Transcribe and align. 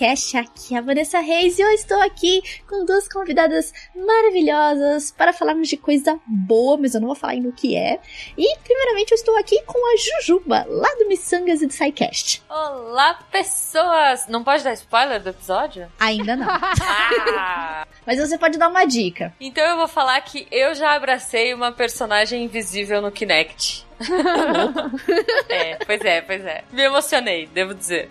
Cash, 0.00 0.34
aqui 0.34 0.74
é 0.74 0.78
a 0.78 0.80
Vanessa 0.80 1.20
Reis 1.20 1.58
e 1.58 1.62
eu 1.62 1.68
estou 1.72 2.00
aqui 2.00 2.40
com 2.66 2.86
duas 2.86 3.06
convidadas 3.06 3.70
maravilhosas 3.94 5.10
para 5.10 5.30
falarmos 5.30 5.68
de 5.68 5.76
coisa 5.76 6.18
boa, 6.26 6.78
mas 6.78 6.94
eu 6.94 7.02
não 7.02 7.08
vou 7.08 7.14
falar 7.14 7.34
ainda 7.34 7.50
o 7.50 7.52
que 7.52 7.76
é. 7.76 8.00
E, 8.34 8.58
primeiramente, 8.64 9.10
eu 9.10 9.16
estou 9.16 9.38
aqui 9.38 9.62
com 9.66 9.76
a 9.76 9.96
Jujuba, 9.98 10.64
lá 10.66 10.88
do 10.94 11.06
Missangas 11.06 11.60
e 11.60 11.66
do 11.66 11.74
SciCast. 11.74 12.42
Olá, 12.48 13.18
pessoas! 13.30 14.26
Não 14.26 14.42
pode 14.42 14.64
dar 14.64 14.72
spoiler 14.72 15.22
do 15.22 15.28
episódio? 15.28 15.92
Ainda 16.00 16.34
não. 16.34 16.48
Ah! 16.82 17.86
mas 18.06 18.18
você 18.18 18.38
pode 18.38 18.58
dar 18.58 18.68
uma 18.68 18.86
dica. 18.86 19.34
então 19.38 19.62
eu 19.64 19.76
vou 19.76 19.88
falar 19.88 20.18
que 20.22 20.46
eu 20.50 20.74
já 20.74 20.94
abracei 20.94 21.52
uma 21.52 21.72
personagem 21.72 22.44
invisível 22.44 23.02
no 23.02 23.12
Kinect. 23.12 23.86
é, 25.48 25.74
pois 25.84 26.00
é, 26.00 26.20
pois 26.22 26.44
é. 26.44 26.64
Me 26.72 26.82
emocionei, 26.82 27.46
devo 27.46 27.74
dizer. 27.74 28.08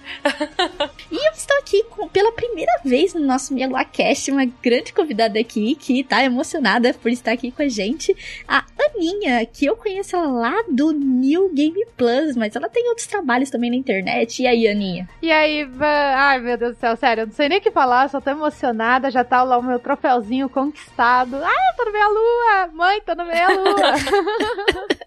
E 1.11 1.15
eu 1.15 1.31
estou 1.33 1.57
aqui 1.57 1.83
com, 1.89 2.07
pela 2.07 2.31
primeira 2.31 2.71
vez 2.85 3.13
no 3.13 3.21
nosso 3.21 3.53
Meia 3.53 3.67
Lua 3.67 3.83
Cast, 3.83 4.31
uma 4.31 4.45
grande 4.45 4.93
convidada 4.93 5.39
aqui 5.39 5.75
que 5.75 6.03
tá 6.03 6.23
emocionada 6.23 6.93
por 6.93 7.11
estar 7.11 7.31
aqui 7.31 7.51
com 7.51 7.63
a 7.63 7.67
gente, 7.67 8.15
a 8.47 8.63
Aninha, 8.79 9.45
que 9.45 9.65
eu 9.65 9.75
conheço 9.75 10.15
ela 10.15 10.27
lá 10.27 10.63
do 10.69 10.91
New 10.91 11.51
Game 11.53 11.85
Plus, 11.97 12.35
mas 12.35 12.55
ela 12.55 12.69
tem 12.69 12.87
outros 12.89 13.07
trabalhos 13.07 13.49
também 13.49 13.71
na 13.71 13.75
internet. 13.75 14.43
E 14.43 14.47
aí, 14.47 14.67
Aninha? 14.67 15.09
E 15.21 15.31
aí, 15.31 15.67
ai 15.81 16.39
meu 16.39 16.57
Deus 16.57 16.75
do 16.75 16.79
céu, 16.79 16.95
sério, 16.95 17.21
eu 17.21 17.27
não 17.27 17.33
sei 17.33 17.49
nem 17.49 17.57
o 17.57 17.61
que 17.61 17.71
falar, 17.71 18.09
só 18.09 18.21
tô 18.21 18.29
emocionada, 18.29 19.09
já 19.09 19.23
tá 19.23 19.41
lá 19.43 19.57
o 19.57 19.63
meu 19.63 19.79
troféuzinho 19.79 20.49
conquistado. 20.49 21.35
Ai, 21.43 21.69
eu 21.71 21.75
tô 21.77 21.85
na 21.85 21.91
meia 21.91 22.07
lua! 22.07 22.67
Mãe, 22.73 23.01
tô 23.01 23.15
na 23.15 23.25
meia 23.25 23.47
lua! 23.49 23.79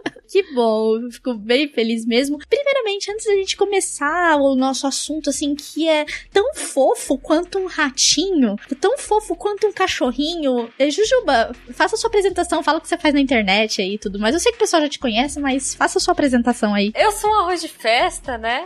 Que 0.33 0.43
bom, 0.55 0.97
eu 0.97 1.11
fico 1.11 1.35
bem 1.35 1.69
feliz 1.69 2.07
mesmo. 2.07 2.39
Primeiramente, 2.49 3.13
antes 3.13 3.27
da 3.27 3.35
gente 3.35 3.55
começar 3.55 4.37
o 4.37 4.57
nosso 4.57 4.87
assunto, 4.87 5.29
assim, 5.29 5.55
que 5.55 5.87
é 5.87 6.07
tão 6.33 6.55
fofo 6.55 7.19
quanto 7.19 7.59
um 7.59 7.67
ratinho, 7.67 8.57
tão 8.81 8.97
fofo 8.97 9.37
quanto 9.37 9.67
um 9.67 9.73
cachorrinho. 9.75 10.73
Eh, 10.79 10.91
Jujuba, 10.91 11.55
faça 11.75 11.99
sua 11.99 12.09
apresentação, 12.09 12.63
fala 12.63 12.79
o 12.79 12.81
que 12.81 12.89
você 12.89 12.97
faz 12.97 13.13
na 13.13 13.21
internet 13.21 13.83
aí 13.83 13.97
e 13.97 13.99
tudo 13.99 14.19
mais. 14.19 14.33
Eu 14.35 14.41
sei 14.41 14.53
que 14.53 14.57
o 14.57 14.61
pessoal 14.61 14.81
já 14.81 14.89
te 14.89 14.99
conhece, 14.99 15.39
mas 15.39 15.75
faça 15.75 16.01
sua 16.01 16.13
apresentação 16.13 16.75
aí. 16.75 16.93
Eu 16.95 17.13
sou 17.13 17.29
um 17.29 17.41
arroz 17.41 17.61
de 17.61 17.69
festa, 17.69 18.39
né? 18.39 18.65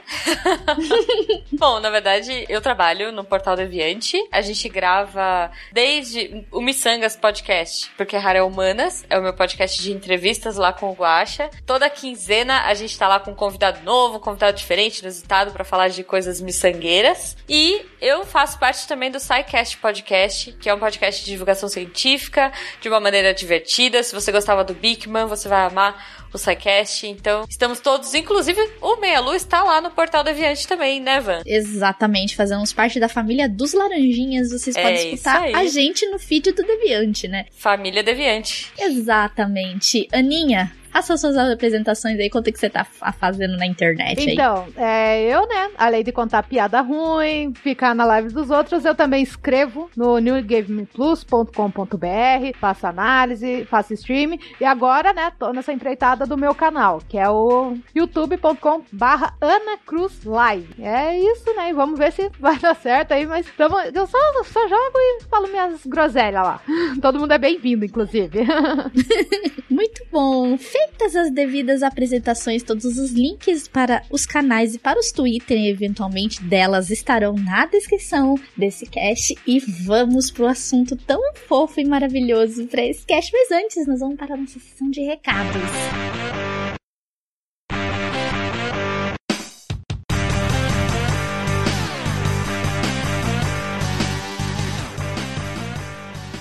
Bom, 1.50 1.80
na 1.80 1.90
verdade, 1.90 2.46
eu 2.48 2.60
trabalho 2.60 3.10
no 3.10 3.24
Portal 3.24 3.56
Deviante. 3.56 4.16
A 4.30 4.40
gente 4.40 4.68
grava 4.68 5.50
desde 5.72 6.46
o 6.52 6.60
Missangas 6.60 7.16
Podcast, 7.16 7.90
porque 7.96 8.16
Rara 8.16 8.38
é 8.38 8.42
Humanas, 8.42 9.04
é 9.10 9.18
o 9.18 9.22
meu 9.22 9.34
podcast 9.34 9.82
de 9.82 9.90
entrevistas 9.90 10.54
lá 10.54 10.72
com 10.72 10.90
o 10.90 10.94
Guaxa. 10.94 11.50
Toda 11.64 11.88
quinzena 11.88 12.62
a 12.62 12.74
gente 12.74 12.96
tá 12.98 13.08
lá 13.08 13.18
com 13.20 13.30
um 13.30 13.34
convidado 13.34 13.82
novo, 13.84 14.16
um 14.16 14.20
convidado 14.20 14.56
diferente, 14.56 14.98
inusitado, 15.00 15.52
pra 15.52 15.64
falar 15.64 15.88
de 15.88 16.02
coisas 16.04 16.40
miçangueiras. 16.40 17.36
E 17.48 17.84
eu 18.00 18.24
faço 18.24 18.58
parte 18.58 18.86
também 18.86 19.10
do 19.10 19.18
SciCast 19.20 19.78
Podcast, 19.78 20.52
que 20.60 20.68
é 20.68 20.74
um 20.74 20.78
podcast 20.78 21.24
de 21.24 21.30
divulgação 21.30 21.68
científica, 21.68 22.52
de 22.80 22.88
uma 22.88 23.00
maneira 23.00 23.32
divertida. 23.32 24.02
Se 24.02 24.14
você 24.14 24.30
gostava 24.30 24.62
do 24.64 24.74
Bigman, 24.74 25.26
você 25.26 25.48
vai 25.48 25.64
amar 25.66 26.26
o 26.32 26.38
SciCast. 26.38 27.06
Então, 27.06 27.44
estamos 27.48 27.80
todos, 27.80 28.14
inclusive 28.14 28.60
o 28.80 28.96
Meia 28.96 29.20
Lua 29.20 29.36
está 29.36 29.62
lá 29.62 29.80
no 29.80 29.90
Portal 29.90 30.22
Deviante 30.22 30.66
também, 30.68 31.00
né, 31.00 31.20
Van? 31.20 31.42
Exatamente, 31.46 32.36
fazemos 32.36 32.72
parte 32.72 33.00
da 33.00 33.08
família 33.08 33.48
dos 33.48 33.72
Laranjinhas. 33.72 34.50
Vocês 34.50 34.76
É 34.76 34.82
podem 34.82 35.14
escutar 35.14 35.42
a 35.54 35.66
gente 35.66 36.06
no 36.06 36.18
feed 36.18 36.52
do 36.52 36.62
Deviante, 36.62 37.28
né? 37.28 37.46
Família 37.56 38.02
Deviante. 38.02 38.72
Exatamente. 38.78 40.08
Aninha, 40.12 40.72
faça 40.96 41.16
suas 41.18 41.36
apresentações 41.36 42.18
aí, 42.18 42.30
conta 42.30 42.48
o 42.48 42.52
que 42.52 42.58
você 42.58 42.70
tá 42.70 42.82
fa- 42.84 43.12
fazendo 43.12 43.56
na 43.58 43.66
internet 43.66 44.18
aí. 44.18 44.32
Então, 44.32 44.66
é, 44.76 45.22
eu, 45.24 45.46
né, 45.46 45.70
além 45.76 46.02
de 46.02 46.10
contar 46.10 46.42
piada 46.42 46.80
ruim, 46.80 47.52
ficar 47.54 47.94
na 47.94 48.04
live 48.06 48.32
dos 48.32 48.48
outros, 48.50 48.82
eu 48.84 48.94
também 48.94 49.22
escrevo 49.22 49.90
no 49.94 50.18
newgameplus.com.br, 50.18 52.58
faço 52.58 52.86
análise, 52.86 53.66
faço 53.66 53.92
stream, 53.92 54.38
e 54.60 54.64
agora, 54.64 55.12
né, 55.12 55.30
tô 55.38 55.52
nessa 55.52 55.72
empreitada 55.72 56.24
do 56.26 56.36
meu 56.38 56.54
canal, 56.54 57.02
que 57.06 57.18
é 57.18 57.28
o 57.28 57.76
youtube.com 57.94 58.82
barra 58.90 59.34
Ana 59.40 59.76
Cruz 59.84 60.24
Live. 60.24 60.82
É 60.82 61.18
isso, 61.18 61.54
né, 61.54 61.70
e 61.70 61.74
vamos 61.74 61.98
ver 61.98 62.12
se 62.12 62.30
vai 62.40 62.58
dar 62.58 62.74
certo 62.74 63.12
aí, 63.12 63.26
mas 63.26 63.46
tamo, 63.56 63.78
eu 63.80 64.06
só, 64.06 64.18
só 64.44 64.66
jogo 64.66 64.96
e 64.96 65.24
falo 65.24 65.46
minhas 65.48 65.84
groselhas 65.84 66.42
lá. 66.42 66.60
Todo 67.02 67.20
mundo 67.20 67.32
é 67.32 67.38
bem-vindo, 67.38 67.84
inclusive. 67.84 68.46
Muito 69.68 70.02
bom. 70.10 70.56
Feitas 70.86 71.16
as 71.16 71.30
devidas 71.32 71.82
apresentações, 71.82 72.62
todos 72.62 72.84
os 72.84 73.10
links 73.10 73.66
para 73.66 74.02
os 74.08 74.24
canais 74.24 74.74
e 74.74 74.78
para 74.78 75.00
os 75.00 75.10
Twitter, 75.10 75.58
eventualmente, 75.66 76.42
delas 76.44 76.90
estarão 76.90 77.34
na 77.34 77.66
descrição 77.66 78.36
desse 78.56 78.86
cast. 78.86 79.36
E 79.44 79.58
vamos 79.58 80.30
pro 80.30 80.46
assunto 80.46 80.96
tão 80.96 81.20
fofo 81.34 81.80
e 81.80 81.84
maravilhoso 81.84 82.66
para 82.66 82.84
esse 82.86 83.04
cast. 83.04 83.32
Mas 83.32 83.50
antes, 83.50 83.86
nós 83.86 83.98
vamos 84.00 84.16
para 84.16 84.34
a 84.34 84.36
nossa 84.36 84.60
sessão 84.60 84.88
de 84.88 85.00
recados. 85.00 85.60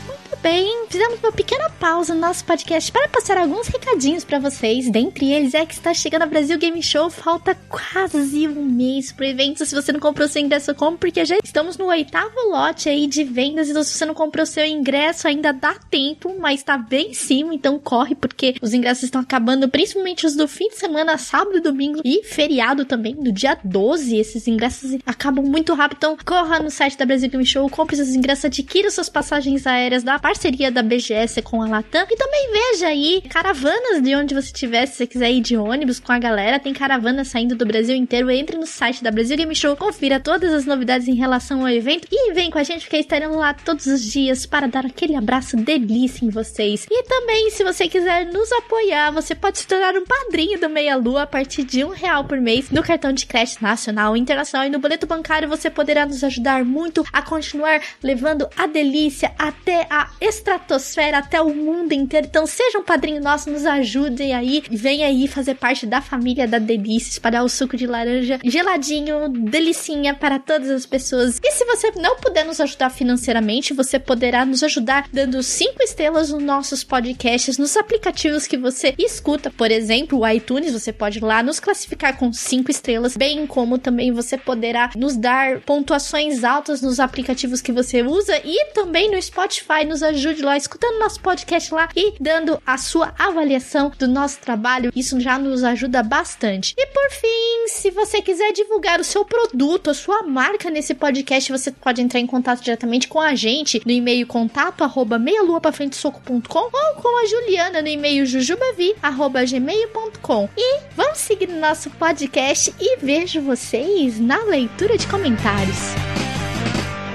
Muito 0.07 0.37
bem, 0.43 0.74
fizemos 0.95 1.19
uma 1.19 1.31
pequena 1.33 1.69
pausa 1.71 2.13
no 2.13 2.21
nosso 2.21 2.45
podcast 2.45 2.89
para 2.89 3.09
passar 3.09 3.37
alguns 3.37 3.67
recadinhos 3.67 4.23
para 4.23 4.39
vocês. 4.39 4.89
Dentre 4.89 5.29
eles 5.29 5.53
é 5.53 5.65
que 5.65 5.73
está 5.73 5.93
chegando 5.93 6.21
a 6.21 6.25
Brasil 6.25 6.57
Game 6.57 6.81
Show, 6.81 7.09
falta 7.09 7.53
quase 7.67 8.47
um 8.47 8.63
mês 8.63 9.11
pro 9.11 9.25
evento. 9.25 9.65
Se 9.65 9.75
você 9.75 9.91
não 9.91 9.99
comprou 9.99 10.25
seu 10.29 10.41
ingresso, 10.41 10.73
compre, 10.73 11.09
porque 11.11 11.25
já 11.25 11.35
estamos 11.43 11.77
no 11.77 11.87
oitavo 11.87 12.49
lote 12.49 12.87
aí 12.87 13.07
de 13.07 13.25
vendas. 13.25 13.67
Então, 13.67 13.83
se 13.83 13.97
você 13.97 14.05
não 14.05 14.13
comprou 14.13 14.45
seu 14.45 14.65
ingresso, 14.65 15.27
ainda 15.27 15.51
dá 15.51 15.73
tempo, 15.73 16.33
mas 16.39 16.63
tá 16.63 16.77
bem 16.77 17.09
em 17.09 17.13
cima, 17.13 17.53
então 17.53 17.77
corre, 17.77 18.15
porque 18.15 18.55
os 18.61 18.73
ingressos 18.73 19.03
estão 19.03 19.19
acabando, 19.19 19.67
principalmente 19.67 20.25
os 20.25 20.33
do 20.33 20.47
fim 20.47 20.69
de 20.69 20.77
semana, 20.77 21.17
sábado 21.17 21.59
domingo, 21.59 21.99
e 22.05 22.23
feriado 22.23 22.85
também, 22.85 23.15
no 23.15 23.33
dia 23.33 23.57
12. 23.61 24.15
Esses 24.15 24.47
ingressos 24.47 24.97
acabam 25.05 25.45
muito 25.45 25.73
rápido, 25.73 25.97
então 25.97 26.17
corra 26.25 26.59
no 26.59 26.71
site 26.71 26.97
da 26.97 27.05
Brasil 27.05 27.29
Game 27.29 27.45
Show, 27.45 27.69
compre 27.69 27.97
seus 27.97 28.15
ingressos, 28.15 28.45
adquira 28.45 28.89
suas 28.89 29.09
passagens 29.09 29.67
aéreas 29.67 30.01
da 30.01 30.17
parceria 30.17 30.71
da 30.71 30.84
BGS 30.85 31.41
com 31.41 31.61
a 31.61 31.67
Latam, 31.67 32.05
e 32.09 32.15
também 32.15 32.51
veja 32.51 32.87
aí 32.87 33.21
caravanas 33.29 34.01
de 34.01 34.15
onde 34.15 34.33
você 34.33 34.47
estiver, 34.47 34.85
se 34.85 34.95
você 34.95 35.07
quiser 35.07 35.31
ir 35.31 35.41
de 35.41 35.57
ônibus 35.57 35.99
com 35.99 36.11
a 36.11 36.19
galera, 36.19 36.59
tem 36.59 36.73
caravanas 36.73 37.27
saindo 37.27 37.55
do 37.55 37.65
Brasil 37.65 37.95
inteiro, 37.95 38.29
entre 38.31 38.57
no 38.57 38.65
site 38.65 39.03
da 39.03 39.11
Brasil 39.11 39.37
Game 39.37 39.55
Show, 39.55 39.75
confira 39.75 40.19
todas 40.19 40.53
as 40.53 40.65
novidades 40.65 41.07
em 41.07 41.15
relação 41.15 41.61
ao 41.61 41.69
evento, 41.69 42.07
e 42.11 42.33
vem 42.33 42.49
com 42.49 42.59
a 42.59 42.63
gente, 42.63 42.81
porque 42.81 42.97
estaremos 42.97 43.37
lá 43.37 43.53
todos 43.53 43.85
os 43.87 44.03
dias 44.03 44.45
para 44.45 44.67
dar 44.67 44.85
aquele 44.85 45.15
abraço 45.15 45.57
delícia 45.57 46.25
em 46.25 46.29
vocês. 46.29 46.85
E 46.89 47.03
também, 47.03 47.49
se 47.49 47.63
você 47.63 47.87
quiser 47.87 48.25
nos 48.31 48.51
apoiar, 48.51 49.11
você 49.11 49.33
pode 49.33 49.59
se 49.59 49.67
tornar 49.67 49.95
um 49.95 50.05
padrinho 50.05 50.59
do 50.59 50.69
Meia 50.69 50.95
Lua 50.95 51.23
a 51.23 51.27
partir 51.27 51.63
de 51.63 51.83
um 51.83 51.89
real 51.89 52.23
por 52.25 52.39
mês 52.39 52.69
no 52.69 52.83
cartão 52.83 53.11
de 53.11 53.25
crédito 53.25 53.61
nacional, 53.61 54.15
internacional 54.15 54.67
e 54.67 54.69
no 54.69 54.79
boleto 54.79 55.07
bancário. 55.07 55.49
Você 55.49 55.69
poderá 55.69 56.05
nos 56.05 56.23
ajudar 56.23 56.63
muito 56.63 57.05
a 57.11 57.21
continuar 57.21 57.81
levando 58.01 58.47
a 58.57 58.67
delícia 58.67 59.33
até 59.37 59.87
a 59.89 60.09
estratosfera, 60.21 60.74
até 61.17 61.41
o 61.41 61.53
mundo 61.53 61.93
inteiro. 61.93 62.27
Então 62.27 62.45
seja 62.45 62.79
um 62.79 62.83
padrinho 62.83 63.21
nosso, 63.21 63.49
nos 63.49 63.65
ajudem 63.65 64.33
aí. 64.33 64.63
Vem 64.69 65.03
aí 65.03 65.27
fazer 65.27 65.55
parte 65.55 65.85
da 65.85 66.01
família 66.01 66.47
da 66.47 66.59
Delícia, 66.59 67.11
espalhar 67.11 67.43
o 67.43 67.49
suco 67.49 67.77
de 67.77 67.87
laranja 67.87 68.39
geladinho, 68.43 69.29
delicinha 69.29 70.13
para 70.13 70.39
todas 70.39 70.69
as 70.69 70.85
pessoas. 70.85 71.39
E 71.43 71.51
se 71.51 71.65
você 71.65 71.91
não 71.95 72.17
puder 72.17 72.45
nos 72.45 72.59
ajudar 72.59 72.89
financeiramente, 72.89 73.73
você 73.73 73.99
poderá 73.99 74.45
nos 74.45 74.63
ajudar 74.63 75.07
dando 75.11 75.41
cinco 75.43 75.83
estrelas 75.83 76.31
nos 76.31 76.41
nossos 76.41 76.83
podcasts, 76.83 77.57
nos 77.57 77.75
aplicativos 77.77 78.47
que 78.47 78.57
você 78.57 78.93
escuta. 78.97 79.49
Por 79.49 79.71
exemplo, 79.71 80.19
o 80.19 80.27
iTunes, 80.27 80.73
você 80.73 80.91
pode 80.91 81.19
ir 81.19 81.23
lá 81.23 81.41
nos 81.43 81.59
classificar 81.59 82.17
com 82.17 82.31
cinco 82.31 82.71
estrelas, 82.71 83.15
bem 83.17 83.45
como 83.47 83.77
também 83.77 84.11
você 84.11 84.37
poderá 84.37 84.91
nos 84.95 85.15
dar 85.15 85.59
pontuações 85.61 86.43
altas 86.43 86.81
nos 86.81 86.99
aplicativos 86.99 87.61
que 87.61 87.71
você 87.71 88.01
usa 88.01 88.39
e 88.43 88.71
também 88.73 89.11
no 89.11 89.21
Spotify. 89.21 89.85
Nos 89.87 90.03
ajude 90.03 90.41
lá, 90.41 90.57
escutando 90.65 90.99
nosso 90.99 91.19
podcast 91.19 91.73
lá 91.73 91.89
e 91.95 92.13
dando 92.19 92.61
a 92.65 92.77
sua 92.77 93.13
avaliação 93.17 93.91
do 93.97 94.07
nosso 94.07 94.39
trabalho. 94.39 94.91
Isso 94.95 95.19
já 95.19 95.37
nos 95.37 95.63
ajuda 95.63 96.01
bastante. 96.01 96.73
E 96.77 96.87
por 96.87 97.09
fim, 97.11 97.67
se 97.67 97.91
você 97.91 98.21
quiser 98.21 98.51
divulgar 98.51 98.99
o 98.99 99.03
seu 99.03 99.23
produto, 99.23 99.89
a 99.89 99.93
sua 99.93 100.23
marca 100.23 100.69
nesse 100.69 100.93
podcast, 100.95 101.51
você 101.51 101.71
pode 101.71 102.01
entrar 102.01 102.19
em 102.19 102.27
contato 102.27 102.61
diretamente 102.61 103.07
com 103.07 103.21
a 103.21 103.35
gente 103.35 103.81
no 103.85 103.91
e-mail 103.91 104.25
contato 104.25 104.83
arroba 104.83 105.19
meialuapafrentesoco.com 105.19 106.59
ou 106.59 107.01
com 107.01 107.23
a 107.23 107.27
Juliana 107.27 107.81
no 107.81 107.87
e-mail 107.87 108.25
jujubavi 108.25 108.95
arroba 109.01 109.45
gmail.com. 109.45 110.49
E 110.57 110.79
vamos 110.95 111.19
seguir 111.19 111.47
no 111.47 111.59
nosso 111.59 111.89
podcast 111.91 112.73
e 112.79 112.97
vejo 112.97 113.41
vocês 113.41 114.19
na 114.19 114.43
leitura 114.43 114.97
de 114.97 115.07
comentários. 115.07 115.77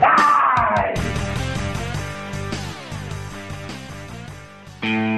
Muito 0.01 0.30
bem, 4.81 5.10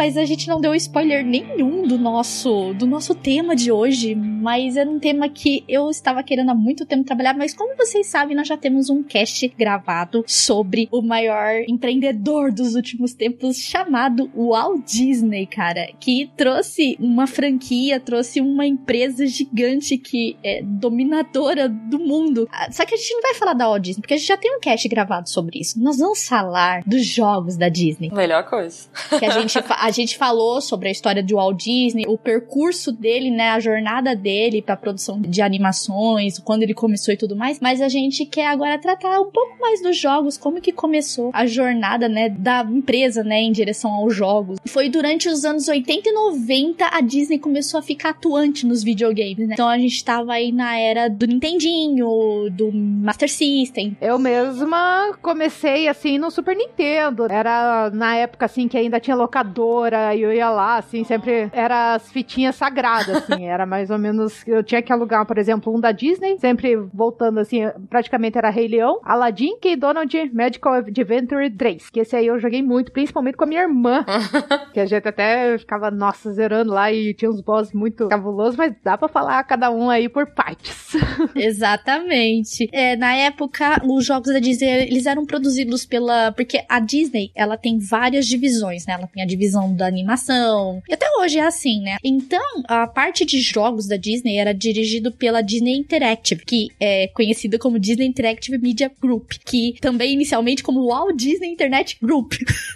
mas 0.00 0.16
a 0.16 0.24
gente 0.24 0.48
não 0.48 0.62
deu 0.62 0.74
spoiler 0.74 1.22
nenhum 1.22 1.86
do 1.86 1.98
nosso 1.98 2.72
do 2.72 2.86
nosso 2.86 3.14
tema 3.14 3.54
de 3.54 3.70
hoje, 3.70 4.14
mas 4.14 4.74
era 4.78 4.88
um 4.88 4.98
tema 4.98 5.28
que 5.28 5.62
eu 5.68 5.90
estava 5.90 6.22
querendo 6.22 6.50
há 6.50 6.54
muito 6.54 6.86
tempo 6.86 7.04
trabalhar, 7.04 7.34
mas 7.36 7.52
como 7.52 7.76
vocês 7.76 8.06
sabem, 8.06 8.34
nós 8.34 8.48
já 8.48 8.56
temos 8.56 8.88
um 8.88 9.02
cast 9.02 9.46
gravado 9.58 10.24
sobre 10.26 10.88
o 10.90 11.02
maior 11.02 11.52
empreendedor 11.68 12.50
dos 12.50 12.74
últimos 12.74 13.12
tempos 13.12 13.58
chamado 13.58 14.30
Walt 14.34 14.86
Disney, 14.86 15.44
cara, 15.46 15.90
que 16.00 16.30
trouxe 16.34 16.96
uma 16.98 17.26
franquia, 17.26 18.00
trouxe 18.00 18.40
uma 18.40 18.64
empresa 18.64 19.26
gigante 19.26 19.98
que 19.98 20.34
é 20.42 20.62
dominadora 20.62 21.68
do 21.68 21.98
mundo. 21.98 22.48
Ah, 22.50 22.72
Só 22.72 22.86
que 22.86 22.94
a 22.94 22.96
gente 22.96 23.12
não 23.12 23.20
vai 23.22 23.34
falar 23.34 23.52
da 23.52 23.66
Walt 23.68 23.82
Disney, 23.82 24.00
porque 24.00 24.14
a 24.14 24.16
gente 24.16 24.28
já 24.28 24.36
tem 24.38 24.56
um 24.56 24.60
cast 24.60 24.88
gravado 24.88 25.28
sobre 25.28 25.58
isso. 25.60 25.78
Nós 25.78 25.98
vamos 25.98 26.26
falar 26.26 26.82
dos 26.86 27.04
jogos 27.04 27.56
da 27.58 27.68
Disney 27.68 28.10
Melhor 28.12 28.44
coisa. 28.48 28.88
que 29.18 29.24
a 29.26 29.30
gente, 29.30 29.60
fa- 29.62 29.76
a 29.90 29.92
gente 29.92 30.16
falou 30.16 30.60
sobre 30.60 30.88
a 30.88 30.92
história 30.92 31.22
do 31.22 31.34
Walt 31.34 31.64
Disney, 31.64 32.04
o 32.06 32.16
percurso 32.16 32.92
dele, 32.92 33.28
né, 33.30 33.50
a 33.50 33.58
jornada 33.58 34.14
dele 34.14 34.62
pra 34.62 34.76
produção 34.76 35.20
de 35.20 35.42
animações, 35.42 36.38
quando 36.38 36.62
ele 36.62 36.72
começou 36.72 37.12
e 37.12 37.16
tudo 37.16 37.34
mais, 37.34 37.58
mas 37.58 37.80
a 37.80 37.88
gente 37.88 38.24
quer 38.24 38.46
agora 38.46 38.78
tratar 38.78 39.20
um 39.20 39.30
pouco 39.30 39.58
mais 39.60 39.82
dos 39.82 39.96
jogos, 39.96 40.38
como 40.38 40.60
que 40.60 40.72
começou 40.72 41.30
a 41.32 41.44
jornada, 41.44 42.08
né, 42.08 42.28
da 42.28 42.62
empresa, 42.62 43.24
né, 43.24 43.40
em 43.40 43.50
direção 43.50 43.90
aos 43.90 44.14
jogos. 44.14 44.60
Foi 44.64 44.88
durante 44.88 45.28
os 45.28 45.44
anos 45.44 45.66
80 45.66 46.08
e 46.08 46.12
90 46.12 46.86
a 46.86 47.00
Disney 47.00 47.38
começou 47.38 47.80
a 47.80 47.82
ficar 47.82 48.10
atuante 48.10 48.64
nos 48.64 48.84
videogames, 48.84 49.48
né? 49.48 49.54
Então 49.54 49.68
a 49.68 49.78
gente 49.78 50.04
tava 50.04 50.34
aí 50.34 50.52
na 50.52 50.78
era 50.78 51.08
do 51.08 51.26
Nintendinho, 51.26 52.48
do 52.50 52.70
Master 52.72 53.30
System, 53.30 53.96
Eu 54.00 54.18
mesma 54.18 55.18
comecei 55.20 55.88
assim 55.88 56.18
no 56.18 56.30
Super 56.30 56.56
Nintendo. 56.56 57.26
Era 57.30 57.90
na 57.90 58.16
época 58.16 58.46
assim 58.46 58.68
que 58.68 58.76
ainda 58.76 59.00
tinha 59.00 59.16
locadora 59.16 59.79
e 60.14 60.22
eu 60.22 60.32
ia 60.32 60.50
lá, 60.50 60.78
assim, 60.78 61.04
sempre 61.04 61.48
era 61.52 61.94
as 61.94 62.10
fitinhas 62.10 62.56
sagradas, 62.56 63.16
assim. 63.30 63.46
Era 63.46 63.66
mais 63.66 63.90
ou 63.90 63.98
menos. 63.98 64.46
Eu 64.46 64.62
tinha 64.62 64.82
que 64.82 64.92
alugar, 64.92 65.26
por 65.26 65.38
exemplo, 65.38 65.74
um 65.74 65.80
da 65.80 65.92
Disney, 65.92 66.38
sempre 66.38 66.76
voltando 66.76 67.40
assim, 67.40 67.62
praticamente 67.88 68.38
era 68.38 68.50
Rei 68.50 68.68
Leão, 68.68 69.00
Aladdin, 69.04 69.58
Key 69.58 69.76
Donald, 69.76 70.30
Magical 70.32 70.74
Adventure 70.74 71.50
3. 71.50 71.90
Que 71.90 72.00
esse 72.00 72.16
aí 72.16 72.26
eu 72.26 72.38
joguei 72.38 72.62
muito, 72.62 72.92
principalmente 72.92 73.36
com 73.36 73.44
a 73.44 73.46
minha 73.46 73.62
irmã. 73.62 74.04
que 74.72 74.80
a 74.80 74.86
gente 74.86 75.06
até 75.06 75.56
ficava, 75.58 75.90
nossa, 75.90 76.32
zerando 76.32 76.72
lá 76.72 76.92
e 76.92 77.14
tinha 77.14 77.30
uns 77.30 77.40
boss 77.40 77.72
muito 77.72 78.08
cabulosos, 78.08 78.56
mas 78.56 78.74
dá 78.82 78.96
pra 78.96 79.08
falar 79.08 79.42
cada 79.44 79.70
um 79.70 79.90
aí 79.90 80.08
por 80.08 80.26
partes. 80.26 80.92
Exatamente. 81.34 82.68
É, 82.72 82.96
na 82.96 83.14
época, 83.14 83.80
os 83.84 84.04
jogos 84.04 84.32
da 84.32 84.38
Disney, 84.38 84.88
eles 84.88 85.06
eram 85.06 85.24
produzidos 85.24 85.84
pela... 85.84 86.32
Porque 86.32 86.64
a 86.68 86.80
Disney, 86.80 87.30
ela 87.34 87.56
tem 87.56 87.78
várias 87.78 88.26
divisões, 88.26 88.86
né? 88.86 88.94
Ela 88.94 89.06
tem 89.06 89.22
a 89.22 89.26
divisão 89.26 89.69
da 89.74 89.86
animação. 89.86 90.82
E 90.88 90.94
até 90.94 91.06
hoje 91.18 91.38
é 91.38 91.46
assim, 91.46 91.80
né? 91.80 91.96
Então, 92.02 92.62
a 92.68 92.86
parte 92.86 93.24
de 93.24 93.40
jogos 93.40 93.86
da 93.86 93.96
Disney 93.96 94.36
era 94.36 94.52
dirigido 94.52 95.12
pela 95.12 95.42
Disney 95.42 95.76
Interactive, 95.76 96.44
que 96.44 96.68
é 96.78 97.08
conhecida 97.08 97.58
como 97.58 97.78
Disney 97.78 98.06
Interactive 98.06 98.58
Media 98.58 98.90
Group, 99.00 99.32
que 99.44 99.74
também 99.80 100.12
inicialmente 100.12 100.62
como 100.62 100.86
Walt 100.86 101.16
Disney 101.16 101.48
Internet 101.52 101.96
Group. 102.00 102.34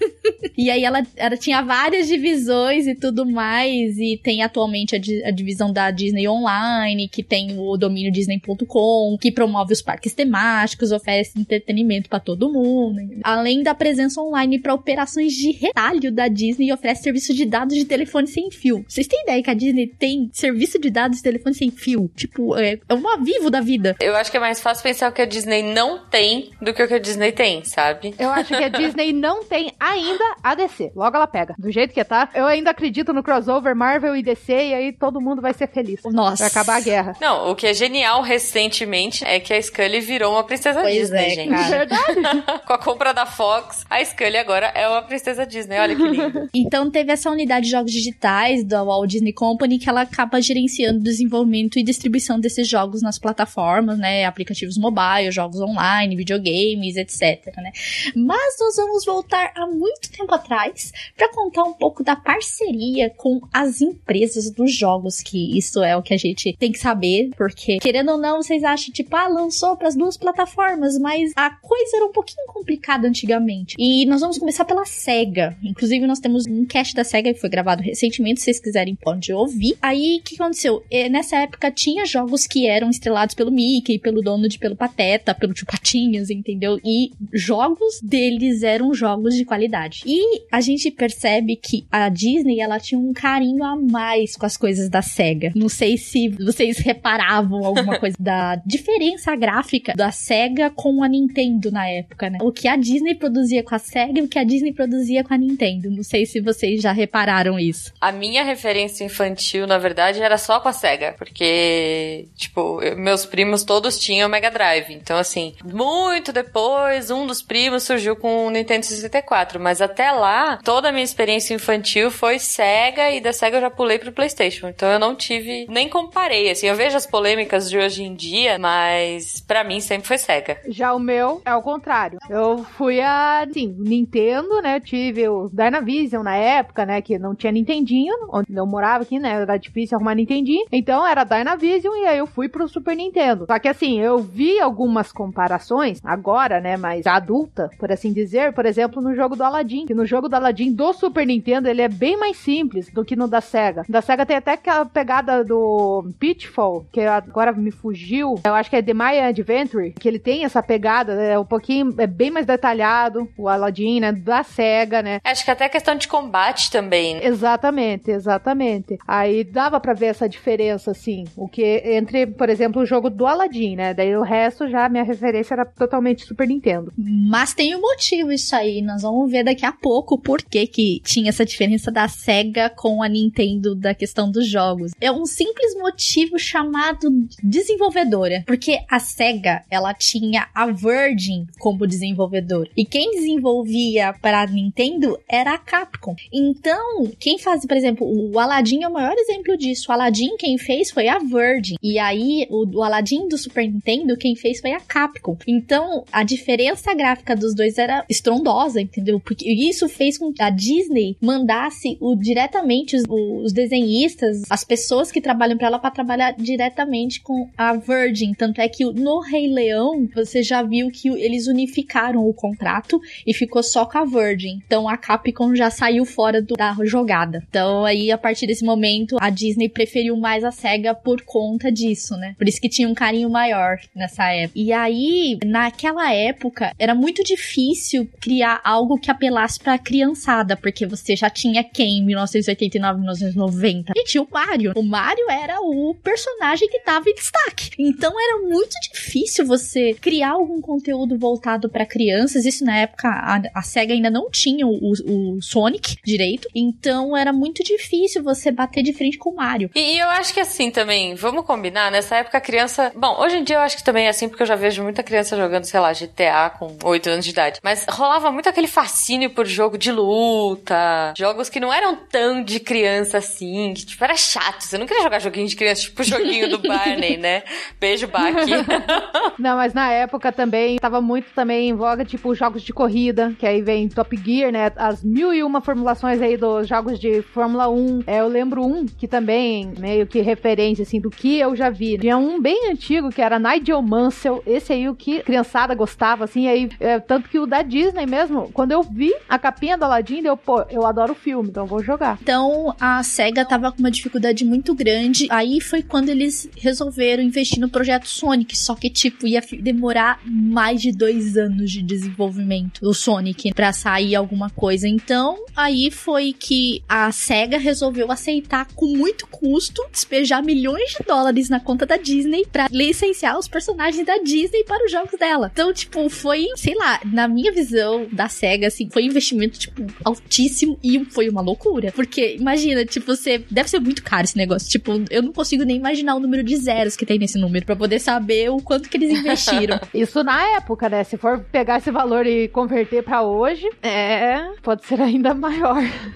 e 0.57 0.71
aí 0.71 0.85
ela, 0.85 1.07
ela 1.17 1.37
tinha 1.37 1.63
várias 1.63 2.09
divisões 2.09 2.87
e 2.87 2.95
tudo 2.95 3.27
mais, 3.27 3.99
e 3.99 4.19
tem 4.23 4.43
atualmente 4.43 4.95
a, 4.95 5.29
a 5.29 5.31
divisão 5.31 5.73
da 5.73 5.91
Disney 5.91 6.29
Online, 6.29 7.09
que 7.09 7.23
tem 7.23 7.59
o 7.59 7.77
domínio 7.77 8.13
disney.com, 8.13 9.19
que 9.21 9.33
promove 9.33 9.73
os 9.73 9.83
parques 9.83 10.15
temáticos, 10.15 10.93
oferece 10.93 11.39
entretenimento 11.39 12.09
pra 12.09 12.21
todo 12.21 12.53
mundo. 12.53 13.01
Além 13.23 13.63
da 13.63 13.75
presença 13.75 14.21
online 14.21 14.59
para 14.59 14.75
operações 14.75 15.33
de 15.33 15.53
retalho 15.53 16.13
da 16.13 16.29
Disney, 16.29 16.73
oferece 16.85 17.03
serviço 17.03 17.33
de 17.33 17.47
dados 17.47 17.75
de 17.75 17.85
telefone 17.87 18.27
sem 18.27 18.51
fio. 18.51 18.85
Vocês 18.87 19.07
têm 19.07 19.23
ideia 19.23 19.43
que 19.43 19.51
a 19.51 19.55
Disney 19.55 19.87
tem 19.87 20.29
serviço 20.33 20.79
de 20.79 20.91
dados 20.91 21.17
de 21.17 21.23
telefone 21.23 21.55
sem 21.55 21.71
fio? 21.71 22.11
Tipo, 22.15 22.57
é, 22.59 22.79
é 22.87 22.95
um 22.95 23.09
avivo 23.09 23.51
da 23.51 23.61
vida. 23.61 23.97
Eu 24.01 24.15
acho 24.15 24.31
que 24.31 24.37
é 24.37 24.41
mais 24.41 24.61
fácil 24.61 24.83
pensar 24.83 25.11
o 25.11 25.13
que 25.13 25.23
a 25.23 25.25
Disney 25.25 25.63
não 25.63 26.05
tem 26.07 26.51
do 26.61 26.75
que 26.75 26.83
o 26.83 26.87
que 26.87 26.95
a 26.95 26.99
Disney 26.99 27.33
tem, 27.33 27.65
sabe? 27.65 28.15
Eu 28.19 28.31
acho 28.31 28.49
que 28.49 28.63
a 28.63 28.69
Disney 28.69 29.13
não 29.13 29.45
tem 29.45 29.73
ainda 29.81 30.25
a 30.43 30.55
DC. 30.55 30.93
Logo 30.95 31.17
ela 31.17 31.27
pega. 31.27 31.55
Do 31.59 31.71
jeito 31.71 31.95
que 31.95 32.05
tá. 32.05 32.29
Eu 32.35 32.47
ainda 32.47 32.71
acredito 32.71 33.13
no 33.13 33.23
crossover 33.23 33.75
Marvel 33.75 34.15
e 34.15 34.23
DC 34.23 34.53
e 34.53 34.75
aí 34.75 34.93
todo 34.93 35.21
mundo 35.21 35.41
vai 35.41 35.55
ser 35.55 35.69
feliz. 35.69 36.03
Nossa. 36.05 36.45
Vai 36.45 36.49
acabar 36.49 36.77
a 36.77 36.81
guerra. 36.81 37.17
Não, 37.21 37.51
o 37.51 37.55
que 37.55 37.67
é 37.67 37.73
genial 37.73 38.21
recentemente 38.21 39.25
é 39.25 39.41
que 39.41 39.55
a 39.55 39.63
Scully 39.63 40.01
virou 40.01 40.33
uma 40.33 40.45
princesa 40.45 40.83
Pois 40.83 40.95
Disney, 40.95 41.27
é, 41.27 41.31
gente. 41.31 41.51
cara. 41.51 41.65
Verdade? 41.85 42.43
Com 42.67 42.73
a 42.75 42.79
compra 42.79 43.15
da 43.15 43.25
Fox, 43.25 43.87
a 43.89 44.05
Scully 44.05 44.37
agora 44.37 44.67
é 44.75 44.87
uma 44.87 45.03
princesa 45.03 45.47
Disney. 45.47 45.79
Olha 45.79 45.97
que 45.97 46.03
lindo. 46.03 46.49
Então 46.55 46.74
teve 46.91 47.13
essa 47.13 47.31
unidade 47.31 47.67
de 47.67 47.71
jogos 47.71 47.93
digitais 47.93 48.65
da 48.65 48.83
Walt 48.83 49.09
Disney 49.09 49.33
Company 49.33 49.79
que 49.79 49.89
ela 49.89 50.03
acaba 50.03 50.41
gerenciando 50.41 50.99
o 50.99 51.03
desenvolvimento 51.03 51.79
e 51.79 51.83
distribuição 51.83 52.41
desses 52.41 52.69
jogos 52.69 53.01
nas 53.01 53.19
plataformas, 53.19 53.99
né, 53.99 54.25
aplicativos 54.25 54.77
mobile, 54.77 55.31
jogos 55.31 55.61
online, 55.61 56.17
videogames, 56.17 56.97
etc, 56.97 57.55
né? 57.59 57.71
Mas 58.17 58.57
nós 58.59 58.77
vamos 58.77 59.05
voltar 59.05 59.53
a 59.55 59.67
muito 59.67 60.11
tempo 60.11 60.35
atrás 60.35 60.93
para 61.17 61.33
contar 61.33 61.63
um 61.63 61.75
pouco 61.75 62.03
da 62.03 62.17
parceria 62.17 63.09
com 63.11 63.41
as 63.53 63.81
empresas 63.81 64.51
dos 64.51 64.75
jogos, 64.75 65.21
que 65.21 65.57
isso 65.57 65.83
é 65.83 65.97
o 65.97 66.03
que 66.03 66.13
a 66.13 66.19
gente 66.19 66.57
tem 66.59 66.73
que 66.73 66.79
saber, 66.79 67.31
porque 67.37 67.79
querendo 67.79 68.13
ou 68.13 68.19
não, 68.19 68.43
vocês 68.43 68.65
acham 68.65 68.93
tipo, 68.93 69.15
ah, 69.15 69.29
lançou 69.29 69.77
para 69.77 69.89
as 69.89 69.97
duas 69.97 70.17
plataformas, 70.17 70.99
mas 70.99 71.33
a 71.37 71.51
coisa 71.51 71.97
era 71.97 72.07
um 72.07 72.13
pouquinho 72.13 72.47
complicada 72.49 73.07
antigamente. 73.07 73.77
E 73.79 74.07
nós 74.07 74.21
vamos 74.21 74.39
começar 74.39 74.65
pela 74.65 74.85
Sega. 74.85 75.57
Inclusive, 75.63 76.07
nós 76.07 76.19
temos 76.19 76.47
um 76.47 76.64
cast 76.67 76.95
da 76.95 77.05
Sega 77.05 77.33
que 77.33 77.41
foi 77.41 77.49
gravado 77.49 77.83
recentemente, 77.83 78.41
se 78.41 78.45
vocês 78.45 78.61
quiserem, 78.61 78.95
pode 78.95 79.33
ouvir. 79.33 79.77
Aí, 79.81 80.19
o 80.21 80.23
que 80.23 80.35
aconteceu? 80.35 80.83
Eh, 80.91 81.09
Nessa 81.09 81.37
época, 81.37 81.71
tinha 81.71 82.05
jogos 82.05 82.45
que 82.45 82.67
eram 82.67 82.91
estrelados 82.91 83.35
pelo 83.35 83.53
Mickey, 83.53 83.99
pelo 84.01 84.21
Donald, 84.21 84.59
pelo 84.59 84.75
Pateta, 84.75 85.33
pelo 85.33 85.55
Tio 85.55 85.67
Patinhas, 85.67 86.29
entendeu? 86.29 86.81
E 86.85 87.11
jogos 87.33 88.01
deles 88.03 88.65
eram 88.65 88.93
jogos 88.93 89.37
de 89.37 89.45
qualidade. 89.45 90.03
E 90.05 90.43
a 90.51 90.61
gente 90.61 90.91
percebe 90.91 91.55
que 91.55 91.87
a 91.91 92.09
Disney, 92.09 92.61
ela 92.61 92.81
tinha 92.81 92.99
um 92.99 93.13
carinho 93.13 93.63
a 93.63 93.77
mais 93.77 94.37
com 94.37 94.45
as 94.45 94.57
coisas 94.57 94.89
da 94.89 95.03
Sega. 95.03 95.53
Não 95.55 95.69
sei 95.69 95.97
se 95.97 96.29
vocês 96.31 96.79
reparavam 96.79 97.65
alguma 97.65 97.97
coisa 98.01 98.17
da 98.19 98.57
diferença 98.67 99.37
gráfica 99.37 99.95
da 99.95 100.11
Sega 100.11 100.69
com 100.71 101.03
a 101.03 101.09
Nintendo 101.09 101.71
na 101.71 101.89
época, 101.89 102.29
né? 102.29 102.39
O 102.43 102.51
que 102.51 102.67
a 102.67 102.75
Disney 102.77 103.15
produzia 103.15 103.63
com 103.63 103.75
a 103.75 103.79
Sega 103.79 104.19
e 104.19 104.23
o 104.23 104.29
que 104.29 104.39
a 104.39 104.45
Disney 104.45 104.73
produzia 104.73 105.23
com 105.23 105.33
a. 105.33 105.45
Nintendo. 105.45 105.91
Não 105.91 106.03
sei 106.03 106.27
se 106.27 106.41
vocês 106.41 106.54
já 106.81 106.93
repararam 106.93 107.59
isso. 107.59 107.93
A 108.01 108.13
minha 108.13 108.43
referência 108.43 109.05
infantil, 109.05 109.67
na 109.67 109.79
verdade, 109.79 110.23
era 110.23 110.39
só 110.39 110.61
com 110.61 110.69
a 110.69 110.73
SEGA. 110.73 111.15
Porque, 111.17 112.27
tipo, 112.37 112.83
eu, 112.83 112.97
meus 112.97 113.27
primos 113.27 113.65
todos 113.65 113.99
tinham 113.99 114.29
Mega 114.29 114.51
Drive. 114.51 114.91
Então, 114.91 115.19
assim, 115.19 115.55
muito 115.65 116.33
depois, 116.33 117.11
um 117.11 117.27
dos 117.27 117.43
primos 117.43 117.83
surgiu 117.83 118.17
com 118.17 118.47
o 118.47 118.51
Nintendo 118.51 118.87
64. 118.87 119.61
Mas 119.61 119.81
até 119.81 120.11
lá, 120.11 120.59
toda 120.63 120.89
a 120.89 120.93
minha 120.93 121.05
experiência 121.05 121.55
infantil 121.55 122.11
foi 122.11 122.39
SEGA 122.39 123.11
e 123.11 123.21
da 123.21 123.33
SEGA 123.33 123.59
eu 123.59 123.63
já 123.63 123.71
pulei 123.71 123.99
pro 123.99 124.13
PlayStation. 124.13 124.69
Então 124.69 124.91
eu 124.91 124.99
não 124.99 125.15
tive, 125.15 125.67
nem 125.69 125.89
comparei. 125.89 126.51
Assim, 126.51 126.67
eu 126.67 126.75
vejo 126.75 126.97
as 126.97 127.07
polêmicas 127.07 127.69
de 127.69 127.79
hoje 127.79 128.03
em 128.03 128.15
dia, 128.15 128.59
mas 128.59 129.41
para 129.41 129.65
mim 129.65 129.81
sempre 129.81 130.09
foi 130.09 130.19
SEGA. 130.19 130.59
Já 130.69 130.95
o 130.95 130.99
meu 130.99 131.43
é 131.45 131.55
o 131.55 131.63
contrário. 131.63 132.19
Eu 132.29 132.65
fui 132.77 133.01
a, 133.01 133.41
assim, 133.41 133.75
Nintendo, 133.79 134.61
né? 134.61 134.77
Eu 134.77 134.81
tive 134.81 135.29
o 135.29 135.49
Dynavision 135.53 136.23
na 136.23 136.37
época, 136.37 136.44
né? 136.87 137.01
Que 137.01 137.19
não 137.19 137.35
tinha 137.35 137.53
Nintendinho, 137.53 138.15
onde 138.31 138.55
eu 138.55 138.67
morava 138.67 139.03
aqui, 139.03 139.19
né? 139.19 139.31
Era 139.43 139.57
difícil 139.57 139.97
arrumar 139.97 140.15
Nintendinho. 140.15 140.67
Então 140.71 141.07
era 141.07 141.25
Dynavision 141.25 141.95
e 141.97 142.07
aí 142.07 142.19
eu 142.19 142.27
fui 142.27 142.49
pro 142.49 142.69
Super 142.69 142.97
Nintendo. 142.97 143.47
Só 143.47 143.59
que 143.59 143.69
assim, 143.69 144.01
eu 144.01 144.19
vi 144.19 144.61
algumas 144.61 145.13
comparações 145.13 146.01
agora, 146.05 146.61
né? 146.61 146.77
Mais 146.77 147.07
adulta, 147.07 147.71
por 147.79 147.91
assim 147.91 148.13
dizer. 148.13 148.53
Por 148.53 148.67
exemplo, 148.67 149.03
no 149.03 149.15
jogo 149.15 149.37
do 149.37 149.45
Aladdin. 149.45 149.87
Que 149.87 149.95
no 149.95 150.07
jogo 150.07 150.29
do 150.29 150.35
Aladdin 150.35 150.73
do 150.73 150.93
Super 150.93 151.27
Nintendo, 151.27 151.69
ele 151.69 151.83
é 151.83 151.89
bem 151.89 152.17
mais 152.17 152.37
simples 152.37 152.91
do 152.93 153.05
que 153.05 153.17
no 153.17 153.29
da 153.29 153.41
SEGA. 153.41 153.85
Da 153.89 154.03
SEGA 154.03 154.27
tem 154.27 154.37
até 154.37 154.53
aquela 154.53 154.85
pegada 154.85 155.45
do 155.45 156.09
Pitfall, 156.19 156.87
que 156.93 157.01
agora 157.01 157.53
me 157.53 157.71
fugiu. 157.71 158.35
Eu 158.45 158.55
acho 158.55 158.71
que 158.71 158.77
é 158.77 158.83
The 158.83 158.95
Maya 158.95 159.27
Adventure, 159.29 159.93
que 159.93 160.09
ele 160.09 160.19
tem 160.19 160.45
essa 160.45 160.63
pegada, 160.63 161.13
é 161.15 161.39
um 161.39 161.45
pouquinho, 161.45 161.95
é 161.99 162.07
bem 162.07 162.31
mais 162.31 162.47
detalhado, 162.47 163.29
o 163.37 163.49
Aladdin, 163.49 164.01
né? 164.01 164.13
Da 164.13 164.43
SEGA, 164.43 165.03
né? 165.03 165.21
Acho 165.25 165.45
que 165.45 165.51
até 165.51 165.69
questão 165.69 165.95
de 165.95 166.09
combate 166.25 166.71
também. 166.71 167.23
Exatamente, 167.23 168.11
exatamente. 168.11 168.99
Aí 169.07 169.45
dava 169.45 169.79
para 169.79 169.93
ver 169.93 170.07
essa 170.07 170.29
diferença, 170.29 170.91
assim, 170.91 171.25
o 171.37 171.49
que 171.49 171.83
entre, 171.85 172.27
por 172.27 172.49
exemplo, 172.49 172.83
o 172.83 172.87
jogo 172.87 173.11
do 173.11 173.27
Aladdin, 173.27 173.77
né? 173.77 173.93
Daí 173.93 174.17
o 174.17 174.23
resto 174.23 174.69
já, 174.69 174.89
minha 174.89 175.05
referência 175.05 175.55
era 175.55 175.65
totalmente 175.65 176.25
Super 176.25 176.49
Nintendo. 176.49 176.93
Mas 176.97 177.55
tem 177.55 177.77
um 177.77 177.81
motivo 177.81 178.33
isso 178.33 178.55
aí, 178.57 178.81
nós 178.81 179.03
vamos 179.03 179.31
ver 179.31 179.45
daqui 179.45 179.67
a 179.67 179.73
pouco 179.73 180.19
por 180.19 180.43
que 180.43 180.67
que 180.67 181.01
tinha 181.05 181.29
essa 181.29 181.45
diferença 181.45 181.91
da 181.91 182.09
SEGA 182.09 182.71
com 182.71 183.03
a 183.03 183.09
Nintendo 183.09 183.75
da 183.75 183.95
questão 183.95 184.31
dos 184.31 184.47
jogos. 184.47 184.93
É 185.01 185.13
um 185.13 185.27
simples 185.27 185.75
motivo 185.77 186.39
chamado 186.39 187.11
desenvolvedora, 187.43 188.43
porque 188.47 188.79
a 188.91 188.99
SEGA, 188.99 189.63
ela 189.71 189.93
tinha 189.93 190.49
a 190.55 190.67
Virgin 190.67 191.47
como 191.59 191.87
desenvolvedor. 191.87 192.69
E 192.77 192.85
quem 192.85 193.11
desenvolvia 193.11 194.15
para 194.21 194.43
a 194.43 194.47
Nintendo 194.47 195.19
era 195.29 195.55
a 195.55 195.59
Capcom. 195.59 196.14
Então, 196.33 197.11
quem 197.19 197.39
faz, 197.39 197.65
por 197.67 197.77
exemplo, 197.77 198.07
o 198.07 198.39
Aladdin 198.39 198.83
é 198.83 198.89
o 198.89 198.93
maior 198.93 199.15
exemplo 199.17 199.57
disso. 199.57 199.87
O 199.89 199.93
Aladdin 199.93 200.37
quem 200.37 200.59
fez 200.59 200.91
foi 200.91 201.09
a 201.09 201.19
Virgin. 201.19 201.77
E 201.83 201.99
aí, 201.99 202.47
o, 202.51 202.67
o 202.79 202.83
Aladdin 202.83 203.29
do 203.29 203.39
Super 203.39 203.67
Nintendo, 203.67 204.17
quem 204.17 204.35
fez 204.35 204.61
foi 204.61 204.73
a 204.73 204.81
Capcom. 204.81 205.37
Então, 205.47 206.05
a 206.13 206.23
diferença 206.23 206.95
gráfica 206.95 207.37
dos 207.37 207.55
dois 207.55 207.79
era 207.79 208.05
estrondosa, 208.09 208.81
entendeu? 208.81 209.21
Porque 209.21 209.51
isso 209.51 209.89
fez 209.89 210.19
com 210.19 210.33
que 210.33 210.43
a 210.43 210.51
Disney 210.51 211.17
mandasse 211.21 211.97
o, 212.01 212.15
diretamente 212.15 212.97
os, 212.97 213.05
os 213.09 213.53
desenhistas, 213.53 214.43
as 214.49 214.65
pessoas 214.65 215.11
que 215.11 215.21
trabalham 215.21 215.57
para 215.57 215.69
ela, 215.69 215.79
para 215.79 215.91
trabalhar 215.91 216.35
diretamente 216.37 217.21
com 217.21 217.49
a 217.57 217.75
Virgin. 217.75 218.33
Tanto 218.35 218.61
é 218.61 218.69
que 218.69 218.85
no 218.85 219.21
Rei 219.21 219.47
Leão, 219.47 220.09
você 220.15 220.43
já 220.43 220.63
viu 220.63 220.91
que 220.91 221.09
eles 221.09 221.47
unificaram 221.47 222.27
o 222.27 222.35
contrato 222.35 223.01
e 223.27 223.33
ficou 223.33 223.63
só 223.63 223.85
com 223.85 223.99
a 223.99 224.05
Virgin. 224.05 224.61
Então 224.67 224.89
a 224.89 224.97
Capcom 224.97 225.55
já 225.55 225.71
saiu 225.71 226.04
fora 226.05 226.41
do, 226.43 226.55
da 226.55 226.75
jogada. 226.85 227.43
Então 227.49 227.85
aí, 227.85 228.11
a 228.11 228.19
partir 228.19 228.47
desse 228.47 228.65
momento, 228.65 229.17
a 229.21 229.31
Disney 229.31 229.69
preferiu 229.69 230.17
mais 230.17 230.45
a 230.45 230.51
SEGA 230.51 230.95
por 230.95 231.23
conta 231.23 231.71
disso, 231.71 232.17
né? 232.17 232.35
Por 232.39 232.49
isso 232.49 232.61
que 232.61 232.69
tinha 232.69 232.89
um 232.89 232.95
carinho 232.95 233.31
maior 233.31 233.79
nessa 233.95 234.31
época. 234.31 234.59
E 234.59 234.73
aí, 234.73 235.39
naquela 235.45 236.13
época, 236.13 236.73
era 236.79 236.95
muito 236.95 237.23
difícil 237.23 238.09
criar 238.21 238.61
algo 238.65 238.99
que 238.99 239.11
apelasse 239.11 239.59
pra 239.59 239.79
criançada, 239.79 240.57
porque 240.57 240.87
você 240.87 241.17
já 241.17 241.31
tinha 241.31 241.65
quem 241.65 241.99
em 241.99 242.05
1989, 242.05 242.99
1990? 243.01 243.93
E 243.97 244.05
tinha 244.05 244.23
o 244.23 244.29
Mario. 244.31 244.73
O 244.77 244.83
Mario 244.83 245.31
era 245.31 245.61
o 245.61 245.95
personagem 246.03 246.69
que 246.69 246.81
tava 246.81 247.09
em 247.09 247.15
destaque. 247.15 247.71
Então 247.79 248.13
era 248.19 248.49
muito 248.49 248.75
difícil 248.93 249.47
você 249.47 249.95
criar 249.95 250.33
algum 250.33 250.61
conteúdo 250.61 251.19
voltado 251.19 251.69
para 251.69 251.87
crianças. 251.87 252.45
Isso 252.45 252.65
na 252.65 252.79
época 252.79 253.09
a, 253.09 253.43
a, 253.55 253.63
SEGA 253.63 253.95
ainda 253.95 254.11
não 254.11 254.31
tinha 254.31 254.67
o, 254.67 254.93
o, 255.37 255.43
Sonic 255.43 255.94
direito. 256.05 256.49
Então 256.55 257.17
era 257.17 257.33
muito 257.33 257.63
difícil 257.63 258.23
você 258.23 258.51
bater 258.51 258.83
de 258.83 258.93
frente 258.93 259.19
com 259.19 259.31
o 259.31 259.37
Mario. 259.37 259.71
E, 259.75 259.95
e, 259.95 259.99
eu 259.99 260.09
acho 260.11 260.33
que 260.33 260.41
assim 260.41 260.71
também, 260.71 261.15
vamos 261.15 261.45
combinar, 261.45 261.91
nessa 261.91 262.17
época 262.17 262.39
a 262.39 262.41
criança. 262.41 262.93
Bom, 262.95 263.21
hoje 263.21 263.37
em 263.37 263.45
dia 263.45 263.57
eu 263.57 263.61
acho 263.61 263.77
que 263.77 263.85
também 263.85 264.07
é 264.07 264.11
assim, 264.11 264.29
porque 264.29 264.43
eu 264.43 264.47
já 264.47 264.57
vejo 264.57 264.83
muita 264.83 265.03
criança 265.03 265.37
jogando, 265.37 265.65
sei 265.65 265.81
lá, 265.81 265.93
GTA 265.93 266.51
com 266.59 266.77
8 266.83 267.11
anos 267.11 267.25
de 267.25 267.31
idade. 267.31 267.61
Mas 267.63 267.87
rolava 267.89 268.31
muito 268.31 268.49
aquele 268.49 268.67
fascínio 268.67 269.31
por 269.31 269.47
jogo 269.47 269.77
de 269.77 269.91
luta, 269.93 271.13
jogos 271.17 271.49
que 271.49 271.61
não 271.61 271.73
eram 271.73 271.97
tão 271.97 272.43
de 272.43 272.61
criança 272.61 273.19
assim, 273.19 273.75
que 273.75 273.87
tipo, 273.87 274.03
era 274.03 274.17
chato. 274.17 274.63
Você 274.63 274.79
não 274.79 274.87
queria 274.87 275.03
jogar 275.03 275.19
joguinho 275.19 275.47
de 275.47 275.57
criança, 275.57 275.83
tipo 275.83 276.03
o 276.03 276.05
joguinho 276.05 276.49
do 276.49 276.59
Barney, 276.59 277.17
né? 277.17 277.43
Beijo, 277.81 278.07
Baki. 278.09 278.51
não, 279.39 279.57
mas 279.57 279.75
na 279.75 279.91
época 279.91 280.33
também 280.33 280.77
tava 280.79 281.01
muito 281.01 281.31
também 281.35 281.69
em 281.69 281.75
voga, 281.75 282.05
tipo, 282.05 282.35
jogos 282.35 282.63
de 282.63 282.73
corrida, 282.73 283.35
que 283.39 283.47
aí 283.47 283.63
vem 283.63 283.89
Top 283.89 284.17
Gear, 284.17 284.53
né? 284.53 284.73
As 284.77 285.03
mil 285.03 285.33
e 285.33 285.43
uma 285.43 285.61
formulações 285.85 286.23
aí 286.23 286.37
dos 286.39 286.67
jogos 286.67 286.99
de 286.99 287.21
Fórmula 287.21 287.69
1. 287.69 288.05
É, 288.07 288.21
eu 288.21 288.29
lembro 288.29 288.65
um 288.65 288.87
que 288.87 289.07
também, 289.07 289.71
meio 289.79 290.07
que 290.07 290.23
referência, 290.23 290.83
assim, 290.83 290.99
do 290.99 291.11
que 291.11 291.39
eu 291.39 291.55
já 291.55 291.69
vi. 291.69 291.99
Tinha 291.99 292.17
um 292.17 292.41
bem 292.41 292.71
antigo, 292.71 293.11
que 293.11 293.21
era 293.21 293.39
Nigel 293.39 293.83
Mansell. 293.83 294.43
Esse 294.47 294.73
aí, 294.73 294.89
o 294.89 294.95
que 294.95 295.23
criançada 295.23 295.75
gostava, 295.75 296.25
assim, 296.25 296.49
aí, 296.49 296.71
é, 296.81 296.99
tanto 296.99 297.29
que 297.29 297.39
o 297.39 297.47
da 297.47 297.61
Disney 297.61 298.07
mesmo, 298.07 298.51
quando 298.55 298.73
eu 298.73 298.83
vi 298.83 299.13
a 299.29 299.39
capinha 299.39 299.77
do 299.77 299.85
Aladdin, 299.85 300.23
eu, 300.25 300.39
pô, 300.39 300.65
eu 300.71 300.87
adoro 300.87 301.13
o 301.13 301.17
filme, 301.17 301.51
então 301.51 301.67
vou 301.67 301.83
jogar. 301.83 302.19
Então, 302.23 302.75
a 302.81 303.03
SEGA 303.03 303.45
tava 303.45 303.71
com 303.71 303.81
uma 303.81 303.91
dificuldade 303.91 304.43
muito 304.43 304.75
grande. 304.75 305.27
Aí 305.31 305.61
foi 305.61 305.83
quando 305.83 306.09
eles 306.09 306.49
resolveram 306.57 307.23
investir 307.23 307.61
no 307.61 307.69
projeto 307.69 308.09
Sonic, 308.09 308.57
só 308.57 308.75
que, 308.75 308.89
tipo, 308.89 309.27
ia 309.27 309.43
demorar 309.61 310.19
mais 310.25 310.81
de 310.81 310.93
dois 310.93 311.37
anos 311.37 311.71
de 311.71 311.83
desenvolvimento 311.83 312.81
do 312.81 312.95
Sonic 312.95 313.53
para 313.53 313.73
sair 313.73 314.15
alguma 314.15 314.49
coisa. 314.49 314.89
Então, 314.89 315.45
aí 315.55 315.74
foi 315.91 316.33
que 316.33 316.83
a 316.89 317.11
SEGA 317.13 317.59
resolveu 317.59 318.11
aceitar 318.11 318.67
com 318.75 318.87
muito 318.87 319.27
custo 319.27 319.83
despejar 319.91 320.43
milhões 320.43 320.91
de 320.91 321.05
dólares 321.07 321.49
na 321.49 321.61
conta 321.61 321.87
da 321.87 321.97
Disney 321.97 322.45
para 322.51 322.67
licenciar 322.71 323.39
os 323.39 323.49
personagens 323.49 324.05
da 324.07 324.19
Disney 324.19 324.65
para 324.65 324.85
os 324.85 324.93
jogos 324.93 325.19
dela. 325.19 325.51
Então, 325.53 325.73
tipo, 325.73 326.09
foi, 326.09 326.47
sei 326.57 326.75
lá, 326.75 327.01
na 327.05 327.29
minha 327.29 327.53
visão 327.53 328.07
da 328.11 328.29
SEGA, 328.29 328.69
assim, 328.69 328.89
foi 328.91 329.05
um 329.05 329.07
investimento, 329.07 329.59
tipo, 329.59 329.87
altíssimo 330.05 330.79
e 330.83 331.05
foi 331.07 331.29
uma 331.29 331.41
loucura. 331.41 331.93
Porque, 331.93 332.37
imagina, 332.39 332.85
tipo, 332.85 333.07
você. 333.07 333.45
Deve 333.51 333.69
ser 333.69 333.81
muito 333.81 334.03
caro 334.03 334.25
esse 334.25 334.37
negócio. 334.37 334.69
Tipo, 334.69 334.93
eu 335.11 335.23
não 335.23 335.33
consigo 335.33 335.65
nem 335.65 335.77
imaginar 335.77 336.15
o 336.15 336.21
número 336.21 336.43
de 336.43 336.57
zeros 336.57 336.97
que 336.97 337.07
tem 337.07 337.19
nesse 337.19 337.39
número 337.39 337.65
para 337.65 337.77
poder 337.77 337.99
saber 337.99 338.51
o 338.51 338.59
quanto 338.59 338.89
que 338.89 338.97
eles 338.97 339.19
investiram. 339.19 339.81
Isso 339.95 340.23
na 340.23 340.57
época, 340.57 340.89
né? 340.89 341.05
Se 341.05 341.17
for 341.17 341.41
pegar 341.53 341.79
esse 341.79 341.91
valor 341.91 342.27
e 342.27 342.49
converter 342.49 343.03
para 343.03 343.23
hoje, 343.23 343.69
é. 343.83 344.53
Pode 344.63 344.87
ser 344.87 345.01
ainda 345.01 345.35
maior. 345.35 345.64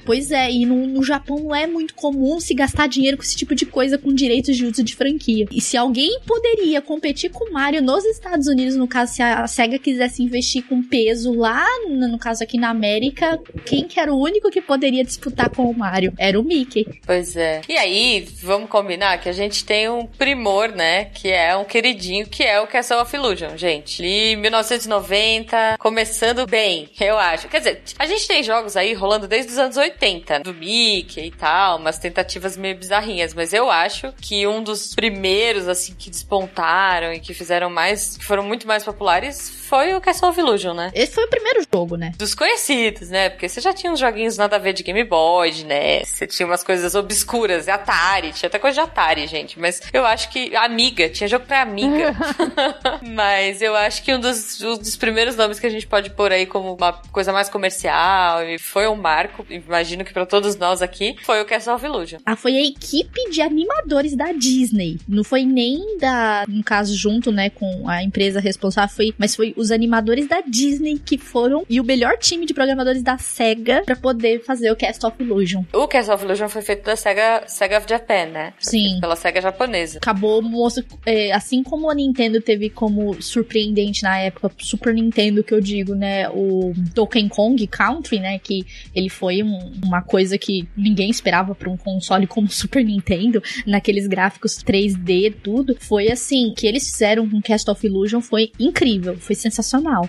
Pois 0.05 0.31
é, 0.31 0.51
e 0.51 0.65
no, 0.65 0.87
no 0.87 1.03
Japão 1.03 1.39
não 1.39 1.55
é 1.55 1.67
muito 1.67 1.95
comum 1.95 2.41
se 2.41 2.55
gastar 2.55 2.89
dinheiro 2.89 3.17
com 3.17 3.23
esse 3.23 3.37
tipo 3.37 3.55
de 3.55 3.67
coisa 3.67 3.99
com 3.99 4.13
direitos 4.13 4.57
de 4.57 4.65
uso 4.65 4.83
de 4.83 4.95
franquia. 4.95 5.47
E 5.51 5.61
se 5.61 5.77
alguém 5.77 6.21
poderia 6.27 6.81
competir 6.81 7.31
com 7.31 7.45
o 7.45 7.53
Mario 7.53 7.83
nos 7.83 8.05
Estados 8.05 8.47
Unidos, 8.47 8.77
no 8.77 8.89
caso, 8.89 9.15
se 9.15 9.23
a 9.23 9.47
SEGA 9.47 9.79
quisesse 9.79 10.23
investir 10.23 10.65
com 10.65 10.83
peso 10.83 11.33
lá, 11.33 11.67
no 11.89 12.19
caso 12.19 12.43
aqui 12.43 12.59
na 12.59 12.71
América, 12.71 13.39
quem 13.65 13.87
que 13.87 13.99
era 13.99 14.13
o 14.13 14.21
único 14.21 14.51
que 14.51 14.61
poderia 14.61 15.05
disputar 15.05 15.51
com 15.51 15.71
o 15.71 15.77
Mario? 15.77 16.13
Era 16.19 16.39
o 16.39 16.43
Mickey. 16.43 16.87
Pois 17.05 17.37
é. 17.37 17.63
E 17.69 17.77
aí, 17.77 18.27
vamos 18.43 18.69
combinar 18.69 19.19
que 19.19 19.29
a 19.29 19.33
gente 19.33 19.65
tem 19.65 19.89
um 19.89 20.07
primor, 20.07 20.69
né? 20.69 21.07
Que 21.07 21.29
é 21.29 21.57
um 21.57 21.65
queridinho, 21.65 22.27
que 22.27 22.43
é 22.43 22.61
o 22.61 22.67
Castle 22.67 23.01
of 23.01 23.15
Illusion, 23.15 23.57
gente. 23.57 24.03
Ali, 24.03 24.37
1990, 24.37 25.77
começando 25.79 26.47
bem, 26.47 26.89
eu 27.01 27.19
acho. 27.19 27.49
Quer 27.49 27.59
dizer, 27.59 27.83
a 27.99 28.07
gente 28.07 28.27
tem 28.27 28.43
jogos 28.43 28.77
aí 28.77 28.95
rolando 28.95 29.27
desde 29.27 29.38
os 29.47 29.59
anos 29.59 29.77
80, 29.77 30.41
do 30.41 30.55
Mickey 30.55 31.27
e 31.27 31.31
tal, 31.31 31.79
umas 31.79 31.99
tentativas 31.99 32.57
meio 32.57 32.77
bizarrinhas, 32.77 33.35
mas 33.35 33.53
eu 33.53 33.71
acho 33.71 34.13
que 34.21 34.47
um 34.47 34.63
dos 34.63 34.95
primeiros, 34.95 35.69
assim, 35.69 35.95
que 35.95 36.11
despontaram 36.11 37.13
e 37.13 37.21
que 37.21 37.33
fizeram 37.35 37.71
mais, 37.71 38.17
que 38.17 38.25
foram 38.25 38.43
muito 38.43 38.67
mais 38.67 38.85
populares 38.85 39.58
foi 39.69 39.95
o 39.95 40.01
Castle 40.01 40.31
of 40.31 40.41
Illusion, 40.41 40.75
né? 40.75 40.91
Esse 40.95 41.13
foi 41.13 41.25
o 41.25 41.29
primeiro 41.29 41.61
jogo, 41.73 41.97
né? 41.97 42.13
Dos 42.17 42.35
conhecidos, 42.35 43.11
né? 43.11 43.29
Porque 43.29 43.49
você 43.49 43.61
já 43.61 43.73
tinha 43.73 43.93
uns 43.93 44.01
joguinhos 44.01 44.37
nada 44.37 44.57
a 44.57 44.59
ver 44.59 44.73
de 44.73 44.83
Game 44.83 45.05
Boy, 45.05 45.65
NES, 45.65 46.09
você 46.09 46.27
tinha 46.27 46.47
umas 46.47 46.65
coisas 46.65 46.95
obscuras, 46.95 47.69
Atari, 47.69 48.33
tinha 48.33 48.49
até 48.49 48.59
coisa 48.59 48.75
de 48.75 48.81
Atari, 48.81 49.27
gente. 49.27 49.59
Mas 49.59 49.83
eu 49.93 50.07
acho 50.07 50.31
que 50.31 50.57
Amiga, 50.57 51.09
tinha 51.09 51.29
jogo 51.29 51.45
pra 51.45 51.63
Amiga. 51.63 52.15
Mas 53.03 53.61
eu 53.63 53.75
acho 53.77 54.03
que 54.03 54.15
um 54.15 54.21
dos, 54.21 54.61
um 54.63 54.77
dos 54.77 54.97
primeiros 54.97 55.37
nomes 55.37 55.59
que 55.59 55.67
a 55.67 55.71
gente 55.71 55.87
pode 55.87 56.11
pôr 56.11 56.33
aí 56.33 56.47
como 56.47 56.75
uma 56.75 56.93
coisa 57.13 57.33
mais 57.33 57.49
comercial 57.49 58.43
e 58.45 58.59
foi 58.59 58.89
um 58.89 58.97
marco, 58.97 59.45
imagino 59.51 60.05
que 60.05 60.13
para 60.13 60.27
todos 60.27 60.57
nós 60.57 60.83
aqui, 60.83 61.17
foi 61.25 61.41
o 61.41 61.45
Castle 61.45 61.75
of 61.75 61.85
Illusion. 61.85 62.19
Ah, 62.25 62.37
foi 62.37 62.57
a 62.57 62.65
equipe 62.65 63.31
de 63.31 63.41
animadores 63.41 64.17
da 64.17 64.33
Disney. 64.33 64.99
Não 65.09 65.25
foi 65.25 65.45
nem 65.45 65.99
da, 65.99 66.45
no 66.49 66.63
caso, 66.63 66.97
junto, 66.97 67.31
né, 67.31 67.51
com 67.51 67.89
a 67.89 68.03
empresa 68.03 68.41
responsável, 68.41 68.95
foi, 68.95 69.15
mas 69.19 69.35
foi 69.35 69.55
os 69.59 69.71
animadores 69.71 70.27
da 70.29 70.41
Disney 70.41 70.99
que 70.99 71.19
foram 71.19 71.65
e 71.69 71.81
o 71.81 71.85
melhor 71.85 72.17
time 72.19 72.47
de 72.47 72.55
programadores 72.55 73.03
da 73.03 73.19
SEGA 73.19 73.83
para 73.85 73.97
poder 73.97 74.43
fazer 74.45 74.71
o 74.71 74.77
Castle 74.77 75.11
of 75.11 75.23
Illusion. 75.23 75.65
O 75.73 75.87
Castle 75.87 76.15
of 76.15 76.25
Illusion 76.25 76.49
foi 76.49 76.63
feito 76.63 76.85
da 76.85 76.97
SEGA, 76.97 77.45
SEGA 77.47 77.79
of 77.79 77.87
Japan, 77.89 78.27
né? 78.27 78.53
Foi 78.63 78.71
Sim. 78.71 78.99
Pela 79.01 79.17
SEGA 79.17 79.41
japonesa. 79.41 79.99
Acabou, 79.99 80.41
moço, 80.41 80.85
é, 81.05 81.33
assim 81.33 81.63
como 81.63 81.91
a 81.91 81.95
Nintendo 81.95 82.41
teve 82.41 82.71
como 82.71 83.21
surpreendente 83.21 84.03
na 84.03 84.19
época, 84.19 84.51
Super 84.59 84.95
Nintendo 84.95 85.43
que 85.43 85.53
eu 85.53 85.61
digo, 85.61 85.95
né, 85.95 86.29
o 86.31 86.73
Donkey 86.95 87.29
Kong 87.29 87.67
Country, 87.67 88.21
né, 88.21 88.39
que 88.39 88.65
ele 88.95 89.09
foi 89.09 89.43
um, 89.43 89.73
uma 89.85 90.03
coisa 90.03 90.39
que 90.39 90.69
ninguém 90.77 91.11
esperava 91.11 91.55
para 91.55 91.71
um 91.71 91.77
console 91.77 92.27
como 92.29 92.49
Super 92.49 92.85
Nintendo, 92.85 93.43
naqueles 93.67 94.07
gráficos 94.07 94.59
3D, 94.59 95.35
tudo, 95.43 95.77
foi 95.79 96.11
assim, 96.11 96.53
que 96.57 96.67
eles 96.67 96.89
fizeram 96.89 97.29
com 97.29 97.41
Cast 97.41 97.71
of 97.71 97.87
Illusion 97.87 98.21
foi 98.21 98.53
incrível, 98.59 99.17
foi 99.17 99.35
sensacional, 99.35 99.48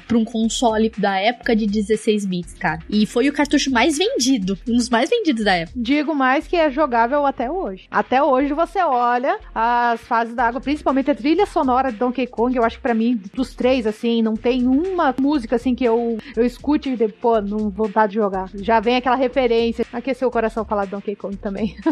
para 0.08 0.18
um 0.18 0.26
console 0.26 0.92
da 0.98 1.18
época 1.18 1.56
de 1.56 1.66
16 1.66 2.26
bits, 2.26 2.54
cara. 2.54 2.80
E 2.90 3.06
foi 3.06 3.30
o 3.30 3.34
cartucho 3.34 3.72
mais 3.72 3.98
vendido, 3.98 4.58
um 4.68 4.76
dos 4.76 4.90
mais 4.90 5.10
vendidos 5.10 5.44
da 5.44 5.54
época. 5.56 5.80
Digo 5.80 6.14
mais 6.16 6.48
que 6.48 6.56
é 6.56 6.70
jogável 6.70 7.26
até 7.26 7.50
hoje. 7.50 7.88
Até 7.90 8.22
hoje 8.22 8.54
você 8.54 8.80
olha 8.82 9.40
as 9.54 10.02
fases 10.02 10.34
da 10.36 10.46
água, 10.46 10.62
principalmente 10.62 11.12
a 11.12 11.16
trilha 11.16 11.46
sonora 11.46 11.92
de 11.92 11.98
Donkey 11.98 12.28
Kong, 12.28 12.56
eu 12.56 12.64
acho 12.64 12.78
que 12.78 12.82
pra 12.82 12.94
mim, 12.94 13.20
dos 13.34 13.54
três, 13.54 13.86
assim, 13.86 14.22
não 14.22 14.36
tem 14.36 14.68
uma 14.68 15.14
música 15.20 15.56
assim 15.56 15.76
que 15.76 15.84
eu, 15.84 16.18
eu 16.36 16.46
escute 16.46 16.90
e 16.90 16.96
depois, 16.96 17.48
não 17.50 17.70
vontade 17.70 18.14
de 18.14 18.20
jogar. 18.20 18.50
Já 18.56 18.80
vem 18.80 18.96
aquela 18.96 19.16
referência. 19.16 19.86
Aqueceu 19.92 20.28
o 20.28 20.32
coração 20.32 20.66
falar 20.66 20.86
de 20.86 20.92
Donkey 20.92 21.16
Kong 21.16 21.36
também. 21.38 21.76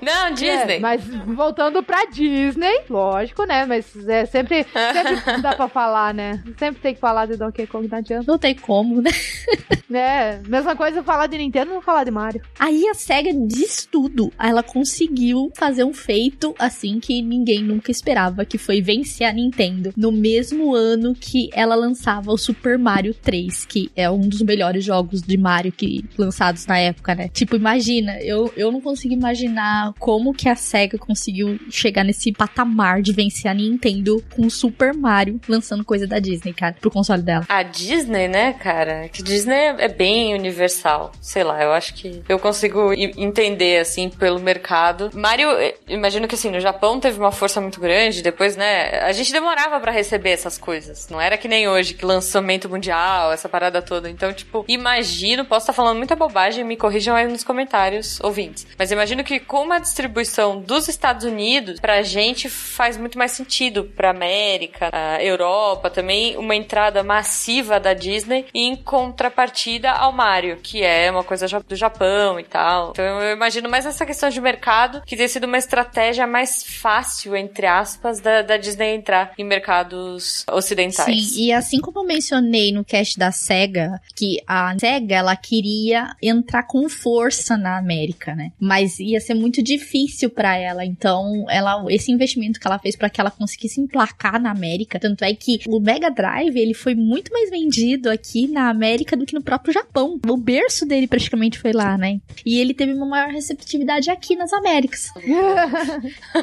Não, 0.00 0.32
Disney. 0.32 0.76
É, 0.76 0.80
mas 0.80 1.04
voltando 1.06 1.82
pra 1.82 2.06
Disney, 2.06 2.82
lógico, 2.88 3.44
né? 3.44 3.64
Mas 3.66 4.08
é 4.08 4.26
sempre, 4.26 4.64
sempre 4.64 5.11
dá 5.42 5.54
pra 5.54 5.68
falar, 5.68 6.14
né? 6.14 6.42
Sempre 6.58 6.80
tem 6.80 6.94
que 6.94 7.00
falar 7.00 7.26
de 7.26 7.36
Donkey 7.36 7.66
Kong, 7.66 7.88
não 7.88 7.98
adianta. 7.98 8.24
Não 8.30 8.38
tem 8.38 8.54
como, 8.54 9.00
né? 9.00 9.10
É, 9.94 10.40
mesma 10.48 10.74
coisa 10.74 11.02
falar 11.02 11.26
de 11.26 11.36
Nintendo 11.36 11.72
não 11.72 11.82
falar 11.82 12.04
de 12.04 12.10
Mario. 12.10 12.40
Aí 12.58 12.88
a 12.88 12.94
SEGA 12.94 13.30
diz 13.46 13.86
tudo. 13.90 14.32
Ela 14.38 14.62
conseguiu 14.62 15.50
fazer 15.54 15.84
um 15.84 15.92
feito 15.92 16.54
assim 16.58 16.98
que 16.98 17.20
ninguém 17.20 17.62
nunca 17.62 17.90
esperava, 17.90 18.44
que 18.44 18.56
foi 18.56 18.80
vencer 18.80 19.26
a 19.26 19.32
Nintendo 19.32 19.92
no 19.96 20.10
mesmo 20.10 20.74
ano 20.74 21.14
que 21.14 21.50
ela 21.52 21.74
lançava 21.74 22.32
o 22.32 22.38
Super 22.38 22.78
Mario 22.78 23.14
3, 23.14 23.64
que 23.66 23.90
é 23.94 24.10
um 24.10 24.20
dos 24.20 24.40
melhores 24.42 24.84
jogos 24.84 25.20
de 25.20 25.36
Mario 25.36 25.72
que 25.72 26.04
lançados 26.16 26.66
na 26.66 26.78
época, 26.78 27.14
né? 27.14 27.28
Tipo, 27.28 27.56
imagina, 27.56 28.18
eu, 28.20 28.52
eu 28.56 28.72
não 28.72 28.80
consigo 28.80 29.14
imaginar 29.14 29.92
como 29.98 30.32
que 30.32 30.48
a 30.48 30.56
SEGA 30.56 30.98
conseguiu 30.98 31.58
chegar 31.68 32.04
nesse 32.04 32.32
patamar 32.32 33.02
de 33.02 33.12
vencer 33.12 33.50
a 33.50 33.54
Nintendo 33.54 34.22
com 34.34 34.46
o 34.46 34.50
Super 34.50 34.94
Mario 35.02 35.40
lançando 35.48 35.84
coisa 35.84 36.06
da 36.06 36.18
Disney, 36.18 36.52
cara, 36.52 36.76
pro 36.80 36.90
console 36.90 37.22
dela. 37.22 37.44
A 37.48 37.62
Disney, 37.62 38.28
né, 38.28 38.52
cara? 38.54 39.08
Que 39.08 39.22
Disney 39.22 39.74
é 39.78 39.88
bem 39.88 40.34
universal. 40.34 41.12
Sei 41.20 41.42
lá, 41.42 41.62
eu 41.62 41.72
acho 41.72 41.94
que 41.94 42.22
eu 42.28 42.38
consigo 42.38 42.92
entender, 42.92 43.80
assim, 43.80 44.08
pelo 44.08 44.38
mercado. 44.38 45.10
Mario, 45.12 45.50
eh, 45.50 45.74
imagino 45.88 46.28
que, 46.28 46.34
assim, 46.34 46.50
no 46.50 46.60
Japão 46.60 47.00
teve 47.00 47.18
uma 47.18 47.32
força 47.32 47.60
muito 47.60 47.80
grande. 47.80 48.22
Depois, 48.22 48.56
né, 48.56 49.00
a 49.00 49.12
gente 49.12 49.32
demorava 49.32 49.80
pra 49.80 49.90
receber 49.90 50.30
essas 50.30 50.56
coisas. 50.56 51.08
Não 51.10 51.20
era 51.20 51.36
que 51.36 51.48
nem 51.48 51.68
hoje, 51.68 51.94
que 51.94 52.04
lançamento 52.04 52.68
mundial, 52.68 53.32
essa 53.32 53.48
parada 53.48 53.82
toda. 53.82 54.08
Então, 54.08 54.32
tipo, 54.32 54.64
imagino, 54.68 55.44
posso 55.44 55.64
estar 55.64 55.72
falando 55.72 55.98
muita 55.98 56.14
bobagem, 56.14 56.64
me 56.64 56.76
corrijam 56.76 57.16
aí 57.16 57.26
nos 57.26 57.42
comentários, 57.42 58.20
ouvintes. 58.20 58.66
Mas 58.78 58.92
imagino 58.92 59.24
que 59.24 59.40
com 59.40 59.62
uma 59.62 59.78
distribuição 59.80 60.60
dos 60.60 60.88
Estados 60.88 61.24
Unidos, 61.24 61.80
pra 61.80 62.02
gente 62.02 62.48
faz 62.48 62.96
muito 62.96 63.18
mais 63.18 63.32
sentido 63.32 63.84
pra 63.96 64.10
América, 64.10 64.90
a 64.92 65.22
Europa 65.22 65.88
também, 65.88 66.36
uma 66.36 66.54
entrada 66.54 67.02
massiva 67.02 67.80
da 67.80 67.94
Disney 67.94 68.44
em 68.54 68.76
contrapartida 68.76 69.90
ao 69.90 70.12
Mario, 70.12 70.58
que 70.62 70.82
é 70.82 71.10
uma 71.10 71.24
coisa 71.24 71.46
do 71.66 71.74
Japão 71.74 72.38
e 72.38 72.44
tal. 72.44 72.90
Então 72.90 73.20
eu 73.22 73.34
imagino 73.34 73.68
mais 73.68 73.86
essa 73.86 74.04
questão 74.04 74.28
de 74.28 74.40
mercado, 74.40 75.02
que 75.06 75.16
tem 75.16 75.26
sido 75.26 75.44
uma 75.44 75.58
estratégia 75.58 76.26
mais 76.26 76.62
fácil, 76.62 77.34
entre 77.34 77.66
aspas, 77.66 78.20
da, 78.20 78.42
da 78.42 78.56
Disney 78.56 78.94
entrar 78.94 79.32
em 79.38 79.44
mercados 79.44 80.44
ocidentais. 80.50 81.32
Sim, 81.32 81.42
e 81.42 81.52
assim 81.52 81.80
como 81.80 82.00
eu 82.00 82.04
mencionei 82.04 82.72
no 82.72 82.84
cast 82.84 83.18
da 83.18 83.32
SEGA, 83.32 84.00
que 84.14 84.42
a 84.46 84.76
SEGA, 84.78 85.16
ela 85.16 85.36
queria 85.36 86.14
entrar 86.22 86.64
com 86.64 86.88
força 86.88 87.56
na 87.56 87.78
América, 87.78 88.34
né? 88.34 88.52
Mas 88.60 88.98
ia 88.98 89.20
ser 89.20 89.34
muito 89.34 89.62
difícil 89.62 90.28
pra 90.28 90.56
ela, 90.56 90.84
então 90.84 91.46
ela 91.48 91.82
esse 91.88 92.12
investimento 92.12 92.60
que 92.60 92.66
ela 92.66 92.78
fez 92.78 92.96
pra 92.96 93.08
que 93.08 93.20
ela 93.20 93.30
conseguisse 93.30 93.80
emplacar 93.80 94.40
na 94.40 94.50
América, 94.50 94.81
tanto 94.86 95.24
é 95.24 95.34
que 95.34 95.60
o 95.66 95.80
Mega 95.80 96.10
Drive, 96.10 96.56
ele 96.56 96.74
foi 96.74 96.94
muito 96.94 97.32
mais 97.32 97.50
vendido 97.50 98.10
aqui 98.10 98.46
na 98.48 98.68
América 98.68 99.16
do 99.16 99.26
que 99.26 99.34
no 99.34 99.42
próprio 99.42 99.72
Japão. 99.72 100.18
O 100.28 100.36
berço 100.36 100.86
dele 100.86 101.06
praticamente 101.06 101.58
foi 101.58 101.72
lá, 101.72 101.96
né? 101.96 102.20
E 102.44 102.58
ele 102.58 102.74
teve 102.74 102.92
uma 102.92 103.06
maior 103.06 103.30
receptividade 103.30 104.10
aqui 104.10 104.36
nas 104.36 104.52
Américas. 104.52 105.08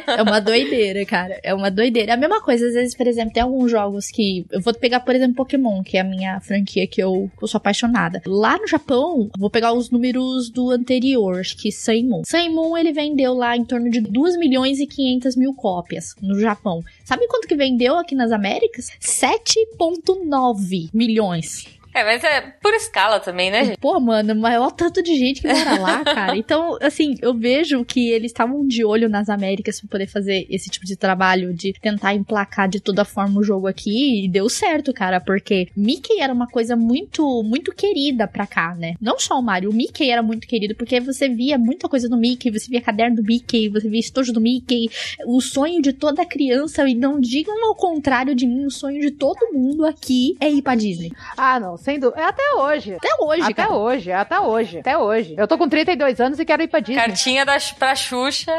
É 0.07 0.21
uma 0.21 0.39
doideira, 0.39 1.05
cara. 1.05 1.39
É 1.43 1.53
uma 1.53 1.69
doideira. 1.69 2.11
É 2.11 2.15
a 2.15 2.17
mesma 2.17 2.41
coisa, 2.41 2.67
às 2.67 2.73
vezes, 2.73 2.95
por 2.95 3.07
exemplo, 3.07 3.33
tem 3.33 3.43
alguns 3.43 3.71
jogos 3.71 4.07
que. 4.07 4.45
Eu 4.51 4.61
vou 4.61 4.73
pegar, 4.73 4.99
por 5.01 5.15
exemplo, 5.15 5.35
Pokémon, 5.35 5.83
que 5.83 5.97
é 5.97 6.01
a 6.01 6.03
minha 6.03 6.39
franquia 6.39 6.87
que 6.87 7.01
eu, 7.01 7.29
eu 7.41 7.47
sou 7.47 7.57
apaixonada. 7.57 8.21
Lá 8.25 8.57
no 8.57 8.67
Japão, 8.67 9.29
vou 9.37 9.49
pegar 9.49 9.73
os 9.73 9.89
números 9.89 10.49
do 10.49 10.71
anterior, 10.71 11.39
acho 11.39 11.57
que 11.57 11.71
Sun 11.71 12.03
Moon. 12.03 12.21
Sun 12.25 12.49
Moon, 12.51 12.77
ele 12.77 12.91
vendeu 12.91 13.33
lá 13.33 13.55
em 13.55 13.65
torno 13.65 13.89
de 13.89 14.01
2 14.01 14.37
milhões 14.37 14.79
e 14.79 14.87
500 14.87 15.35
mil 15.35 15.53
cópias 15.53 16.15
no 16.21 16.39
Japão. 16.39 16.83
Sabe 17.03 17.27
quanto 17.27 17.47
que 17.47 17.55
vendeu 17.55 17.95
aqui 17.97 18.15
nas 18.19 18.31
Américas? 18.31 18.91
7,9 19.01 20.89
milhões. 20.93 21.78
É, 21.93 22.03
mas 22.03 22.23
é 22.23 22.41
por 22.61 22.73
escala 22.73 23.19
também, 23.19 23.49
né, 23.49 23.65
gente? 23.65 23.79
Pô, 23.79 23.99
mano, 23.99 24.35
mas 24.35 24.55
olha 24.59 24.67
o 24.67 24.71
tanto 24.71 25.01
de 25.01 25.15
gente 25.15 25.41
que 25.41 25.47
mora 25.47 25.79
lá, 25.79 26.03
cara. 26.05 26.37
Então, 26.37 26.77
assim, 26.81 27.15
eu 27.21 27.33
vejo 27.33 27.83
que 27.83 28.09
eles 28.09 28.31
estavam 28.31 28.65
de 28.65 28.85
olho 28.85 29.09
nas 29.09 29.29
Américas 29.29 29.79
pra 29.79 29.89
poder 29.89 30.07
fazer 30.07 30.45
esse 30.49 30.69
tipo 30.69 30.85
de 30.85 30.95
trabalho, 30.95 31.53
de 31.53 31.73
tentar 31.73 32.13
emplacar 32.13 32.69
de 32.69 32.79
toda 32.79 33.03
forma 33.03 33.39
o 33.39 33.43
jogo 33.43 33.67
aqui, 33.67 34.25
e 34.25 34.29
deu 34.29 34.47
certo, 34.49 34.93
cara, 34.93 35.19
porque 35.19 35.69
Mickey 35.75 36.19
era 36.19 36.33
uma 36.33 36.47
coisa 36.47 36.75
muito, 36.75 37.43
muito 37.43 37.73
querida 37.73 38.27
pra 38.27 38.45
cá, 38.45 38.75
né? 38.75 38.93
Não 39.01 39.19
só 39.19 39.39
o 39.39 39.41
Mario, 39.41 39.71
o 39.71 39.73
Mickey 39.73 40.09
era 40.09 40.21
muito 40.21 40.47
querido, 40.47 40.75
porque 40.75 40.99
você 40.99 41.27
via 41.27 41.57
muita 41.57 41.89
coisa 41.89 42.07
do 42.07 42.17
Mickey, 42.17 42.51
você 42.51 42.69
via 42.69 42.81
caderno 42.81 43.17
do 43.17 43.23
Mickey, 43.23 43.69
você 43.69 43.89
via 43.89 43.99
estojo 43.99 44.31
do 44.31 44.41
Mickey, 44.41 44.89
o 45.25 45.41
sonho 45.41 45.81
de 45.81 45.93
toda 45.93 46.25
criança, 46.25 46.87
e 46.87 46.93
não 46.93 47.19
digam 47.19 47.65
ao 47.67 47.75
contrário 47.75 48.35
de 48.35 48.45
mim, 48.45 48.65
o 48.65 48.71
sonho 48.71 49.01
de 49.01 49.11
todo 49.11 49.51
mundo 49.53 49.85
aqui 49.85 50.35
é 50.39 50.49
ir 50.49 50.61
pra 50.61 50.75
Disney. 50.75 51.11
Ah, 51.35 51.59
não, 51.59 51.78
sem 51.79 51.99
dúvida. 51.99 52.21
É 52.21 52.25
até 52.25 52.53
hoje. 52.55 52.93
Até 52.93 53.09
hoje, 53.21 53.41
até 53.41 53.53
cara. 53.53 53.73
hoje, 53.73 54.11
até 54.11 54.39
hoje, 54.39 54.79
até 54.79 54.97
hoje. 54.97 55.35
Eu 55.37 55.47
tô 55.47 55.57
com 55.57 55.67
32 55.67 56.19
anos 56.19 56.39
e 56.39 56.45
quero 56.45 56.63
ir 56.63 56.67
pra 56.67 56.79
Disney. 56.79 57.01
Cartinha 57.01 57.45
da, 57.45 57.57
pra 57.77 57.95
Xuxa. 57.95 58.51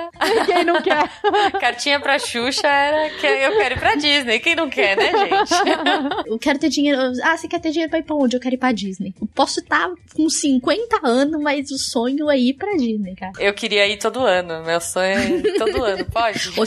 Quem 0.47 0.65
não 0.65 0.83
quer? 0.83 1.09
Cartinha 1.61 2.01
pra 2.01 2.19
Xuxa 2.19 2.67
era 2.67 3.11
que 3.11 3.27
eu 3.27 3.57
quero 3.57 3.75
ir 3.75 3.79
pra 3.79 3.95
Disney. 3.95 4.41
Quem 4.41 4.55
não 4.57 4.69
quer, 4.69 4.97
né, 4.97 5.11
gente? 5.13 5.51
Eu 6.27 6.39
quero 6.39 6.59
ter 6.59 6.69
dinheiro. 6.69 7.01
Ah, 7.23 7.37
você 7.37 7.49
quer 7.49 7.61
ter 7.61 7.71
dinheiro 7.71 7.91
pra 7.91 7.99
ir 7.99 8.03
pra 8.03 8.17
onde? 8.17 8.37
Eu 8.37 8.41
quero 8.41 8.55
ir 8.55 8.59
pra 8.59 8.73
Disney. 8.73 9.15
Eu 9.21 9.27
posso 9.35 9.61
estar 9.61 9.91
com 10.15 10.29
50 10.29 11.01
anos, 11.03 11.41
mas 11.41 11.71
o 11.71 11.79
sonho 11.79 12.31
é 12.31 12.39
ir 12.39 12.55
pra 12.55 12.77
Disney, 12.77 13.15
cara. 13.15 13.33
Eu 13.39 13.53
queria 13.53 13.87
ir 13.87 13.99
todo 13.99 14.21
ano. 14.21 14.65
Meu 14.65 14.81
sonho 14.81 15.19
é 15.19 15.27
ir 15.29 15.59
todo 15.59 15.85
ano, 15.85 16.05
pode? 16.07 16.51
Eu 16.57 16.67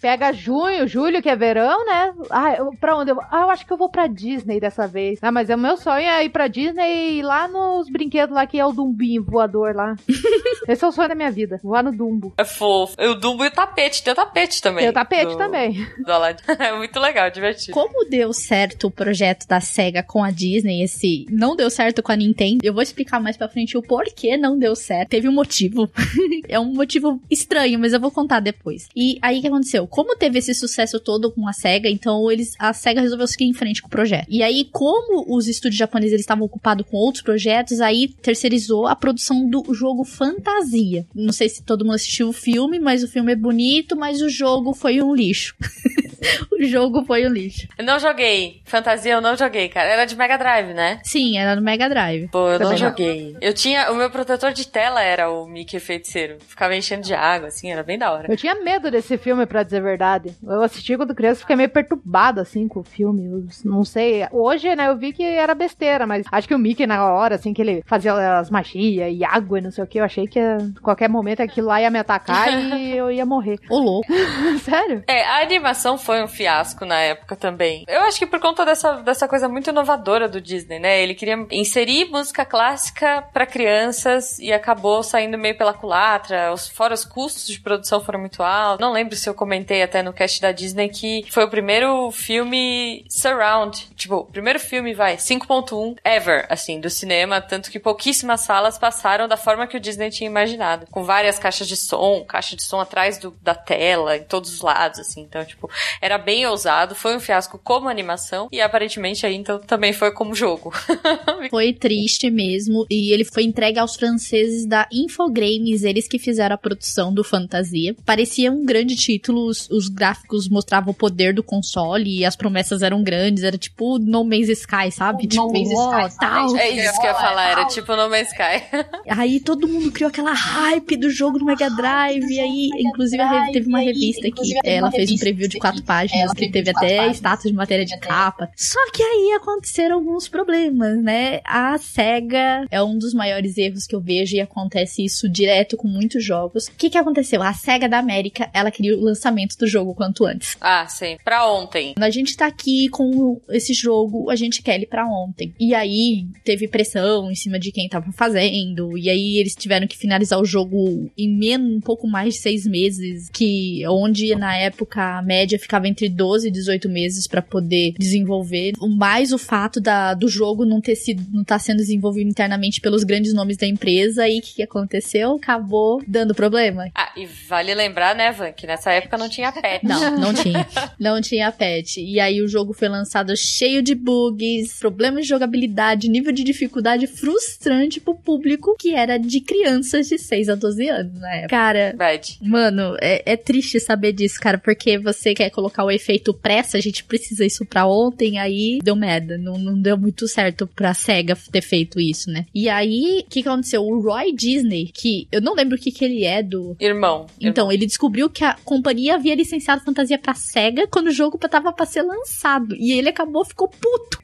Pega 0.00 0.32
junho, 0.32 0.86
julho, 0.86 1.22
que 1.22 1.28
é 1.28 1.36
verão, 1.36 1.84
né? 1.86 2.12
Ah, 2.30 2.54
eu, 2.54 2.70
pra 2.78 2.96
onde 2.96 3.10
eu 3.10 3.14
vou? 3.14 3.24
Ah, 3.30 3.42
eu 3.42 3.50
acho 3.50 3.64
que 3.66 3.72
eu 3.72 3.76
vou 3.76 3.88
pra 3.88 4.06
Disney 4.06 4.60
dessa 4.60 4.86
vez. 4.86 5.18
Ah, 5.22 5.32
mas 5.32 5.50
o 5.54 5.58
meu 5.58 5.76
sonho 5.76 6.06
é 6.06 6.24
ir 6.24 6.28
pra 6.30 6.48
Disney 6.48 6.82
e 7.14 7.18
ir 7.18 7.22
lá 7.22 7.46
nos 7.48 7.88
brinquedos 7.88 8.34
lá 8.34 8.46
que 8.46 8.58
é 8.58 8.64
o 8.66 8.72
Dumbinho 8.72 9.22
voador 9.24 9.74
lá. 9.74 9.96
Esse 10.68 10.84
é 10.84 10.88
o 10.88 10.92
sonho 10.92 11.08
da 11.08 11.14
minha 11.14 11.30
vida, 11.30 11.60
voar 11.62 11.82
no 11.82 11.92
Dumbo. 11.92 12.32
É 12.38 12.44
fofo. 12.44 12.94
E 12.98 13.06
o 13.06 13.14
Dumbo 13.14 13.44
e 13.44 13.48
o 13.48 13.50
tapete. 13.50 14.02
Tem 14.02 14.12
o 14.12 14.16
tapete 14.16 14.62
também. 14.62 14.80
Tem 14.80 14.88
o 14.90 14.92
tapete 14.92 15.32
do- 15.32 15.36
também. 15.38 15.86
do 15.98 16.12
Aladdin. 16.12 16.42
É 16.64 16.76
muito 16.76 16.98
legal, 16.98 17.30
divertido. 17.30 17.72
Como 17.72 18.08
deu 18.08 18.32
certo 18.32 18.86
o 18.86 18.90
projeto 18.90 19.46
da 19.46 19.60
SEGA 19.60 20.02
com 20.02 20.22
a 20.24 20.30
Disney, 20.30 20.82
esse 20.82 21.26
não 21.30 21.54
deu 21.54 21.68
certo 21.68 22.02
com 22.02 22.12
a 22.12 22.16
Nintendo, 22.16 22.60
eu 22.62 22.72
vou 22.72 22.82
explicar 22.82 23.20
mais 23.20 23.36
pra 23.36 23.48
frente 23.48 23.76
o 23.76 23.82
porquê 23.82 24.36
não 24.36 24.58
deu 24.58 24.74
certo. 24.74 25.10
Teve 25.10 25.28
um 25.28 25.32
motivo. 25.32 25.90
é 26.48 26.58
um 26.58 26.72
motivo 26.72 27.20
estranho, 27.30 27.78
mas 27.78 27.92
eu 27.92 28.00
vou 28.00 28.10
contar 28.10 28.40
depois. 28.40 28.88
E 28.96 29.18
aí 29.20 29.38
o 29.38 29.40
que 29.42 29.48
aconteceu? 29.48 29.86
Como 29.86 30.16
teve 30.16 30.38
esse 30.38 30.54
sucesso 30.54 30.98
todo 30.98 31.30
com 31.30 31.46
a 31.46 31.52
SEGA, 31.52 31.88
então 31.88 32.30
eles 32.30 32.54
a 32.58 32.72
SEGA 32.72 33.00
resolveu 33.00 33.26
seguir 33.26 33.44
em 33.44 33.52
frente 33.52 33.82
com 33.82 33.88
o 33.88 33.90
projeto. 33.90 34.26
E 34.28 34.42
aí, 34.42 34.64
como 34.72 35.24
os 35.36 35.43
estúdios 35.48 35.78
japoneses 35.78 36.12
eles 36.12 36.22
estavam 36.24 36.44
ocupados 36.44 36.86
com 36.88 36.96
outros 36.96 37.22
projetos, 37.22 37.80
aí 37.80 38.08
terceirizou 38.08 38.86
a 38.86 38.94
produção 38.96 39.48
do 39.48 39.72
jogo 39.74 40.04
Fantasia. 40.04 41.06
Não 41.14 41.32
sei 41.32 41.48
se 41.48 41.62
todo 41.62 41.84
mundo 41.84 41.94
assistiu 41.94 42.28
o 42.28 42.32
filme, 42.32 42.78
mas 42.78 43.02
o 43.02 43.08
filme 43.08 43.32
é 43.32 43.36
bonito, 43.36 43.96
mas 43.96 44.20
o 44.20 44.28
jogo 44.28 44.74
foi 44.74 45.02
um 45.02 45.14
lixo. 45.14 45.54
o 46.52 46.64
jogo 46.64 47.04
foi 47.04 47.26
um 47.26 47.32
lixo. 47.32 47.68
Eu 47.76 47.84
não 47.84 47.98
joguei. 47.98 48.62
Fantasia 48.64 49.12
eu 49.12 49.20
não 49.20 49.36
joguei, 49.36 49.68
cara. 49.68 49.88
Era 49.90 50.04
de 50.04 50.16
Mega 50.16 50.36
Drive, 50.36 50.72
né? 50.74 51.00
Sim, 51.02 51.38
era 51.38 51.54
no 51.56 51.62
Mega 51.62 51.88
Drive. 51.88 52.28
Pô, 52.28 52.48
eu 52.48 52.58
não 52.58 52.66
Também 52.66 52.70
não. 52.82 52.88
joguei. 52.88 53.36
Eu 53.40 53.52
tinha. 53.52 53.90
O 53.90 53.94
meu 53.96 54.10
protetor 54.10 54.52
de 54.52 54.66
tela 54.66 55.02
era 55.02 55.30
o 55.30 55.46
Mickey 55.46 55.78
Feiticeiro. 55.78 56.38
Ficava 56.46 56.74
enchendo 56.74 57.02
de 57.02 57.14
água, 57.14 57.48
assim, 57.48 57.70
era 57.70 57.82
bem 57.82 57.98
da 57.98 58.12
hora. 58.12 58.30
Eu 58.30 58.36
tinha 58.36 58.54
medo 58.54 58.90
desse 58.90 59.18
filme, 59.18 59.46
pra 59.46 59.62
dizer 59.62 59.78
a 59.78 59.82
verdade. 59.82 60.34
Eu 60.42 60.62
assisti 60.62 60.96
quando 60.96 61.14
criança 61.14 61.40
e 61.40 61.42
fiquei 61.42 61.56
meio 61.56 61.68
perturbada, 61.68 62.40
assim, 62.40 62.66
com 62.68 62.80
o 62.80 62.84
filme. 62.84 63.24
Eu 63.26 63.44
não 63.64 63.84
sei. 63.84 64.26
Hoje, 64.32 64.74
né, 64.74 64.88
eu 64.88 64.96
vi 64.96 65.12
que 65.12 65.22
era 65.34 65.54
besteira, 65.54 66.06
mas 66.06 66.26
acho 66.30 66.48
que 66.48 66.54
o 66.54 66.58
Mickey, 66.58 66.86
na 66.86 67.04
hora, 67.04 67.34
assim, 67.36 67.52
que 67.52 67.62
ele 67.62 67.82
fazia 67.86 68.38
as 68.38 68.50
magias 68.50 69.12
e 69.12 69.24
água 69.24 69.58
e 69.58 69.62
não 69.62 69.70
sei 69.70 69.84
o 69.84 69.86
que, 69.86 69.98
eu 69.98 70.04
achei 70.04 70.26
que 70.26 70.38
a 70.38 70.58
qualquer 70.82 71.08
momento 71.08 71.40
aquilo 71.40 71.68
lá 71.68 71.80
ia 71.80 71.90
me 71.90 71.98
atacar 71.98 72.48
e 72.78 72.92
eu 72.96 73.10
ia 73.10 73.26
morrer. 73.26 73.58
Ô, 73.68 73.78
louco. 73.78 74.06
Sério? 74.62 75.02
É, 75.06 75.24
a 75.24 75.42
animação 75.42 75.98
foi 75.98 76.22
um 76.22 76.28
fiasco 76.28 76.84
na 76.84 76.98
época 77.00 77.36
também. 77.36 77.84
Eu 77.88 78.02
acho 78.02 78.18
que 78.18 78.26
por 78.26 78.40
conta 78.40 78.64
dessa, 78.64 78.94
dessa 79.02 79.28
coisa 79.28 79.48
muito 79.48 79.70
inovadora 79.70 80.28
do 80.28 80.40
Disney, 80.40 80.78
né? 80.78 81.02
Ele 81.02 81.14
queria 81.14 81.46
inserir 81.50 82.10
música 82.10 82.44
clássica 82.44 83.24
pra 83.32 83.46
crianças 83.46 84.38
e 84.38 84.52
acabou 84.52 85.02
saindo 85.02 85.38
meio 85.38 85.56
pela 85.56 85.72
culatra. 85.72 86.52
Os, 86.52 86.68
fora 86.68 86.94
os 86.94 87.04
custos 87.04 87.46
de 87.46 87.60
produção 87.60 88.00
foram 88.00 88.20
muito 88.20 88.42
altos. 88.42 88.84
Não 88.84 88.92
lembro 88.92 89.16
se 89.16 89.28
eu 89.28 89.34
comentei 89.34 89.82
até 89.82 90.02
no 90.02 90.12
cast 90.12 90.40
da 90.40 90.52
Disney 90.52 90.88
que 90.88 91.24
foi 91.30 91.44
o 91.44 91.50
primeiro 91.50 92.10
filme 92.10 93.04
surround. 93.08 93.88
Tipo, 93.94 94.16
o 94.16 94.24
primeiro 94.24 94.60
filme, 94.60 94.94
vai, 94.94 95.18
5.1 95.24 95.96
ever, 96.04 96.46
assim, 96.48 96.80
do 96.80 96.90
cinema. 96.90 97.40
Tanto 97.40 97.70
que 97.70 97.78
pouquíssimas 97.78 98.40
salas 98.42 98.76
passaram 98.78 99.26
da 99.26 99.36
forma 99.36 99.66
que 99.66 99.76
o 99.76 99.80
Disney 99.80 100.10
tinha 100.10 100.28
imaginado. 100.28 100.86
Com 100.90 101.02
várias 101.04 101.38
caixas 101.38 101.66
de 101.66 101.76
som, 101.76 102.24
caixa 102.24 102.54
de 102.56 102.62
som 102.62 102.80
atrás 102.80 103.18
do- 103.18 103.36
da 103.42 103.54
tela, 103.54 104.16
em 104.16 104.24
todos 104.24 104.52
os 104.52 104.60
lados, 104.60 104.98
assim. 105.00 105.22
Então, 105.22 105.44
tipo, 105.44 105.70
era 106.00 106.18
bem 106.18 106.44
ousado. 106.46 106.94
Foi 106.94 107.16
um 107.16 107.20
fiasco 107.20 107.58
como 107.62 107.88
animação. 107.88 108.48
E 108.52 108.60
aparentemente 108.60 109.24
aí, 109.24 109.34
então, 109.34 109.58
também 109.58 109.92
foi 109.92 110.12
como 110.12 110.34
jogo. 110.34 110.72
Foi 111.50 111.72
triste 111.72 112.30
mesmo. 112.30 112.86
E 112.90 113.12
ele 113.12 113.24
foi 113.24 113.44
entregue 113.44 113.78
aos 113.78 113.94
franceses 113.94 114.66
da 114.66 114.88
Infogrames, 114.92 115.84
eles 115.84 116.08
que 116.08 116.18
fizeram 116.18 116.54
a 116.54 116.58
produção 116.58 117.12
do 117.12 117.22
Fantasia. 117.22 117.94
Parecia 118.04 118.50
um 118.50 118.64
grande 118.64 118.96
título, 118.96 119.46
os, 119.46 119.68
os 119.70 119.88
gráficos 119.88 120.48
mostravam 120.48 120.90
o 120.90 120.94
poder 120.94 121.32
do 121.34 121.42
console 121.42 122.18
e 122.18 122.24
as 122.24 122.34
promessas 122.36 122.82
eram 122.82 123.02
grandes. 123.02 123.44
Era 123.44 123.56
tipo 123.56 123.98
No 123.98 124.24
Man's 124.24 124.48
Sky, 124.48 124.90
sabe? 124.90 125.13
Tipo, 125.18 125.36
No 125.46 125.52
Man's 125.52 125.68
ó, 125.74 126.06
Sky, 126.08 126.18
tal. 126.20 126.48
sabe? 126.48 126.60
É 126.60 126.70
isso 126.70 127.00
que 127.00 127.06
eu 127.06 127.10
ia 127.10 127.14
falar, 127.14 127.50
era 127.50 127.64
tipo 127.66 127.96
No 127.96 128.08
Man's 128.10 128.28
Sky. 128.28 128.86
Aí 129.08 129.40
todo 129.40 129.68
mundo 129.68 129.90
criou 129.92 130.08
aquela 130.08 130.32
hype 130.32 130.96
do 130.96 131.10
jogo 131.10 131.38
no 131.38 131.44
Mega 131.46 131.70
Drive. 131.70 132.24
E 132.30 132.40
aí, 132.40 132.70
inclusive, 132.78 133.22
a 133.22 133.28
rev- 133.28 133.52
teve 133.52 133.68
uma 133.68 133.80
revista 133.80 134.28
que 134.30 134.54
ela 134.64 134.90
fez 134.90 135.10
um 135.10 135.16
preview 135.16 135.48
de 135.48 135.58
quatro 135.58 135.82
páginas 135.82 136.32
que 136.32 136.50
teve 136.50 136.70
até 136.70 137.08
status 137.10 137.50
de 137.50 137.52
matéria 137.56 137.84
de 137.84 137.96
capa. 137.98 138.50
Só 138.56 138.78
que 138.92 139.02
aí 139.02 139.32
aconteceram 139.36 139.96
alguns 139.96 140.28
problemas, 140.28 141.02
né? 141.02 141.40
A 141.44 141.76
SEGA 141.78 142.66
é 142.70 142.82
um 142.82 142.98
dos 142.98 143.14
maiores 143.14 143.56
erros 143.58 143.86
que 143.86 143.94
eu 143.94 144.00
vejo 144.00 144.36
e 144.36 144.40
acontece 144.40 145.04
isso 145.04 145.28
direto 145.28 145.76
com 145.76 145.88
muitos 145.88 146.24
jogos. 146.24 146.66
O 146.66 146.72
que 146.72 146.90
que 146.90 146.98
aconteceu? 146.98 147.42
A 147.42 147.52
SEGA 147.52 147.88
da 147.88 147.98
América, 147.98 148.48
ela 148.52 148.70
queria 148.70 148.96
o 148.96 149.00
lançamento 149.02 149.56
do 149.56 149.66
jogo 149.66 149.94
quanto 149.94 150.24
antes. 150.26 150.56
Ah, 150.60 150.86
sim. 150.86 151.16
Pra 151.24 151.46
ontem. 151.50 151.94
A 151.98 152.10
gente 152.10 152.36
tá 152.36 152.46
aqui 152.46 152.88
com 152.88 153.40
esse 153.48 153.72
jogo, 153.72 154.30
a 154.30 154.36
gente 154.36 154.62
quer 154.62 154.74
ele 154.76 154.86
pra 154.86 155.03
ontem. 155.06 155.54
E 155.58 155.74
aí 155.74 156.26
teve 156.44 156.68
pressão 156.68 157.30
em 157.30 157.34
cima 157.34 157.58
de 157.58 157.72
quem 157.72 157.88
tava 157.88 158.12
fazendo. 158.12 158.96
E 158.96 159.08
aí 159.08 159.38
eles 159.38 159.54
tiveram 159.54 159.86
que 159.86 159.96
finalizar 159.96 160.40
o 160.40 160.44
jogo 160.44 161.10
em 161.16 161.28
menos, 161.28 161.76
um 161.76 161.80
pouco 161.80 162.06
mais 162.06 162.34
de 162.34 162.40
seis 162.40 162.66
meses. 162.66 163.28
Que 163.30 163.82
onde 163.88 164.34
na 164.34 164.56
época 164.56 165.18
a 165.18 165.22
média 165.22 165.58
ficava 165.58 165.88
entre 165.88 166.08
12 166.08 166.48
e 166.48 166.50
18 166.50 166.88
meses 166.88 167.26
pra 167.26 167.42
poder 167.42 167.94
desenvolver. 167.98 168.72
Mais 168.96 169.32
o 169.32 169.38
fato 169.38 169.80
da, 169.80 170.14
do 170.14 170.28
jogo 170.28 170.64
não 170.64 170.80
ter 170.80 170.96
sido, 170.96 171.24
não 171.32 171.44
tá 171.44 171.58
sendo 171.58 171.78
desenvolvido 171.78 172.28
internamente 172.28 172.80
pelos 172.80 173.04
grandes 173.04 173.32
nomes 173.32 173.56
da 173.56 173.66
empresa. 173.66 174.28
E 174.28 174.38
o 174.38 174.42
que, 174.42 174.54
que 174.54 174.62
aconteceu? 174.62 175.36
Acabou 175.36 176.02
dando 176.06 176.34
problema. 176.34 176.90
Ah, 176.94 177.12
e 177.16 177.26
vale 177.26 177.74
lembrar, 177.74 178.14
né, 178.14 178.32
Van, 178.32 178.52
que 178.52 178.66
nessa 178.66 178.92
época 178.92 179.16
não 179.16 179.28
tinha 179.28 179.52
pet. 179.52 179.84
Não, 179.84 180.18
não 180.18 180.34
tinha. 180.34 180.66
Não 180.98 181.20
tinha 181.20 181.52
patch. 181.52 181.98
E 181.98 182.20
aí 182.20 182.40
o 182.40 182.48
jogo 182.48 182.72
foi 182.72 182.88
lançado 182.88 183.36
cheio 183.36 183.82
de 183.82 183.94
bugs, 183.94 184.78
problemas 184.78 184.93
de 184.94 185.28
jogabilidade, 185.28 186.08
nível 186.08 186.32
de 186.32 186.44
dificuldade 186.44 187.06
frustrante 187.06 188.00
pro 188.00 188.14
público 188.14 188.76
que 188.78 188.94
era 188.94 189.18
de 189.18 189.40
crianças 189.40 190.08
de 190.08 190.18
6 190.18 190.48
a 190.48 190.54
12 190.54 190.88
anos 190.88 191.20
na 191.20 191.34
época. 191.34 191.48
Cara, 191.48 191.88
Verdade. 191.88 192.38
Mano, 192.42 192.96
é, 193.00 193.32
é 193.32 193.36
triste 193.36 193.80
saber 193.80 194.12
disso, 194.12 194.38
cara, 194.40 194.58
porque 194.58 194.98
você 194.98 195.34
quer 195.34 195.50
colocar 195.50 195.84
o 195.84 195.90
efeito 195.90 196.32
pressa, 196.34 196.76
a 196.76 196.80
gente 196.80 197.04
precisa 197.04 197.44
isso 197.44 197.64
pra 197.64 197.86
ontem, 197.86 198.38
aí 198.38 198.78
deu 198.82 198.96
merda. 198.96 199.38
Não, 199.38 199.58
não 199.58 199.80
deu 199.80 199.96
muito 199.96 200.26
certo 200.28 200.66
pra 200.66 200.94
SEGA 200.94 201.36
ter 201.50 201.62
feito 201.62 202.00
isso, 202.00 202.30
né? 202.30 202.46
E 202.54 202.68
aí, 202.68 203.24
o 203.26 203.30
que, 203.30 203.42
que 203.42 203.48
aconteceu? 203.48 203.82
O 203.82 204.00
Roy 204.00 204.32
Disney, 204.32 204.90
que 204.92 205.26
eu 205.30 205.40
não 205.40 205.54
lembro 205.54 205.76
o 205.76 205.80
que, 205.80 205.90
que 205.90 206.04
ele 206.04 206.24
é 206.24 206.42
do. 206.42 206.76
Irmão. 206.80 207.26
Então, 207.40 207.70
ele 207.70 207.86
descobriu 207.86 208.28
que 208.28 208.44
a 208.44 208.54
companhia 208.64 209.14
havia 209.14 209.34
licenciado 209.34 209.84
fantasia 209.84 210.18
pra 210.18 210.34
SEGA 210.34 210.86
quando 210.86 211.08
o 211.08 211.12
jogo 211.12 211.38
tava 211.38 211.72
pra 211.72 211.86
ser 211.86 212.02
lançado. 212.02 212.74
E 212.76 212.92
ele 212.92 213.08
acabou, 213.08 213.44
ficou 213.44 213.68
puto. 213.68 214.22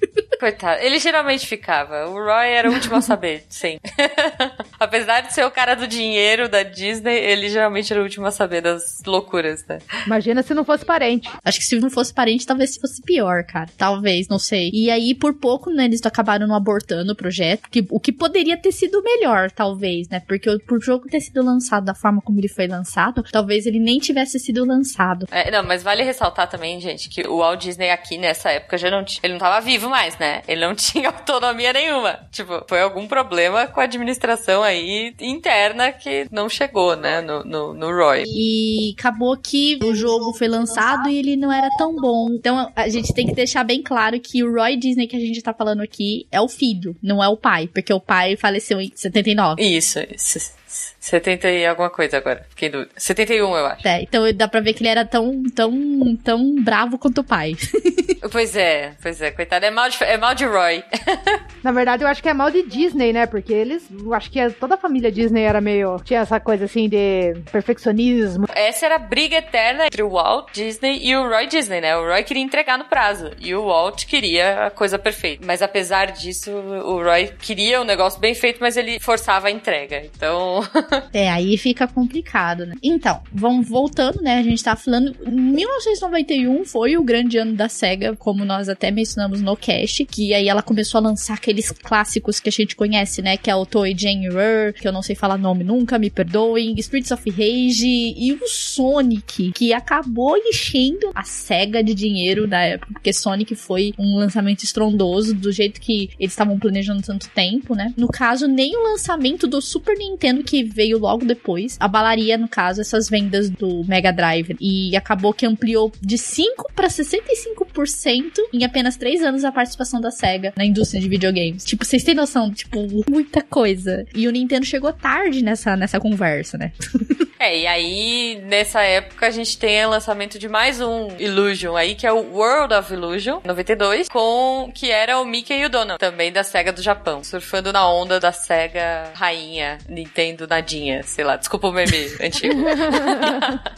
Coitado. 0.53 0.81
Ele 0.83 0.99
geralmente 0.99 1.47
ficava. 1.47 2.07
O 2.09 2.15
Roy 2.15 2.49
era 2.49 2.71
o 2.71 2.75
último 2.75 2.97
a 2.97 3.01
saber, 3.01 3.45
sempre. 3.51 3.91
Apesar 4.79 5.21
de 5.23 5.33
ser 5.35 5.45
o 5.45 5.51
cara 5.51 5.75
do 5.75 5.87
dinheiro 5.87 6.49
da 6.49 6.63
Disney, 6.63 7.15
ele 7.19 7.49
geralmente 7.49 7.93
era 7.93 8.01
o 8.01 8.05
último 8.05 8.27
a 8.27 8.31
saber 8.31 8.61
das 8.63 9.03
loucuras, 9.07 9.65
né? 9.67 9.79
Imagina 10.07 10.43
se 10.43 10.55
não 10.55 10.65
fosse 10.65 10.85
parente. 10.85 11.29
Acho 11.45 11.59
que 11.59 11.65
se 11.65 11.79
não 11.81 11.91
fosse 11.91 12.13
parente, 12.13 12.47
talvez 12.47 12.77
fosse 12.77 13.03
pior, 13.03 13.45
cara. 13.45 13.69
Talvez, 13.77 14.29
não 14.29 14.39
sei. 14.39 14.71
E 14.73 14.91
aí, 14.91 15.15
por 15.15 15.35
pouco, 15.35 15.71
né, 15.71 15.85
eles 15.85 16.01
acabaram 16.05 16.47
não 16.47 16.55
abortando 16.55 17.13
o 17.13 17.17
projeto. 17.17 17.69
Que, 17.71 17.87
o 17.91 18.01
que 18.01 18.13
poderia 18.13 18.57
ter 18.57 18.73
sido 18.73 19.03
melhor, 19.03 19.51
talvez, 19.51 20.09
né? 20.09 20.21
Porque 20.27 20.49
o- 20.49 20.59
por 20.61 20.81
jogo 20.83 21.09
ter 21.09 21.21
sido 21.21 21.43
lançado 21.45 21.85
da 21.85 21.95
forma 21.95 22.21
como 22.23 22.39
ele 22.41 22.49
foi 22.49 22.67
lançado, 22.67 23.23
talvez 23.31 23.67
ele 23.67 23.79
nem 23.79 23.99
tivesse 23.99 24.39
sido 24.39 24.65
lançado. 24.65 25.27
É, 25.31 25.51
não, 25.51 25.63
mas 25.63 25.83
vale 25.83 26.03
ressaltar 26.03 26.49
também, 26.49 26.81
gente, 26.81 27.09
que 27.09 27.27
o 27.29 27.39
Walt 27.39 27.61
Disney 27.61 27.91
aqui 27.91 28.17
nessa 28.19 28.51
época 28.51 28.79
já 28.79 28.91
não 28.91 29.05
tinha. 29.05 29.21
Ele 29.23 29.35
não 29.35 29.41
tava 29.41 29.61
vivo 29.61 29.89
mais, 29.89 30.17
né? 30.19 30.40
Ele 30.47 30.61
não 30.61 30.75
tinha 30.77 31.09
autonomia 31.09 31.73
nenhuma. 31.73 32.19
Tipo, 32.31 32.65
foi 32.69 32.81
algum 32.81 33.07
problema 33.07 33.67
com 33.67 33.81
a 33.81 33.85
administração 33.85 34.63
aí 34.63 35.15
interna 35.21 35.93
que 35.93 36.27
não 36.31 36.49
chegou, 36.49 36.97
né? 36.97 37.21
No, 37.21 37.45
no, 37.45 37.75
no 37.75 37.87
Roy. 37.87 38.25
E 38.27 38.95
acabou 38.99 39.37
que 39.37 39.79
o 39.83 39.95
jogo 39.95 40.33
foi 40.35 40.49
lançado 40.49 41.09
e 41.09 41.19
ele 41.19 41.37
não 41.37 41.53
era 41.53 41.69
tão 41.77 41.97
bom. 41.97 42.31
Então 42.33 42.71
a 42.75 42.89
gente 42.89 43.13
tem 43.13 43.27
que 43.27 43.35
deixar 43.35 43.65
bem 43.65 43.83
claro 43.83 44.19
que 44.21 44.43
o 44.43 44.53
Roy 44.53 44.77
Disney 44.77 45.07
que 45.07 45.17
a 45.17 45.21
gente 45.21 45.43
tá 45.43 45.53
falando 45.53 45.81
aqui 45.81 46.27
é 46.31 46.41
o 46.41 46.49
filho, 46.49 46.97
não 47.03 47.23
é 47.23 47.29
o 47.29 47.37
pai. 47.37 47.69
Porque 47.69 47.93
o 47.93 48.01
pai 48.01 48.37
faleceu 48.37 48.81
em 48.81 48.91
79. 48.95 49.63
Isso, 49.63 49.99
isso. 50.15 50.60
70 50.99 51.51
e 51.51 51.67
alguma 51.67 51.91
coisa 51.91 52.19
agora. 52.19 52.47
Fiquei 52.51 52.69
em 52.69 52.73
dúvida. 52.73 52.91
71, 52.97 53.57
eu 53.57 53.67
acho. 53.67 53.89
É, 53.89 54.03
então 54.03 54.33
dá 54.35 54.47
pra 54.47 54.61
ver 54.61 54.75
que 54.75 54.83
ele 54.83 54.91
era 54.91 55.05
tão, 55.05 55.43
tão, 55.55 56.17
tão 56.23 56.55
bravo 56.63 56.99
quanto 56.99 57.23
o 57.23 57.25
pai. 57.25 57.53
Pois 58.31 58.55
é, 58.55 58.93
pois 59.01 59.21
é, 59.23 59.31
coitado. 59.31 59.65
É 59.65 59.71
mal 59.71 59.89
de, 59.89 59.97
é 60.05 60.19
mal 60.19 60.35
de 60.35 60.45
Roy. 60.45 60.85
Na 61.65 61.73
verdade, 61.73 62.05
eu 62.05 62.09
acho 62.09 62.23
que 62.23 62.29
é 62.29 62.35
mal 62.35 62.51
de 62.51 62.63
Disney, 62.63 63.13
né? 63.13 63.27
Porque 63.27 63.53
eles, 63.53 63.89
eu 63.91 64.13
acho 64.13 64.31
que 64.31 64.51
toda 64.51 64.75
a 64.75 64.79
família 64.79 65.11
Disney 65.11 65.43
era 65.43 65.61
meio. 65.61 65.97
Tinha 66.05 66.21
essa 66.21 66.39
coisa 66.39 66.67
assim 66.67 66.89
de 66.89 67.35
perfeccionismo. 67.51 68.47
Essa 68.55 68.87
era 68.87 68.97
a 68.97 68.99
briga 68.99 69.37
eterna 69.37 69.87
entre 69.87 70.03
o 70.03 70.11
Walt 70.11 70.53
Disney 70.53 70.99
e 71.03 71.17
o 71.17 71.29
Roy 71.29 71.47
Disney, 71.47 71.81
né? 71.81 71.97
O 71.97 72.07
Roy 72.07 72.23
queria 72.23 72.43
entregar 72.43 72.79
no 72.79 72.85
prazo 72.85 73.31
e 73.39 73.55
o 73.55 73.65
Walt 73.65 74.05
queria 74.05 74.67
a 74.67 74.71
coisa 74.71 74.99
perfeita. 74.99 75.45
Mas 75.47 75.63
apesar 75.63 76.13
disso, 76.13 76.51
o 76.51 77.03
Roy 77.03 77.33
queria 77.41 77.81
o 77.81 77.85
negócio 77.85 78.21
bem 78.21 78.35
feito, 78.35 78.59
mas 78.61 78.77
ele 78.77 79.01
forçava 79.01 79.49
a 79.49 79.51
entrega. 79.51 80.05
Então, 80.05 80.60
É, 81.13 81.29
aí 81.29 81.57
fica 81.57 81.89
complicado, 81.89 82.65
né? 82.65 82.75
Então, 82.83 83.21
vamos 83.33 83.69
voltando, 83.69 84.23
né? 84.23 84.39
A 84.39 84.43
gente 84.43 84.63
tá 84.63 84.77
falando. 84.77 85.15
1991 85.27 86.65
foi 86.65 86.97
o 86.97 87.03
grande 87.03 87.37
ano 87.37 87.55
da 87.55 87.69
SEGA, 87.69 88.15
como 88.17 88.45
nós 88.45 88.69
até 88.69 88.91
mencionamos 88.91 89.41
no 89.41 89.57
cast, 89.57 90.05
que 90.05 90.33
aí 90.33 90.49
ela 90.49 90.63
começou 90.63 90.99
a 90.99 91.03
lançar 91.03 91.35
aqueles 91.35 91.73
clássicos 91.73 92.39
que 92.39 92.49
a 92.49 92.53
gente 92.53 92.77
conhece, 92.77 93.23
né? 93.23 93.37
Que 93.37 93.51
é 93.51 93.55
o 93.55 93.67
Toy 93.67 93.95
Jane 93.97 94.29
Rur, 94.29 94.73
que 94.75 94.87
eu 94.87 94.93
não 94.93 95.03
sei 95.03 95.17
falar 95.17 95.37
nome 95.37 95.65
nunca, 95.65 95.99
me 95.99 96.11
perdoem, 96.11 96.75
Streets 96.79 97.11
of 97.11 97.29
Rage 97.29 97.87
e 98.17 98.33
o 98.33 98.47
Sonic, 98.47 99.53
que 99.53 99.73
acabou 99.73 100.37
enchendo 100.37 101.11
a 101.15 101.25
SEGA 101.25 101.83
de 101.83 101.95
dinheiro 101.95 102.47
da 102.47 102.61
época, 102.61 102.93
porque 102.93 103.13
Sonic 103.13 103.55
foi 103.55 103.93
um 103.99 104.17
lançamento 104.17 104.63
estrondoso, 104.63 105.35
do 105.35 105.51
jeito 105.53 105.81
que 105.81 106.11
eles 106.19 106.33
estavam 106.33 106.59
planejando 106.59 107.03
tanto 107.03 107.29
tempo, 107.31 107.75
né? 107.75 107.93
No 107.97 108.09
caso, 108.09 108.47
nem 108.47 108.77
o 108.77 108.83
lançamento 108.83 109.47
do 109.47 109.61
Super 109.61 109.97
Nintendo, 109.97 110.43
que 110.51 110.65
veio 110.65 110.99
logo 110.99 111.25
depois, 111.25 111.77
abalaria, 111.79 112.37
no 112.37 112.49
caso, 112.49 112.81
essas 112.81 113.09
vendas 113.09 113.49
do 113.49 113.85
Mega 113.85 114.13
Drive. 114.13 114.57
E 114.61 114.97
acabou 114.97 115.33
que 115.33 115.47
ampliou 115.47 115.93
de 116.03 116.19
5 116.19 116.73
para 116.75 116.89
65% 116.89 118.33
em 118.53 118.65
apenas 118.65 118.97
3 118.97 119.23
anos 119.23 119.45
a 119.45 119.53
participação 119.53 120.01
da 120.01 120.11
SEGA 120.11 120.53
na 120.57 120.65
indústria 120.65 121.01
de 121.01 121.09
videogames. 121.09 121.65
Tipo, 121.65 121.85
vocês 121.85 122.03
têm 122.03 122.17
noção? 122.17 122.53
Tipo, 122.53 122.85
muita 123.09 123.43
coisa. 123.43 124.05
E 124.13 124.27
o 124.27 124.33
Nintendo 124.33 124.67
chegou 124.67 124.93
tarde 124.93 125.41
nessa, 125.41 125.77
nessa 125.77 126.01
conversa, 126.01 126.59
né? 126.59 126.73
É, 127.41 127.59
e 127.59 127.67
aí, 127.67 128.39
nessa 128.45 128.83
época, 128.83 129.27
a 129.27 129.31
gente 129.31 129.57
tem 129.57 129.87
o 129.87 129.89
lançamento 129.89 130.39
de 130.39 130.47
mais 130.47 130.79
um 130.79 131.09
Illusion 131.19 131.75
aí, 131.75 131.95
que 131.95 132.07
é 132.07 132.13
o 132.13 132.35
World 132.35 132.75
of 132.75 132.93
Illusion, 132.93 133.41
92, 133.43 134.11
com 134.11 134.71
que 134.75 134.91
era 134.91 135.19
o 135.19 135.25
Mickey 135.25 135.55
e 135.55 135.65
o 135.65 135.71
Donald, 135.71 135.99
também 135.99 136.31
da 136.31 136.45
SEGA 136.45 136.71
do 136.71 136.83
Japão, 136.83 137.25
surfando 137.25 137.73
na 137.73 137.91
onda 137.91 138.21
da 138.21 138.31
SEGA 138.31 139.11
rainha, 139.15 139.79
Nintendo 139.89 140.40
nadinha, 140.47 141.03
sei 141.03 141.25
lá, 141.25 141.37
desculpa 141.37 141.69
o 141.69 141.73
meme 141.73 141.91
antigo. 142.21 142.55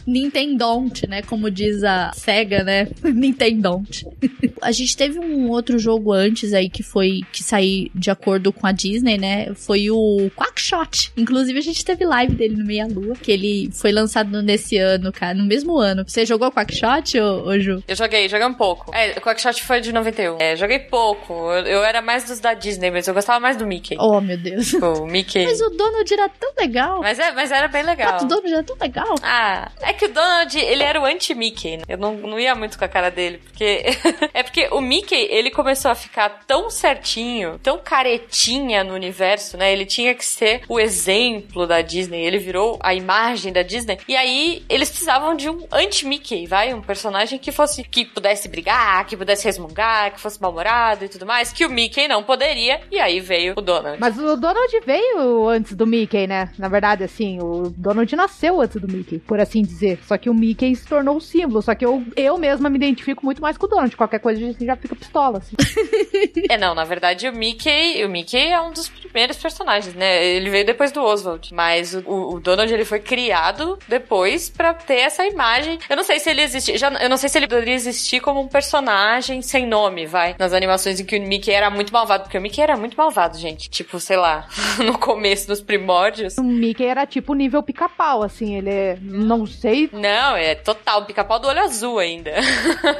Nintendont, 0.07 1.07
né, 1.09 1.22
como 1.22 1.51
diz 1.51 1.83
a 1.85 2.12
SEGA, 2.14 2.62
né, 2.62 2.88
Nintendont. 3.03 4.07
a 4.61 4.72
gente 4.72 4.96
teve 4.96 5.18
um 5.18 5.51
outro 5.51 5.79
jogo 5.79 6.12
antes 6.12 6.53
aí 6.53 6.68
que 6.68 6.83
foi, 6.83 7.20
que 7.33 7.42
saiu 7.42 7.90
de 7.94 8.11
acordo 8.11 8.53
com 8.53 8.66
a 8.66 8.72
Disney, 8.72 9.18
né, 9.18 9.55
foi 9.55 9.90
o 9.90 10.31
Quackshot. 10.37 11.12
Inclusive, 11.16 11.59
a 11.59 11.62
gente 11.62 11.85
teve 11.85 12.05
live 12.05 12.35
dele 12.35 12.57
no 12.57 12.64
Meia 12.64 12.87
Lua, 12.87 13.14
que 13.14 13.31
ele 13.31 13.70
foi 13.72 13.92
lançado 13.92 14.42
nesse 14.42 14.77
ano, 14.77 15.12
cara, 15.12 15.35
no 15.35 15.44
mesmo 15.44 15.79
ano. 15.79 16.05
Você 16.07 16.25
jogou 16.27 16.51
Quackshot, 16.51 17.18
ô, 17.20 17.48
ô 17.48 17.59
Ju? 17.59 17.83
Eu 17.87 17.96
joguei, 17.96 18.29
joguei 18.29 18.46
um 18.46 18.55
pouco. 18.55 18.94
É, 18.94 19.12
o 19.12 19.20
Quackshot 19.20 19.62
foi 19.62 19.81
de 19.81 19.92
91. 19.92 20.38
É, 20.40 20.57
joguei 20.57 20.79
pouco. 20.79 21.33
Eu, 21.53 21.64
eu, 21.66 21.85
era 21.85 22.03
mais 22.03 22.25
dos 22.25 22.40
da 22.40 22.55
Disney, 22.55 22.90
mas 22.90 23.07
eu 23.07 23.14
gostava 23.14 23.40
mais 23.40 23.57
do 23.57 23.66
Mickey. 23.66 23.96
Oh, 23.98 24.20
meu 24.20 24.37
Deus. 24.37 24.72
O 24.75 25.07
Mickey. 25.07 25.44
Mas 25.44 25.61
o 25.61 25.70
Donald 25.70 26.12
era 26.12 26.29
tão 26.29 26.52
legal. 26.59 27.01
Mas, 27.01 27.19
é, 27.19 27.33
mas 27.33 27.51
era 27.51 27.69
bem 27.69 27.83
legal. 27.83 28.23
o 28.23 28.27
Donald 28.27 28.53
era 28.53 28.62
tão 28.62 28.77
legal. 28.81 29.15
Ah, 29.23 29.71
é 29.81 29.93
que 29.93 30.07
o 30.07 30.12
Donald, 30.12 30.59
ele 30.59 30.83
era 30.83 31.01
o 31.01 31.05
anti-Mickey, 31.05 31.79
né? 31.79 31.85
Eu 31.88 31.99
não, 31.99 32.15
não 32.15 32.38
ia 32.38 32.55
muito 32.55 32.79
com 32.79 32.85
a 32.85 32.88
cara 32.88 33.11
dele, 33.11 33.38
porque... 33.38 33.85
é 34.33 34.43
porque 34.43 34.69
o 34.71 34.81
Mickey, 34.81 35.29
ele 35.31 35.51
começou 35.51 35.91
a 35.91 35.95
ficar 35.95 36.29
tão 36.47 36.71
certinho, 36.71 37.59
tão 37.62 37.79
caretinha 37.79 38.85
no 38.85 38.95
universo, 38.95 39.57
né? 39.57 39.73
Ele 39.73 39.87
tinha 39.87 40.15
que 40.15 40.25
ser 40.25 40.62
o 40.69 40.79
exemplo 40.79 41.67
da 41.67 41.81
Disney. 41.81 42.25
Ele 42.25 42.38
virou 42.38 42.79
a 42.83 42.95
imagem 42.95 43.53
da 43.53 43.62
Disney. 43.62 43.99
E 44.07 44.17
aí, 44.17 44.65
eles 44.69 44.88
precisavam 44.88 45.35
de 45.35 45.49
um 45.49 45.67
anti-Mickey, 45.71 46.47
vai? 46.47 46.73
Um 46.75 46.83
personagem 46.83 47.38
que 47.38 47.53
fosse, 47.53 47.85
que 47.85 48.05
pudesse 48.05 48.49
brigar, 48.49 49.07
que 49.07 49.17
pudesse 49.17 49.45
resmungar, 49.45 50.12
que 50.12 50.21
fosse 50.21 50.41
mal-humorado 50.41 51.05
e 51.05 51.09
tudo 51.09 51.27
mais, 51.27 51.53
que 51.53 51.65
o 51.65 51.71
Mickey 51.71 52.09
não 52.09 52.23
poderia. 52.23 52.81
E 52.91 52.99
aí 52.99 53.21
veio 53.21 53.55
o 53.57 53.61
Donald. 53.61 53.99
Mas 54.01 54.19
o 54.19 54.37
Donald 54.37 54.81
veio 54.85 55.49
antes 55.49 55.75
do 55.75 55.87
Mickey, 55.87 56.27
né? 56.27 56.41
Na 56.59 56.68
verdade, 56.68 57.05
assim, 57.05 57.38
o 57.40 57.72
Donald 57.76 58.14
nasceu 58.16 58.61
antes 58.61 58.81
do 58.81 58.88
Mickey, 58.88 59.18
por 59.18 59.40
assim 59.40 59.62
dizer. 59.62 59.98
Só 60.07 60.16
que 60.16 60.31
o 60.31 60.35
Mickey 60.35 60.74
se 60.74 60.87
tornou 60.87 61.16
o 61.16 61.20
símbolo. 61.20 61.62
Só 61.62 61.74
que 61.74 61.85
eu, 61.85 62.02
eu 62.16 62.38
mesma 62.38 62.68
me 62.68 62.76
identifico 62.76 63.24
muito 63.24 63.42
mais 63.42 63.57
com 63.57 63.66
o 63.66 63.68
Donald. 63.68 63.96
Qualquer 63.96 64.18
coisa 64.18 64.44
assim 64.48 64.66
já 64.66 64.76
fica 64.76 64.94
pistola, 64.94 65.38
assim. 65.38 65.57
é, 66.48 66.59
não, 66.59 66.74
na 66.74 66.85
verdade, 66.85 67.28
o 67.28 67.33
Mickey, 67.33 68.05
o 68.05 68.09
Mickey 68.09 68.48
é 68.48 68.61
um 68.61 68.72
dos 68.72 68.88
primeiros 68.88 69.37
personagens, 69.37 69.94
né? 69.94 70.24
Ele 70.24 70.50
veio 70.50 70.64
depois 70.64 70.92
do 70.92 71.02
Oswald. 71.02 71.52
Mas 71.52 71.94
o, 71.94 72.35
o 72.35 72.40
Donald, 72.40 72.72
ele 72.72 72.85
foi 72.85 73.00
criado 73.00 73.78
depois 73.88 74.48
para 74.48 74.74
ter 74.74 75.00
essa 75.00 75.26
imagem. 75.26 75.78
Eu 75.88 75.96
não 75.96 76.05
sei 76.05 76.18
se 76.18 76.31
ele 76.31 76.42
existe, 76.42 76.76
já, 76.76 76.90
eu 76.90 77.09
não 77.09 77.16
sei 77.16 77.28
se 77.28 77.38
ele 77.38 77.48
poderia 77.48 77.74
existir 77.74 78.20
como 78.20 78.40
um 78.40 78.48
personagem 78.48 79.42
sem 79.42 79.66
nome, 79.66 80.07
vai, 80.07 80.35
nas 80.38 80.52
animações 80.52 81.00
em 81.00 81.05
que 81.05 81.18
o 81.18 81.22
Mickey 81.22 81.50
era 81.50 81.70
muito 81.70 81.92
malvado, 81.92 82.24
porque 82.24 82.38
o 82.38 82.40
Mickey 82.40 82.61
era 82.61 82.76
muito 82.76 82.96
malvado, 82.96 83.38
gente. 83.38 83.68
Tipo, 83.68 83.98
sei 84.00 84.16
lá, 84.16 84.46
no 84.85 84.98
começo, 84.98 85.48
nos 85.48 85.61
primórdios. 85.61 86.32
O 86.38 86.45
Mickey 86.45 86.85
era 86.85 87.07
tipo 87.07 87.35
nível 87.35 87.62
pica-pau, 87.62 88.23
assim, 88.23 88.57
ele 88.57 88.71
é, 88.71 88.99
não 89.01 89.47
sei. 89.47 89.88
Não, 89.92 90.37
é 90.37 90.55
total 90.55 91.05
pica-pau 91.05 91.38
do 91.38 91.49
olho 91.49 91.61
azul 91.61 91.99
ainda. 91.99 92.33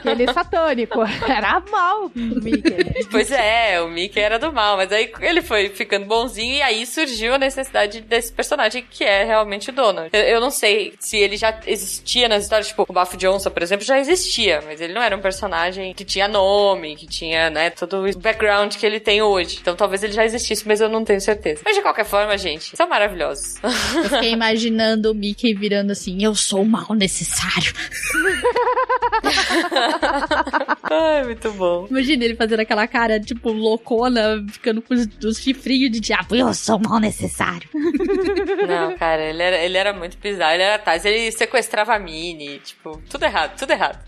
Ele 0.05 0.25
é 0.25 0.33
satânico, 0.33 1.01
era 1.29 1.61
mal 1.71 2.07
o 2.07 2.12
Mickey. 2.14 3.07
Pois 3.11 3.31
é, 3.31 3.81
o 3.81 3.88
Mickey 3.88 4.21
era 4.21 4.38
do 4.38 4.53
mal, 4.53 4.77
mas 4.77 4.92
aí 4.92 5.11
ele 5.21 5.42
foi 5.42 5.68
ficando 5.68 6.07
bonzinho 6.07 6.57
e 6.57 6.62
aí 6.62 6.87
surgiu 6.87 7.35
a 7.35 7.38
necessidade 7.38 8.01
desse 8.01 8.33
personagem 8.33 8.85
que 8.88 9.05
é 9.05 9.25
realmente 9.25 9.71
o 9.71 9.73
Donald. 9.73 10.11
Eu, 10.12 10.23
eu 10.23 10.40
não 10.40 10.51
sei 10.51 10.95
se 10.99 11.16
ele 11.16 11.37
já 11.37 11.59
existia 11.66 12.29
nas 12.29 12.45
histórias, 12.45 12.68
tipo, 12.68 12.85
o 12.88 12.92
Buff 12.92 13.16
Johnson, 13.16 13.51
por 13.51 13.62
exemplo, 13.62 13.85
já 13.85 13.99
existia, 13.99 14.62
mas 14.66 14.81
ele 14.81 14.92
não 14.92 15.03
era 15.03 15.16
um 15.16 15.21
personagem 15.21 15.95
que 15.95 16.05
tinha 16.05 16.29
nome, 16.29 16.97
que 16.97 17.07
tinha, 17.07 17.51
né, 17.51 17.71
todo 17.71 18.05
o 18.05 18.18
background 18.18 18.75
que 18.77 18.87
ele 18.87 19.01
tem 19.01 19.23
hoje. 19.23 19.59
Então 19.61 19.75
talvez 19.75 20.03
ele 20.03 20.12
já 20.12 20.25
existisse, 20.25 20.66
mas 20.66 20.81
eu 20.81 20.88
não 20.88 21.05
tenho 21.05 21.21
certeza. 21.21 21.62
Mas 21.64 21.77
de 21.77 21.83
qualquer 21.83 22.05
forma, 22.05 22.37
gente, 22.37 22.77
são 22.77 22.88
maravilhosos. 22.88 23.22
Eu 23.23 24.09
fiquei 24.09 24.33
imaginando 24.33 25.11
o 25.11 25.15
Mickey 25.15 25.55
virando 25.55 25.93
assim, 25.93 26.23
eu 26.23 26.35
sou 26.35 26.63
o 26.63 26.67
mal 26.67 26.95
necessário. 26.95 27.73
Ai, 30.83 31.25
muito 31.25 31.51
bom. 31.53 31.87
Imagina 31.91 32.25
ele 32.25 32.35
fazendo 32.37 32.61
aquela 32.61 32.87
cara, 32.87 33.21
tipo, 33.21 33.51
loucona, 33.51 34.45
ficando 34.51 34.83
com 34.83 34.95
os, 34.95 35.07
os 35.25 35.39
chifrinhos 35.39 35.91
de 35.91 36.01
diabo. 36.01 36.35
Eu 36.35 36.53
sou 36.55 36.77
o 36.77 36.89
mal 36.89 36.99
necessário. 36.99 37.69
Não, 37.73 38.97
cara, 38.97 39.23
ele 39.23 39.43
era, 39.43 39.57
ele 39.59 39.79
era 39.79 39.93
muito 39.93 40.19
bizarro. 40.19 40.55
Ele 40.55 40.63
era 40.63 40.79
Taz, 40.79 41.05
ele 41.05 41.31
sequestrava 41.33 41.95
a 41.95 41.99
Minnie, 41.99 42.59
tipo, 42.59 43.01
tudo 43.09 43.25
errado, 43.25 43.59
tudo 43.59 43.71
errado. 43.71 43.99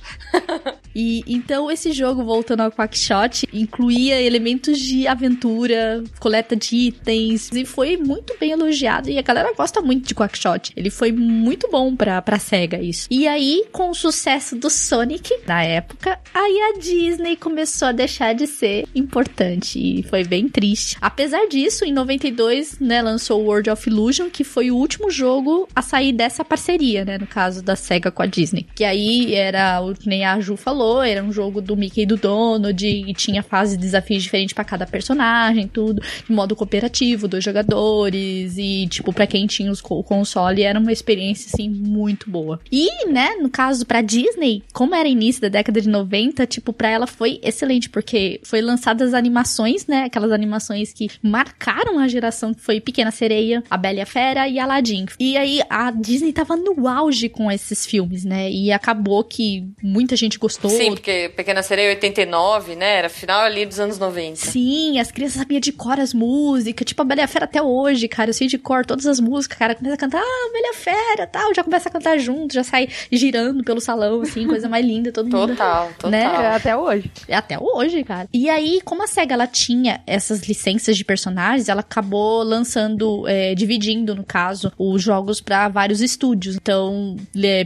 e 0.95 1.23
então 1.27 1.71
esse 1.71 1.93
jogo, 1.93 2.25
voltando 2.25 2.61
ao 2.61 2.73
Quackshot, 2.73 3.49
incluía 3.53 4.21
elementos 4.21 4.79
de 4.79 5.07
aventura, 5.07 6.03
coleta 6.19 6.57
de 6.57 6.77
itens, 6.77 7.51
e 7.53 7.65
foi 7.65 7.97
muito 7.97 8.37
bem 8.39 8.51
elogiado. 8.51 9.04
E 9.07 9.19
a 9.19 9.23
galera 9.23 9.53
gosta 9.55 9.81
muito 9.81 10.07
de 10.07 10.15
Quackshot. 10.15 10.73
Ele 10.77 10.91
foi 10.91 11.13
muito 11.13 11.69
bom 11.71 11.95
pra, 11.95 12.21
pra 12.23 12.39
SEGA, 12.39 12.81
isso. 12.81 13.07
E 13.11 13.27
aí, 13.27 13.65
com 13.73 13.91
o 13.91 13.95
sucesso 13.95 14.57
do 14.57 14.71
Sonic, 14.71 15.31
na 15.47 15.63
época, 15.63 16.19
aí 16.33 16.75
a 16.75 16.79
Disney 16.79 17.37
começou 17.37 17.89
a 17.89 17.93
deixar 17.93 18.35
de 18.35 18.47
ser 18.47 18.87
importante. 18.95 19.79
E 19.79 20.03
foi 20.03 20.25
bem 20.25 20.49
triste. 20.49 20.97
Apesar 21.01 21.47
disso, 21.47 21.85
em 21.85 21.93
92, 21.93 22.79
né, 22.81 23.03
lançou 23.03 23.43
o 23.43 23.47
World 23.47 23.71
of 23.71 23.89
Illusion, 23.89 24.29
que 24.31 24.45
foi 24.45 24.71
o 24.71 24.77
último 24.77 25.11
jogo 25.11 25.69
a 25.75 25.83
sair 25.83 26.13
dessa 26.13 26.45
parceria, 26.45 27.05
né? 27.05 27.19
No 27.19 27.27
caso 27.27 27.63
da 27.63 27.77
SEGA 27.77 28.11
com 28.11 28.23
a 28.23 28.27
Disney. 28.27 28.67
Que 28.75 28.85
aí 28.85 29.35
era, 29.35 29.81
o 29.81 29.95
que 29.95 30.09
nem 30.09 30.25
a 30.25 30.39
Ju 30.41 30.57
falou, 30.57 31.03
era 31.03 31.23
um 31.23 31.33
jogo 31.33 31.61
do 31.61 31.77
Mickey 31.77 32.03
e 32.03 32.07
do 32.07 32.17
Donald, 32.17 32.87
e 32.87 33.13
tinha 33.15 33.43
fase 33.43 33.77
de 33.77 33.83
desafios 33.83 34.23
diferentes 34.23 34.53
para 34.53 34.65
cada 34.65 34.87
personagem, 34.87 35.69
tudo, 35.69 36.03
de 36.27 36.33
modo 36.33 36.57
cooperativo, 36.57 37.29
dois 37.29 37.45
jogadores, 37.45 38.57
e, 38.57 38.84
tipo, 38.89 39.13
para 39.13 39.27
quem 39.27 39.47
tinha 39.47 39.71
os, 39.71 39.83
o 39.83 40.03
console, 40.03 40.63
era 40.63 40.79
uma 40.79 40.93
experiência, 40.93 41.51
assim, 41.53 41.69
muito 41.69 42.31
boa. 42.31 42.61
E, 42.71 43.07
né, 43.09 43.37
no 43.37 43.49
caso, 43.49 43.87
pra 43.87 44.01
Disney, 44.01 44.63
como 44.73 44.95
era 44.95 45.09
início 45.09 45.43
da 45.43 45.49
década 45.49 45.81
de 45.81 45.89
90, 45.89 46.47
tipo, 46.47 46.73
pra 46.73 46.89
ela 46.89 47.07
foi 47.07 47.39
excelente, 47.43 47.89
porque 47.89 48.41
foi 48.43 48.61
lançadas 48.61 49.15
animações, 49.15 49.87
né, 49.87 50.05
aquelas 50.05 50.33
animações 50.33 50.93
que 50.93 51.09
marcaram 51.23 51.99
a 51.99 52.09
geração, 52.09 52.53
que 52.53 52.61
foi 52.61 52.81
Pequena 52.81 53.11
Sereia, 53.11 53.63
A 53.71 53.77
Bela 53.77 53.99
e 53.99 54.01
a 54.01 54.07
Fera 54.07 54.49
e 54.49 54.59
Aladdin. 54.59 55.07
E 55.19 55.37
aí, 55.37 55.61
a 55.69 55.91
Disney 55.91 56.33
tava 56.33 56.57
no 56.57 56.89
auge 56.89 57.29
com 57.29 57.51
esses 57.51 57.87
filmes, 57.87 58.25
né, 58.25 58.51
e 58.51 58.73
acabou 58.73 59.23
que 59.25 59.69
muita 59.83 60.17
gente 60.17 60.39
gostou. 60.39 60.71
Sim, 60.71 60.93
porque 60.93 61.31
Pequena 61.37 61.63
Sereia 61.63 61.91
89, 61.91 62.75
né, 62.75 62.99
era 62.99 63.09
final 63.09 63.43
ali 63.43 63.67
dos 63.67 63.79
anos 63.79 63.99
90. 63.99 64.37
Sim, 64.37 64.99
as 64.99 65.11
crianças 65.11 65.39
sabiam 65.39 65.61
de 65.61 65.73
cor 65.73 66.01
as 66.01 66.13
músicas, 66.15 66.87
tipo, 66.87 67.03
A 67.03 67.05
Bela 67.05 67.21
e 67.21 67.25
a 67.25 67.29
Fera 67.29 67.45
até 67.45 67.63
hoje, 67.63 68.09
cara, 68.09 68.31
eu 68.31 68.35
sei 68.35 68.49
de 68.49 68.59
cor 68.59 68.74
todas 68.83 69.07
as 69.07 69.21
músicas, 69.21 69.59
cara, 69.59 69.75
começa 69.75 69.95
a 69.95 69.99
cantar, 69.99 70.23
ah, 70.23 70.51
Bela 70.53 70.67
e 70.67 70.71
a 70.71 70.75
Fera, 70.75 71.27
tal, 71.27 71.55
já 71.55 71.63
começa 71.63 71.89
a 71.89 71.93
cantar 71.93 72.19
junto, 72.19 72.55
já 72.55 72.65
sai 72.65 72.89
girando 73.13 73.63
pelo 73.63 73.81
salão, 73.81 74.23
assim, 74.23 74.47
coisa 74.49 74.69
mais 74.69 74.85
linda, 74.85 75.13
todo 75.13 75.29
total, 75.29 75.41
mundo. 75.41 75.51
Total, 75.51 75.93
total. 75.99 76.11
Né? 76.11 76.23
É, 76.23 76.47
até 76.55 76.77
hoje. 76.77 77.11
Até 77.31 77.59
hoje, 77.59 78.03
cara. 78.05 78.29
E 78.33 78.49
aí, 78.49 78.81
como 78.85 79.03
a 79.03 79.07
SEGA, 79.07 79.35
ela 79.35 79.47
tinha 79.47 80.01
essas 80.07 80.43
licenças 80.49 80.97
de 80.97 81.05
personagens, 81.05 81.69
ela 81.69 81.81
acabou 81.81 82.43
lançando, 82.43 83.29
é, 83.29 83.55
dividindo 83.55 84.15
no 84.15 84.25
caso, 84.25 84.73
os 84.79 85.03
jogos 85.03 85.41
para 85.41 85.69
vários 85.69 86.01
estúdios. 86.01 86.57
Então, 86.57 87.17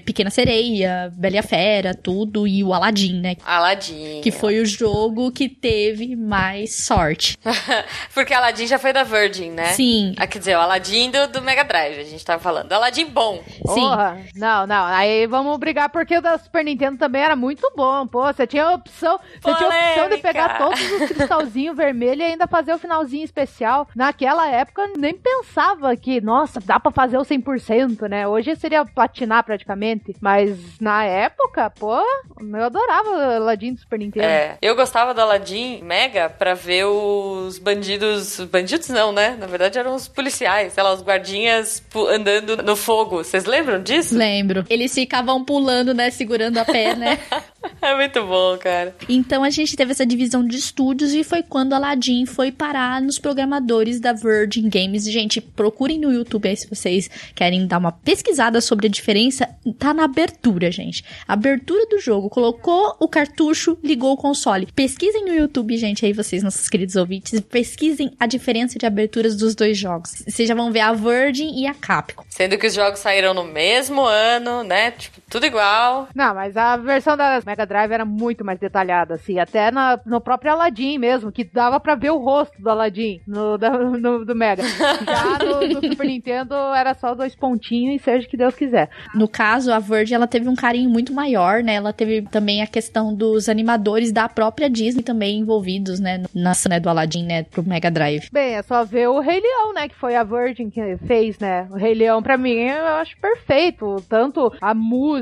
Pequena 0.04 0.30
Sereia, 0.30 1.12
Bela 1.14 1.42
Fera, 1.42 1.94
tudo, 1.94 2.46
e 2.46 2.64
o 2.64 2.72
Aladdin, 2.74 3.20
né? 3.20 3.36
Aladdin. 3.44 4.20
Que 4.22 4.30
foi 4.30 4.60
o 4.60 4.66
jogo 4.66 5.30
que 5.30 5.48
teve 5.48 6.16
mais 6.16 6.74
sorte. 6.74 7.38
Porque 8.12 8.34
Aladdin 8.34 8.66
já 8.66 8.78
foi 8.78 8.92
da 8.92 9.04
Virgin, 9.04 9.50
né? 9.50 9.72
Sim. 9.72 10.14
Ah, 10.16 10.26
quer 10.26 10.38
dizer, 10.38 10.56
o 10.56 10.60
Aladdin 10.60 10.97
do, 11.06 11.28
do 11.28 11.42
Mega 11.42 11.62
Drive, 11.64 12.00
a 12.00 12.04
gente 12.04 12.24
tava 12.24 12.42
falando. 12.42 12.72
Aladdin 12.72 13.06
bom. 13.06 13.42
Sim. 13.46 13.62
Porra. 13.62 14.18
Não, 14.34 14.66
não. 14.66 14.84
Aí 14.86 15.26
vamos 15.26 15.56
brigar 15.58 15.88
porque 15.90 16.18
o 16.18 16.20
da 16.20 16.36
Super 16.36 16.64
Nintendo 16.64 16.98
também 16.98 17.22
era 17.22 17.36
muito 17.36 17.70
bom. 17.76 18.06
Pô, 18.06 18.24
você 18.24 18.46
tinha 18.46 18.64
a 18.64 18.74
opção, 18.74 19.18
você 19.40 19.54
tinha 19.54 19.68
a 19.68 19.90
opção 19.90 20.08
de 20.08 20.18
pegar 20.18 20.58
todos 20.58 20.80
os 20.80 21.08
cristalzinhos 21.08 21.76
vermelhos 21.78 22.20
e 22.20 22.30
ainda 22.30 22.48
fazer 22.48 22.72
o 22.72 22.78
finalzinho 22.78 23.24
especial. 23.24 23.86
Naquela 23.94 24.48
época, 24.48 24.90
nem 24.96 25.14
pensava 25.14 25.96
que, 25.96 26.20
nossa, 26.20 26.60
dá 26.60 26.80
pra 26.80 26.90
fazer 26.90 27.16
o 27.18 27.22
100%, 27.22 28.08
né? 28.08 28.26
Hoje 28.26 28.56
seria 28.56 28.84
platinar 28.84 29.44
praticamente. 29.44 30.16
Mas 30.20 30.80
na 30.80 31.04
época, 31.04 31.70
pô, 31.70 32.00
eu 32.40 32.64
adorava 32.64 33.10
o 33.10 33.36
Aladdin 33.36 33.74
do 33.74 33.80
Super 33.80 33.98
Nintendo. 33.98 34.26
É, 34.26 34.58
eu 34.60 34.74
gostava 34.74 35.14
do 35.14 35.20
Aladdin 35.20 35.80
Mega 35.82 36.28
pra 36.28 36.54
ver 36.54 36.84
os 36.86 37.58
bandidos. 37.58 38.40
Bandidos 38.40 38.88
não, 38.88 39.12
né? 39.12 39.36
Na 39.38 39.46
verdade 39.46 39.78
eram 39.78 39.94
os 39.94 40.08
policiais, 40.08 40.72
sei 40.72 40.82
lá, 40.88 40.94
os 40.94 41.02
guardinhas 41.02 41.82
andando 42.10 42.62
no 42.62 42.76
fogo. 42.76 43.18
Vocês 43.18 43.44
lembram 43.44 43.82
disso? 43.82 44.16
Lembro. 44.16 44.64
Eles 44.68 44.92
ficavam 44.94 45.44
pulando, 45.44 45.92
né? 45.94 46.10
Segurando 46.10 46.58
a 46.58 46.64
pé, 46.64 46.94
né? 46.94 47.18
é 47.82 47.94
muito 47.96 48.24
bom, 48.24 48.56
cara. 48.58 48.94
Então 49.08 49.42
a 49.42 49.50
gente 49.50 49.76
teve 49.76 49.92
essa 49.92 50.06
divisão 50.06 50.46
de 50.46 50.56
estúdios 50.56 51.12
e 51.12 51.24
foi 51.24 51.42
quando 51.42 51.72
Aladdin 51.72 52.26
foi 52.26 52.52
parar 52.52 53.00
nos 53.00 53.18
programadores 53.18 54.00
da 54.00 54.12
Virgin 54.12 54.68
Games. 54.68 55.04
Gente, 55.04 55.40
procurem 55.40 55.98
no 55.98 56.12
YouTube 56.12 56.48
aí 56.48 56.56
se 56.56 56.68
vocês 56.68 57.10
querem 57.34 57.66
dar 57.66 57.78
uma 57.78 57.92
pesquisada 57.92 58.60
sobre 58.60 58.86
a 58.86 58.90
diferença. 58.90 59.48
Tá 59.78 59.92
na 59.92 60.04
abertura, 60.04 60.70
gente. 60.70 61.04
Abertura 61.26 61.86
do 61.86 61.98
jogo. 61.98 62.30
Colocou 62.30 62.96
o 62.98 63.08
cartucho, 63.08 63.78
ligou 63.82 64.12
o 64.12 64.16
console. 64.16 64.68
Pesquisem 64.74 65.24
no 65.24 65.34
YouTube, 65.34 65.76
gente, 65.76 66.04
aí 66.04 66.12
vocês, 66.12 66.42
nossos 66.42 66.68
queridos 66.68 66.96
ouvintes. 66.96 67.40
Pesquisem 67.40 68.12
a 68.18 68.26
diferença 68.26 68.78
de 68.78 68.86
aberturas 68.86 69.36
dos 69.36 69.54
dois 69.54 69.76
jogos. 69.76 70.22
Vocês 70.26 70.48
já 70.48 70.54
vão 70.54 70.70
ver 70.70 70.80
a 70.80 70.92
Virgin 70.92 71.60
e 71.60 71.66
a 71.66 71.74
Capcom. 71.74 72.24
Sendo 72.28 72.56
que 72.56 72.66
os 72.66 72.74
jogos 72.74 73.00
saíram 73.00 73.34
no 73.34 73.44
mesmo 73.44 74.02
ano, 74.02 74.62
né? 74.62 74.92
Tipo, 74.92 75.20
tudo 75.28 75.46
igual. 75.46 76.08
Não, 76.14 76.34
mas 76.34 76.56
a 76.56 76.76
versão 76.76 77.16
da 77.16 77.40
Mega 77.44 77.66
Drive 77.66 77.92
era 77.92 78.04
muito 78.04 78.44
mais 78.44 78.58
detalhada, 78.58 79.14
assim. 79.14 79.38
Até 79.38 79.70
na, 79.70 79.98
no 80.04 80.20
próprio 80.20 80.52
Aladdin 80.52 80.98
mesmo, 80.98 81.32
que 81.32 81.44
dava 81.44 81.78
pra 81.78 81.94
ver 81.94 82.10
o 82.10 82.18
rosto 82.18 82.60
do 82.60 82.70
Aladdin 82.70 83.20
no, 83.26 83.56
da, 83.58 83.70
no 83.70 84.24
do 84.24 84.34
Mega. 84.34 84.62
Já 84.62 85.38
no, 85.44 85.80
no, 85.80 85.88
Super 85.88 86.06
Nintendo 86.08 86.54
era 86.74 86.94
só 86.94 87.14
dois 87.14 87.34
pontinhos 87.34 88.00
e 88.00 88.04
seja 88.04 88.26
o 88.26 88.30
que 88.30 88.36
Deus 88.36 88.54
quiser. 88.54 88.90
No 89.14 89.28
caso, 89.28 89.72
a 89.72 89.78
Virgin, 89.78 90.14
ela 90.14 90.26
teve 90.26 90.48
um 90.48 90.56
carinho 90.56 90.90
muito 90.90 91.12
maior, 91.12 91.62
né? 91.62 91.74
Ela 91.74 91.92
teve 91.92 92.22
também 92.22 92.62
a 92.62 92.66
questão 92.66 93.14
dos 93.14 93.48
animadores 93.48 94.12
da 94.12 94.28
própria 94.28 94.68
Disney 94.68 95.02
também 95.02 95.38
envolvidos, 95.38 96.00
né? 96.00 96.22
Na 96.34 96.52
né, 96.68 96.80
do 96.80 96.88
Aladdin, 96.88 97.24
né? 97.24 97.42
Pro 97.44 97.62
Mega 97.62 97.90
Drive. 97.90 98.28
Bem, 98.32 98.54
é 98.54 98.62
só 98.62 98.84
ver 98.84 99.08
o 99.08 99.20
Rei 99.20 99.40
Leão, 99.40 99.72
né? 99.72 99.88
Que 99.88 99.94
foi 99.94 100.16
a 100.16 100.24
Virgin 100.24 100.70
que 100.70 100.96
fez, 101.06 101.38
né? 101.38 101.68
O 101.70 101.76
Rei 101.76 101.94
Leão, 101.94 102.22
pra 102.22 102.36
mim, 102.36 102.54
eu 102.54 102.86
acho 102.86 103.16
perfeito. 103.18 104.02
Tanto 104.08 104.52
a 104.60 104.74
música, 104.74 105.17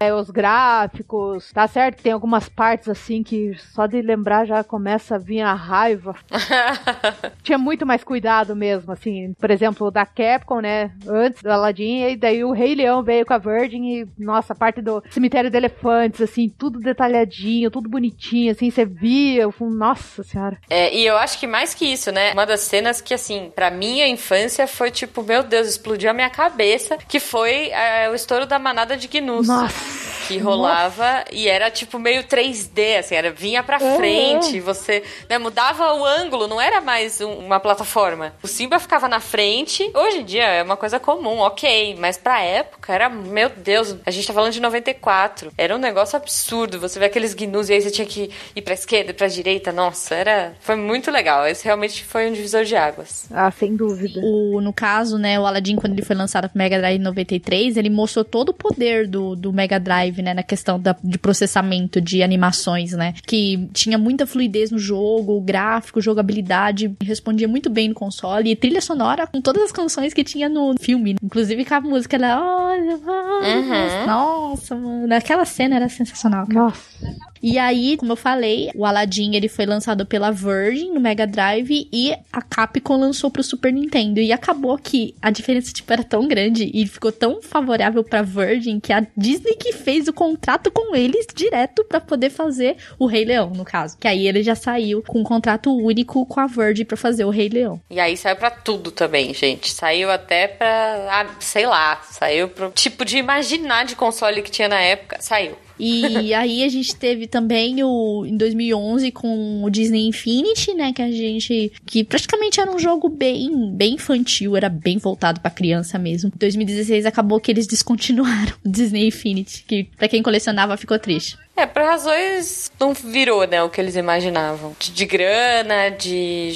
é, 0.00 0.12
os 0.12 0.30
gráficos, 0.30 1.50
tá 1.52 1.66
certo? 1.66 2.02
Tem 2.02 2.12
algumas 2.12 2.48
partes 2.48 2.88
assim 2.88 3.22
que 3.22 3.54
só 3.72 3.86
de 3.86 4.00
lembrar 4.00 4.46
já 4.46 4.64
começa 4.64 5.16
a 5.16 5.18
vir 5.18 5.40
a 5.40 5.54
raiva. 5.54 6.14
Tinha 7.42 7.58
muito 7.58 7.86
mais 7.86 8.04
cuidado 8.04 8.54
mesmo, 8.54 8.92
assim. 8.92 9.34
Por 9.34 9.50
exemplo, 9.50 9.90
da 9.90 10.04
Capcom, 10.06 10.60
né? 10.60 10.90
Antes 11.06 11.42
do 11.42 11.50
Aladdin, 11.50 12.02
e 12.08 12.16
daí 12.16 12.44
o 12.44 12.52
Rei 12.52 12.74
Leão 12.74 13.02
veio 13.02 13.26
com 13.26 13.34
a 13.34 13.38
Virgin 13.38 13.84
e, 13.84 14.08
nossa, 14.18 14.52
a 14.52 14.56
parte 14.56 14.80
do 14.80 15.02
cemitério 15.10 15.50
de 15.50 15.56
elefantes, 15.56 16.20
assim, 16.20 16.48
tudo 16.48 16.78
detalhadinho, 16.78 17.70
tudo 17.70 17.88
bonitinho, 17.88 18.52
assim, 18.52 18.70
você 18.70 18.84
via, 18.84 19.42
eu, 19.42 19.54
nossa 19.60 20.22
senhora. 20.22 20.58
É, 20.68 20.94
e 20.94 21.06
eu 21.06 21.16
acho 21.16 21.38
que 21.38 21.46
mais 21.46 21.74
que 21.74 21.86
isso, 21.86 22.10
né? 22.10 22.32
Uma 22.32 22.46
das 22.46 22.60
cenas 22.60 23.00
que, 23.00 23.14
assim, 23.14 23.52
pra 23.54 23.70
minha 23.70 24.06
infância 24.08 24.66
foi 24.66 24.90
tipo, 24.90 25.22
meu 25.22 25.42
Deus, 25.42 25.68
explodiu 25.68 26.10
a 26.10 26.14
minha 26.14 26.30
cabeça, 26.30 26.96
que 26.96 27.20
foi 27.20 27.70
é, 27.70 28.08
o 28.10 28.14
estouro 28.14 28.46
da 28.46 28.58
manada 28.58 28.96
de 28.96 29.08
gnus. 29.22 29.46
Nossa. 29.48 30.01
Que 30.32 30.38
rolava 30.38 31.04
Nossa. 31.04 31.24
e 31.32 31.48
era 31.48 31.70
tipo 31.70 31.98
meio 31.98 32.24
3D, 32.24 32.98
assim, 32.98 33.14
era 33.14 33.30
vinha 33.30 33.62
pra 33.62 33.78
uhum. 33.78 33.96
frente, 33.96 34.60
você 34.60 35.02
né, 35.28 35.38
mudava 35.38 35.94
o 35.94 36.04
ângulo, 36.04 36.46
não 36.46 36.60
era 36.60 36.80
mais 36.80 37.20
um, 37.20 37.32
uma 37.32 37.60
plataforma. 37.60 38.34
O 38.42 38.48
Simba 38.48 38.78
ficava 38.78 39.08
na 39.08 39.20
frente, 39.20 39.90
hoje 39.94 40.18
em 40.18 40.24
dia 40.24 40.44
é 40.44 40.62
uma 40.62 40.76
coisa 40.76 40.98
comum, 40.98 41.38
ok, 41.40 41.96
mas 41.98 42.18
pra 42.18 42.40
época 42.40 42.92
era, 42.92 43.08
meu 43.08 43.50
Deus, 43.50 43.96
a 44.04 44.10
gente 44.10 44.26
tá 44.26 44.32
falando 44.32 44.52
de 44.52 44.60
94, 44.60 45.52
era 45.56 45.74
um 45.74 45.78
negócio 45.78 46.16
absurdo, 46.16 46.78
você 46.78 46.98
vê 46.98 47.06
aqueles 47.06 47.34
gnus 47.34 47.68
e 47.68 47.74
aí 47.74 47.80
você 47.80 47.90
tinha 47.90 48.06
que 48.06 48.30
ir 48.54 48.62
pra 48.62 48.74
esquerda 48.74 49.10
e 49.10 49.14
pra 49.14 49.28
direita, 49.28 49.72
nossa, 49.72 50.14
era, 50.14 50.54
foi 50.60 50.76
muito 50.76 51.10
legal, 51.10 51.46
esse 51.46 51.64
realmente 51.64 52.04
foi 52.04 52.28
um 52.28 52.32
divisor 52.32 52.64
de 52.64 52.76
águas. 52.76 53.26
Ah, 53.30 53.50
sem 53.50 53.76
dúvida. 53.76 54.20
O, 54.22 54.60
no 54.60 54.72
caso, 54.72 55.18
né, 55.18 55.38
o 55.38 55.46
Aladdin, 55.46 55.76
quando 55.76 55.92
ele 55.92 56.02
foi 56.02 56.16
lançado 56.16 56.48
pro 56.48 56.58
Mega 56.58 56.78
Drive 56.78 57.00
em 57.00 57.02
93, 57.04 57.76
ele 57.76 57.90
mostrou 57.90 58.24
todo 58.24 58.50
o 58.50 58.54
poder 58.54 59.06
do, 59.06 59.34
do 59.36 59.52
Mega 59.52 59.78
Drive, 59.78 60.21
né, 60.22 60.34
na 60.34 60.42
questão 60.42 60.78
da, 60.78 60.96
de 61.02 61.18
processamento 61.18 62.00
de 62.00 62.22
animações, 62.22 62.92
né, 62.92 63.14
que 63.26 63.68
tinha 63.72 63.98
muita 63.98 64.26
fluidez 64.26 64.70
no 64.70 64.78
jogo, 64.78 65.40
gráfico, 65.40 66.00
jogabilidade, 66.00 66.94
respondia 67.02 67.48
muito 67.48 67.68
bem 67.68 67.88
no 67.88 67.94
console, 67.94 68.50
e 68.50 68.56
trilha 68.56 68.80
sonora 68.80 69.26
com 69.26 69.40
todas 69.40 69.62
as 69.62 69.72
canções 69.72 70.14
que 70.14 70.24
tinha 70.24 70.48
no 70.48 70.74
filme, 70.80 71.16
inclusive 71.22 71.64
com 71.64 71.74
a 71.74 71.80
música 71.80 72.18
lá, 72.18 72.68
olha, 72.68 72.96
uhum. 72.96 74.06
nossa, 74.06 74.74
mano, 74.74 75.14
aquela 75.14 75.44
cena 75.44 75.76
era 75.76 75.88
sensacional. 75.88 76.46
Cara. 76.46 76.60
Nossa. 76.60 77.31
E 77.42 77.58
aí, 77.58 77.96
como 77.96 78.12
eu 78.12 78.16
falei, 78.16 78.70
o 78.74 78.86
Aladdin 78.86 79.34
ele 79.34 79.48
foi 79.48 79.66
lançado 79.66 80.06
pela 80.06 80.30
Virgin 80.30 80.92
no 80.92 81.00
Mega 81.00 81.26
Drive 81.26 81.88
e 81.92 82.12
a 82.32 82.40
Capcom 82.40 82.96
lançou 82.96 83.30
pro 83.30 83.42
Super 83.42 83.72
Nintendo. 83.72 84.20
E 84.20 84.32
acabou 84.32 84.78
que 84.78 85.14
a 85.20 85.30
diferença 85.30 85.72
tipo 85.72 85.92
era 85.92 86.04
tão 86.04 86.28
grande 86.28 86.70
e 86.72 86.86
ficou 86.86 87.10
tão 87.10 87.42
favorável 87.42 88.04
para 88.04 88.22
Virgin 88.22 88.78
que 88.78 88.92
a 88.92 89.04
Disney 89.16 89.54
que 89.54 89.72
fez 89.72 90.06
o 90.06 90.12
contrato 90.12 90.70
com 90.70 90.94
eles 90.94 91.26
direto 91.34 91.84
para 91.84 92.00
poder 92.00 92.30
fazer 92.30 92.76
o 92.98 93.06
Rei 93.06 93.24
Leão, 93.24 93.50
no 93.50 93.64
caso. 93.64 93.98
Que 93.98 94.06
aí 94.06 94.28
ele 94.28 94.42
já 94.42 94.54
saiu 94.54 95.02
com 95.02 95.20
um 95.20 95.24
contrato 95.24 95.74
único 95.76 96.24
com 96.26 96.38
a 96.38 96.46
Virgin 96.46 96.84
para 96.84 96.96
fazer 96.96 97.24
o 97.24 97.30
Rei 97.30 97.48
Leão. 97.48 97.80
E 97.90 97.98
aí 97.98 98.16
saiu 98.16 98.36
para 98.36 98.50
tudo 98.50 98.90
também, 98.90 99.34
gente. 99.34 99.72
Saiu 99.72 100.10
até 100.10 100.46
para, 100.46 101.08
ah, 101.10 101.26
sei 101.40 101.66
lá, 101.66 102.00
saiu 102.10 102.48
pro 102.48 102.70
tipo 102.70 103.04
de 103.04 103.18
imaginar 103.18 103.84
de 103.84 103.96
console 103.96 104.42
que 104.42 104.50
tinha 104.50 104.68
na 104.68 104.80
época, 104.80 105.16
saiu. 105.20 105.56
E 105.78 106.32
aí 106.34 106.62
a 106.62 106.68
gente 106.68 106.94
teve 106.94 107.26
também 107.26 107.82
o 107.82 108.24
em 108.26 108.36
2011 108.36 109.10
com 109.12 109.64
o 109.64 109.70
Disney 109.70 110.06
Infinity, 110.06 110.74
né, 110.74 110.92
que 110.92 111.02
a 111.02 111.10
gente 111.10 111.72
que 111.86 112.04
praticamente 112.04 112.60
era 112.60 112.70
um 112.70 112.78
jogo 112.78 113.08
bem 113.08 113.70
bem 113.72 113.94
infantil, 113.94 114.56
era 114.56 114.68
bem 114.68 114.98
voltado 114.98 115.40
para 115.40 115.50
criança 115.50 115.98
mesmo. 115.98 116.30
Em 116.34 116.38
2016 116.38 117.06
acabou 117.06 117.40
que 117.40 117.50
eles 117.50 117.66
descontinuaram 117.66 118.54
o 118.64 118.68
Disney 118.68 119.08
Infinity, 119.08 119.64
que 119.66 119.84
para 119.84 120.08
quem 120.08 120.22
colecionava 120.22 120.76
ficou 120.76 120.98
triste. 120.98 121.36
É, 121.54 121.66
por 121.66 121.82
razões 121.82 122.72
não 122.80 122.94
virou, 122.94 123.46
né, 123.46 123.62
o 123.62 123.68
que 123.68 123.80
eles 123.80 123.94
imaginavam. 123.94 124.74
De, 124.78 124.90
de 124.90 125.04
grana, 125.04 125.90
de 125.90 126.50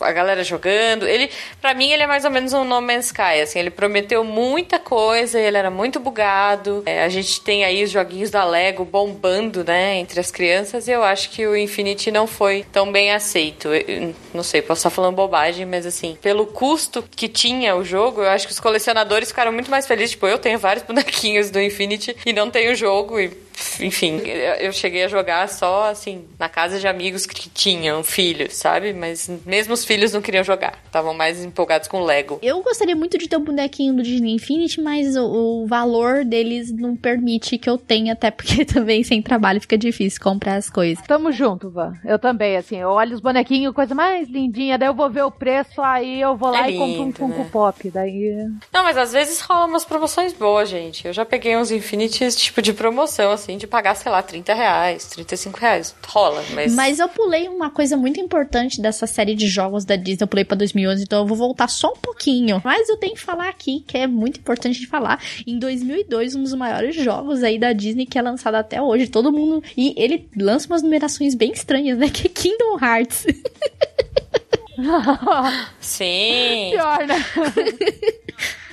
a 0.00 0.12
galera 0.12 0.42
jogando. 0.42 1.06
Ele, 1.06 1.30
para 1.60 1.72
mim, 1.72 1.92
ele 1.92 2.02
é 2.02 2.06
mais 2.06 2.24
ou 2.24 2.30
menos 2.30 2.52
um 2.52 2.64
No 2.64 2.80
Man's 2.80 3.06
Sky, 3.06 3.40
assim, 3.42 3.60
ele 3.60 3.70
prometeu 3.70 4.24
muita 4.24 4.78
coisa, 4.78 5.38
ele 5.38 5.56
era 5.56 5.70
muito 5.70 6.00
bugado. 6.00 6.82
É, 6.84 7.04
a 7.04 7.08
gente 7.08 7.40
tem 7.42 7.64
aí 7.64 7.84
os 7.84 7.90
joguinhos 7.90 8.28
da 8.30 8.44
Lego 8.44 8.84
bombando, 8.84 9.62
né, 9.64 9.96
entre 9.96 10.18
as 10.18 10.32
crianças, 10.32 10.88
e 10.88 10.90
eu 10.90 11.04
acho 11.04 11.30
que 11.30 11.46
o 11.46 11.56
Infinity 11.56 12.10
não 12.10 12.26
foi 12.26 12.66
tão 12.72 12.90
bem 12.90 13.12
aceito. 13.12 13.68
Eu, 13.68 14.14
não 14.34 14.42
sei, 14.42 14.60
posso 14.60 14.80
estar 14.80 14.90
falando 14.90 15.14
bobagem, 15.14 15.64
mas 15.64 15.86
assim, 15.86 16.18
pelo 16.20 16.44
custo 16.46 17.04
que 17.08 17.28
tinha 17.28 17.76
o 17.76 17.84
jogo, 17.84 18.22
eu 18.22 18.28
acho 18.28 18.48
que 18.48 18.52
os 18.52 18.60
colecionadores 18.60 19.28
ficaram 19.28 19.52
muito 19.52 19.70
mais 19.70 19.86
felizes. 19.86 20.10
Tipo, 20.10 20.26
eu 20.26 20.38
tenho 20.38 20.58
vários 20.58 20.84
bonequinhos 20.84 21.50
do 21.50 21.60
Infinity 21.60 22.16
e 22.26 22.32
não 22.32 22.50
tenho 22.50 22.72
o 22.72 22.74
jogo, 22.74 23.20
e 23.20 23.28
enfim, 23.80 24.20
eu 24.60 24.72
cheguei 24.72 25.04
a 25.04 25.08
jogar 25.08 25.48
só 25.48 25.90
assim, 25.90 26.24
na 26.38 26.48
casa 26.48 26.78
de 26.78 26.86
amigos 26.86 27.26
que 27.26 27.48
tinham 27.48 28.02
filhos, 28.02 28.54
sabe? 28.54 28.92
Mas 28.92 29.30
mesmo 29.46 29.74
os 29.74 29.84
filhos 29.84 30.12
não 30.12 30.20
queriam 30.20 30.44
jogar. 30.44 30.78
Estavam 30.84 31.14
mais 31.14 31.42
empolgados 31.42 31.88
com 31.88 32.02
Lego. 32.02 32.38
Eu 32.42 32.62
gostaria 32.62 32.96
muito 32.96 33.18
de 33.18 33.28
ter 33.28 33.36
o 33.36 33.40
um 33.40 33.44
bonequinho 33.44 33.94
do 33.94 34.02
Disney 34.02 34.34
Infinity, 34.34 34.80
mas 34.80 35.16
o, 35.16 35.62
o, 35.62 35.66
valor 35.66 36.24
deles 36.24 36.72
não 36.72 36.96
permite 36.96 37.58
que 37.58 37.68
eu 37.68 37.78
tenha, 37.78 38.12
até 38.12 38.30
porque 38.30 38.64
também 38.66 39.02
sem 39.02 39.22
trabalho 39.22 39.60
fica 39.60 39.76
difícil 39.78 40.20
comprar 40.20 40.56
as 40.56 40.68
coisas. 40.68 41.04
Tamo 41.06 41.32
junto, 41.32 41.70
Van. 41.70 41.94
Eu 42.04 42.18
também, 42.18 42.56
assim, 42.56 42.76
eu 42.76 42.88
olho 42.88 43.14
os 43.14 43.20
bonequinhos, 43.20 43.74
coisa 43.74 43.94
mais 43.94 44.28
lindinha, 44.28 44.78
daí 44.78 44.88
eu 44.88 44.94
vou 44.94 45.10
ver 45.10 45.22
o 45.22 45.30
preço, 45.30 45.80
aí 45.82 46.20
eu 46.20 46.36
vou 46.36 46.50
lá 46.50 46.66
é 46.66 46.72
e 46.72 46.78
compro 46.78 47.24
um 47.24 47.28
Funko 47.28 47.38
né? 47.38 47.48
Pop, 47.50 47.90
daí... 47.90 48.48
Não, 48.72 48.84
mas 48.84 48.96
às 48.96 49.12
vezes 49.12 49.40
rola 49.40 49.66
umas 49.66 49.84
promoções 49.84 50.32
boas, 50.32 50.68
gente. 50.68 51.06
Eu 51.06 51.12
já 51.12 51.24
peguei 51.24 51.56
uns 51.56 51.70
Infinities, 51.70 52.36
tipo, 52.36 52.60
de 52.62 52.72
promoção, 52.72 53.32
assim, 53.40 53.56
de 53.56 53.66
pagar, 53.66 53.94
sei 53.94 54.10
lá, 54.10 54.22
30 54.22 54.54
reais, 54.54 55.06
35 55.06 55.58
reais. 55.58 55.94
Rola, 56.06 56.44
mas. 56.52 56.74
Mas 56.74 56.98
eu 56.98 57.08
pulei 57.08 57.48
uma 57.48 57.70
coisa 57.70 57.96
muito 57.96 58.20
importante 58.20 58.80
dessa 58.80 59.06
série 59.06 59.34
de 59.34 59.48
jogos 59.48 59.84
da 59.84 59.96
Disney. 59.96 60.22
Eu 60.22 60.28
pulei 60.28 60.44
pra 60.44 60.56
2011, 60.56 61.02
então 61.02 61.20
eu 61.20 61.26
vou 61.26 61.36
voltar 61.36 61.68
só 61.68 61.88
um 61.88 61.96
pouquinho. 61.96 62.60
Mas 62.64 62.88
eu 62.88 62.96
tenho 62.96 63.14
que 63.14 63.20
falar 63.20 63.48
aqui, 63.48 63.84
que 63.86 63.96
é 63.96 64.06
muito 64.06 64.38
importante 64.38 64.78
de 64.78 64.86
falar. 64.86 65.20
Em 65.46 65.58
2002, 65.58 66.36
um 66.36 66.42
dos 66.42 66.54
maiores 66.54 66.94
jogos 66.94 67.42
aí 67.42 67.58
da 67.58 67.72
Disney 67.72 68.06
que 68.06 68.18
é 68.18 68.22
lançado 68.22 68.56
até 68.56 68.80
hoje. 68.80 69.08
Todo 69.08 69.32
mundo. 69.32 69.62
E 69.76 69.94
ele 69.96 70.28
lança 70.36 70.66
umas 70.66 70.82
numerações 70.82 71.34
bem 71.34 71.52
estranhas, 71.52 71.98
né? 71.98 72.08
Que 72.20 72.26
é 72.26 72.30
Kingdom 72.30 72.84
Hearts. 72.84 73.24
Sim. 75.80 76.70
Pior, 76.72 77.06
né? 77.06 77.16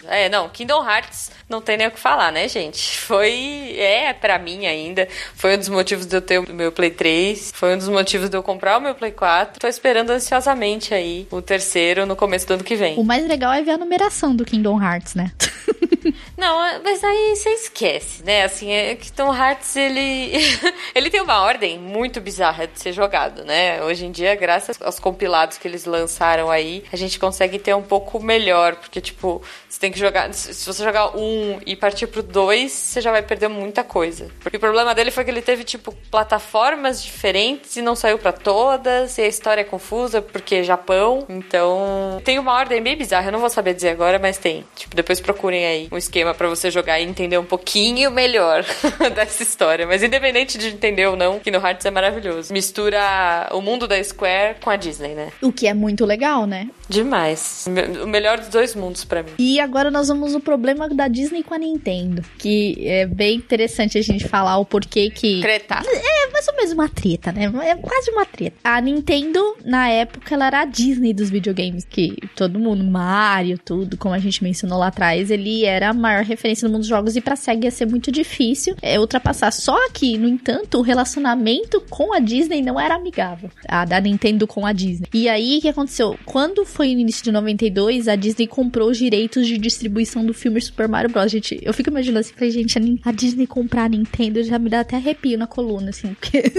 É, 0.08 0.30
não, 0.30 0.50
Kingdom 0.50 0.88
Hearts 0.88 1.32
não 1.50 1.62
tem 1.62 1.78
nem 1.78 1.88
o 1.88 1.92
que 1.92 2.00
falar, 2.00 2.32
né, 2.32 2.48
gente? 2.48 2.98
Foi, 3.00 3.76
é, 3.78 4.14
pra 4.14 4.40
mim 4.40 4.66
ainda, 4.66 5.08
foi 5.36 5.56
um 5.56 5.58
dos 5.58 5.70
motivos 5.70 6.06
de 6.06 6.16
eu 6.16 6.22
ter 6.22 6.40
o 6.40 6.54
meu 6.54 6.72
Play 6.72 6.92
3, 6.92 7.52
foi 7.54 7.76
um 7.76 7.78
dos 7.78 7.90
motivos 7.90 8.30
de 8.30 8.38
eu 8.38 8.44
comprar 8.44 8.78
o 8.78 8.82
meu 8.82 8.96
Play 8.96 9.12
4. 9.12 9.60
Tô 9.60 9.68
esperando 9.68 10.10
ansiosamente 10.10 10.94
aí 10.94 11.28
o 11.32 11.42
terceiro 11.42 12.06
no 12.06 12.16
começo 12.16 12.48
do 12.48 12.56
ano 12.56 12.64
que 12.64 12.76
vem. 12.76 12.98
O 12.98 13.04
mais 13.04 13.28
legal 13.28 13.54
é 13.54 13.62
ver 13.62 13.72
a 13.72 13.78
numeração 13.78 14.36
do 14.36 14.46
Kingdom 14.46 14.82
Hearts, 14.82 15.16
né? 15.16 15.32
Não, 16.38 16.84
mas 16.84 17.04
aí 17.04 17.36
você 17.36 17.50
esquece, 17.50 18.24
né? 18.24 18.44
Assim, 18.44 18.70
é 18.72 18.96
Kingdom 18.96 19.36
Hearts, 19.36 19.76
ele 19.76 20.34
ele 20.94 21.10
tem 21.10 21.20
uma 21.20 21.42
ordem 21.42 21.80
muito 21.80 22.22
bizarra 22.22 22.68
de 22.68 22.80
ser 22.80 22.94
jogado, 22.94 23.44
né? 23.44 23.82
Hoje 23.84 24.06
em 24.06 24.12
dia, 24.12 24.36
graças 24.36 24.80
aos 24.80 25.00
compilados 25.00 25.58
que 25.58 25.68
eles 25.68 25.86
lançaram 25.86 26.52
aí, 26.52 26.84
a 26.94 26.96
gente 26.96 27.18
consegue 27.18 27.58
ter 27.58 27.74
um 27.74 27.82
pouco 27.82 28.20
melhor, 28.24 28.76
porque 28.76 29.02
tipo, 29.02 29.42
você 29.68 29.80
tem 29.80 29.92
que 29.92 29.98
jogar, 29.98 30.32
se 30.32 30.64
você 30.64 30.84
jogar 30.84 31.18
um 31.18 31.60
e 31.66 31.76
partir 31.76 32.06
pro 32.06 32.22
dois, 32.22 32.72
você 32.72 33.02
já 33.02 33.10
vai 33.10 33.24
perder 33.24 33.48
muita 33.48 33.84
coisa. 33.84 34.30
Porque 34.40 34.58
o 34.58 34.60
problema 34.60 34.94
dele 34.94 35.10
foi 35.10 35.24
que 35.24 35.32
ele 35.32 35.42
teve 35.42 35.64
tipo 35.64 35.92
plataformas 36.12 37.02
diferentes 37.04 37.76
e 37.78 37.82
não 37.82 37.96
saiu 37.96 38.20
para 38.20 38.32
todas, 38.32 39.18
e 39.18 39.24
a 39.24 39.28
história 39.28 39.62
é 39.62 39.64
confusa 39.64 40.22
porque 40.22 40.58
é 40.58 40.64
Japão, 40.64 41.26
então 41.28 42.22
tem 42.24 42.38
uma 42.38 42.54
ordem 42.54 42.80
bem 42.80 42.96
bizarra, 42.96 43.30
eu 43.30 43.32
não 43.32 43.40
vou 43.40 43.50
saber 43.50 43.74
dizer 43.74 43.90
agora, 43.90 44.20
mas 44.20 44.38
tem. 44.38 44.64
Tipo, 44.76 44.96
depois 44.96 45.20
procurem 45.20 45.66
aí 45.66 45.88
um 45.92 45.98
esquema 45.98 46.27
para 46.34 46.48
você 46.48 46.70
jogar 46.72 47.00
e 47.00 47.04
entender 47.04 47.38
um 47.38 47.46
pouquinho 47.46 48.12
melhor 48.12 48.64
dessa 49.16 49.44
história. 49.44 49.86
Mas 49.86 50.04
independente 50.04 50.58
de 50.58 50.68
entender 50.68 51.08
ou 51.08 51.16
não, 51.16 51.40
Kingdom 51.40 51.66
Hearts 51.66 51.86
é 51.86 51.92
maravilhoso. 51.92 52.54
Mistura 52.54 53.50
o 53.52 53.62
mundo 53.62 53.88
da 53.88 54.02
Square 54.04 54.58
com 54.62 54.70
a 54.70 54.76
Disney, 54.76 55.14
né? 55.14 55.32
O 55.42 55.52
que 55.52 55.68
é 55.68 55.74
muito 55.74 56.06
legal, 56.06 56.46
né? 56.46 56.70
Demais. 56.90 57.66
O 58.04 58.08
melhor 58.08 58.40
dos 58.40 58.50
dois 58.50 58.76
mundos 58.76 59.04
para 59.04 59.24
mim. 59.24 59.32
E 59.38 59.60
agora 59.60 59.92
nós 59.92 60.08
vamos 60.08 60.34
no 60.34 60.40
problema 60.40 60.88
da 60.90 61.08
Disney 61.08 61.44
com 61.44 61.54
a 61.54 61.58
Nintendo. 61.58 62.24
Que 62.38 62.78
é 62.88 63.06
bem 63.06 63.36
interessante 63.38 63.98
a 63.98 64.02
gente 64.02 64.28
falar 64.28 64.58
o 64.58 64.66
porquê 64.66 65.10
que. 65.10 65.42
Treta. 65.42 65.82
É 65.86 66.32
mais 66.32 66.48
ou 66.48 66.56
menos 66.56 66.72
uma 66.72 66.90
treta, 66.90 67.32
né? 67.32 67.52
É 67.64 67.76
quase 67.76 68.12
uma 68.12 68.26
treta. 68.26 68.56
A 68.64 68.80
Nintendo, 68.80 69.58
na 69.66 69.90
época, 69.90 70.34
ela 70.34 70.48
era 70.48 70.62
a 70.62 70.66
Disney 70.66 71.14
dos 71.14 71.30
videogames. 71.30 71.86
Que 71.86 72.16
todo 72.36 72.60
mundo, 72.60 72.84
Mario, 72.84 73.58
tudo, 73.58 73.98
como 73.98 74.14
a 74.14 74.20
gente 74.20 74.44
mencionou 74.44 74.80
lá 74.80 74.88
atrás, 74.88 75.32
ele 75.32 75.66
era 75.66 75.90
a 75.90 75.94
maior 75.94 76.17
referência 76.24 76.68
no 76.68 76.72
mundo 76.72 76.82
dos 76.82 76.90
jogos. 76.90 77.16
E 77.16 77.22
pra 77.22 77.36
SEGA 77.36 77.66
ia 77.66 77.72
ser 77.72 77.86
muito 77.86 78.12
difícil 78.12 78.76
é, 78.82 79.00
ultrapassar. 79.00 79.52
Só 79.52 79.90
que, 79.90 80.18
no 80.18 80.28
entanto, 80.28 80.80
o 80.80 80.82
relacionamento 80.82 81.82
com 81.90 82.14
a 82.14 82.20
Disney 82.20 82.62
não 82.62 82.80
era 82.80 82.96
amigável. 82.96 83.50
A 83.68 83.86
da 83.86 84.00
Nintendo 84.00 84.48
com 84.48 84.66
a 84.66 84.74
Disney. 84.74 85.08
E 85.14 85.30
aí, 85.30 85.58
o 85.58 85.62
que 85.62 85.70
aconteceu? 85.70 86.18
Quando 86.26 86.66
foi 86.66 86.94
no 86.94 87.02
início 87.02 87.24
de 87.24 87.32
92, 87.32 88.08
a 88.08 88.16
Disney 88.16 88.48
comprou 88.48 88.90
os 88.90 88.98
direitos 88.98 89.46
de 89.46 89.58
distribuição 89.58 90.26
do 90.26 90.34
filme 90.34 90.60
Super 90.62 90.88
Mario 90.88 91.10
Bros. 91.10 91.32
Gente, 91.32 91.60
eu 91.62 91.74
fico 91.74 91.90
imaginando 91.90 92.20
assim, 92.20 92.34
falei, 92.34 92.52
gente, 92.52 92.78
a, 93.04 93.12
Disney 93.12 93.48
comprar 93.48 93.86
a 93.86 93.90
Nintendo 93.90 94.44
já 94.44 94.60
me 94.60 94.70
dá 94.70 94.82
até 94.82 94.96
arrepio 94.96 95.38
na 95.38 95.48
coluna, 95.48 95.90
assim, 95.90 96.14
porque. 96.14 96.44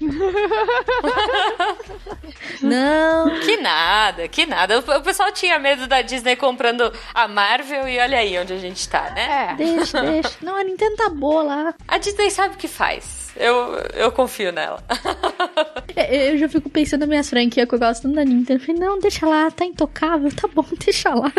não. 2.62 3.40
Que 3.40 3.56
nada, 3.56 4.28
que 4.28 4.46
nada. 4.46 4.78
O 4.78 5.02
pessoal 5.02 5.32
tinha 5.32 5.58
medo 5.58 5.86
da 5.86 6.02
Disney 6.02 6.36
comprando 6.36 6.92
a 7.14 7.28
Marvel 7.28 7.88
e 7.88 7.98
olha 7.98 8.18
aí 8.18 8.38
onde 8.40 8.52
a 8.52 8.58
gente 8.58 8.88
tá, 8.88 9.10
né? 9.10 9.52
É. 9.52 9.54
Deixa, 9.54 10.00
deixa. 10.02 10.32
Não, 10.42 10.56
a 10.56 10.64
Nintendo 10.64 10.96
tá 10.96 11.08
boa 11.08 11.42
lá. 11.42 11.74
A 11.86 11.98
Disney 11.98 12.30
sabe 12.30 12.54
o 12.54 12.58
que 12.58 12.68
faz. 12.68 13.30
Eu, 13.36 13.54
eu 13.94 14.12
confio 14.12 14.52
nela. 14.52 14.82
É, 15.96 16.32
Eu 16.32 16.38
já 16.38 16.48
fico 16.48 16.70
pensando 16.70 17.00
nas 17.00 17.08
minhas 17.08 17.28
franquias 17.28 17.68
que 17.68 17.74
eu 17.74 17.78
gosto 17.78 18.08
da 18.08 18.24
Nintendo. 18.24 18.60
Eu 18.60 18.66
falei, 18.66 18.80
não, 18.80 18.98
deixa 19.00 19.26
lá, 19.26 19.50
tá 19.50 19.64
intocável, 19.64 20.30
tá 20.34 20.48
bom, 20.48 20.64
deixa 20.84 21.12
lá. 21.12 21.32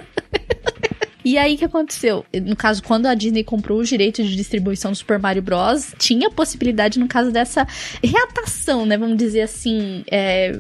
E 1.24 1.38
aí, 1.38 1.56
o 1.56 1.58
que 1.58 1.66
aconteceu? 1.66 2.26
No 2.34 2.56
caso, 2.56 2.82
quando 2.84 3.06
a 3.06 3.14
Disney 3.14 3.44
comprou 3.44 3.80
os 3.80 3.88
direitos 3.88 4.28
de 4.28 4.36
distribuição 4.36 4.92
do 4.92 4.98
Super 4.98 5.20
Mario 5.20 5.42
Bros., 5.42 5.94
tinha 5.98 6.28
a 6.28 6.32
possibilidade, 6.32 7.00
no 7.00 7.08
caso 7.08 7.32
dessa 7.32 7.66
reatação, 8.04 8.86
né? 8.86 8.98
Vamos 8.98 9.18
dizer 9.18 9.42
assim, 9.42 10.04
é, 10.12 10.52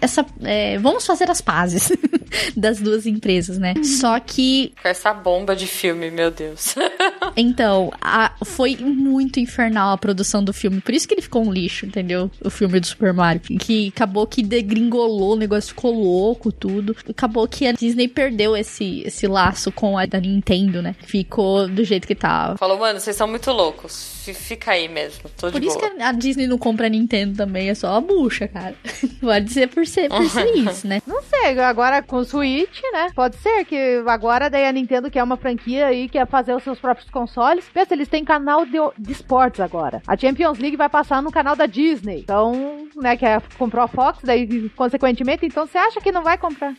essa, 0.00 0.24
é, 0.42 0.78
vamos 0.78 1.06
fazer 1.06 1.30
as 1.30 1.40
pazes 1.40 1.90
das 2.56 2.80
duas 2.80 3.06
empresas, 3.06 3.58
né? 3.58 3.74
Só 3.82 4.18
que 4.20 4.72
Com 4.82 4.88
essa 4.88 5.12
bomba 5.12 5.54
de 5.56 5.66
filme, 5.66 6.10
meu 6.10 6.30
Deus. 6.30 6.74
então, 7.36 7.92
a- 8.00 8.32
foi 8.44 8.76
muito 8.76 9.40
infernal 9.40 9.92
a 9.92 9.98
produção 9.98 10.42
do 10.42 10.52
filme. 10.52 10.80
Por 10.80 10.94
isso 10.94 11.06
que 11.06 11.14
ele 11.14 11.22
ficou 11.22 11.44
um 11.46 11.52
lixo, 11.52 11.86
entendeu? 11.86 12.30
O 12.44 12.50
filme 12.50 12.80
do 12.80 12.86
Super 12.86 13.12
Mario. 13.12 13.40
Que 13.58 13.88
acabou 13.94 14.26
que 14.26 14.42
degringolou, 14.42 15.32
o 15.32 15.36
negócio 15.36 15.68
ficou 15.70 15.92
louco, 15.92 16.52
tudo. 16.52 16.96
Acabou 17.08 17.46
que 17.48 17.66
a 17.66 17.72
Disney 17.72 18.08
perdeu 18.08 18.56
esse, 18.56 19.02
esse 19.04 19.26
laço 19.26 19.70
com 19.72 19.96
a 19.98 20.06
da 20.06 20.20
Nintendo, 20.20 20.82
né? 20.82 20.94
Ficou 21.04 21.68
do 21.68 21.84
jeito 21.84 22.06
que 22.06 22.14
tava. 22.14 22.56
Falou, 22.56 22.78
mano, 22.78 22.98
vocês 23.00 23.16
são 23.16 23.28
muito 23.28 23.50
loucos. 23.52 24.19
Fica 24.34 24.72
aí 24.72 24.88
mesmo. 24.88 25.30
Tô 25.36 25.50
Por 25.50 25.60
de 25.60 25.66
isso 25.66 25.78
boa. 25.78 25.90
que 25.90 26.02
a 26.02 26.12
Disney 26.12 26.46
não 26.46 26.58
compra 26.58 26.86
a 26.86 26.88
Nintendo 26.88 27.36
também, 27.36 27.68
é 27.68 27.74
só 27.74 27.96
a 27.96 28.00
bucha, 28.00 28.48
cara. 28.48 28.74
Pode 29.20 29.50
ser 29.50 29.68
por 29.68 29.86
ser, 29.86 30.08
por 30.08 30.28
ser 30.28 30.54
isso, 30.56 30.86
né? 30.86 31.00
Não 31.06 31.22
sei, 31.22 31.58
agora 31.58 32.02
com 32.02 32.16
o 32.16 32.24
Switch, 32.24 32.80
né? 32.92 33.08
Pode 33.14 33.36
ser 33.36 33.64
que 33.64 34.02
agora 34.06 34.50
daí 34.50 34.66
a 34.66 34.72
Nintendo, 34.72 35.10
que 35.10 35.18
é 35.18 35.22
uma 35.22 35.36
franquia 35.36 35.86
aí, 35.86 36.08
quer 36.08 36.26
fazer 36.26 36.54
os 36.54 36.62
seus 36.62 36.78
próprios 36.78 37.08
consoles. 37.10 37.64
Pensa, 37.72 37.94
eles 37.94 38.08
têm 38.08 38.24
canal 38.24 38.64
de, 38.64 38.78
de 38.98 39.12
esportes 39.12 39.60
agora. 39.60 40.02
A 40.06 40.16
Champions 40.16 40.58
League 40.58 40.76
vai 40.76 40.88
passar 40.88 41.22
no 41.22 41.30
canal 41.30 41.56
da 41.56 41.66
Disney. 41.66 42.20
Então, 42.20 42.86
né, 42.96 43.16
que 43.16 43.24
é, 43.24 43.40
comprou 43.58 43.84
a 43.84 43.88
Fox, 43.88 44.20
daí, 44.22 44.68
consequentemente, 44.70 45.46
então 45.46 45.66
você 45.66 45.78
acha 45.78 46.00
que 46.00 46.12
não 46.12 46.22
vai 46.22 46.36
comprar? 46.36 46.74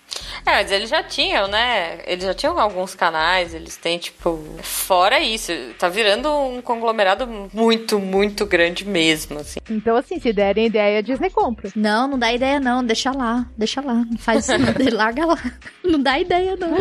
É, 0.45 0.51
mas 0.51 0.71
eles 0.71 0.89
já 0.89 1.03
tinham, 1.03 1.47
né? 1.47 1.99
Eles 2.05 2.23
já 2.23 2.33
tinham 2.33 2.59
alguns 2.59 2.95
canais, 2.95 3.53
eles 3.53 3.77
têm, 3.77 3.97
tipo. 3.97 4.39
Fora 4.61 5.19
isso, 5.19 5.51
tá 5.77 5.87
virando 5.87 6.29
um 6.31 6.61
conglomerado 6.61 7.40
muito, 7.53 7.99
muito 7.99 8.45
grande 8.45 8.85
mesmo, 8.85 9.39
assim. 9.39 9.59
Então, 9.69 9.95
assim, 9.95 10.19
se 10.19 10.33
derem 10.33 10.67
ideia, 10.67 10.99
a 10.99 11.01
Disney 11.01 11.29
compra. 11.29 11.69
Não, 11.75 12.07
não 12.07 12.19
dá 12.19 12.31
ideia 12.33 12.59
não, 12.59 12.83
deixa 12.83 13.11
lá, 13.11 13.47
deixa 13.57 13.81
lá, 13.81 14.05
não 14.09 14.17
faz 14.17 14.47
isso, 14.47 14.57
não, 14.57 14.67
larga 14.97 15.25
lá, 15.25 15.37
não 15.83 15.99
dá 16.01 16.19
ideia 16.19 16.55
não. 16.57 16.71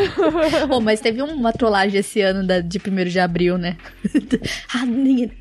Pô, 0.69 0.81
mas 0.81 1.01
teve 1.01 1.23
uma 1.23 1.53
trollagem 1.53 2.01
esse 2.01 2.21
ano 2.21 2.47
da, 2.47 2.61
de 2.61 2.79
1 2.79 3.09
de 3.09 3.21
abril, 3.21 3.59
né? 3.59 3.77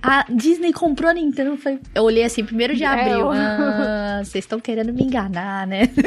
A, 0.02 0.20
a 0.20 0.26
Disney 0.30 0.74
comprou 0.74 1.10
a 1.10 1.14
Nintendo, 1.14 1.56
foi, 1.58 1.80
eu 1.94 2.04
olhei 2.04 2.24
assim, 2.24 2.42
1 2.44 2.46
de 2.76 2.84
É, 2.84 2.88
abril, 2.88 3.30
ah, 3.32 4.22
vocês 4.24 4.44
estão 4.44 4.60
querendo 4.60 4.94
me 4.94 5.04
enganar, 5.04 5.68
né? 5.68 5.84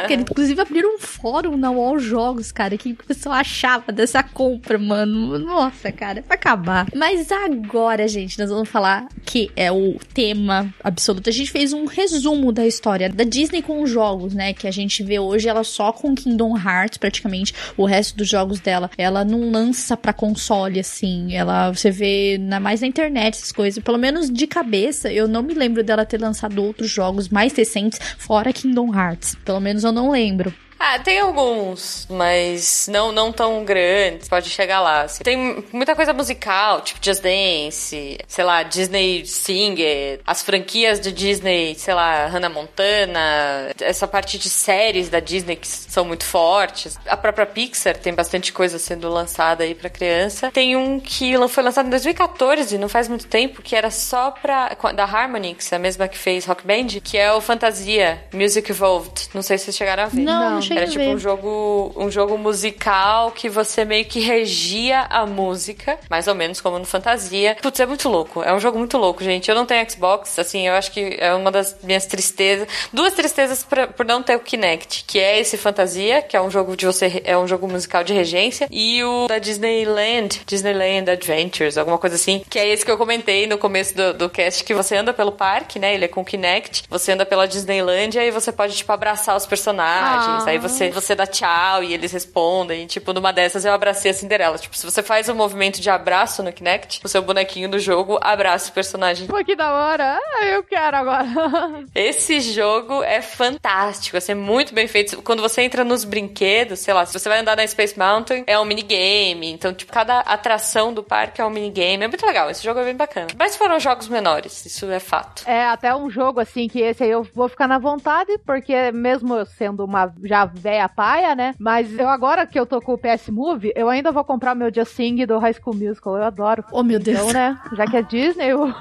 Porque 0.00 0.14
inclusive 0.14 0.60
abriram 0.60 0.94
um 0.96 0.98
fórum 0.98 1.56
na 1.56 1.70
Wall 1.70 1.98
Jogos, 1.98 2.50
cara, 2.50 2.76
que 2.76 2.92
o 2.92 2.96
pessoal 2.96 3.36
achava 3.36 3.92
dessa 3.92 4.22
compra, 4.22 4.78
mano. 4.78 5.38
Nossa, 5.38 5.92
cara, 5.92 6.20
é 6.20 6.22
acabar. 6.34 6.86
Mas 6.94 7.30
agora, 7.32 8.06
gente, 8.06 8.38
nós 8.38 8.50
vamos 8.50 8.68
falar 8.68 9.08
que 9.24 9.50
é 9.56 9.70
o 9.72 9.96
tema 10.12 10.72
absoluto. 10.82 11.28
A 11.28 11.32
gente 11.32 11.50
fez 11.50 11.72
um 11.72 11.86
resumo 11.86 12.52
da 12.52 12.66
história 12.66 13.08
da 13.08 13.24
Disney 13.24 13.62
com 13.62 13.82
os 13.82 13.90
jogos, 13.90 14.34
né? 14.34 14.52
Que 14.52 14.66
a 14.66 14.70
gente 14.70 15.02
vê 15.02 15.18
hoje 15.18 15.48
ela 15.48 15.64
só 15.64 15.92
com 15.92 16.14
Kingdom 16.14 16.56
Hearts, 16.56 16.98
praticamente. 16.98 17.54
O 17.76 17.84
resto 17.84 18.16
dos 18.16 18.28
jogos 18.28 18.60
dela, 18.60 18.90
ela 18.96 19.24
não 19.24 19.50
lança 19.50 19.96
pra 19.96 20.12
console, 20.12 20.80
assim. 20.80 21.34
Ela, 21.34 21.72
você 21.72 21.90
vê 21.90 22.38
na, 22.38 22.60
mais 22.60 22.80
na 22.80 22.86
internet 22.86 23.34
essas 23.34 23.52
coisas. 23.52 23.82
Pelo 23.82 23.98
menos 23.98 24.30
de 24.30 24.46
cabeça, 24.46 25.12
eu 25.12 25.26
não 25.26 25.42
me 25.42 25.54
lembro 25.54 25.82
dela 25.82 26.04
ter 26.04 26.20
lançado 26.20 26.62
outros 26.62 26.90
jogos 26.90 27.28
mais 27.28 27.52
recentes 27.54 27.98
fora 28.18 28.52
Kingdom 28.52 28.94
Hearts. 28.94 29.36
Pelo 29.44 29.60
menos 29.60 29.84
eu 29.84 29.92
não 29.92 30.10
lembro. 30.10 30.52
Ah, 30.78 30.98
tem 30.98 31.18
alguns, 31.20 32.06
mas 32.10 32.88
não, 32.90 33.10
não 33.12 33.32
tão 33.32 33.64
grandes. 33.64 34.28
Pode 34.28 34.50
chegar 34.50 34.80
lá. 34.80 35.02
assim. 35.02 35.22
Tem 35.24 35.64
muita 35.72 35.94
coisa 35.94 36.12
musical, 36.12 36.80
tipo 36.82 37.00
Just 37.02 37.22
Dance, 37.22 38.18
sei 38.26 38.44
lá, 38.44 38.62
Disney 38.62 39.24
Singer, 39.26 40.20
as 40.26 40.42
franquias 40.42 41.00
de 41.00 41.12
Disney, 41.12 41.74
sei 41.76 41.94
lá, 41.94 42.26
Hannah 42.26 42.48
Montana, 42.48 43.70
essa 43.80 44.06
parte 44.06 44.38
de 44.38 44.50
séries 44.50 45.08
da 45.08 45.20
Disney 45.20 45.56
que 45.56 45.66
são 45.66 46.04
muito 46.04 46.24
fortes. 46.24 46.98
A 47.06 47.16
própria 47.16 47.46
Pixar 47.46 47.96
tem 47.96 48.12
bastante 48.14 48.52
coisa 48.52 48.78
sendo 48.78 49.08
lançada 49.08 49.64
aí 49.64 49.74
pra 49.74 49.88
criança. 49.88 50.50
Tem 50.50 50.76
um 50.76 51.00
que 51.00 51.34
foi 51.48 51.62
lançado 51.62 51.86
em 51.86 51.90
2014, 51.90 52.78
não 52.78 52.88
faz 52.88 53.08
muito 53.08 53.26
tempo, 53.26 53.62
que 53.62 53.74
era 53.74 53.90
só 53.90 54.30
pra. 54.30 54.76
da 54.94 55.04
Harmonix, 55.04 55.72
a 55.72 55.78
mesma 55.78 56.08
que 56.08 56.18
fez 56.18 56.44
Rock 56.44 56.66
Band, 56.66 57.00
que 57.02 57.16
é 57.16 57.32
o 57.32 57.40
Fantasia 57.40 58.22
Music 58.32 58.70
Evolved. 58.70 59.28
Não 59.34 59.42
sei 59.42 59.58
se 59.58 59.64
vocês 59.64 59.76
chegaram 59.76 60.04
a 60.04 60.06
ver. 60.06 60.20
Não, 60.22 60.40
não, 60.40 60.50
Não. 60.50 60.60
Cheguei 60.64 60.78
Era 60.82 60.86
a 60.86 60.90
tipo 60.92 61.04
ver. 61.04 61.14
um 61.14 61.18
jogo, 61.18 61.92
um 61.96 62.10
jogo 62.10 62.36
musical 62.38 63.30
que 63.30 63.48
você 63.48 63.84
meio 63.84 64.04
que 64.04 64.20
regia 64.20 65.00
a 65.10 65.24
música, 65.26 65.98
mais 66.10 66.26
ou 66.26 66.34
menos 66.34 66.60
como 66.60 66.78
no 66.78 66.84
Fantasia. 66.84 67.56
Putz, 67.60 67.78
é 67.80 67.86
muito 67.86 68.08
louco. 68.08 68.42
É 68.42 68.52
um 68.52 68.60
jogo 68.60 68.78
muito 68.78 68.96
louco, 68.98 69.22
gente. 69.22 69.48
Eu 69.48 69.54
não 69.54 69.66
tenho 69.66 69.88
Xbox, 69.90 70.38
assim, 70.38 70.66
eu 70.66 70.74
acho 70.74 70.90
que 70.92 71.16
é 71.20 71.32
uma 71.34 71.50
das 71.50 71.76
minhas 71.82 72.06
tristezas. 72.06 72.66
Duas 72.92 73.12
tristezas 73.14 73.62
pra- 73.64 73.86
por 73.86 74.04
não 74.06 74.22
ter 74.22 74.36
o 74.36 74.40
Kinect, 74.40 75.04
que 75.06 75.18
é 75.18 75.38
esse 75.38 75.56
Fantasia, 75.56 76.22
que 76.22 76.36
é 76.36 76.40
um 76.40 76.50
jogo 76.50 76.76
de 76.76 76.86
você 76.86 77.22
é 77.24 77.36
um 77.36 77.46
jogo 77.46 77.68
musical 77.68 78.02
de 78.02 78.12
regência, 78.12 78.66
e 78.70 79.02
o 79.04 79.26
da 79.28 79.38
Disneyland, 79.38 80.40
Disneyland 80.46 81.10
Adventures, 81.10 81.76
alguma 81.78 81.98
coisa 81.98 82.16
assim, 82.16 82.42
que 82.48 82.58
é 82.58 82.66
esse 82.68 82.84
que 82.84 82.90
eu 82.90 82.98
comentei 82.98 83.46
no 83.46 83.58
começo 83.58 83.94
do, 83.96 84.12
do 84.14 84.30
cast, 84.30 84.64
que 84.64 84.74
você 84.74 84.96
anda 84.96 85.12
pelo 85.12 85.32
parque, 85.32 85.78
né? 85.78 85.94
Ele 85.94 86.04
é 86.04 86.08
com 86.08 86.24
Kinect, 86.24 86.84
você 86.88 87.12
anda 87.12 87.26
pela 87.26 87.46
Disneyland 87.46 88.16
e 88.16 88.20
aí 88.20 88.30
você 88.30 88.50
pode, 88.52 88.74
tipo, 88.76 88.90
abraçar 88.92 89.36
os 89.36 89.46
personagens, 89.46 90.44
Ah. 90.44 90.50
aí 90.50 90.53
você, 90.58 90.90
você 90.90 91.14
dá 91.14 91.26
tchau 91.26 91.82
e 91.82 91.92
eles 91.92 92.12
respondem. 92.12 92.84
E, 92.84 92.86
tipo, 92.86 93.12
numa 93.12 93.32
dessas 93.32 93.64
eu 93.64 93.72
abracei 93.72 94.10
a 94.10 94.14
Cinderela. 94.14 94.58
Tipo, 94.58 94.76
se 94.76 94.84
você 94.84 95.02
faz 95.02 95.28
um 95.28 95.34
movimento 95.34 95.80
de 95.80 95.90
abraço 95.90 96.42
no 96.42 96.52
Kinect, 96.52 97.00
o 97.04 97.08
seu 97.08 97.22
bonequinho 97.22 97.68
do 97.68 97.78
jogo 97.78 98.18
abraça 98.20 98.70
o 98.70 98.74
personagem. 98.74 99.26
Pô, 99.26 99.42
que 99.44 99.56
da 99.56 99.72
hora. 99.72 100.18
Ah, 100.22 100.46
eu 100.46 100.62
quero 100.62 100.96
agora. 100.96 101.24
Esse 101.94 102.40
jogo 102.40 103.02
é 103.02 103.20
fantástico, 103.22 104.16
assim, 104.16 104.32
é 104.32 104.34
muito 104.34 104.74
bem 104.74 104.86
feito. 104.86 105.22
Quando 105.22 105.42
você 105.42 105.62
entra 105.62 105.84
nos 105.84 106.04
brinquedos, 106.04 106.80
sei 106.80 106.94
lá, 106.94 107.04
se 107.06 107.12
você 107.12 107.28
vai 107.28 107.40
andar 107.40 107.56
na 107.56 107.66
Space 107.66 107.98
Mountain, 107.98 108.44
é 108.46 108.58
um 108.58 108.64
minigame. 108.64 109.50
Então, 109.50 109.72
tipo, 109.72 109.92
cada 109.92 110.20
atração 110.20 110.92
do 110.92 111.02
parque 111.02 111.40
é 111.40 111.44
um 111.44 111.50
minigame. 111.50 112.04
É 112.04 112.08
muito 112.08 112.26
legal, 112.26 112.50
esse 112.50 112.62
jogo 112.62 112.80
é 112.80 112.84
bem 112.84 112.96
bacana. 112.96 113.28
Mas 113.38 113.56
foram 113.56 113.78
jogos 113.78 114.08
menores, 114.08 114.64
isso 114.66 114.90
é 114.90 115.00
fato. 115.00 115.42
É 115.46 115.66
até 115.66 115.94
um 115.94 116.10
jogo 116.10 116.40
assim 116.40 116.68
que 116.68 116.80
esse 116.80 117.02
aí 117.02 117.10
eu 117.10 117.22
vou 117.34 117.48
ficar 117.48 117.68
na 117.68 117.78
vontade, 117.78 118.38
porque 118.44 118.92
mesmo 118.92 119.34
eu 119.34 119.46
sendo 119.46 119.84
uma 119.84 120.12
já 120.22 120.43
velha 120.46 120.88
paia, 120.88 121.34
né? 121.34 121.54
Mas 121.58 121.98
eu 121.98 122.08
agora 122.08 122.46
que 122.46 122.58
eu 122.58 122.66
tô 122.66 122.80
com 122.80 122.94
o 122.94 122.98
PS 122.98 123.28
Move, 123.28 123.72
eu 123.74 123.88
ainda 123.88 124.12
vou 124.12 124.24
comprar 124.24 124.54
o 124.54 124.56
meu 124.56 124.72
Just 124.72 124.92
Sing 124.92 125.24
do 125.26 125.38
High 125.38 125.54
School 125.54 125.76
Musical. 125.76 126.16
Eu 126.16 126.24
adoro. 126.24 126.64
Oh, 126.72 126.82
meu 126.82 126.98
Deus. 126.98 127.18
Então, 127.18 127.32
né? 127.32 127.58
Já 127.76 127.86
que 127.86 127.96
é 127.96 128.02
Disney, 128.02 128.48
eu... 128.48 128.64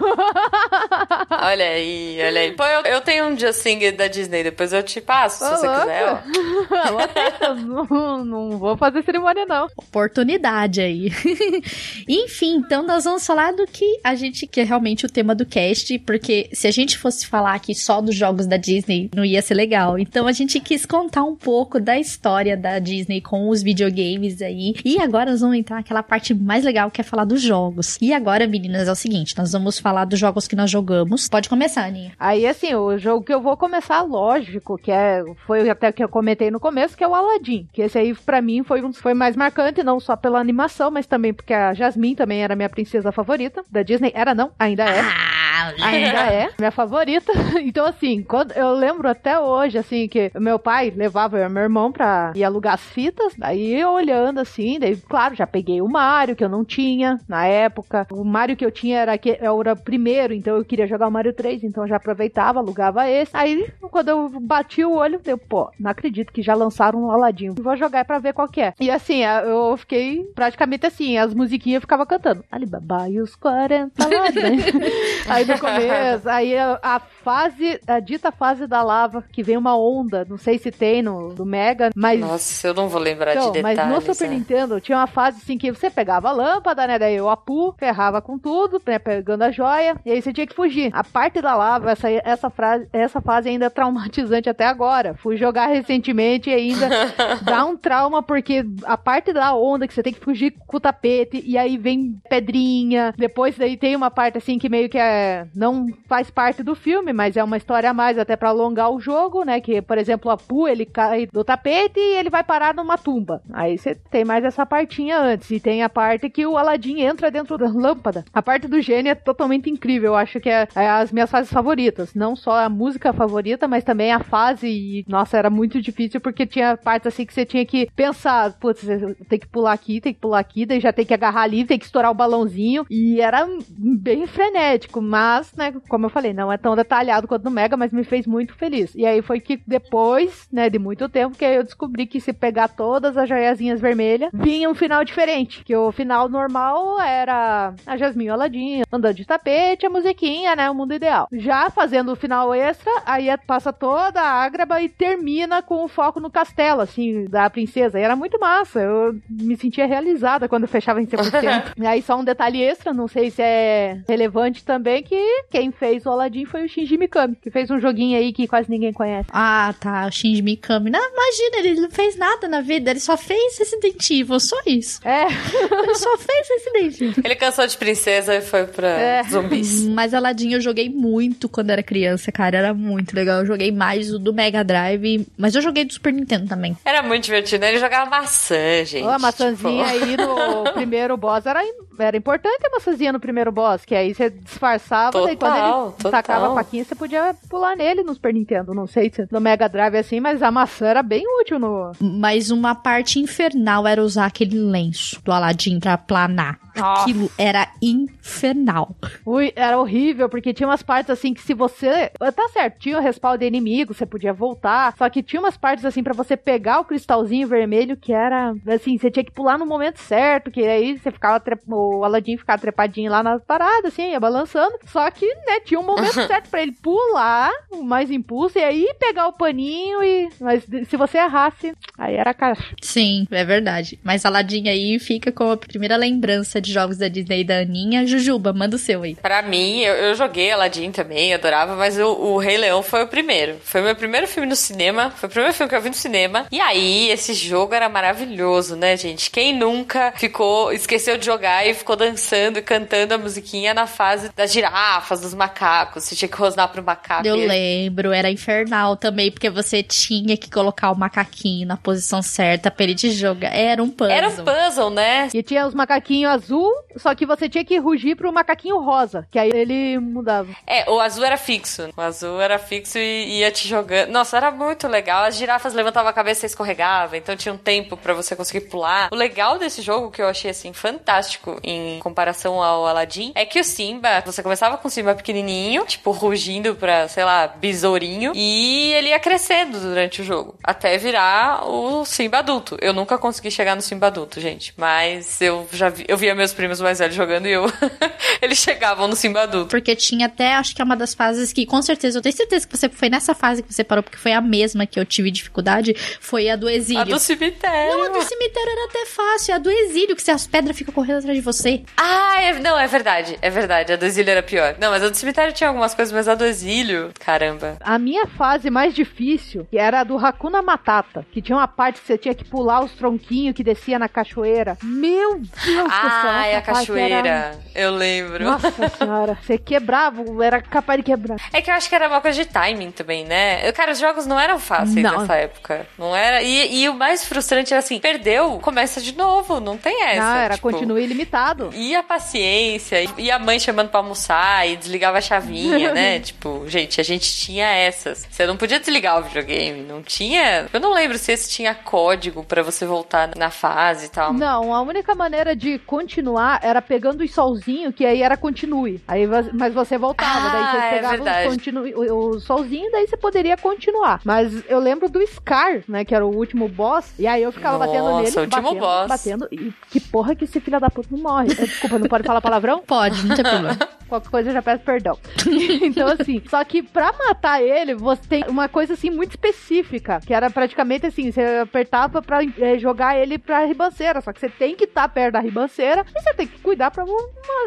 Olha 1.29 1.65
aí, 1.65 2.17
olha 2.25 2.41
aí. 2.41 2.51
Pô, 2.53 2.63
eu, 2.63 2.81
eu 2.83 3.01
tenho 3.01 3.25
um 3.25 3.37
Just 3.37 3.59
Sing 3.59 3.91
da 3.91 4.07
Disney, 4.07 4.43
depois 4.43 4.71
eu 4.71 4.83
te 4.83 5.01
passo, 5.01 5.43
se 5.43 5.49
você 5.51 5.67
louco. 5.67 5.81
quiser. 5.81 6.09
ó. 6.09 6.97
Aceito, 6.99 7.55
não, 7.89 8.25
não 8.25 8.57
vou 8.57 8.77
fazer 8.77 9.03
cerimônia, 9.03 9.45
não. 9.45 9.67
oportunidade 9.77 10.81
aí. 10.81 11.11
Enfim, 12.07 12.55
então 12.55 12.83
nós 12.83 13.03
vamos 13.03 13.25
falar 13.25 13.53
do 13.53 13.65
que 13.65 13.99
a 14.03 14.15
gente 14.15 14.47
que 14.47 14.61
é 14.61 14.63
realmente 14.63 15.05
o 15.05 15.09
tema 15.09 15.33
do 15.35 15.45
cast, 15.45 15.97
porque 15.99 16.49
se 16.53 16.67
a 16.67 16.71
gente 16.71 16.97
fosse 16.97 17.27
falar 17.27 17.53
aqui 17.53 17.73
só 17.75 18.01
dos 18.01 18.15
jogos 18.15 18.47
da 18.47 18.57
Disney, 18.57 19.09
não 19.15 19.25
ia 19.25 19.41
ser 19.41 19.55
legal. 19.55 19.97
Então 19.97 20.27
a 20.27 20.31
gente 20.31 20.59
quis 20.59 20.85
contar 20.85 21.23
um 21.23 21.35
pouco 21.35 21.52
da 21.79 21.99
história 21.99 22.57
da 22.57 22.79
Disney 22.79 23.21
com 23.21 23.49
os 23.49 23.61
videogames 23.61 24.41
aí. 24.41 24.73
E 24.83 24.99
agora 24.99 25.31
nós 25.31 25.41
vamos 25.41 25.57
entrar 25.57 25.77
naquela 25.77 26.01
parte 26.01 26.33
mais 26.33 26.63
legal 26.63 26.89
que 26.89 26.99
é 26.99 27.03
falar 27.03 27.25
dos 27.25 27.41
jogos. 27.41 27.97
E 28.01 28.13
agora, 28.13 28.47
meninas, 28.47 28.87
é 28.87 28.91
o 28.91 28.95
seguinte, 28.95 29.37
nós 29.37 29.51
vamos 29.51 29.79
falar 29.79 30.05
dos 30.05 30.19
jogos 30.19 30.47
que 30.47 30.55
nós 30.55 30.69
jogamos. 30.69 31.29
Pode 31.29 31.47
começar, 31.47 31.85
Aninha. 31.85 32.13
Aí, 32.19 32.47
assim, 32.47 32.73
o 32.73 32.97
jogo 32.97 33.23
que 33.23 33.33
eu 33.33 33.41
vou 33.41 33.55
começar, 33.55 34.01
lógico, 34.01 34.77
que 34.77 34.91
é, 34.91 35.23
foi 35.45 35.69
até 35.69 35.91
que 35.91 36.03
eu 36.03 36.09
comentei 36.09 36.49
no 36.49 36.59
começo, 36.59 36.97
que 36.97 37.03
é 37.03 37.07
o 37.07 37.13
Aladdin. 37.13 37.67
Que 37.71 37.83
esse 37.83 37.97
aí, 37.97 38.13
pra 38.13 38.41
mim, 38.41 38.63
foi 38.63 38.81
um 38.81 38.89
dos 38.89 38.99
foi 38.99 39.13
mais 39.13 39.35
marcante, 39.35 39.83
não 39.83 39.99
só 39.99 40.15
pela 40.15 40.39
animação, 40.39 40.89
mas 40.89 41.05
também 41.05 41.33
porque 41.33 41.53
a 41.53 41.73
Jasmine 41.73 42.15
também 42.15 42.41
era 42.41 42.55
minha 42.55 42.69
princesa 42.69 43.11
favorita 43.11 43.63
da 43.69 43.83
Disney. 43.83 44.11
Era 44.15 44.33
não, 44.33 44.51
ainda 44.57 44.83
é. 44.83 44.99
Ah, 44.99 45.42
Ainda 45.81 46.19
é, 46.31 46.49
minha 46.57 46.71
favorita. 46.71 47.31
Então, 47.63 47.85
assim, 47.85 48.21
quando 48.21 48.51
eu 48.51 48.73
lembro 48.73 49.07
até 49.07 49.39
hoje, 49.39 49.77
assim, 49.77 50.07
que 50.07 50.31
meu 50.35 50.59
pai 50.59 50.91
levava 50.95 51.37
eu 51.37 51.47
e 51.47 51.49
meu 51.49 51.63
irmão 51.63 51.91
pra 51.91 52.31
ir 52.35 52.43
alugar 52.43 52.73
as 52.73 52.81
fitas, 52.81 53.33
daí 53.37 53.79
eu 53.79 53.91
olhando 53.91 54.39
assim, 54.39 54.79
daí, 54.79 54.95
claro, 54.97 55.35
já 55.35 55.47
peguei 55.47 55.81
o 55.81 55.87
Mario, 55.87 56.35
que 56.35 56.43
eu 56.43 56.49
não 56.49 56.63
tinha 56.65 57.19
na 57.27 57.45
época. 57.45 58.05
O 58.11 58.23
Mario 58.23 58.55
que 58.55 58.65
eu 58.65 58.71
tinha 58.71 58.99
era, 58.99 59.17
que, 59.17 59.37
era 59.39 59.73
o 59.73 59.75
primeiro, 59.77 60.33
então 60.33 60.57
eu 60.57 60.65
queria 60.65 60.87
jogar 60.87 61.07
o 61.07 61.11
Mario 61.11 61.33
3, 61.33 61.63
então 61.63 61.83
eu 61.83 61.87
já 61.87 61.95
aproveitava, 61.95 62.59
alugava 62.59 63.09
esse. 63.09 63.31
Aí, 63.33 63.67
quando 63.79 64.09
eu 64.09 64.29
bati 64.41 64.83
o 64.83 64.93
olho, 64.93 65.21
eu, 65.25 65.37
pô, 65.37 65.71
não 65.79 65.91
acredito 65.91 66.33
que 66.33 66.41
já 66.41 66.53
lançaram 66.53 67.03
um 67.03 67.11
Aladdin. 67.11 67.53
Vou 67.53 67.77
jogar 67.77 68.05
pra 68.05 68.19
ver 68.19 68.33
qual 68.33 68.47
que 68.47 68.61
é. 68.61 68.73
E 68.79 68.89
assim, 68.89 69.23
eu 69.23 69.75
fiquei 69.77 70.23
praticamente 70.35 70.85
assim, 70.85 71.17
as 71.17 71.33
musiquinhas 71.33 71.75
eu 71.75 71.81
ficava 71.81 72.05
cantando. 72.05 72.43
Alibaba 72.51 73.09
e 73.09 73.21
os 73.21 73.35
40 73.35 74.03
ladrões. 74.03 74.63
aí 75.27 75.42
no 75.45 75.59
começo, 75.59 76.29
aí 76.29 76.57
a, 76.57 76.79
a 76.81 76.99
fase, 76.99 77.79
a 77.87 77.99
dita 77.99 78.31
fase 78.31 78.67
da 78.67 78.83
lava, 78.83 79.23
que 79.31 79.43
vem 79.43 79.57
uma 79.57 79.77
onda, 79.77 80.25
não 80.29 80.37
sei 80.37 80.57
se 80.57 80.71
tem 80.71 81.01
no 81.01 81.33
do 81.33 81.45
Mega, 81.45 81.89
mas 81.95 82.19
Nossa, 82.19 82.67
eu 82.67 82.73
não 82.73 82.87
vou 82.87 83.01
lembrar 83.01 83.33
então, 83.33 83.47
de 83.47 83.53
detalhes. 83.53 83.79
mas 83.79 83.89
no 83.89 84.13
Super 84.13 84.29
né? 84.29 84.35
Nintendo 84.35 84.81
tinha 84.81 84.97
uma 84.97 85.07
fase 85.07 85.39
assim 85.41 85.57
que 85.57 85.71
você 85.71 85.89
pegava 85.89 86.29
a 86.29 86.31
lâmpada, 86.31 86.85
né? 86.87 86.99
Daí 86.99 87.19
o 87.19 87.29
Apu 87.29 87.73
ferrava 87.77 88.21
com 88.21 88.37
tudo, 88.37 88.81
né? 88.85 88.99
Pegando 88.99 89.43
a 89.43 89.51
joia, 89.51 89.95
e 90.05 90.11
aí 90.11 90.21
você 90.21 90.33
tinha 90.33 90.47
que 90.47 90.55
fugir. 90.55 90.91
A 90.93 91.03
parte 91.03 91.41
da 91.41 91.55
lava, 91.55 91.91
essa, 91.91 92.09
essa, 92.09 92.49
frase, 92.49 92.87
essa 92.91 93.21
fase 93.21 93.49
ainda 93.49 93.65
é 93.65 93.69
traumatizante 93.69 94.49
até 94.49 94.65
agora. 94.65 95.15
Fui 95.15 95.37
jogar 95.37 95.67
recentemente 95.67 96.49
e 96.49 96.53
ainda 96.53 96.89
dá 97.43 97.65
um 97.65 97.75
trauma, 97.75 98.21
porque 98.21 98.65
a 98.83 98.97
parte 98.97 99.33
da 99.33 99.53
onda 99.55 99.87
que 99.87 99.93
você 99.93 100.03
tem 100.03 100.13
que 100.13 100.19
fugir 100.19 100.53
com 100.67 100.77
o 100.77 100.79
tapete, 100.79 101.41
e 101.45 101.57
aí 101.57 101.77
vem 101.77 102.19
pedrinha. 102.29 103.13
Depois 103.17 103.57
daí 103.57 103.77
tem 103.77 103.95
uma 103.95 104.11
parte 104.11 104.37
assim 104.37 104.57
que 104.57 104.69
meio 104.69 104.89
que 104.89 104.97
é, 104.97 105.32
não 105.55 105.87
faz 106.07 106.29
parte 106.29 106.63
do 106.63 106.75
filme, 106.75 107.13
mas 107.13 107.37
é 107.37 107.43
uma 107.43 107.57
história 107.57 107.89
a 107.89 107.93
mais 107.93 108.17
até 108.17 108.35
pra 108.35 108.49
alongar 108.49 108.91
o 108.91 108.99
jogo, 108.99 109.43
né? 109.43 109.59
Que, 109.59 109.81
por 109.81 109.97
exemplo, 109.97 110.29
o 110.29 110.33
Apu, 110.33 110.67
ele 110.67 110.85
cai 110.85 111.27
do 111.31 111.43
tapete 111.43 111.99
e 111.99 112.15
ele 112.15 112.29
vai 112.29 112.43
parar 112.43 112.73
numa 112.73 112.97
tumba. 112.97 113.41
Aí 113.51 113.77
você 113.77 113.95
tem 113.95 114.25
mais 114.25 114.43
essa 114.43 114.65
partinha 114.65 115.19
antes. 115.19 115.49
E 115.51 115.59
tem 115.59 115.83
a 115.83 115.89
parte 115.89 116.29
que 116.29 116.45
o 116.45 116.57
Aladdin 116.57 117.01
entra 117.01 117.31
dentro 117.31 117.57
da 117.57 117.67
lâmpada. 117.67 118.25
A 118.33 118.41
parte 118.41 118.67
do 118.67 118.81
gênio 118.81 119.11
é 119.11 119.15
totalmente 119.15 119.69
incrível. 119.69 120.11
Eu 120.11 120.15
acho 120.15 120.39
que 120.39 120.49
é, 120.49 120.67
é 120.75 120.89
as 120.89 121.11
minhas 121.11 121.29
fases 121.29 121.51
favoritas. 121.51 122.13
Não 122.13 122.35
só 122.35 122.65
a 122.65 122.69
música 122.69 123.13
favorita, 123.13 123.67
mas 123.67 123.83
também 123.83 124.11
a 124.11 124.19
fase. 124.19 124.67
E, 124.67 125.05
nossa, 125.07 125.37
era 125.37 125.49
muito 125.49 125.81
difícil 125.81 126.19
porque 126.19 126.45
tinha 126.45 126.77
partes 126.77 127.07
assim 127.07 127.25
que 127.25 127.33
você 127.33 127.45
tinha 127.45 127.65
que 127.65 127.89
pensar, 127.95 128.53
putz, 128.53 128.85
tem 129.27 129.39
que 129.39 129.47
pular 129.47 129.73
aqui, 129.73 130.01
tem 130.01 130.13
que 130.13 130.19
pular 130.19 130.39
aqui, 130.39 130.65
daí 130.65 130.79
já 130.79 130.91
tem 130.91 131.05
que 131.05 131.13
agarrar 131.13 131.43
ali, 131.43 131.65
tem 131.65 131.79
que 131.79 131.85
estourar 131.85 132.11
o 132.11 132.15
balãozinho. 132.15 132.85
E 132.89 133.21
era 133.21 133.47
bem 133.77 134.25
frenético, 134.27 135.01
mas, 135.01 135.22
né, 135.55 135.73
como 135.89 136.05
eu 136.05 136.09
falei, 136.09 136.33
não 136.33 136.51
é 136.51 136.57
tão 136.57 136.75
detalhado 136.75 137.27
quanto 137.27 137.43
no 137.43 137.51
Mega, 137.51 137.77
mas 137.77 137.91
me 137.91 138.03
fez 138.03 138.25
muito 138.25 138.55
feliz. 138.55 138.93
E 138.95 139.05
aí 139.05 139.21
foi 139.21 139.39
que 139.39 139.61
depois, 139.65 140.47
né, 140.51 140.69
de 140.69 140.79
muito 140.79 141.07
tempo, 141.09 141.37
que 141.37 141.45
eu 141.45 141.63
descobri 141.63 142.05
que 142.05 142.19
se 142.19 142.33
pegar 142.33 142.67
todas 142.67 143.15
as 143.17 143.27
joiazinhas 143.29 143.79
vermelhas, 143.79 144.29
vinha 144.33 144.69
um 144.69 144.73
final 144.75 145.03
diferente. 145.03 145.63
Que 145.63 145.75
o 145.75 145.91
final 145.91 146.27
normal 146.29 146.99
era 147.01 147.73
a 147.85 147.97
Jasmine 147.97 148.29
Aladdin 148.29 148.81
andando 148.91 149.13
de 149.15 149.25
tapete, 149.25 149.85
a 149.85 149.89
musiquinha, 149.89 150.55
né, 150.55 150.69
o 150.69 150.75
mundo 150.75 150.93
ideal. 150.93 151.27
Já 151.31 151.69
fazendo 151.69 152.11
o 152.11 152.15
final 152.15 152.53
extra, 152.53 152.91
aí 153.05 153.29
é- 153.29 153.37
passa 153.37 153.71
toda 153.73 154.21
a 154.21 154.43
Ágraba 154.43 154.81
e 154.81 154.89
termina 154.89 155.61
com 155.61 155.83
o 155.83 155.87
foco 155.87 156.19
no 156.19 156.29
castelo, 156.31 156.81
assim, 156.81 157.25
da 157.25 157.49
princesa. 157.49 157.99
E 157.99 158.03
era 158.03 158.15
muito 158.15 158.39
massa. 158.39 158.79
Eu 158.79 159.15
me 159.29 159.55
sentia 159.57 159.85
realizada 159.85 160.47
quando 160.47 160.67
fechava 160.67 161.01
em 161.01 161.05
100%. 161.05 161.73
e 161.77 161.85
aí 161.85 162.01
só 162.01 162.17
um 162.17 162.23
detalhe 162.23 162.61
extra, 162.61 162.93
não 162.93 163.07
sei 163.07 163.29
se 163.29 163.41
é 163.41 164.01
relevante 164.07 164.63
também, 164.63 165.03
que 165.03 165.12
quem 165.49 165.71
fez 165.71 166.05
o 166.05 166.09
Aladdin 166.09 166.45
foi 166.45 166.65
o 166.65 166.69
Shinji 166.69 166.97
Mikami, 166.97 167.35
que 167.41 167.49
fez 167.51 167.69
um 167.71 167.79
joguinho 167.79 168.17
aí 168.17 168.31
que 168.33 168.47
quase 168.47 168.69
ninguém 168.69 168.93
conhece. 168.93 169.29
Ah, 169.31 169.73
tá. 169.79 170.05
O 170.07 170.11
Shinji 170.11 170.41
Mikami. 170.41 170.89
Não, 170.89 170.99
imagina, 170.99 171.57
ele 171.67 171.81
não 171.81 171.89
fez 171.89 172.15
nada 172.17 172.47
na 172.47 172.61
vida. 172.61 172.91
Ele 172.91 172.99
só 172.99 173.15
fez 173.17 173.57
Resident 173.57 174.09
Evil, 174.09 174.39
só 174.39 174.57
isso. 174.65 174.99
É, 175.07 175.23
Ele 175.25 175.95
só 175.95 176.17
fez 176.17 176.47
Resident 176.49 177.01
Evil. 177.01 177.23
Ele 177.23 177.35
cansou 177.35 177.65
de 177.67 177.77
princesa 177.77 178.35
e 178.35 178.41
foi 178.41 178.65
pra 178.67 178.87
É. 178.87 179.23
zumbis. 179.23 179.85
Mas 179.87 180.13
Aladdin 180.13 180.51
eu 180.53 180.61
joguei 180.61 180.89
muito 180.89 181.47
quando 181.49 181.69
era 181.69 181.83
criança, 181.83 182.31
cara. 182.31 182.57
Era 182.57 182.73
muito 182.73 183.15
legal. 183.15 183.39
Eu 183.39 183.45
joguei 183.45 183.71
mais 183.71 184.13
o 184.13 184.19
do 184.19 184.33
Mega 184.33 184.63
Drive, 184.63 185.27
mas 185.37 185.55
eu 185.55 185.61
joguei 185.61 185.85
do 185.85 185.93
Super 185.93 186.13
Nintendo 186.13 186.47
também. 186.47 186.77
Era 186.85 187.01
muito 187.03 187.23
divertido, 187.25 187.61
né? 187.61 187.69
Ele 187.71 187.79
jogava 187.79 188.09
maçã, 188.09 188.83
gente. 188.85 189.03
Ó, 189.05 189.09
a 189.11 189.19
maçãzinha 189.19 189.85
Tipo, 189.85 190.05
aí 190.05 190.17
no 190.17 190.63
primeiro 190.73 191.15
boss 191.17 191.45
era, 191.45 191.61
era 191.99 192.17
importante 192.17 192.65
a 192.65 192.69
maçãzinha 192.69 193.11
no 193.13 193.19
primeiro 193.19 193.51
boss, 193.51 193.85
que 193.85 193.95
aí 193.95 194.13
você 194.13 194.29
disfarçava, 194.29 195.11
daí 195.25 195.35
quando 195.35 195.53
Total, 195.53 195.85
ele 195.87 195.95
total. 195.97 196.11
tacava 196.11 196.51
a 196.51 196.55
faquinha, 196.55 196.83
você 196.83 196.95
podia 196.95 197.35
pular 197.49 197.75
nele 197.75 198.03
no 198.03 198.13
Super 198.13 198.33
Nintendo. 198.33 198.73
Não 198.73 198.87
sei 198.87 199.09
se 199.11 199.27
no 199.31 199.39
Mega 199.41 199.67
Drive 199.69 199.95
é 199.95 199.99
assim, 199.99 200.19
mas 200.19 200.41
a 200.41 200.51
maçã 200.51 200.87
era 200.87 201.03
bem 201.03 201.23
útil 201.41 201.59
no. 201.59 201.91
Mas 201.99 202.51
uma 202.51 202.73
parte 202.75 203.19
infernal 203.19 203.85
era 203.87 204.01
usar 204.03 204.25
aquele 204.25 204.57
lenço 204.57 205.21
do 205.23 205.31
Aladdin 205.31 205.79
pra 205.79 205.97
planar. 205.97 206.59
Nossa. 206.75 207.03
Aquilo 207.03 207.29
era 207.37 207.67
infernal. 207.81 208.95
Ui, 209.25 209.51
era 209.55 209.77
horrível, 209.77 210.27
porque 210.27 210.53
tinha 210.53 210.67
umas 210.67 210.81
partes 210.81 211.09
assim 211.11 211.33
que 211.33 211.41
se 211.41 211.53
você. 211.53 212.09
Tá 212.35 212.49
certo, 212.51 212.79
tinha 212.79 212.97
o 212.97 213.01
respaldo 213.01 213.39
de 213.39 213.45
inimigo, 213.45 213.93
você 213.93 214.05
podia 214.07 214.33
voltar. 214.33 214.95
Só 214.97 215.07
que 215.09 215.21
tinha 215.21 215.39
umas 215.39 215.55
partes 215.57 215.85
assim 215.85 216.01
pra 216.01 216.13
você 216.13 216.35
pegar 216.35 216.79
o 216.79 216.85
cristalzinho 216.85 217.47
vermelho 217.47 217.95
que 217.95 218.11
era. 218.11 218.55
Assim, 218.67 218.97
você 218.97 219.11
tinha 219.11 219.23
que 219.23 219.31
pular 219.31 219.57
no 219.59 219.65
momento 219.67 219.97
certo, 219.99 220.49
que 220.49 220.63
aí 220.65 220.97
você 220.97 221.11
ficava. 221.11 221.39
tre- 221.39 221.59
O 221.83 222.03
Aladdin 222.03 222.37
ficar 222.37 222.59
trepadinho 222.59 223.11
lá 223.11 223.21
nas 223.23 223.43
paradas, 223.43 223.93
assim, 223.93 224.11
ia 224.11 224.19
balançando. 224.19 224.73
Só 224.85 225.09
que, 225.11 225.25
né, 225.25 225.59
tinha 225.65 225.79
um 225.79 225.83
momento 225.83 226.13
certo 226.27 226.49
pra 226.49 226.61
ele 226.61 226.71
pular, 226.71 227.51
mais 227.83 228.09
impulso, 228.11 228.57
e 228.57 228.63
aí 228.63 228.93
pegar 228.99 229.27
o 229.27 229.33
paninho 229.33 230.03
e. 230.03 230.29
Mas 230.39 230.63
se 230.63 230.97
você 230.97 231.17
errasse, 231.17 231.73
aí 231.97 232.15
era 232.15 232.33
caixa. 232.33 232.63
Sim, 232.81 233.27
é 233.31 233.43
verdade. 233.43 233.99
Mas 234.03 234.25
Aladdin 234.25 234.67
aí 234.67 234.99
fica 234.99 235.31
com 235.31 235.51
a 235.51 235.57
primeira 235.57 235.95
lembrança 235.95 236.59
de 236.61 236.71
jogos 236.71 236.97
da 236.97 237.07
Disney 237.07 237.43
da 237.43 237.59
Aninha. 237.59 238.05
Jujuba, 238.05 238.53
manda 238.53 238.75
o 238.75 238.79
seu 238.79 239.03
aí. 239.03 239.15
Pra 239.15 239.41
mim, 239.41 239.81
eu, 239.81 239.93
eu 239.93 240.15
joguei 240.15 240.51
Aladdin 240.51 240.91
também, 240.91 241.33
adorava, 241.33 241.75
mas 241.75 241.97
o, 241.97 242.07
o, 242.07 242.37
Rei 242.37 242.57
Leão 242.57 242.83
foi 242.83 243.03
o 243.03 243.07
primeiro. 243.07 243.57
Foi 243.63 243.81
o 243.81 243.83
meu 243.83 243.95
primeiro 243.95 244.27
filme 244.27 244.47
no 244.47 244.55
cinema, 244.55 245.11
foi 245.11 245.27
o 245.27 245.31
primeiro 245.31 245.53
filme 245.55 245.69
que 245.69 245.75
eu 245.75 245.81
vi 245.81 245.89
no 245.89 245.95
cinema. 245.95 246.45
E 246.51 246.59
aí, 246.59 247.09
esse 247.09 247.33
jogo 247.33 247.73
era 247.73 247.89
maravilhoso, 247.89 248.75
né, 248.75 248.95
gente? 248.97 249.29
Quem 249.29 249.53
nunca 249.55 250.13
ficou, 250.15 250.71
esqueceu 250.71 251.17
de 251.17 251.25
jogar 251.25 251.65
e 251.67 251.72
ficou 251.73 251.95
dançando 251.95 252.59
e 252.59 252.61
cantando 252.61 253.13
a 253.13 253.17
musiquinha 253.17 253.73
na 253.73 253.87
fase 253.87 254.29
das 254.35 254.51
girafas, 254.51 255.21
dos 255.21 255.33
macacos. 255.33 256.03
Você 256.03 256.15
tinha 256.15 256.29
que 256.29 256.37
rosnar 256.37 256.69
pro 256.69 256.83
macaco. 256.83 257.27
Eu 257.27 257.35
lembro, 257.35 258.11
era 258.11 258.29
infernal 258.29 258.95
também, 258.95 259.31
porque 259.31 259.49
você 259.49 259.83
tinha 259.83 260.37
que 260.37 260.49
colocar 260.49 260.91
o 260.91 260.95
macaquinho 260.97 261.67
na 261.67 261.77
posição 261.77 262.21
certa 262.21 262.69
pra 262.69 262.83
ele 262.83 262.95
te 262.95 263.11
jogar. 263.11 263.55
Era 263.55 263.81
um 263.81 263.89
puzzle. 263.89 264.13
Era 264.13 264.29
um 264.29 264.35
puzzle, 264.35 264.89
né? 264.89 265.29
E 265.33 265.43
tinha 265.43 265.65
os 265.65 265.73
macaquinhos 265.73 266.31
azul, 266.31 266.71
só 266.97 267.13
que 267.15 267.25
você 267.25 267.49
tinha 267.49 267.63
que 267.63 267.77
rugir 267.77 268.15
pro 268.15 268.31
macaquinho 268.31 268.79
rosa, 268.79 269.27
que 269.31 269.39
aí 269.39 269.51
ele 269.53 269.97
mudava. 269.99 270.49
É, 270.65 270.89
o 270.89 270.99
azul 270.99 271.23
era 271.23 271.37
fixo. 271.37 271.89
O 271.95 272.01
azul 272.01 272.41
era 272.41 272.57
fixo 272.57 272.97
e 272.97 273.39
ia 273.39 273.51
te 273.51 273.67
jogando. 273.67 274.09
Nossa, 274.09 274.37
era 274.37 274.51
muito 274.51 274.87
legal. 274.87 275.23
As 275.25 275.35
girafas 275.35 275.73
levantavam 275.73 276.09
a 276.09 276.13
cabeça 276.13 276.45
e 276.45 276.47
escorregavam, 276.47 277.17
então 277.17 277.35
tinha 277.35 277.53
um 277.53 277.57
tempo 277.57 277.97
para 277.97 278.13
você 278.13 278.35
conseguir 278.35 278.67
pular. 278.67 279.09
O 279.11 279.15
legal 279.15 279.57
desse 279.57 279.81
jogo, 279.81 280.11
que 280.11 280.21
eu 280.21 280.27
achei 280.27 280.51
assim 280.51 280.73
fantástico 280.73 281.59
em 281.63 281.99
comparação 281.99 282.61
ao 282.61 282.85
Aladdin, 282.85 283.31
é 283.35 283.45
que 283.45 283.59
o 283.59 283.63
Simba, 283.63 284.21
você 284.25 284.43
começava 284.43 284.77
com 284.77 284.87
o 284.87 284.91
Simba 284.91 285.15
pequenininho, 285.15 285.85
tipo, 285.85 286.11
rugindo 286.11 286.75
pra, 286.75 287.07
sei 287.07 287.23
lá, 287.23 287.47
besourinho, 287.47 288.33
e 288.35 288.93
ele 288.93 289.09
ia 289.09 289.19
crescendo 289.19 289.79
durante 289.79 290.21
o 290.21 290.25
jogo, 290.25 290.55
até 290.63 290.97
virar 290.97 291.67
o 291.67 292.05
Simba 292.05 292.39
adulto. 292.39 292.77
Eu 292.81 292.93
nunca 292.93 293.17
consegui 293.17 293.49
chegar 293.49 293.75
no 293.75 293.81
Simba 293.81 294.07
adulto, 294.07 294.39
gente, 294.39 294.73
mas 294.77 295.41
eu 295.41 295.67
já 295.71 295.89
vi, 295.89 296.05
eu 296.07 296.17
via 296.17 296.35
meus 296.35 296.53
primos 296.53 296.81
mais 296.81 296.99
velhos 296.99 297.15
jogando 297.15 297.47
e 297.47 297.51
eu 297.51 297.65
eles 298.41 298.57
chegavam 298.57 299.07
no 299.07 299.15
Simba 299.15 299.43
adulto. 299.43 299.69
Porque 299.69 299.95
tinha 299.95 300.25
até, 300.25 300.53
acho 300.55 300.75
que 300.75 300.81
é 300.81 300.85
uma 300.85 300.95
das 300.95 301.13
fases 301.13 301.53
que, 301.53 301.65
com 301.65 301.81
certeza, 301.81 302.17
eu 302.17 302.21
tenho 302.21 302.35
certeza 302.35 302.67
que 302.67 302.75
você 302.75 302.89
foi 302.89 303.09
nessa 303.09 303.33
fase 303.33 303.63
que 303.63 303.73
você 303.73 303.83
parou, 303.83 304.03
porque 304.03 304.17
foi 304.17 304.33
a 304.33 304.41
mesma 304.41 304.85
que 304.85 304.99
eu 304.99 305.05
tive 305.05 305.31
dificuldade, 305.31 305.95
foi 306.19 306.49
a 306.49 306.55
do 306.55 306.69
exílio. 306.69 307.01
A 307.01 307.05
do 307.05 307.19
cemitério. 307.19 307.97
Não, 307.97 308.05
a 308.05 308.09
do 308.09 308.21
cemitério 308.21 308.69
era 308.69 308.85
até 308.89 309.05
fácil, 309.05 309.55
a 309.55 309.57
do 309.57 309.69
exílio, 309.69 310.15
que 310.15 310.31
as 310.31 310.47
pedras 310.47 310.75
ficam 310.77 310.93
correndo 310.93 311.19
atrás 311.19 311.37
de 311.37 311.41
você. 311.41 311.52
Ah, 311.97 312.41
é, 312.41 312.53
não, 312.59 312.79
é 312.79 312.87
verdade, 312.87 313.37
é 313.41 313.49
verdade, 313.49 313.93
a 313.93 313.95
do 313.95 314.05
exílio 314.05 314.31
era 314.31 314.43
pior. 314.43 314.75
Não, 314.79 314.91
mas 314.91 315.03
a 315.03 315.09
do 315.09 315.15
cemitério 315.15 315.53
tinha 315.53 315.69
algumas 315.69 315.93
coisas, 315.93 316.13
mas 316.13 316.27
a 316.27 316.35
do 316.35 316.45
exílio, 316.45 317.11
caramba. 317.19 317.77
A 317.79 317.97
minha 317.97 318.27
fase 318.27 318.69
mais 318.69 318.93
difícil 318.93 319.67
era 319.71 320.01
a 320.01 320.03
do 320.03 320.17
Hakuna 320.17 320.61
Matata, 320.61 321.25
que 321.31 321.41
tinha 321.41 321.57
uma 321.57 321.67
parte 321.67 322.01
que 322.01 322.07
você 322.07 322.17
tinha 322.17 322.33
que 322.33 322.45
pular 322.45 322.83
os 322.83 322.91
tronquinhos 322.93 323.55
que 323.55 323.63
descia 323.63 323.99
na 323.99 324.09
cachoeira. 324.09 324.77
Meu 324.83 325.35
Deus 325.35 325.49
do 325.53 325.63
céu! 325.65 325.87
Ah, 325.89 326.47
é 326.47 326.57
a 326.57 326.61
cachoeira. 326.61 327.15
Era... 327.15 327.59
Eu 327.75 327.91
lembro. 327.95 328.43
Nossa 328.43 328.71
senhora, 328.89 329.37
você 329.41 329.57
quebrava, 329.57 330.23
era 330.43 330.61
capaz 330.61 330.97
de 330.97 331.03
quebrar. 331.03 331.37
É 331.51 331.61
que 331.61 331.69
eu 331.69 331.75
acho 331.75 331.89
que 331.89 331.95
era 331.95 332.07
uma 332.07 332.21
coisa 332.21 332.43
de 332.43 332.49
timing 332.49 332.91
também, 332.91 333.25
né? 333.25 333.71
Cara, 333.73 333.91
os 333.91 333.99
jogos 333.99 334.25
não 334.25 334.39
eram 334.39 334.59
fáceis 334.59 335.03
não. 335.03 335.19
nessa 335.19 335.35
época. 335.35 335.87
Não 335.97 336.15
era. 336.15 336.41
E, 336.41 336.81
e, 336.81 336.89
o 336.89 336.93
mais 336.93 337.25
frustrante 337.25 337.73
era 337.73 337.79
assim: 337.79 337.99
perdeu, 337.99 338.59
começa 338.59 339.01
de 339.01 339.15
novo. 339.15 339.59
Não 339.59 339.77
tem 339.77 340.03
essa. 340.03 340.21
Não, 340.21 340.35
era 340.35 340.55
tipo, 340.55 340.69
continue 340.69 341.03
ilimitado. 341.03 341.42
E 341.73 341.95
a 341.95 342.03
paciência, 342.03 342.97
e 343.17 343.29
a 343.29 343.39
mãe 343.39 343.59
chamando 343.59 343.89
pra 343.89 343.99
almoçar 343.99 344.67
e 344.67 344.75
desligava 344.75 345.17
a 345.17 345.21
chavinha, 345.21 345.93
né? 345.93 346.19
tipo, 346.21 346.63
gente, 346.67 346.99
a 346.99 347.03
gente 347.03 347.31
tinha 347.35 347.67
essas. 347.67 348.27
Você 348.29 348.45
não 348.45 348.57
podia 348.57 348.79
desligar 348.79 349.19
o 349.19 349.23
videogame, 349.23 349.81
não 349.81 350.01
tinha. 350.01 350.67
Eu 350.71 350.79
não 350.79 350.93
lembro 350.93 351.17
se 351.17 351.31
esse 351.31 351.49
tinha 351.49 351.73
código 351.75 352.43
para 352.43 352.63
você 352.63 352.85
voltar 352.85 353.31
na 353.35 353.49
fase 353.49 354.05
e 354.07 354.09
tal. 354.09 354.33
Não, 354.33 354.73
a 354.73 354.81
única 354.81 355.13
maneira 355.15 355.55
de 355.55 355.79
continuar 355.79 356.59
era 356.63 356.81
pegando 356.81 357.23
os 357.23 357.33
solzinhos, 357.33 357.93
que 357.93 358.05
aí 358.05 358.21
era 358.21 358.37
continue. 358.37 359.01
Aí, 359.07 359.27
mas 359.53 359.73
você 359.73 359.97
voltava, 359.97 360.47
ah, 360.47 360.51
daí 360.51 360.71
você 360.71 360.77
é 360.77 360.89
pegava 360.89 361.29
é 361.29 361.47
os 361.47 361.53
continue, 361.53 361.93
o, 361.95 362.29
o 362.29 362.39
solzinho, 362.39 362.91
daí 362.91 363.07
você 363.07 363.17
poderia 363.17 363.57
continuar. 363.57 364.21
Mas 364.23 364.63
eu 364.69 364.79
lembro 364.79 365.09
do 365.09 365.25
Scar, 365.25 365.83
né, 365.87 366.05
que 366.05 366.13
era 366.13 366.25
o 366.25 366.35
último 366.35 366.67
boss, 366.67 367.13
e 367.17 367.27
aí 367.27 367.41
eu 367.41 367.51
ficava 367.51 367.77
Nossa, 367.77 367.91
batendo 367.91 368.17
nele, 368.17 368.39
último 368.39 368.61
batendo, 368.61 368.79
boss. 368.79 369.07
batendo, 369.07 369.47
e 369.51 369.73
que 369.89 369.99
porra 369.99 370.35
que 370.35 370.45
esse 370.45 370.59
filho 370.59 370.79
da 370.79 370.89
puta 370.89 371.09
não 371.11 371.32
morre. 371.33 371.47
Desculpa, 371.53 371.99
não 371.99 372.07
pode 372.07 372.23
falar 372.23 372.41
palavrão? 372.41 372.83
Pode, 372.85 373.25
não 373.25 373.35
tem 373.35 373.43
problema. 373.43 373.77
Qualquer 374.07 374.29
coisa 374.29 374.49
eu 374.49 374.53
já 374.53 374.61
peço 374.61 374.83
perdão. 374.83 375.17
então, 375.81 376.07
assim, 376.07 376.41
só 376.47 376.63
que 376.63 376.83
pra 376.83 377.11
matar 377.13 377.63
ele, 377.63 377.95
você 377.95 378.21
tem 378.27 378.43
uma 378.47 378.69
coisa, 378.69 378.93
assim, 378.93 379.09
muito 379.09 379.31
específica, 379.31 380.19
que 380.23 380.33
era 380.33 380.51
praticamente 380.51 381.07
assim, 381.07 381.31
você 381.31 381.41
apertava 381.63 382.21
pra 382.21 382.41
é, 382.59 382.77
jogar 382.77 383.17
ele 383.17 383.39
pra 383.39 383.65
ribanceira, 383.65 384.21
só 384.21 384.31
que 384.31 384.39
você 384.39 384.49
tem 384.49 384.75
que 384.75 384.83
estar 384.83 385.03
tá 385.03 385.09
perto 385.09 385.33
da 385.33 385.39
ribanceira 385.39 386.05
e 386.15 386.21
você 386.21 386.33
tem 386.33 386.45
que 386.45 386.59
cuidar 386.59 386.91
pra 386.91 387.03
uma, 387.03 387.17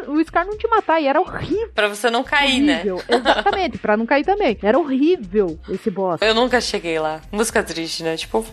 o 0.07 0.23
Scar 0.23 0.45
não 0.45 0.57
te 0.57 0.67
matar, 0.69 1.01
e 1.01 1.07
era 1.07 1.19
horrível. 1.19 1.71
Pra 1.75 1.89
você 1.89 2.09
não 2.09 2.23
cair, 2.23 2.61
né? 2.61 2.75
horrível. 2.75 2.95
né? 3.09 3.17
Exatamente, 3.17 3.77
pra 3.77 3.97
não 3.97 4.05
cair 4.05 4.23
também. 4.23 4.57
Era 4.61 4.79
horrível 4.79 5.59
esse 5.69 5.91
boss. 5.91 6.21
Eu 6.21 6.33
nunca 6.33 6.61
cheguei 6.61 6.97
lá. 6.97 7.19
Música 7.29 7.61
triste, 7.61 8.03
né? 8.03 8.15
Tipo, 8.15 8.45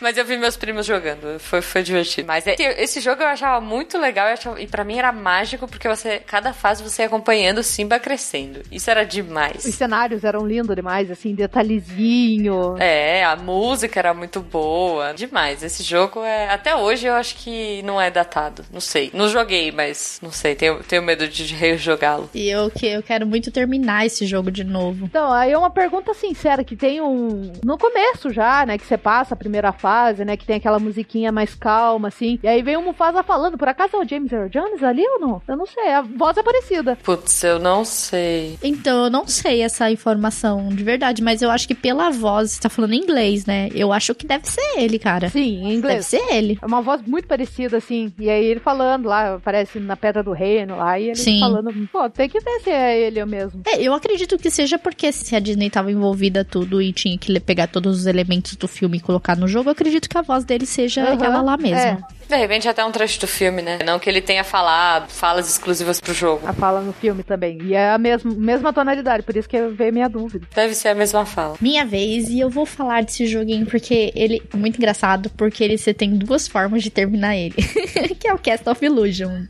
Mas 0.00 0.16
eu 0.16 0.24
vi 0.24 0.38
meus 0.38 0.56
primos 0.56 0.86
jogando, 0.86 1.38
foi, 1.38 1.60
foi 1.60 1.82
divertido. 1.82 2.26
Mas 2.26 2.46
é, 2.46 2.54
esse 2.78 3.00
jogo 3.00 3.22
eu 3.22 3.28
achava 3.28 3.60
muito 3.60 3.81
legal 3.98 4.28
achava, 4.28 4.60
e 4.60 4.66
pra 4.66 4.84
mim 4.84 4.98
era 4.98 5.12
mágico, 5.12 5.66
porque 5.68 5.88
você, 5.88 6.18
cada 6.18 6.52
fase 6.52 6.82
você 6.82 7.02
ia 7.02 7.06
acompanhando 7.06 7.58
o 7.58 7.62
Simba 7.62 7.98
crescendo. 7.98 8.62
Isso 8.70 8.90
era 8.90 9.04
demais. 9.04 9.64
Os 9.64 9.74
cenários 9.74 10.24
eram 10.24 10.46
lindos 10.46 10.74
demais, 10.74 11.10
assim, 11.10 11.34
detalhezinho. 11.34 12.76
É, 12.78 13.24
a 13.24 13.36
música 13.36 13.98
era 13.98 14.14
muito 14.14 14.40
boa. 14.40 15.12
Demais. 15.14 15.62
Esse 15.62 15.82
jogo 15.82 16.22
é. 16.22 16.48
Até 16.50 16.74
hoje 16.74 17.06
eu 17.06 17.14
acho 17.14 17.36
que 17.36 17.82
não 17.82 18.00
é 18.00 18.10
datado. 18.10 18.64
Não 18.72 18.80
sei. 18.80 19.10
Não 19.12 19.28
joguei, 19.28 19.70
mas 19.72 20.18
não 20.22 20.30
sei. 20.30 20.54
Tenho, 20.54 20.82
tenho 20.82 21.02
medo 21.02 21.28
de 21.28 21.54
rejogá-lo. 21.54 22.28
E 22.34 22.48
eu, 22.48 22.70
que, 22.70 22.86
eu 22.86 23.02
quero 23.02 23.26
muito 23.26 23.50
terminar 23.50 24.06
esse 24.06 24.26
jogo 24.26 24.50
de 24.50 24.64
novo. 24.64 25.04
Então, 25.06 25.32
aí 25.32 25.52
é 25.52 25.58
uma 25.58 25.70
pergunta 25.70 26.14
sincera 26.14 26.64
que 26.64 26.76
tem 26.76 27.00
um. 27.00 27.52
No 27.64 27.78
começo 27.78 28.30
já, 28.30 28.64
né? 28.66 28.78
Que 28.78 28.86
você 28.86 28.96
passa 28.96 29.34
a 29.34 29.36
primeira 29.36 29.72
fase, 29.72 30.24
né? 30.24 30.36
Que 30.36 30.46
tem 30.46 30.56
aquela 30.56 30.78
musiquinha 30.78 31.32
mais 31.32 31.54
calma, 31.54 32.08
assim. 32.08 32.38
E 32.42 32.48
aí 32.48 32.62
vem 32.62 32.76
o 32.76 32.82
Mufasa 32.82 33.22
falando. 33.22 33.58
Por 33.62 33.68
acaso 33.68 33.94
é 33.96 34.00
o 34.00 34.08
James 34.08 34.32
Earl 34.32 34.48
Jones 34.48 34.82
ali 34.82 35.04
ou 35.06 35.20
não? 35.20 35.40
Eu 35.46 35.56
não 35.56 35.66
sei. 35.66 35.92
A 35.92 36.00
voz 36.02 36.36
é 36.36 36.42
parecida. 36.42 36.98
Putz, 37.00 37.44
eu 37.44 37.60
não 37.60 37.84
sei. 37.84 38.58
Então, 38.60 39.04
eu 39.04 39.08
não 39.08 39.24
sei 39.28 39.62
essa 39.62 39.88
informação 39.88 40.68
de 40.70 40.82
verdade, 40.82 41.22
mas 41.22 41.42
eu 41.42 41.48
acho 41.48 41.68
que 41.68 41.74
pela 41.76 42.10
voz, 42.10 42.50
você 42.50 42.60
tá 42.62 42.68
falando 42.68 42.94
em 42.94 42.98
inglês, 42.98 43.46
né? 43.46 43.68
Eu 43.72 43.92
acho 43.92 44.16
que 44.16 44.26
deve 44.26 44.48
ser 44.50 44.78
ele, 44.78 44.98
cara. 44.98 45.30
Sim, 45.30 45.62
em 45.62 45.74
inglês. 45.74 46.10
Deve 46.10 46.24
ser 46.24 46.34
ele. 46.34 46.58
É 46.60 46.66
uma 46.66 46.82
voz 46.82 47.02
muito 47.06 47.28
parecida, 47.28 47.76
assim. 47.76 48.12
E 48.18 48.28
aí 48.28 48.44
ele 48.46 48.58
falando 48.58 49.06
lá, 49.06 49.36
aparece 49.36 49.78
na 49.78 49.96
Pedra 49.96 50.24
do 50.24 50.32
Reino 50.32 50.78
lá, 50.78 50.98
e 50.98 51.04
ele 51.10 51.14
Sim. 51.14 51.38
falando, 51.38 51.72
pô, 51.92 52.10
tem 52.10 52.28
que 52.28 52.40
ver 52.40 52.60
se 52.64 52.70
é 52.70 53.00
ele 53.00 53.24
mesmo. 53.24 53.62
É, 53.64 53.80
eu 53.80 53.94
acredito 53.94 54.36
que 54.38 54.50
seja 54.50 54.76
porque 54.76 55.12
se 55.12 55.36
a 55.36 55.38
Disney 55.38 55.70
tava 55.70 55.92
envolvida 55.92 56.44
tudo 56.44 56.82
e 56.82 56.92
tinha 56.92 57.16
que 57.16 57.38
pegar 57.38 57.68
todos 57.68 58.00
os 58.00 58.06
elementos 58.06 58.56
do 58.56 58.66
filme 58.66 58.96
e 58.96 59.00
colocar 59.00 59.36
no 59.36 59.46
jogo, 59.46 59.68
eu 59.68 59.72
acredito 59.72 60.08
que 60.08 60.18
a 60.18 60.22
voz 60.22 60.44
dele 60.44 60.66
seja 60.66 61.04
Uhum, 61.04 61.12
aquela 61.12 61.40
lá 61.42 61.56
mesmo. 61.56 61.76
é. 61.78 61.98
De 62.28 62.36
repente 62.38 62.66
até 62.66 62.82
um 62.82 62.90
trecho 62.90 63.20
do 63.20 63.26
filme, 63.26 63.51
né? 63.60 63.80
Não 63.84 63.98
que 63.98 64.08
ele 64.08 64.22
tenha 64.22 64.44
falado 64.44 65.10
falas 65.10 65.48
exclusivas 65.48 66.00
pro 66.00 66.14
jogo. 66.14 66.46
A 66.46 66.52
fala 66.52 66.80
no 66.80 66.92
filme 66.92 67.22
também. 67.22 67.58
E 67.62 67.74
é 67.74 67.90
a 67.90 67.98
mesma, 67.98 68.32
mesma 68.32 68.72
tonalidade, 68.72 69.22
por 69.22 69.36
isso 69.36 69.48
que 69.48 69.60
veio 69.68 69.92
minha 69.92 70.08
dúvida. 70.08 70.46
Deve 70.54 70.74
ser 70.74 70.88
a 70.88 70.94
mesma 70.94 71.26
fala. 71.26 71.56
Minha 71.60 71.84
vez, 71.84 72.28
e 72.28 72.40
eu 72.40 72.48
vou 72.48 72.64
falar 72.64 73.02
desse 73.02 73.26
joguinho 73.26 73.66
porque 73.66 74.12
ele 74.14 74.42
é 74.52 74.56
muito 74.56 74.76
engraçado, 74.76 75.28
porque 75.30 75.62
ele 75.62 75.76
você 75.76 75.92
tem 75.92 76.16
duas 76.16 76.46
formas 76.46 76.82
de 76.82 76.90
terminar 76.90 77.36
ele. 77.36 77.56
que 78.18 78.28
é 78.28 78.32
o 78.32 78.38
Cast 78.38 78.68
of 78.68 78.84
Illusion. 78.84 79.44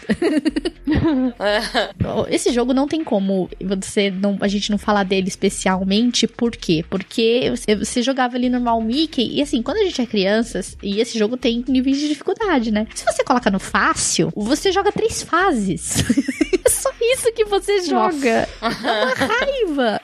Esse 2.28 2.52
jogo 2.52 2.72
não 2.72 2.88
tem 2.88 3.04
como 3.04 3.48
você 3.60 4.10
não, 4.10 4.38
a 4.40 4.48
gente 4.48 4.70
não 4.70 4.78
falar 4.78 5.04
dele 5.04 5.28
especialmente, 5.28 6.26
por 6.26 6.52
quê? 6.56 6.84
Porque 6.88 7.50
você, 7.50 7.76
você 7.76 8.02
jogava 8.02 8.36
ali 8.36 8.48
normal 8.48 8.80
Mickey, 8.80 9.36
e 9.36 9.42
assim, 9.42 9.62
quando 9.62 9.78
a 9.78 9.84
gente 9.84 10.00
é 10.00 10.06
criança, 10.06 10.60
e 10.82 11.00
esse 11.00 11.18
jogo 11.18 11.36
tem 11.36 11.64
níveis 11.68 11.98
de 11.98 12.08
dificuldade, 12.08 12.70
né? 12.70 12.86
Se 12.94 13.04
você 13.04 13.22
coloca 13.24 13.50
no 13.50 13.58
fácil, 13.58 13.91
você 14.34 14.72
joga 14.72 14.92
três 14.92 15.22
fases. 15.22 15.96
é 16.64 16.68
só 16.68 16.90
isso 17.00 17.32
que 17.32 17.44
você 17.44 17.82
joga. 17.82 18.48
É 18.48 18.48
uma 18.62 19.14
raiva. 19.14 20.00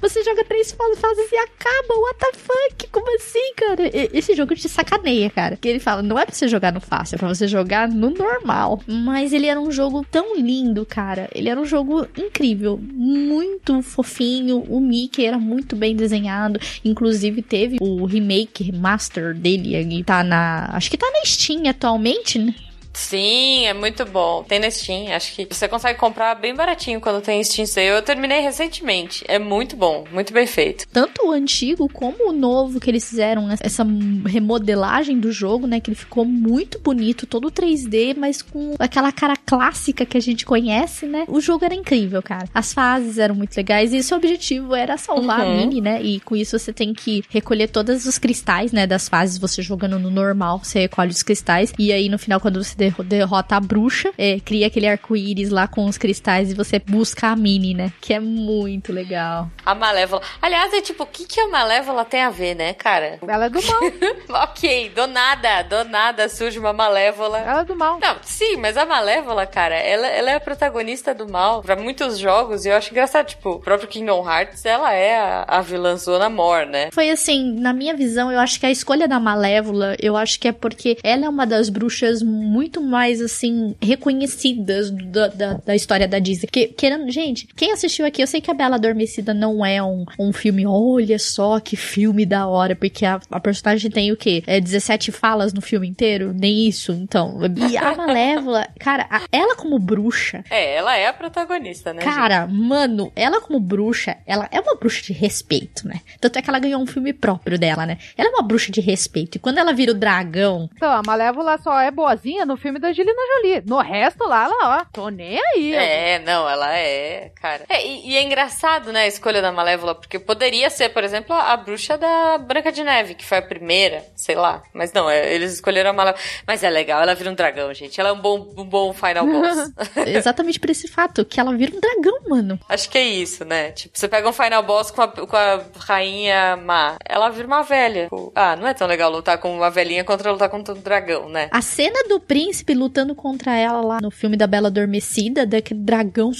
Você 0.00 0.22
joga 0.22 0.44
três 0.44 0.72
fases 0.72 1.32
e 1.32 1.36
acaba. 1.36 1.94
What 1.94 2.18
the 2.18 2.32
fuck? 2.38 2.88
Como 2.90 3.14
assim, 3.16 3.54
cara? 3.54 3.90
Esse 4.12 4.34
jogo 4.34 4.54
te 4.54 4.68
sacaneia, 4.68 5.28
cara. 5.30 5.56
Que 5.56 5.68
ele 5.68 5.80
fala, 5.80 6.02
não 6.02 6.18
é 6.18 6.24
pra 6.24 6.34
você 6.34 6.48
jogar 6.48 6.72
no 6.72 6.80
fácil, 6.80 7.16
é 7.16 7.18
pra 7.18 7.28
você 7.28 7.46
jogar 7.46 7.88
no 7.88 8.10
normal. 8.10 8.80
Mas 8.86 9.32
ele 9.32 9.46
era 9.46 9.60
um 9.60 9.70
jogo 9.70 10.04
tão 10.10 10.36
lindo, 10.36 10.84
cara. 10.86 11.28
Ele 11.34 11.48
era 11.48 11.60
um 11.60 11.66
jogo 11.66 12.06
incrível. 12.16 12.78
Muito 12.82 13.82
fofinho. 13.82 14.64
O 14.68 14.80
Mickey 14.80 15.24
era 15.24 15.38
muito 15.38 15.76
bem 15.76 15.94
desenhado. 15.94 16.58
Inclusive, 16.84 17.42
teve 17.42 17.76
o 17.80 18.04
remake, 18.06 18.72
master 18.72 19.34
dele. 19.34 19.74
Ele 19.74 20.04
tá 20.04 20.22
na. 20.22 20.70
Acho 20.72 20.90
que 20.90 20.98
tá 20.98 21.10
na 21.10 21.24
Steam 21.24 21.68
atualmente, 21.68 22.38
né? 22.38 22.54
Sim, 22.96 23.66
é 23.66 23.74
muito 23.74 24.06
bom. 24.06 24.42
Tem 24.42 24.58
na 24.58 24.70
Steam. 24.70 25.14
Acho 25.14 25.34
que 25.34 25.46
você 25.48 25.68
consegue 25.68 25.98
comprar 25.98 26.34
bem 26.34 26.54
baratinho 26.54 26.98
quando 26.98 27.22
tem 27.22 27.44
Steam 27.44 27.66
Sale. 27.66 27.88
Eu 27.88 28.02
terminei 28.02 28.40
recentemente. 28.40 29.22
É 29.28 29.38
muito 29.38 29.76
bom, 29.76 30.04
muito 30.10 30.32
bem 30.32 30.46
feito. 30.46 30.88
Tanto 30.88 31.26
o 31.26 31.30
antigo 31.30 31.88
como 31.90 32.30
o 32.30 32.32
novo 32.32 32.80
que 32.80 32.90
eles 32.90 33.08
fizeram, 33.08 33.50
essa 33.60 33.86
remodelagem 34.26 35.20
do 35.20 35.30
jogo, 35.30 35.66
né? 35.66 35.78
Que 35.78 35.90
ele 35.90 35.96
ficou 35.96 36.24
muito 36.24 36.78
bonito, 36.78 37.26
todo 37.26 37.50
3D, 37.50 38.16
mas 38.16 38.40
com 38.40 38.74
aquela 38.78 39.12
cara 39.12 39.34
clássica 39.36 40.06
que 40.06 40.16
a 40.16 40.20
gente 40.20 40.46
conhece, 40.46 41.04
né? 41.04 41.26
O 41.28 41.38
jogo 41.38 41.66
era 41.66 41.74
incrível, 41.74 42.22
cara. 42.22 42.48
As 42.54 42.72
fases 42.72 43.18
eram 43.18 43.34
muito 43.34 43.54
legais 43.54 43.92
e 43.92 44.02
seu 44.02 44.16
objetivo 44.16 44.74
era 44.74 44.96
salvar 44.96 45.40
uhum. 45.40 45.52
a 45.52 45.56
Mini, 45.56 45.80
né? 45.82 46.02
E 46.02 46.18
com 46.20 46.34
isso 46.34 46.58
você 46.58 46.72
tem 46.72 46.94
que 46.94 47.22
recolher 47.28 47.68
todos 47.68 48.06
os 48.06 48.18
cristais, 48.18 48.72
né? 48.72 48.86
Das 48.86 49.06
fases, 49.06 49.36
você 49.36 49.60
jogando 49.60 49.98
no 49.98 50.10
normal, 50.10 50.60
você 50.64 50.80
recolhe 50.80 51.10
os 51.10 51.22
cristais. 51.22 51.74
E 51.78 51.92
aí 51.92 52.08
no 52.08 52.18
final, 52.18 52.40
quando 52.40 52.64
você 52.64 52.85
derrota 53.04 53.56
a 53.56 53.60
bruxa, 53.60 54.12
é, 54.16 54.38
cria 54.40 54.66
aquele 54.66 54.86
arco-íris 54.86 55.50
lá 55.50 55.66
com 55.66 55.86
os 55.86 55.98
cristais 55.98 56.50
e 56.50 56.54
você 56.54 56.78
busca 56.78 57.28
a 57.28 57.36
Mini, 57.36 57.74
né? 57.74 57.92
Que 58.00 58.14
é 58.14 58.20
muito 58.20 58.92
legal. 58.92 59.50
A 59.64 59.74
Malévola. 59.74 60.22
Aliás, 60.40 60.72
é 60.72 60.80
tipo, 60.80 61.04
o 61.04 61.06
que, 61.06 61.26
que 61.26 61.40
a 61.40 61.48
Malévola 61.48 62.04
tem 62.04 62.22
a 62.22 62.30
ver, 62.30 62.54
né, 62.54 62.72
cara? 62.72 63.18
Ela 63.26 63.46
é 63.46 63.50
do 63.50 63.60
mal. 63.62 64.42
ok, 64.48 64.90
do 64.90 65.06
nada, 65.06 65.62
do 65.62 65.84
nada 65.88 66.28
surge 66.28 66.58
uma 66.58 66.72
Malévola. 66.72 67.38
Ela 67.38 67.60
é 67.60 67.64
do 67.64 67.76
mal. 67.76 67.98
Não, 68.00 68.16
sim, 68.22 68.56
mas 68.56 68.76
a 68.76 68.84
Malévola, 68.84 69.46
cara, 69.46 69.74
ela, 69.74 70.06
ela 70.06 70.30
é 70.30 70.34
a 70.36 70.40
protagonista 70.40 71.14
do 71.14 71.28
mal 71.28 71.62
pra 71.62 71.76
muitos 71.76 72.18
jogos 72.18 72.64
e 72.64 72.68
eu 72.68 72.76
acho 72.76 72.90
engraçado, 72.90 73.26
tipo, 73.26 73.50
o 73.50 73.60
próprio 73.60 73.88
Kingdom 73.88 74.28
Hearts, 74.28 74.64
ela 74.64 74.92
é 74.92 75.16
a, 75.16 75.44
a 75.46 75.60
vilãzona 75.60 76.28
mor, 76.28 76.66
né? 76.66 76.90
Foi 76.92 77.10
assim, 77.10 77.52
na 77.58 77.72
minha 77.72 77.94
visão, 77.94 78.30
eu 78.30 78.38
acho 78.38 78.58
que 78.60 78.66
a 78.66 78.70
escolha 78.70 79.08
da 79.08 79.18
Malévola, 79.18 79.96
eu 80.00 80.16
acho 80.16 80.38
que 80.38 80.48
é 80.48 80.52
porque 80.52 80.98
ela 81.02 81.26
é 81.26 81.28
uma 81.28 81.46
das 81.46 81.68
bruxas 81.68 82.22
muito 82.22 82.75
mais, 82.82 83.20
assim, 83.20 83.74
reconhecidas 83.80 84.90
da, 84.90 85.28
da, 85.28 85.54
da 85.54 85.74
história 85.74 86.08
da 86.08 86.18
Disney. 86.18 86.48
Que, 86.50 86.68
querendo, 86.68 87.10
gente, 87.10 87.46
quem 87.54 87.72
assistiu 87.72 88.06
aqui, 88.06 88.22
eu 88.22 88.26
sei 88.26 88.40
que 88.40 88.50
a 88.50 88.54
Bela 88.54 88.76
Adormecida 88.76 89.32
não 89.34 89.64
é 89.64 89.82
um, 89.82 90.04
um 90.18 90.32
filme, 90.32 90.66
olha 90.66 91.18
só 91.18 91.60
que 91.60 91.76
filme 91.76 92.24
da 92.26 92.46
hora, 92.46 92.74
porque 92.74 93.04
a, 93.04 93.20
a 93.30 93.40
personagem 93.40 93.90
tem 93.90 94.12
o 94.12 94.16
quê? 94.16 94.42
É 94.46 94.60
17 94.60 95.12
falas 95.12 95.52
no 95.52 95.60
filme 95.60 95.88
inteiro? 95.88 96.32
Nem 96.34 96.66
isso, 96.66 96.92
então. 96.92 97.38
E 97.70 97.76
a 97.76 97.94
Malévola, 97.94 98.66
cara, 98.78 99.06
a, 99.10 99.22
ela 99.32 99.56
como 99.56 99.78
bruxa. 99.78 100.44
É, 100.50 100.76
ela 100.76 100.96
é 100.96 101.06
a 101.06 101.12
protagonista, 101.12 101.92
né? 101.92 102.02
Cara, 102.02 102.46
gente? 102.46 102.58
mano, 102.58 103.12
ela 103.14 103.40
como 103.40 103.60
bruxa, 103.60 104.16
ela 104.26 104.48
é 104.50 104.60
uma 104.60 104.74
bruxa 104.76 105.02
de 105.02 105.12
respeito, 105.12 105.86
né? 105.86 106.00
Tanto 106.20 106.38
é 106.38 106.42
que 106.42 106.50
ela 106.50 106.58
ganhou 106.58 106.80
um 106.80 106.86
filme 106.86 107.12
próprio 107.12 107.58
dela, 107.58 107.86
né? 107.86 107.98
Ela 108.16 108.28
é 108.28 108.32
uma 108.32 108.42
bruxa 108.42 108.70
de 108.70 108.80
respeito. 108.80 109.36
E 109.36 109.38
quando 109.38 109.58
ela 109.58 109.72
vira 109.72 109.92
o 109.92 109.94
dragão. 109.94 110.68
Então, 110.74 110.90
a 110.90 111.02
Malévola 111.04 111.58
só 111.58 111.80
é 111.80 111.90
boazinha 111.90 112.44
no 112.44 112.55
filme 112.56 112.78
da 112.78 112.88
Angelina 112.88 113.20
Jolie. 113.36 113.62
No 113.66 113.78
resto 113.78 114.26
lá, 114.26 114.44
ela, 114.44 114.80
ó, 114.80 114.84
tô 114.92 115.08
nem 115.08 115.40
aí. 115.54 115.74
É, 115.74 116.18
não, 116.20 116.48
ela 116.48 116.76
é, 116.76 117.30
cara. 117.40 117.64
É, 117.68 117.86
e, 117.86 118.10
e, 118.10 118.16
é 118.16 118.22
engraçado, 118.22 118.92
né, 118.92 119.02
a 119.02 119.06
escolha 119.06 119.42
da 119.42 119.52
Malévola, 119.52 119.94
porque 119.94 120.18
poderia 120.18 120.70
ser, 120.70 120.90
por 120.90 121.04
exemplo, 121.04 121.34
a, 121.34 121.52
a 121.52 121.56
bruxa 121.56 121.96
da 121.96 122.38
Branca 122.38 122.72
de 122.72 122.82
Neve, 122.82 123.14
que 123.14 123.24
foi 123.24 123.38
a 123.38 123.42
primeira, 123.42 124.04
sei 124.14 124.34
lá. 124.34 124.62
Mas 124.72 124.92
não, 124.92 125.08
é, 125.08 125.32
eles 125.32 125.52
escolheram 125.52 125.90
a 125.90 125.92
Malévola. 125.92 126.22
Mas 126.46 126.62
é 126.62 126.70
legal, 126.70 127.02
ela 127.02 127.14
vira 127.14 127.30
um 127.30 127.34
dragão, 127.34 127.72
gente. 127.74 128.00
Ela 128.00 128.10
é 128.10 128.12
um 128.12 128.20
bom, 128.20 128.54
um 128.56 128.64
bom 128.64 128.92
final 128.92 129.26
boss. 129.26 129.72
Exatamente 130.06 130.58
por 130.58 130.70
esse 130.70 130.88
fato, 130.88 131.24
que 131.24 131.40
ela 131.40 131.54
vira 131.56 131.76
um 131.76 131.80
dragão, 131.80 132.18
mano. 132.28 132.58
Acho 132.68 132.88
que 132.88 132.98
é 132.98 133.04
isso, 133.04 133.44
né? 133.44 133.72
Tipo, 133.72 133.98
você 133.98 134.08
pega 134.08 134.28
um 134.28 134.32
final 134.32 134.62
boss 134.62 134.90
com 134.90 135.02
a, 135.02 135.08
com 135.08 135.36
a 135.36 135.62
rainha 135.78 136.56
má, 136.56 136.96
ela 137.04 137.28
vira 137.30 137.46
uma 137.46 137.62
velha. 137.62 138.04
Tipo, 138.04 138.32
ah, 138.34 138.56
não 138.56 138.66
é 138.66 138.74
tão 138.74 138.86
legal 138.86 139.10
lutar 139.10 139.38
com 139.38 139.54
uma 139.54 139.70
velhinha 139.70 140.04
contra 140.04 140.32
lutar 140.32 140.48
contra 140.48 140.74
um 140.74 140.80
dragão, 140.80 141.28
né? 141.28 141.48
A 141.50 141.62
cena 141.62 142.04
do 142.08 142.20
príncipe 142.20 142.45
lutando 142.74 143.14
contra 143.14 143.56
ela 143.56 143.80
lá 143.80 143.98
no 144.00 144.10
filme 144.10 144.36
da 144.36 144.46
Bela 144.46 144.68
Adormecida, 144.68 145.46
daquele 145.46 145.80
dragão 145.80 146.30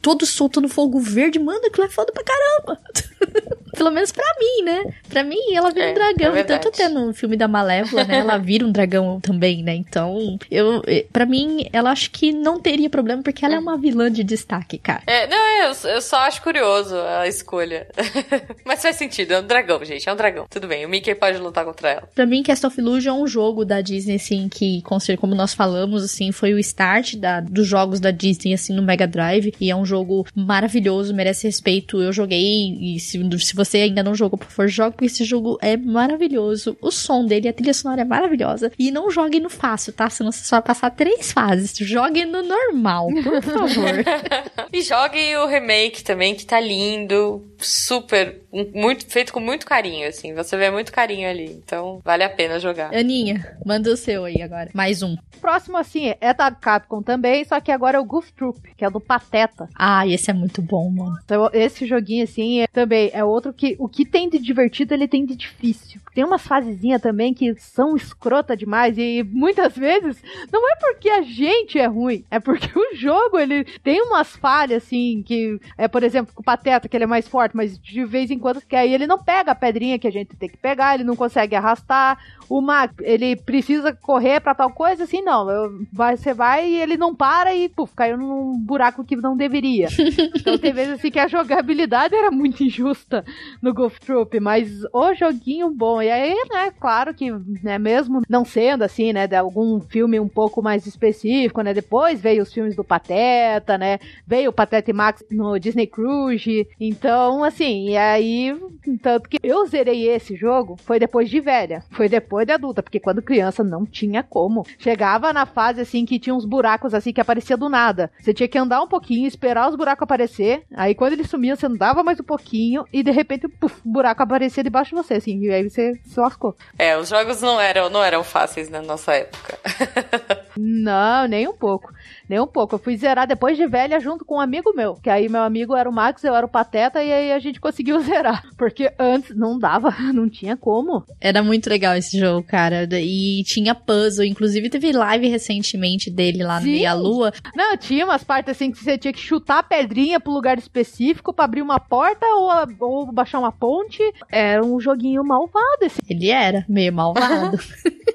todo 0.00 0.24
soltando 0.26 0.68
fogo 0.68 0.98
verde, 0.98 1.38
mano, 1.38 1.66
aquilo 1.66 1.86
é 1.86 1.90
foda 1.90 2.12
pra 2.12 2.24
caramba. 2.24 2.80
Pelo 3.76 3.90
menos 3.90 4.12
pra 4.12 4.24
mim, 4.38 4.64
né? 4.64 4.94
Pra 5.08 5.24
mim, 5.24 5.52
ela 5.52 5.70
vira 5.70 5.86
é, 5.86 5.90
um 5.90 5.94
dragão. 5.94 6.36
É 6.36 6.40
então, 6.40 6.58
tô 6.58 6.70
tendo 6.70 7.00
um 7.00 7.12
filme 7.12 7.36
da 7.36 7.48
Malévola, 7.48 8.04
né? 8.04 8.18
Ela 8.18 8.38
vira 8.38 8.64
um 8.64 8.70
dragão 8.70 9.20
também, 9.20 9.62
né? 9.62 9.74
Então, 9.74 10.38
eu, 10.50 10.82
pra 11.12 11.26
mim, 11.26 11.66
ela 11.72 11.90
acho 11.90 12.10
que 12.10 12.32
não 12.32 12.60
teria 12.60 12.88
problema, 12.88 13.22
porque 13.22 13.44
ela 13.44 13.56
é 13.56 13.58
uma 13.58 13.76
vilã 13.76 14.10
de 14.10 14.22
destaque, 14.22 14.78
cara. 14.78 15.02
É, 15.06 15.26
não, 15.26 15.66
eu, 15.66 15.90
eu 15.90 16.00
só 16.00 16.18
acho 16.18 16.40
curioso 16.42 16.96
a 16.96 17.26
escolha. 17.26 17.88
Mas 18.64 18.80
faz 18.80 18.96
sentido, 18.96 19.32
é 19.32 19.40
um 19.40 19.46
dragão, 19.46 19.84
gente, 19.84 20.08
é 20.08 20.12
um 20.12 20.16
dragão. 20.16 20.46
Tudo 20.48 20.68
bem, 20.68 20.86
o 20.86 20.88
Mickey 20.88 21.14
pode 21.14 21.38
lutar 21.38 21.64
contra 21.64 21.90
ela. 21.90 22.08
Pra 22.14 22.26
mim, 22.26 22.42
Cast 22.42 22.66
of 22.66 22.80
Illusion 22.80 23.10
é 23.16 23.22
um 23.22 23.26
jogo 23.26 23.64
da 23.64 23.80
Disney, 23.80 24.16
assim, 24.16 24.48
que, 24.48 24.82
como 25.16 25.34
nós 25.34 25.54
falamos, 25.54 26.02
assim, 26.02 26.32
foi 26.32 26.54
o 26.54 26.58
start 26.58 27.16
da, 27.16 27.40
dos 27.40 27.66
jogos 27.66 28.00
da 28.00 28.10
Disney, 28.10 28.54
assim, 28.54 28.74
no 28.74 28.82
Mega 28.82 29.06
Drive. 29.06 29.54
E 29.60 29.70
é 29.70 29.76
um 29.76 29.84
jogo 29.84 30.26
maravilhoso, 30.34 31.14
merece 31.14 31.46
respeito. 31.46 32.00
Eu 32.00 32.12
joguei, 32.12 32.76
e 32.80 33.00
se, 33.00 33.20
se 33.40 33.54
você 33.54 33.78
ainda 33.78 34.02
não 34.02 34.14
jogou, 34.14 34.38
por 34.38 34.48
favor, 34.48 34.68
jogue, 34.68 34.92
porque 34.92 35.06
esse 35.06 35.24
jogo 35.24 35.58
é 35.60 35.76
maravilhoso. 35.76 36.76
O 36.80 36.90
som 36.90 37.24
dele, 37.24 37.48
a 37.48 37.52
trilha 37.52 37.74
sonora 37.74 38.02
é 38.02 38.04
maravilhosa. 38.04 38.72
E 38.78 38.90
não 38.90 39.10
jogue 39.10 39.40
no 39.40 39.50
fácil, 39.50 39.92
tá? 39.92 40.08
Senão 40.10 40.32
você 40.32 40.44
só 40.44 40.56
vai 40.56 40.62
passar 40.62 40.90
três 40.90 41.32
fases. 41.32 41.74
Jogue 41.76 42.24
no 42.24 42.42
normal, 42.42 43.08
por 43.22 43.42
favor. 43.42 44.04
e 44.72 44.82
jogue 44.82 45.36
o 45.36 45.46
remake 45.46 46.02
também, 46.02 46.34
que 46.34 46.44
tá 46.44 46.60
lindo, 46.60 47.44
super, 47.58 48.40
muito 48.74 49.06
feito 49.06 49.32
com 49.32 49.40
muito 49.40 49.66
carinho, 49.66 50.08
assim. 50.08 50.34
Você 50.34 50.56
vê 50.56 50.70
muito 50.70 50.92
carinho 50.92 51.28
ali. 51.28 51.60
Então, 51.64 52.00
vale 52.04 52.22
a 52.22 52.28
pena 52.28 52.58
jogar. 52.58 52.94
Aninha, 52.94 53.56
manda 53.64 53.90
o 53.90 53.96
seu 53.96 54.24
aí 54.24 54.40
agora. 54.42 54.70
Mais 54.72 54.93
um. 55.02 55.16
Próximo, 55.40 55.76
assim, 55.76 56.14
é 56.20 56.32
da 56.32 56.50
Capcom 56.50 57.02
também, 57.02 57.44
só 57.44 57.60
que 57.60 57.72
agora 57.72 57.98
é 57.98 58.00
o 58.00 58.04
Goof 58.04 58.32
Troop, 58.32 58.60
que 58.76 58.84
é 58.84 58.90
do 58.90 59.00
Pateta. 59.00 59.68
Ah, 59.74 60.06
esse 60.06 60.30
é 60.30 60.34
muito 60.34 60.62
bom, 60.62 60.90
mano. 60.90 61.18
Então, 61.24 61.50
esse 61.52 61.86
joguinho, 61.86 62.24
assim, 62.24 62.60
é, 62.60 62.66
também 62.66 63.10
é 63.12 63.24
outro 63.24 63.52
que 63.52 63.76
o 63.78 63.88
que 63.88 64.04
tem 64.04 64.28
de 64.28 64.38
divertido, 64.38 64.94
ele 64.94 65.08
tem 65.08 65.24
de 65.24 65.36
difícil. 65.36 66.00
Tem 66.14 66.24
umas 66.24 66.46
fasezinhas 66.46 67.02
também 67.02 67.34
que 67.34 67.54
são 67.56 67.96
escrota 67.96 68.56
demais 68.56 68.96
e 68.96 69.22
muitas 69.24 69.76
vezes 69.76 70.22
não 70.52 70.70
é 70.70 70.76
porque 70.76 71.10
a 71.10 71.22
gente 71.22 71.78
é 71.78 71.86
ruim, 71.86 72.24
é 72.30 72.38
porque 72.38 72.70
o 72.78 72.94
jogo, 72.94 73.38
ele 73.38 73.64
tem 73.82 74.00
umas 74.00 74.36
falhas, 74.36 74.84
assim, 74.84 75.22
que 75.26 75.58
é, 75.76 75.88
por 75.88 76.02
exemplo, 76.02 76.32
com 76.34 76.42
o 76.42 76.44
Pateta, 76.44 76.88
que 76.88 76.96
ele 76.96 77.04
é 77.04 77.08
mais 77.08 77.26
forte, 77.26 77.56
mas 77.56 77.78
de 77.78 78.04
vez 78.04 78.30
em 78.30 78.38
quando, 78.38 78.60
que 78.60 78.76
aí 78.76 78.94
ele 78.94 79.06
não 79.06 79.18
pega 79.18 79.52
a 79.52 79.56
pedrinha 79.56 79.98
que 79.98 80.06
a 80.06 80.12
gente 80.12 80.36
tem 80.36 80.48
que 80.48 80.56
pegar, 80.56 80.94
ele 80.94 81.04
não 81.04 81.16
consegue 81.16 81.56
arrastar. 81.56 82.18
O 82.48 82.60
Mac, 82.60 82.92
ele 83.00 83.36
precisa 83.36 83.92
correr 83.92 84.38
para 84.38 84.54
tal 84.54 84.70
coisa, 84.70 85.04
assim, 85.04 85.22
não. 85.22 85.50
Eu, 85.50 85.80
vai, 85.92 86.16
você 86.16 86.34
vai 86.34 86.68
e 86.68 86.76
ele 86.76 86.96
não 86.96 87.14
para 87.14 87.54
e, 87.54 87.68
puf, 87.68 87.94
caiu 87.94 88.18
num 88.18 88.58
buraco 88.58 89.02
que 89.04 89.16
não 89.16 89.36
deveria. 89.36 89.88
então 90.36 90.58
tem 90.58 90.72
vezes 90.72 90.94
assim 90.94 91.10
que 91.10 91.18
a 91.18 91.26
jogabilidade 91.26 92.14
era 92.14 92.30
muito 92.30 92.62
injusta 92.62 93.24
no 93.62 93.72
Golf 93.72 93.98
Troop, 93.98 94.38
mas 94.40 94.84
o 94.92 95.14
joguinho 95.14 95.70
bom. 95.70 96.03
E 96.04 96.10
aí, 96.10 96.34
né, 96.50 96.70
claro 96.78 97.14
que, 97.14 97.30
né, 97.62 97.78
mesmo 97.78 98.20
não 98.28 98.44
sendo 98.44 98.82
assim, 98.84 99.12
né, 99.12 99.26
de 99.26 99.34
algum 99.34 99.80
filme 99.80 100.20
um 100.20 100.28
pouco 100.28 100.62
mais 100.62 100.86
específico, 100.86 101.62
né, 101.62 101.72
depois 101.72 102.20
veio 102.20 102.42
os 102.42 102.52
filmes 102.52 102.76
do 102.76 102.84
Pateta, 102.84 103.78
né, 103.78 103.98
veio 104.26 104.50
o 104.50 104.52
Pateta 104.52 104.90
e 104.90 104.94
Max 104.94 105.24
no 105.30 105.58
Disney 105.58 105.86
Cruise. 105.86 106.68
Então, 106.78 107.42
assim, 107.42 107.88
e 107.88 107.96
aí, 107.96 108.54
tanto 109.00 109.28
que 109.28 109.38
eu 109.42 109.66
zerei 109.66 110.08
esse 110.08 110.36
jogo 110.36 110.76
foi 110.84 110.98
depois 110.98 111.30
de 111.30 111.40
velha, 111.40 111.82
foi 111.90 112.08
depois 112.08 112.46
de 112.46 112.52
adulta, 112.52 112.82
porque 112.82 113.00
quando 113.00 113.22
criança 113.22 113.64
não 113.64 113.86
tinha 113.86 114.22
como. 114.22 114.66
Chegava 114.78 115.32
na 115.32 115.46
fase 115.46 115.80
assim 115.80 116.04
que 116.04 116.18
tinha 116.18 116.34
uns 116.34 116.44
buracos 116.44 116.92
assim 116.92 117.12
que 117.12 117.20
aparecia 117.20 117.56
do 117.56 117.68
nada. 117.68 118.10
Você 118.20 118.34
tinha 118.34 118.48
que 118.48 118.58
andar 118.58 118.82
um 118.82 118.88
pouquinho, 118.88 119.26
esperar 119.26 119.70
os 119.70 119.76
buracos 119.76 120.02
aparecer, 120.02 120.64
aí 120.74 120.94
quando 120.94 121.14
ele 121.14 121.24
sumia, 121.24 121.56
você 121.56 121.66
andava 121.66 122.02
mais 122.02 122.20
um 122.20 122.24
pouquinho 122.24 122.84
e 122.92 123.02
de 123.02 123.10
repente 123.10 123.46
o 123.46 123.50
buraco 123.84 124.22
aparecia 124.22 124.62
debaixo 124.62 124.90
de 124.90 125.02
você, 125.02 125.14
assim, 125.14 125.40
e 125.40 125.50
aí 125.50 125.68
você 125.68 125.93
se 126.06 126.18
lascou. 126.18 126.56
É, 126.78 126.96
os 126.96 127.08
jogos 127.08 127.40
não 127.40 127.60
eram, 127.60 127.88
não 127.90 128.02
eram 128.02 128.22
fáceis 128.24 128.68
na 128.68 128.82
nossa 128.82 129.14
época. 129.14 129.58
não, 130.56 131.26
nem 131.26 131.48
um 131.48 131.52
pouco. 131.52 131.92
Nem 132.28 132.40
um 132.40 132.46
pouco. 132.46 132.74
Eu 132.74 132.78
fui 132.78 132.96
zerar 132.96 133.26
depois 133.26 133.56
de 133.56 133.66
velha 133.66 134.00
junto 134.00 134.24
com 134.24 134.36
um 134.36 134.40
amigo 134.40 134.72
meu. 134.74 134.94
Que 134.94 135.10
aí 135.10 135.28
meu 135.28 135.42
amigo 135.42 135.74
era 135.76 135.88
o 135.88 135.92
Max, 135.92 136.22
eu 136.24 136.34
era 136.34 136.46
o 136.46 136.48
Pateta, 136.48 137.02
e 137.02 137.12
aí 137.12 137.32
a 137.32 137.38
gente 137.38 137.60
conseguiu 137.60 138.00
zerar. 138.02 138.44
Porque 138.56 138.92
antes 138.98 139.34
não 139.36 139.58
dava, 139.58 139.90
não 140.12 140.28
tinha 140.28 140.56
como. 140.56 141.04
Era 141.20 141.42
muito 141.42 141.68
legal 141.68 141.94
esse 141.96 142.18
jogo, 142.18 142.46
cara. 142.46 142.88
E 142.92 143.42
tinha 143.44 143.74
puzzle. 143.74 144.24
Inclusive 144.24 144.70
teve 144.70 144.92
live 144.92 145.28
recentemente 145.28 146.10
dele 146.10 146.42
lá 146.42 146.60
no 146.60 146.66
Meia 146.66 146.94
Lua. 146.94 147.32
Não, 147.54 147.76
tinha 147.76 148.04
umas 148.04 148.24
partes 148.24 148.52
assim 148.52 148.70
que 148.70 148.78
você 148.78 148.96
tinha 148.96 149.12
que 149.12 149.20
chutar 149.20 149.58
a 149.58 149.62
pedrinha 149.62 150.20
pro 150.20 150.32
lugar 150.32 150.58
específico 150.58 151.32
para 151.32 151.44
abrir 151.44 151.62
uma 151.62 151.80
porta 151.80 152.26
ou, 152.26 152.50
ou 152.80 153.12
baixar 153.12 153.38
uma 153.38 153.52
ponte. 153.52 154.02
Era 154.30 154.64
um 154.64 154.80
joguinho 154.80 155.24
malvado 155.24 155.64
esse. 155.82 156.00
Ele 156.08 156.30
era 156.30 156.64
meio 156.68 156.92
malvado. 156.92 157.58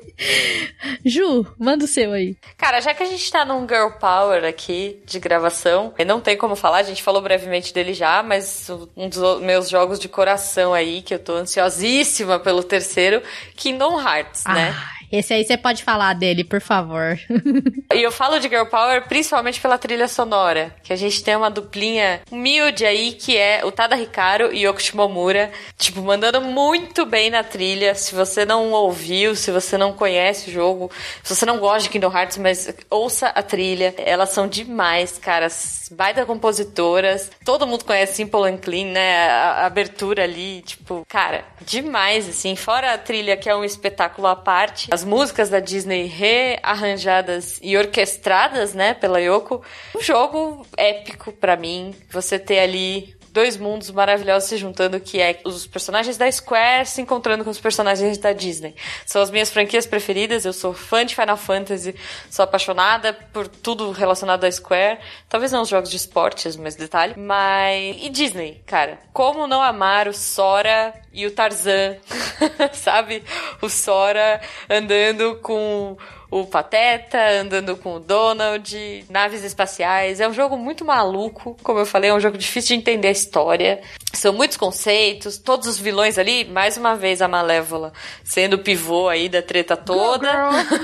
Ju, 1.05 1.45
manda 1.57 1.85
o 1.85 1.87
seu 1.87 2.11
aí. 2.11 2.35
Cara, 2.57 2.81
já 2.81 2.93
que 2.93 3.03
a 3.03 3.05
gente 3.05 3.31
tá 3.31 3.45
num 3.45 3.67
Girl 3.67 3.91
Power 3.99 4.43
aqui 4.43 5.01
de 5.05 5.19
gravação, 5.19 5.93
não 6.05 6.19
tem 6.19 6.37
como 6.37 6.55
falar, 6.55 6.79
a 6.79 6.83
gente 6.83 7.01
falou 7.01 7.21
brevemente 7.21 7.73
dele 7.73 7.93
já, 7.93 8.21
mas 8.21 8.69
um 8.95 9.07
dos 9.07 9.41
meus 9.41 9.69
jogos 9.69 9.99
de 9.99 10.09
coração 10.09 10.73
aí, 10.73 11.01
que 11.01 11.13
eu 11.13 11.19
tô 11.19 11.33
ansiosíssima 11.33 12.39
pelo 12.39 12.63
terceiro, 12.63 13.21
Kingdom 13.55 13.99
Hearts, 13.99 14.43
né? 14.45 14.75
Esse 15.11 15.33
aí 15.33 15.43
você 15.43 15.57
pode 15.57 15.83
falar 15.83 16.13
dele, 16.13 16.43
por 16.43 16.61
favor. 16.61 17.19
e 17.93 18.01
eu 18.01 18.11
falo 18.11 18.39
de 18.39 18.47
Girl 18.47 18.65
Power 18.65 19.07
principalmente 19.07 19.59
pela 19.59 19.77
trilha 19.77 20.07
sonora, 20.07 20.75
que 20.83 20.93
a 20.93 20.95
gente 20.95 21.23
tem 21.23 21.35
uma 21.35 21.49
duplinha 21.49 22.21
humilde 22.31 22.85
aí, 22.85 23.13
que 23.13 23.35
é 23.35 23.65
o 23.65 23.71
Tada 23.71 23.97
Hikaru 23.97 24.53
e 24.53 24.65
Yoko 24.65 24.81
Shimomura, 24.81 25.51
tipo, 25.77 26.01
mandando 26.01 26.41
muito 26.41 27.05
bem 27.05 27.29
na 27.29 27.43
trilha. 27.43 27.95
Se 27.95 28.13
você 28.13 28.45
não 28.45 28.71
ouviu, 28.71 29.35
se 29.35 29.51
você 29.51 29.77
não 29.77 29.93
conhece 29.93 30.49
o 30.49 30.53
jogo, 30.53 30.91
se 31.23 31.35
você 31.35 31.45
não 31.45 31.57
gosta 31.57 31.83
de 31.83 31.89
Kingdom 31.89 32.15
Hearts, 32.15 32.37
mas 32.37 32.73
ouça 32.89 33.27
a 33.27 33.41
trilha. 33.41 33.93
Elas 33.97 34.29
são 34.29 34.47
demais, 34.47 35.17
caras. 35.17 35.89
Baita 35.91 36.25
compositoras. 36.25 37.31
Todo 37.43 37.65
mundo 37.65 37.83
conhece 37.83 38.13
Simple 38.13 38.47
and 38.47 38.57
Clean, 38.57 38.85
né? 38.85 39.29
A, 39.29 39.51
a 39.51 39.65
abertura 39.65 40.23
ali, 40.23 40.61
tipo, 40.61 41.03
cara, 41.07 41.43
demais, 41.61 42.29
assim. 42.29 42.55
Fora 42.55 42.93
a 42.93 42.97
trilha, 42.97 43.35
que 43.35 43.49
é 43.49 43.55
um 43.55 43.63
espetáculo 43.63 44.27
à 44.27 44.35
parte, 44.35 44.87
as 44.99 45.05
músicas 45.05 45.49
da 45.49 45.61
Disney 45.61 46.07
rearranjadas 46.07 47.57
e 47.63 47.77
orquestradas, 47.77 48.73
né, 48.73 48.93
pela 48.93 49.21
Yoko. 49.21 49.63
Um 49.95 50.01
jogo 50.01 50.65
épico 50.75 51.31
para 51.31 51.55
mim. 51.55 51.95
Você 52.11 52.37
ter 52.37 52.59
ali 52.59 53.15
dois 53.29 53.57
mundos 53.57 53.91
maravilhosos 53.91 54.49
se 54.49 54.57
juntando, 54.57 54.99
que 54.99 55.21
é 55.21 55.39
os 55.45 55.65
personagens 55.65 56.17
da 56.17 56.31
Square 56.31 56.85
se 56.85 57.01
encontrando 57.01 57.43
com 57.43 57.49
os 57.49 57.59
personagens 57.59 58.17
da 58.17 58.33
Disney. 58.33 58.75
São 59.05 59.21
as 59.21 59.29
minhas 59.29 59.49
franquias 59.49 59.85
preferidas, 59.85 60.45
eu 60.45 60.53
sou 60.53 60.73
fã 60.73 61.05
de 61.05 61.15
Final 61.15 61.37
Fantasy, 61.37 61.95
sou 62.29 62.43
apaixonada 62.43 63.13
por 63.13 63.47
tudo 63.47 63.91
relacionado 63.91 64.43
à 64.43 64.51
Square. 64.51 64.99
Talvez 65.27 65.51
não 65.51 65.61
os 65.61 65.69
jogos 65.69 65.89
de 65.89 65.97
esportes, 65.97 66.55
mas 66.55 66.75
detalhe. 66.75 67.13
Mas. 67.17 67.97
E 68.01 68.09
Disney, 68.09 68.61
cara. 68.65 68.99
Como 69.13 69.47
não 69.47 69.61
amar 69.61 70.07
o 70.07 70.13
Sora 70.13 70.93
e 71.13 71.25
o 71.25 71.31
Tarzan? 71.31 71.97
Sabe? 72.73 73.23
O 73.61 73.69
Sora 73.69 74.41
andando 74.69 75.35
com 75.41 75.97
o 76.31 76.45
Pateta, 76.45 77.17
andando 77.41 77.75
com 77.75 77.95
o 77.95 77.99
Donald, 77.99 79.05
naves 79.09 79.43
espaciais. 79.43 80.19
É 80.19 80.27
um 80.27 80.33
jogo 80.33 80.57
muito 80.57 80.85
maluco, 80.85 81.57
como 81.63 81.79
eu 81.79 81.85
falei, 81.85 82.09
é 82.11 82.13
um 82.13 82.19
jogo 82.19 82.37
difícil 82.37 82.75
de 82.75 82.81
entender 82.81 83.07
a 83.07 83.11
história. 83.11 83.81
São 84.13 84.33
muitos 84.33 84.57
conceitos, 84.57 85.37
todos 85.37 85.67
os 85.67 85.79
vilões 85.79 86.17
ali, 86.17 86.45
mais 86.45 86.77
uma 86.77 86.95
vez 86.95 87.21
a 87.21 87.27
Malévola 87.27 87.93
sendo 88.23 88.55
o 88.55 88.59
pivô 88.59 89.07
aí 89.07 89.27
da 89.27 89.41
treta 89.41 89.75
toda, 89.75 90.29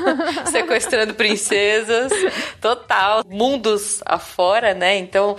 sequestrando 0.51 1.13
princesas, 1.13 2.11
total, 2.59 3.23
mundos 3.27 4.01
afora, 4.05 4.73
né? 4.73 4.97
Então, 4.97 5.35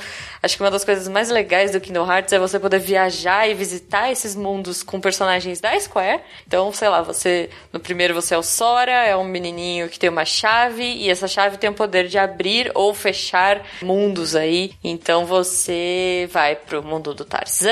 acho 0.46 0.56
que 0.56 0.62
uma 0.62 0.70
das 0.70 0.84
coisas 0.84 1.06
mais 1.08 1.28
legais 1.28 1.72
do 1.72 1.80
Kingdom 1.80 2.10
Hearts 2.10 2.32
é 2.32 2.38
você 2.38 2.58
poder 2.58 2.78
viajar 2.78 3.48
e 3.48 3.54
visitar 3.54 4.10
esses 4.10 4.34
mundos 4.34 4.82
com 4.82 5.00
personagens 5.00 5.60
da 5.60 5.78
Square. 5.78 6.22
Então, 6.46 6.72
sei 6.72 6.88
lá, 6.88 7.02
você 7.02 7.50
no 7.72 7.80
primeiro 7.80 8.14
você 8.14 8.34
é 8.34 8.38
o 8.38 8.42
Sora, 8.42 8.90
é 8.90 9.16
um 9.16 9.24
menininho 9.24 9.88
que 9.88 9.98
tem 9.98 10.08
uma 10.08 10.24
chave 10.24 10.84
e 10.84 11.10
essa 11.10 11.28
chave 11.28 11.58
tem 11.58 11.68
o 11.68 11.74
poder 11.74 12.08
de 12.08 12.16
abrir 12.16 12.70
ou 12.74 12.94
fechar 12.94 13.62
mundos 13.82 14.34
aí. 14.34 14.72
Então, 14.82 15.26
você 15.26 16.28
vai 16.32 16.56
pro 16.56 16.82
mundo 16.82 17.12
do 17.12 17.24
Tarzan 17.24 17.66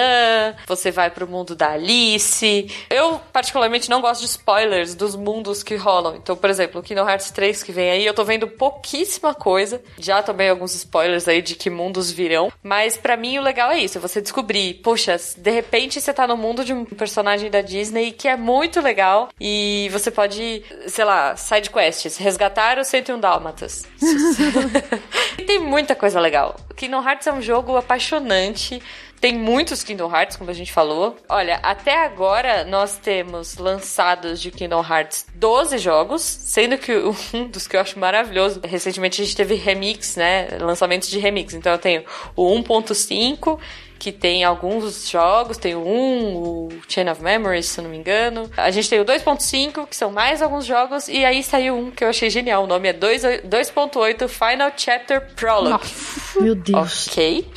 você 0.66 0.90
vai 0.90 1.10
pro 1.10 1.28
mundo 1.28 1.54
da 1.54 1.70
Alice. 1.70 2.70
Eu, 2.90 3.20
particularmente, 3.32 3.88
não 3.88 4.00
gosto 4.00 4.20
de 4.20 4.26
spoilers 4.26 4.94
dos 4.94 5.14
mundos 5.14 5.62
que 5.62 5.76
rolam. 5.76 6.16
Então, 6.16 6.36
por 6.36 6.50
exemplo, 6.50 6.80
o 6.80 6.84
Kingdom 6.84 7.08
Hearts 7.08 7.30
3 7.30 7.62
que 7.62 7.72
vem 7.72 7.90
aí, 7.90 8.06
eu 8.06 8.14
tô 8.14 8.24
vendo 8.24 8.48
pouquíssima 8.48 9.34
coisa. 9.34 9.82
Já 9.98 10.22
tomei 10.22 10.48
alguns 10.48 10.74
spoilers 10.74 11.28
aí 11.28 11.40
de 11.40 11.54
que 11.54 11.70
mundos 11.70 12.10
virão. 12.10 12.52
Mas 12.64 12.96
para 12.96 13.14
mim 13.14 13.38
o 13.38 13.42
legal 13.42 13.70
é 13.70 13.78
isso, 13.78 13.98
é 13.98 14.00
você 14.00 14.22
descobrir, 14.22 14.80
puxa, 14.82 15.16
de 15.36 15.50
repente 15.50 16.00
você 16.00 16.14
tá 16.14 16.26
no 16.26 16.34
mundo 16.34 16.64
de 16.64 16.72
um 16.72 16.86
personagem 16.86 17.50
da 17.50 17.60
Disney 17.60 18.10
que 18.10 18.26
é 18.26 18.38
muito 18.38 18.80
legal 18.80 19.28
e 19.38 19.90
você 19.92 20.10
pode, 20.10 20.62
sei 20.86 21.04
lá, 21.04 21.36
side 21.36 21.68
quests, 21.68 22.16
resgatar 22.16 22.78
os 22.78 22.86
101 22.86 23.20
Dálmatas. 23.20 23.84
tem 25.46 25.58
muita 25.58 25.94
coisa 25.94 26.18
legal. 26.18 26.56
Kingdom 26.74 27.06
Hearts 27.06 27.26
é 27.26 27.32
um 27.32 27.42
jogo 27.42 27.76
apaixonante. 27.76 28.80
Tem 29.24 29.38
muitos 29.38 29.82
Kingdom 29.82 30.14
Hearts, 30.14 30.36
como 30.36 30.50
a 30.50 30.52
gente 30.52 30.70
falou. 30.70 31.16
Olha, 31.30 31.56
até 31.62 32.04
agora 32.04 32.62
nós 32.62 32.98
temos 32.98 33.56
lançados 33.56 34.38
de 34.38 34.50
Kingdom 34.50 34.84
Hearts 34.84 35.24
12 35.34 35.78
jogos, 35.78 36.20
sendo 36.20 36.76
que 36.76 36.92
um 37.32 37.48
dos 37.48 37.66
que 37.66 37.74
eu 37.74 37.80
acho 37.80 37.98
maravilhoso, 37.98 38.60
recentemente 38.62 39.22
a 39.22 39.24
gente 39.24 39.34
teve 39.34 39.54
remix, 39.54 40.16
né? 40.16 40.48
Lançamentos 40.60 41.08
de 41.08 41.18
remix. 41.18 41.54
Então 41.54 41.72
eu 41.72 41.78
tenho 41.78 42.04
o 42.36 42.54
1.5 42.60 43.58
que 44.04 44.12
tem 44.12 44.44
alguns 44.44 45.08
jogos, 45.08 45.56
tem 45.56 45.74
o 45.74 45.80
1, 45.80 46.36
o 46.36 46.68
Chain 46.86 47.08
of 47.08 47.22
Memories, 47.22 47.64
se 47.64 47.80
eu 47.80 47.84
não 47.84 47.90
me 47.90 47.96
engano. 47.96 48.50
A 48.54 48.70
gente 48.70 48.90
tem 48.90 49.00
o 49.00 49.04
2.5, 49.04 49.86
que 49.86 49.96
são 49.96 50.12
mais 50.12 50.42
alguns 50.42 50.66
jogos, 50.66 51.08
e 51.08 51.24
aí 51.24 51.42
saiu 51.42 51.74
um 51.74 51.90
que 51.90 52.04
eu 52.04 52.08
achei 52.10 52.28
genial. 52.28 52.64
O 52.64 52.66
nome 52.66 52.86
é 52.86 52.92
2.8 52.92 54.28
Final 54.28 54.70
Chapter 54.76 55.32
Prologue. 55.34 55.70
Nossa, 55.70 56.42
meu 56.42 56.54
Deus. 56.54 57.08
Ok. 57.08 57.48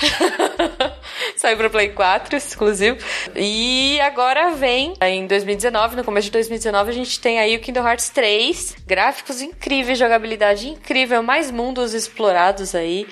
saiu 1.36 1.58
pro 1.58 1.70
Play 1.70 1.90
4, 1.90 2.38
exclusivo. 2.38 2.98
E 3.36 4.00
agora 4.00 4.52
vem, 4.52 4.94
em 5.02 5.28
2019, 5.28 5.98
no 5.98 6.04
começo 6.06 6.28
de 6.28 6.32
2019, 6.32 6.92
a 6.92 6.94
gente 6.94 7.20
tem 7.20 7.42
aí 7.42 7.58
o 7.58 7.60
Kingdom 7.60 7.86
Hearts 7.86 8.08
3. 8.08 8.78
Gráficos 8.88 9.42
incríveis, 9.42 10.00
jogabilidade 10.00 10.70
incrível, 10.70 11.22
mais 11.22 11.52
mundos 11.52 11.94
explorados 11.94 12.74
aí 12.74 13.06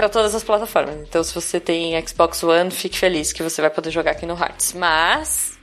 para 0.00 0.08
todas 0.08 0.34
as 0.34 0.42
plataformas. 0.42 0.96
Então, 0.96 1.22
se 1.22 1.34
você 1.34 1.60
tem 1.60 2.00
Xbox 2.06 2.42
One, 2.42 2.70
fique 2.70 2.98
feliz 2.98 3.34
que 3.34 3.42
você 3.42 3.60
vai 3.60 3.68
poder 3.68 3.90
jogar 3.90 4.12
aqui 4.12 4.24
no 4.24 4.32
Hearts. 4.32 4.72
Mas, 4.72 5.58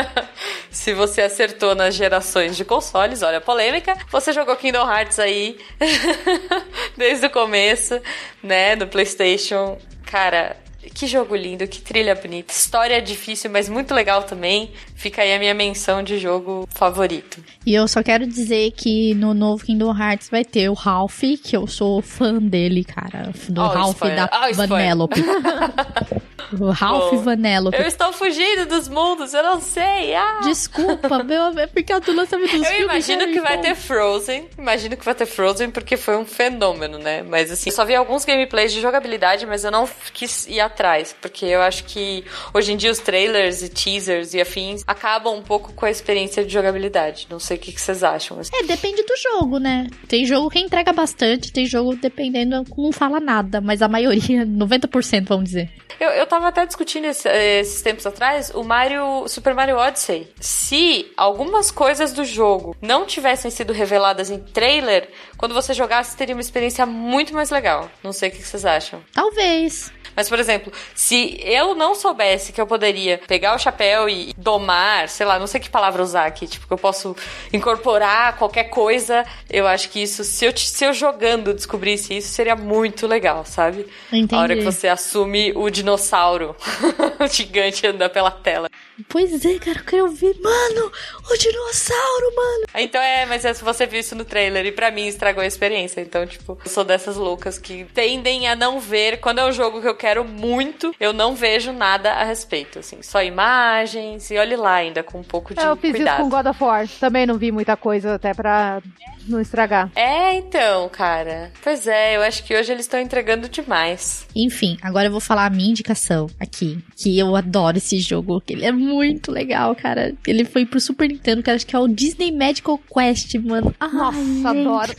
se 0.72 0.94
você 0.94 1.20
acertou 1.20 1.74
nas 1.74 1.94
gerações 1.94 2.56
de 2.56 2.64
consoles, 2.64 3.20
olha 3.20 3.36
a 3.36 3.40
polêmica, 3.42 3.94
você 4.10 4.32
jogou 4.32 4.56
Kingdom 4.56 4.90
Hearts 4.90 5.18
aí 5.18 5.58
desde 6.96 7.26
o 7.26 7.30
começo, 7.30 8.00
né, 8.42 8.74
do 8.74 8.86
PlayStation. 8.86 9.76
Cara, 10.06 10.56
que 10.92 11.06
jogo 11.06 11.34
lindo, 11.34 11.66
que 11.66 11.80
trilha 11.80 12.14
bonita. 12.14 12.52
História 12.52 13.00
difícil, 13.00 13.50
mas 13.50 13.68
muito 13.68 13.94
legal 13.94 14.22
também. 14.22 14.72
Fica 14.94 15.22
aí 15.22 15.34
a 15.34 15.38
minha 15.38 15.54
menção 15.54 16.02
de 16.02 16.18
jogo 16.18 16.68
favorito. 16.70 17.42
E 17.64 17.74
eu 17.74 17.86
só 17.88 18.02
quero 18.02 18.26
dizer 18.26 18.72
que 18.72 19.14
no 19.14 19.34
novo 19.34 19.64
Kingdom 19.64 19.96
Hearts 19.96 20.28
vai 20.28 20.44
ter 20.44 20.68
o 20.68 20.74
Ralph, 20.74 21.20
que 21.42 21.56
eu 21.56 21.66
sou 21.66 22.00
fã 22.02 22.34
dele, 22.34 22.84
cara. 22.84 23.32
Do 23.48 23.60
oh, 23.60 23.68
Ralph 23.68 23.94
spoiler. 23.94 24.16
da 24.16 24.30
oh, 24.50 24.54
Vanellope. 24.54 25.20
o 26.60 26.70
Ralph 26.70 27.12
Bom, 27.12 27.22
Vanellope. 27.22 27.76
Eu 27.76 27.86
estou 27.86 28.12
fugindo 28.12 28.66
dos 28.66 28.88
mundos, 28.88 29.34
eu 29.34 29.42
não 29.42 29.60
sei. 29.60 30.14
Ah. 30.14 30.40
Desculpa, 30.44 31.22
meu, 31.22 31.58
é 31.58 31.66
porque 31.66 31.98
do 32.00 32.12
lançamento 32.12 32.56
dos 32.56 32.70
Eu 32.70 32.82
imagino 32.82 33.26
que 33.26 33.40
vai 33.40 33.60
ter 33.60 33.74
Frozen. 33.74 34.48
Imagino 34.58 34.96
que 34.96 35.04
vai 35.04 35.14
ter 35.14 35.26
Frozen 35.26 35.70
porque 35.70 35.96
foi 35.96 36.16
um 36.16 36.24
fenômeno, 36.24 36.98
né? 36.98 37.22
Mas 37.22 37.50
assim, 37.50 37.70
eu 37.70 37.74
só 37.74 37.84
vi 37.84 37.94
alguns 37.94 38.24
gameplays 38.24 38.72
de 38.72 38.80
jogabilidade, 38.80 39.46
mas 39.46 39.64
eu 39.64 39.70
não 39.70 39.88
quis 40.12 40.46
ir 40.46 40.60
atrás, 40.60 40.73
porque 41.20 41.46
eu 41.46 41.62
acho 41.62 41.84
que 41.84 42.24
hoje 42.52 42.72
em 42.72 42.76
dia 42.76 42.90
os 42.90 42.98
trailers 42.98 43.62
e 43.62 43.68
teasers 43.68 44.34
e 44.34 44.40
afins 44.40 44.82
acabam 44.86 45.34
um 45.34 45.42
pouco 45.42 45.72
com 45.72 45.86
a 45.86 45.90
experiência 45.90 46.44
de 46.44 46.52
jogabilidade. 46.52 47.26
Não 47.30 47.38
sei 47.38 47.56
o 47.56 47.60
que, 47.60 47.72
que 47.72 47.80
vocês 47.80 48.02
acham. 48.02 48.38
É, 48.52 48.62
depende 48.64 49.02
do 49.02 49.16
jogo, 49.16 49.58
né? 49.58 49.88
Tem 50.08 50.24
jogo 50.24 50.50
que 50.50 50.58
entrega 50.58 50.92
bastante, 50.92 51.52
tem 51.52 51.66
jogo 51.66 51.96
dependendo, 51.96 52.64
não 52.76 52.92
fala 52.92 53.20
nada, 53.20 53.60
mas 53.60 53.82
a 53.82 53.88
maioria, 53.88 54.44
90%, 54.46 55.26
vamos 55.26 55.44
dizer. 55.44 55.70
Eu, 56.00 56.10
eu 56.10 56.26
tava 56.26 56.48
até 56.48 56.66
discutindo 56.66 57.04
esse, 57.04 57.28
esses 57.28 57.80
tempos 57.82 58.04
atrás 58.04 58.50
o 58.54 58.64
Mario, 58.64 59.28
Super 59.28 59.54
Mario 59.54 59.76
Odyssey. 59.76 60.28
Se 60.40 61.12
algumas 61.16 61.70
coisas 61.70 62.12
do 62.12 62.24
jogo 62.24 62.76
não 62.82 63.06
tivessem 63.06 63.50
sido 63.50 63.72
reveladas 63.72 64.30
em 64.30 64.38
trailer, 64.38 65.08
quando 65.36 65.54
você 65.54 65.72
jogasse, 65.72 66.16
teria 66.16 66.34
uma 66.34 66.40
experiência 66.40 66.84
muito 66.84 67.32
mais 67.32 67.50
legal. 67.50 67.90
Não 68.02 68.12
sei 68.12 68.28
o 68.28 68.32
que 68.32 68.42
vocês 68.42 68.64
acham. 68.64 69.00
Talvez. 69.12 69.92
Mas, 70.14 70.28
por 70.28 70.38
exemplo, 70.38 70.72
se 70.94 71.38
eu 71.42 71.74
não 71.74 71.94
soubesse 71.94 72.52
que 72.52 72.60
eu 72.60 72.66
poderia 72.66 73.18
pegar 73.26 73.54
o 73.54 73.58
chapéu 73.58 74.08
e 74.08 74.32
domar, 74.36 75.08
sei 75.08 75.26
lá, 75.26 75.38
não 75.38 75.46
sei 75.46 75.60
que 75.60 75.70
palavra 75.70 76.02
usar 76.02 76.26
aqui, 76.26 76.46
tipo, 76.46 76.66
que 76.66 76.72
eu 76.72 76.78
posso 76.78 77.16
incorporar 77.52 78.36
qualquer 78.36 78.64
coisa, 78.64 79.24
eu 79.50 79.66
acho 79.66 79.88
que 79.88 80.02
isso, 80.02 80.24
se 80.24 80.44
eu, 80.44 80.56
se 80.56 80.84
eu 80.84 80.92
jogando 80.92 81.52
descobrisse 81.54 82.16
isso, 82.16 82.28
seria 82.28 82.56
muito 82.56 83.06
legal, 83.06 83.44
sabe? 83.44 83.86
Entendi. 84.12 84.34
A 84.34 84.40
hora 84.40 84.56
que 84.56 84.62
você 84.62 84.88
assume 84.88 85.52
o 85.54 85.70
dinossauro 85.70 86.54
gigante 87.30 87.86
andando 87.86 88.10
pela 88.10 88.30
tela. 88.30 88.68
Pois 89.08 89.44
é, 89.44 89.58
cara, 89.58 89.78
eu 89.78 89.84
quero 89.84 90.08
ver, 90.08 90.36
mano, 90.40 90.92
o 91.30 91.36
dinossauro, 91.36 92.36
mano. 92.36 92.64
Então 92.76 93.00
é, 93.00 93.26
mas 93.26 93.44
é, 93.44 93.52
você 93.52 93.86
viu 93.86 93.98
isso 93.98 94.14
no 94.14 94.24
trailer 94.24 94.66
e 94.66 94.72
para 94.72 94.90
mim 94.90 95.06
estragou 95.06 95.42
a 95.42 95.46
experiência. 95.46 96.00
Então, 96.00 96.24
tipo, 96.26 96.58
eu 96.64 96.70
sou 96.70 96.84
dessas 96.84 97.16
loucas 97.16 97.58
que 97.58 97.84
tendem 97.92 98.48
a 98.48 98.54
não 98.54 98.78
ver 98.78 99.18
quando 99.18 99.40
é 99.40 99.44
um 99.44 99.52
jogo 99.52 99.80
que 99.80 99.88
eu 99.88 99.96
quero 100.04 100.22
muito, 100.22 100.94
eu 101.00 101.14
não 101.14 101.34
vejo 101.34 101.72
nada 101.72 102.12
a 102.12 102.24
respeito, 102.24 102.78
assim, 102.80 103.00
só 103.00 103.22
imagens 103.22 104.30
e 104.30 104.36
olhe 104.36 104.54
lá 104.54 104.74
ainda 104.74 105.02
com 105.02 105.18
um 105.20 105.22
pouco 105.22 105.54
de 105.54 105.60
É, 105.60 105.64
eu 105.64 105.76
fiz 105.76 105.92
cuidado. 105.92 106.20
isso 106.20 106.22
com 106.22 106.28
God 106.28 106.46
of 106.46 106.62
War. 106.62 106.86
Também 107.00 107.24
não 107.24 107.38
vi 107.38 107.50
muita 107.50 107.74
coisa 107.74 108.16
até 108.16 108.34
pra 108.34 108.82
não 109.28 109.40
estragar. 109.40 109.90
É, 109.94 110.34
então, 110.36 110.88
cara. 110.88 111.50
Pois 111.62 111.86
é, 111.86 112.16
eu 112.16 112.22
acho 112.22 112.44
que 112.44 112.54
hoje 112.56 112.72
eles 112.72 112.84
estão 112.84 113.00
entregando 113.00 113.48
demais. 113.48 114.26
Enfim, 114.34 114.76
agora 114.82 115.06
eu 115.08 115.10
vou 115.12 115.20
falar 115.20 115.46
a 115.46 115.50
minha 115.50 115.70
indicação 115.70 116.28
aqui. 116.38 116.78
Que 116.96 117.18
eu 117.18 117.34
adoro 117.36 117.78
esse 117.78 117.98
jogo. 117.98 118.40
Que 118.40 118.52
ele 118.54 118.64
é 118.64 118.72
muito 118.72 119.30
legal, 119.32 119.74
cara. 119.74 120.14
Ele 120.26 120.44
foi 120.44 120.64
pro 120.66 120.80
Super 120.80 121.08
Nintendo, 121.08 121.42
que 121.42 121.50
eu 121.50 121.54
acho 121.54 121.66
que 121.66 121.74
é 121.74 121.78
o 121.78 121.88
Disney 121.88 122.30
Medical 122.30 122.78
Quest, 122.78 123.34
mano. 123.36 123.74
Ai, 123.80 123.90
Nossa, 123.92 124.18
gente, 124.18 124.46
adoro. 124.46 124.94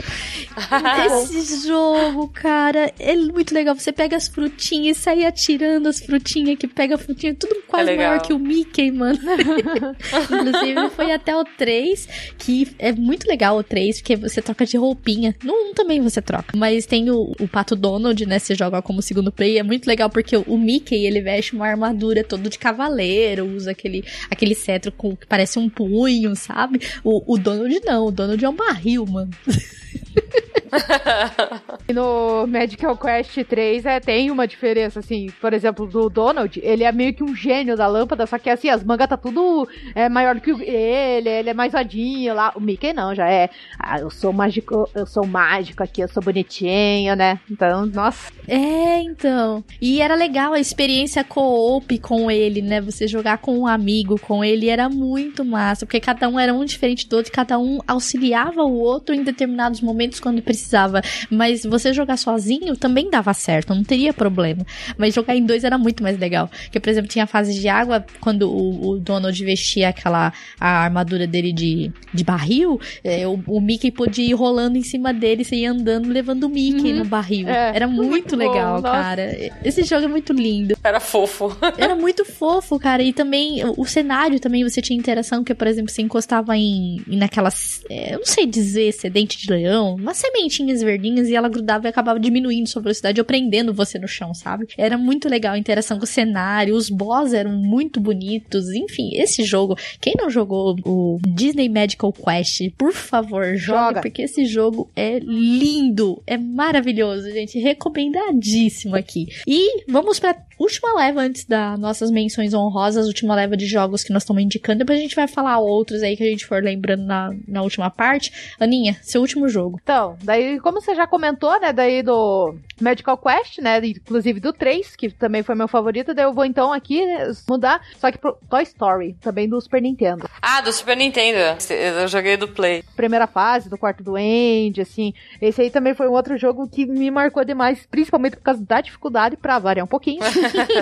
Esse 1.36 1.68
jogo, 1.68 2.28
cara, 2.30 2.92
é 3.00 3.16
muito 3.16 3.54
legal. 3.54 3.76
Você 3.76 3.92
pega 3.92 4.16
as 4.16 4.28
frutinhas 4.28 4.98
e 4.98 5.00
sai 5.02 5.26
atirando 5.26 5.88
as 5.90 6.00
frutinhas, 6.00 6.58
que 6.58 6.68
pega 6.68 6.96
a 6.96 6.98
frutinha, 6.98 7.34
tudo 7.36 7.56
quase 7.68 7.90
É 7.90 7.92
legal. 7.92 8.08
maior 8.10 8.22
que 8.22 8.34
o 8.34 8.40
Mickey, 8.40 8.92
mano. 8.92 9.20
Inclusive, 10.32 10.90
foi 10.92 11.12
até 11.12 11.36
o 11.36 11.44
3, 11.44 12.08
que 12.38 12.68
é 12.80 12.92
muito 12.92 13.28
legal 13.28 13.58
o 13.58 13.64
3, 13.64 14.00
porque 14.00 14.15
você 14.16 14.42
troca 14.42 14.66
de 14.66 14.78
roupinha. 14.78 15.36
No 15.44 15.54
1 15.72 15.74
também 15.74 16.02
você 16.02 16.22
troca. 16.22 16.58
Mas 16.58 16.86
tem 16.86 17.10
o, 17.10 17.34
o 17.40 17.48
Pato 17.48 17.76
Donald, 17.76 18.26
né? 18.26 18.40
Você 18.40 18.56
joga 18.56 18.82
como 18.82 19.02
segundo 19.02 19.32
play. 19.32 19.58
É 19.58 19.64
muito 19.64 19.88
legal 19.88 20.10
porque 20.10 20.36
o, 20.36 20.58
Mickey, 20.58 21.06
ele 21.06 21.22
veste 21.22 21.54
uma 21.54 21.68
armadura 21.68 22.24
todo 22.24 22.50
de 22.50 22.58
cavaleiro, 22.58 23.46
usa 23.46 23.72
aquele, 23.72 24.04
aquele 24.30 24.56
cetro 24.56 24.92
com, 24.92 25.16
que 25.16 25.28
parece 25.28 25.60
um 25.60 25.70
punho, 25.70 26.36
sabe? 26.36 26.80
O, 27.04 27.34
o 27.34 27.38
Donald 27.38 27.80
não, 27.86 28.08
o 28.08 28.12
Donald 28.12 28.44
é 28.44 28.50
um 28.50 28.56
barril, 28.56 29.06
mano. 29.06 29.32
E 31.88 31.94
no 31.94 32.48
Medical 32.48 32.98
Quest 32.98 33.44
3 33.44 33.86
é, 33.86 34.00
tem 34.00 34.32
uma 34.32 34.48
diferença, 34.48 35.00
assim, 35.00 35.28
por 35.40 35.54
exemplo, 35.54 35.86
do 35.86 36.10
Donald, 36.10 36.60
ele 36.64 36.84
é 36.84 36.92
meio 36.92 37.14
que 37.14 37.24
um 37.24 37.36
gênio 37.36 37.78
da 37.78 37.86
lâmpada, 37.86 38.26
só 38.26 38.40
que 38.40 38.50
assim, 38.50 38.70
as 38.70 38.84
mangas 38.84 39.08
tá 39.08 39.16
tudo 39.16 39.68
é, 39.94 40.10
maior 40.10 40.34
do 40.34 40.42
que 40.42 40.50
ele, 40.50 41.30
ele 41.30 41.50
é 41.50 41.54
mais 41.54 41.74
vadinho 41.74 42.34
lá. 42.34 42.52
O 42.56 42.60
Mickey 42.60 42.92
não, 42.92 43.14
já 43.14 43.30
é. 43.30 43.50
Ah, 43.78 44.00
eu 44.00 44.10
sou 44.10 44.34
mágico, 44.34 44.90
eu 44.96 45.06
sou 45.06 45.28
mágico 45.28 45.84
aqui, 45.84 46.02
eu 46.02 46.08
sou 46.08 46.24
bonitinho, 46.24 47.16
né? 47.16 47.40
Então, 47.50 47.86
nossa. 47.86 48.32
É, 48.48 49.00
então. 49.02 49.64
E 49.80 50.02
era 50.02 50.16
legal 50.16 50.54
a 50.54 50.60
experiência 50.60 51.24
co-op 51.24 52.00
com 52.00 52.32
ele, 52.32 52.62
né? 52.64 52.82
Você 52.82 53.08
jogar 53.08 53.38
com 53.38 53.60
um 53.60 53.68
amigo 53.68 54.20
com 54.20 54.44
ele 54.44 54.70
era 54.70 54.90
muito 54.90 55.46
massa, 55.46 55.86
porque 55.86 56.00
cada 56.00 56.28
um 56.28 56.40
era 56.40 56.54
um 56.54 56.66
diferente 56.66 57.08
do 57.08 57.18
outro, 57.18 57.32
cada 57.32 57.60
um 57.60 57.80
auxiliava 57.88 58.64
o 58.64 58.80
outro 58.80 59.14
em 59.14 59.24
determinados 59.24 59.82
momentos 59.82 60.05
quando 60.20 60.42
precisava. 60.42 61.02
Mas 61.30 61.64
você 61.64 61.94
jogar 61.94 62.18
sozinho 62.18 62.76
também 62.76 63.10
dava 63.10 63.34
certo, 63.34 63.74
não 63.74 63.84
teria 63.84 64.14
problema. 64.14 64.66
Mas 64.98 65.14
jogar 65.14 65.36
em 65.36 65.46
dois 65.46 65.64
era 65.64 65.78
muito 65.78 66.02
mais 66.04 66.18
legal. 66.20 66.50
Porque, 66.64 66.80
por 66.80 66.90
exemplo, 66.90 67.10
tinha 67.10 67.24
a 67.24 67.28
fase 67.28 67.54
de 67.60 67.68
água, 67.68 68.06
quando 68.20 68.50
o, 68.50 68.90
o 68.92 69.00
Donald 69.00 69.44
vestia 69.44 69.90
aquela 69.90 70.32
a 70.60 70.84
armadura 70.84 71.26
dele 71.28 71.52
de, 71.54 71.92
de 72.14 72.24
barril, 72.24 72.80
é, 73.04 73.28
o, 73.28 73.42
o 73.48 73.62
Mickey 73.62 73.92
podia 73.92 74.26
ir 74.30 74.34
rolando 74.34 74.78
em 74.78 74.84
cima 74.84 75.14
dele, 75.14 75.44
você 75.44 75.56
ia 75.58 75.72
andando 75.72 76.10
levando 76.10 76.44
o 76.46 76.50
Mickey 76.50 76.92
Uhum. 76.94 77.00
no 77.00 77.06
barril. 77.06 77.48
É, 77.48 77.76
Era 77.76 77.88
muito, 77.88 78.10
muito 78.10 78.32
bom, 78.32 78.38
legal, 78.38 78.82
nossa. 78.82 78.92
cara. 78.92 79.52
Esse 79.64 79.84
jogo 79.84 80.06
é 80.06 80.08
muito 80.08 80.34
lindo. 80.34 80.76
Era 80.84 81.00
fofo. 81.00 81.56
Era 81.78 81.96
muito 81.96 82.26
fofo, 82.26 82.78
cara. 82.80 83.02
E 83.04 83.12
também 83.14 83.64
o, 83.66 83.74
o 83.82 83.86
cenário 83.86 84.40
também 84.40 84.64
você 84.64 84.82
tinha 84.82 84.98
interação, 84.98 85.44
que, 85.44 85.54
por 85.54 85.68
exemplo, 85.68 85.92
você 85.92 86.02
encostava 86.02 86.56
em, 86.58 87.02
em 87.08 87.18
naquelas. 87.18 87.84
é, 87.90 88.14
eu 88.14 88.20
não 88.20 88.26
sei 88.26 88.46
dizer 88.46 88.92
se 88.94 89.08
é 89.08 89.10
dente 89.10 89.38
de 89.38 89.50
leão, 89.52 89.95
umas 89.96 90.18
sementinhas 90.18 90.82
verdinhas 90.82 91.28
e 91.30 91.36
ela 91.36 91.50
grudava 91.50 91.88
e 91.88 91.90
acabava 91.90 92.20
diminuindo 92.20 92.68
sua 92.68 92.82
velocidade 92.82 93.20
ou 93.20 93.26
prendendo 93.26 93.74
você 93.74 93.98
no 93.98 94.08
chão, 94.08 94.34
sabe? 94.34 94.68
Era 94.78 94.98
muito 94.98 95.28
legal 95.30 95.54
a 95.54 95.58
interação 95.58 95.98
com 95.98 96.04
o 96.04 96.08
cenário, 96.08 96.76
os 96.76 96.90
boss 96.90 97.34
eram 97.34 97.52
muito 97.52 98.00
bonitos. 98.00 98.70
Enfim, 98.72 99.12
esse 99.14 99.44
jogo, 99.44 99.78
quem 100.00 100.14
não 100.18 100.30
jogou 100.30 100.76
o 100.86 101.20
Disney 101.28 101.70
Medical 101.70 102.12
Quest, 102.14 102.72
por 102.78 102.94
favor, 102.94 103.56
joga, 103.56 103.86
Joga. 103.88 104.02
porque 104.02 104.22
esse 104.24 104.46
jogo 104.46 104.90
é 104.96 105.20
lindo, 105.20 106.22
é 106.26 106.38
maravilhoso, 106.38 107.30
gente. 107.32 107.60
Recomendadíssimo 107.60 108.96
aqui. 108.96 109.28
E 109.48 109.84
vamos 109.88 110.20
pra 110.20 110.36
última 110.58 110.94
leva 110.96 111.22
antes 111.22 111.46
das 111.46 111.78
nossas 111.80 112.10
menções 112.10 112.54
honrosas, 112.54 113.08
última 113.08 113.36
leva 113.36 113.58
de 113.58 113.66
jogos 113.66 114.04
que 114.04 114.14
nós 114.14 114.24
estamos 114.24 114.42
indicando. 114.42 114.80
Depois 114.80 114.98
a 115.00 115.02
gente 115.02 115.16
vai 115.16 115.28
falar 115.28 115.60
outros 115.60 116.02
aí 116.02 116.16
que 116.16 116.24
a 116.24 116.30
gente 116.30 116.46
for 116.46 116.64
lembrando 116.64 117.04
na, 117.04 117.32
na 117.48 117.62
última 117.62 117.90
parte. 117.90 118.32
Aninha, 118.60 118.98
seu 119.02 119.22
último 119.22 119.50
jogo. 119.50 119.80
Então, 119.86 120.18
daí, 120.24 120.60
como 120.62 120.82
você 120.82 120.96
já 120.96 121.06
comentou, 121.06 121.60
né, 121.60 121.72
daí 121.72 122.02
do 122.02 122.56
Medical 122.82 123.16
Quest, 123.20 123.60
né, 123.60 123.80
inclusive 123.86 124.40
do 124.40 124.52
3, 124.52 124.96
que 124.96 125.12
também 125.12 125.44
foi 125.44 125.54
meu 125.54 125.68
favorito, 125.68 126.12
daí 126.12 126.26
eu 126.26 126.34
vou 126.34 126.44
então 126.44 126.74
aqui 126.74 127.06
né, 127.06 127.32
mudar, 127.48 127.80
só 128.00 128.12
que 128.12 128.18
pro 128.18 128.36
Toy 128.50 128.64
Story, 128.64 129.16
também 129.22 129.48
do 129.48 129.62
Super 129.62 129.84
Nintendo. 129.84 130.28
Ah, 130.42 130.60
do 130.60 130.74
Super 130.74 130.98
Nintendo. 130.98 131.38
Eu 131.70 132.08
joguei 132.08 132.36
do 132.36 132.48
Play. 132.48 132.84
Primeira 132.96 133.28
fase, 133.28 133.70
do 133.70 133.78
quarto 133.78 134.04
do 134.04 134.18
End, 134.18 134.82
assim, 134.82 135.14
esse 135.40 135.62
aí 135.62 135.70
também 135.70 135.94
foi 135.94 136.08
um 136.08 136.14
outro 136.14 136.36
jogo 136.36 136.68
que 136.68 136.88
me 136.88 137.12
marcou 137.12 137.46
demais, 137.46 137.86
principalmente 137.86 138.38
por 138.38 138.42
causa 138.42 138.66
da 138.66 138.82
dificuldade, 138.82 139.38
pra 139.38 139.60
variar 139.60 139.86
um 139.86 139.88
pouquinho. 139.88 140.22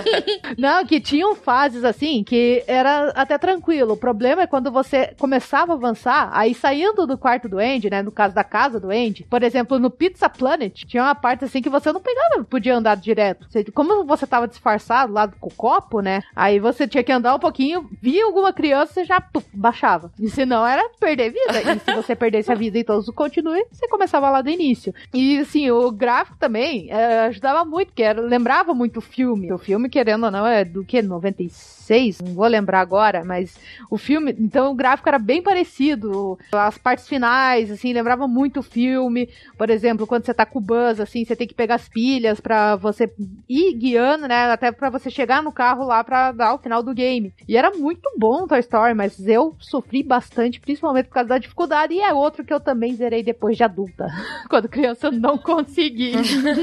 Não, 0.56 0.82
que 0.86 0.98
tinham 0.98 1.34
fases 1.34 1.84
assim 1.84 2.24
que 2.24 2.64
era 2.66 3.10
até 3.10 3.36
tranquilo. 3.36 3.92
O 3.92 3.98
problema 3.98 4.40
é 4.40 4.46
quando 4.46 4.72
você 4.72 5.14
começava 5.18 5.72
a 5.72 5.76
avançar, 5.76 6.30
aí 6.32 6.54
saindo 6.54 7.06
do 7.06 7.18
quarto 7.18 7.50
do 7.50 7.58
Andy, 7.58 7.90
né? 7.90 8.02
No 8.02 8.10
caso 8.10 8.34
da 8.34 8.42
casa 8.42 8.80
do 8.80 8.93
Andy, 8.94 9.24
por 9.28 9.42
exemplo, 9.42 9.78
no 9.78 9.90
Pizza 9.90 10.28
Planet, 10.28 10.84
tinha 10.86 11.02
uma 11.02 11.14
parte 11.14 11.44
assim 11.44 11.60
que 11.60 11.68
você 11.68 11.92
não 11.92 12.00
pegava, 12.00 12.44
podia 12.44 12.76
andar 12.76 12.96
direto. 12.96 13.46
Você- 13.50 13.64
como 13.64 14.04
você 14.04 14.26
tava 14.26 14.46
disfarçado 14.48 15.12
lá 15.12 15.26
com 15.28 15.48
o 15.48 15.54
copo, 15.54 16.00
né? 16.00 16.22
Aí 16.34 16.58
você 16.58 16.86
tinha 16.86 17.02
que 17.02 17.12
andar 17.12 17.34
um 17.34 17.38
pouquinho, 17.38 17.88
via 18.00 18.24
alguma 18.24 18.52
criança, 18.52 18.92
você 18.94 19.04
já 19.04 19.20
puf, 19.20 19.46
baixava. 19.52 20.12
E 20.18 20.28
senão 20.30 20.66
era 20.66 20.88
perder 21.00 21.30
vida. 21.30 21.72
E 21.74 21.78
se 21.80 21.94
você 21.94 22.14
perdesse 22.14 22.50
a 22.52 22.54
vida 22.54 22.78
e 22.78 22.84
todos 22.84 23.08
continue, 23.10 23.64
você 23.70 23.88
começava 23.88 24.30
lá 24.30 24.40
do 24.42 24.50
início. 24.50 24.94
E 25.12 25.38
assim, 25.38 25.70
o 25.70 25.90
gráfico 25.90 26.36
também 26.38 26.90
é, 26.90 27.20
ajudava 27.26 27.64
muito, 27.64 27.88
porque 27.88 28.02
era, 28.02 28.20
lembrava 28.20 28.74
muito 28.74 28.98
o 28.98 29.02
filme. 29.02 29.52
O 29.52 29.58
filme, 29.58 29.88
querendo 29.88 30.24
ou 30.24 30.30
não, 30.30 30.46
é 30.46 30.64
do 30.64 30.84
que? 30.84 31.02
96? 31.02 31.83
Não 32.22 32.34
vou 32.34 32.46
lembrar 32.46 32.80
agora, 32.80 33.24
mas 33.24 33.56
o 33.90 33.98
filme. 33.98 34.34
Então 34.38 34.72
o 34.72 34.74
gráfico 34.74 35.08
era 35.08 35.18
bem 35.18 35.42
parecido. 35.42 36.38
As 36.52 36.78
partes 36.78 37.08
finais, 37.08 37.70
assim, 37.70 37.92
lembrava 37.92 38.26
muito 38.26 38.60
o 38.60 38.62
filme. 38.62 39.28
Por 39.58 39.70
exemplo, 39.70 40.06
quando 40.06 40.24
você 40.24 40.34
tá 40.34 40.46
com 40.46 40.58
o 40.58 40.62
Buzz, 40.62 41.00
assim, 41.00 41.24
você 41.24 41.36
tem 41.36 41.46
que 41.46 41.54
pegar 41.54 41.76
as 41.76 41.88
pilhas 41.88 42.40
pra 42.40 42.76
você 42.76 43.12
ir 43.48 43.74
guiando, 43.74 44.26
né? 44.26 44.50
Até 44.50 44.72
pra 44.72 44.90
você 44.90 45.10
chegar 45.10 45.42
no 45.42 45.52
carro 45.52 45.84
lá 45.84 46.02
pra 46.02 46.32
dar 46.32 46.54
o 46.54 46.58
final 46.58 46.82
do 46.82 46.94
game. 46.94 47.32
E 47.48 47.56
era 47.56 47.70
muito 47.70 48.10
bom 48.16 48.44
o 48.44 48.48
Toy 48.48 48.60
Story, 48.60 48.94
mas 48.94 49.26
eu 49.26 49.56
sofri 49.58 50.02
bastante, 50.02 50.60
principalmente 50.60 51.06
por 51.06 51.14
causa 51.14 51.28
da 51.28 51.38
dificuldade. 51.38 51.94
E 51.94 52.00
é 52.00 52.12
outro 52.12 52.44
que 52.44 52.52
eu 52.52 52.60
também 52.60 52.94
zerei 52.94 53.22
depois 53.22 53.56
de 53.56 53.64
adulta. 53.64 54.06
Quando 54.48 54.68
criança 54.68 55.08
eu 55.08 55.12
não 55.12 55.36
consegui. 55.36 56.12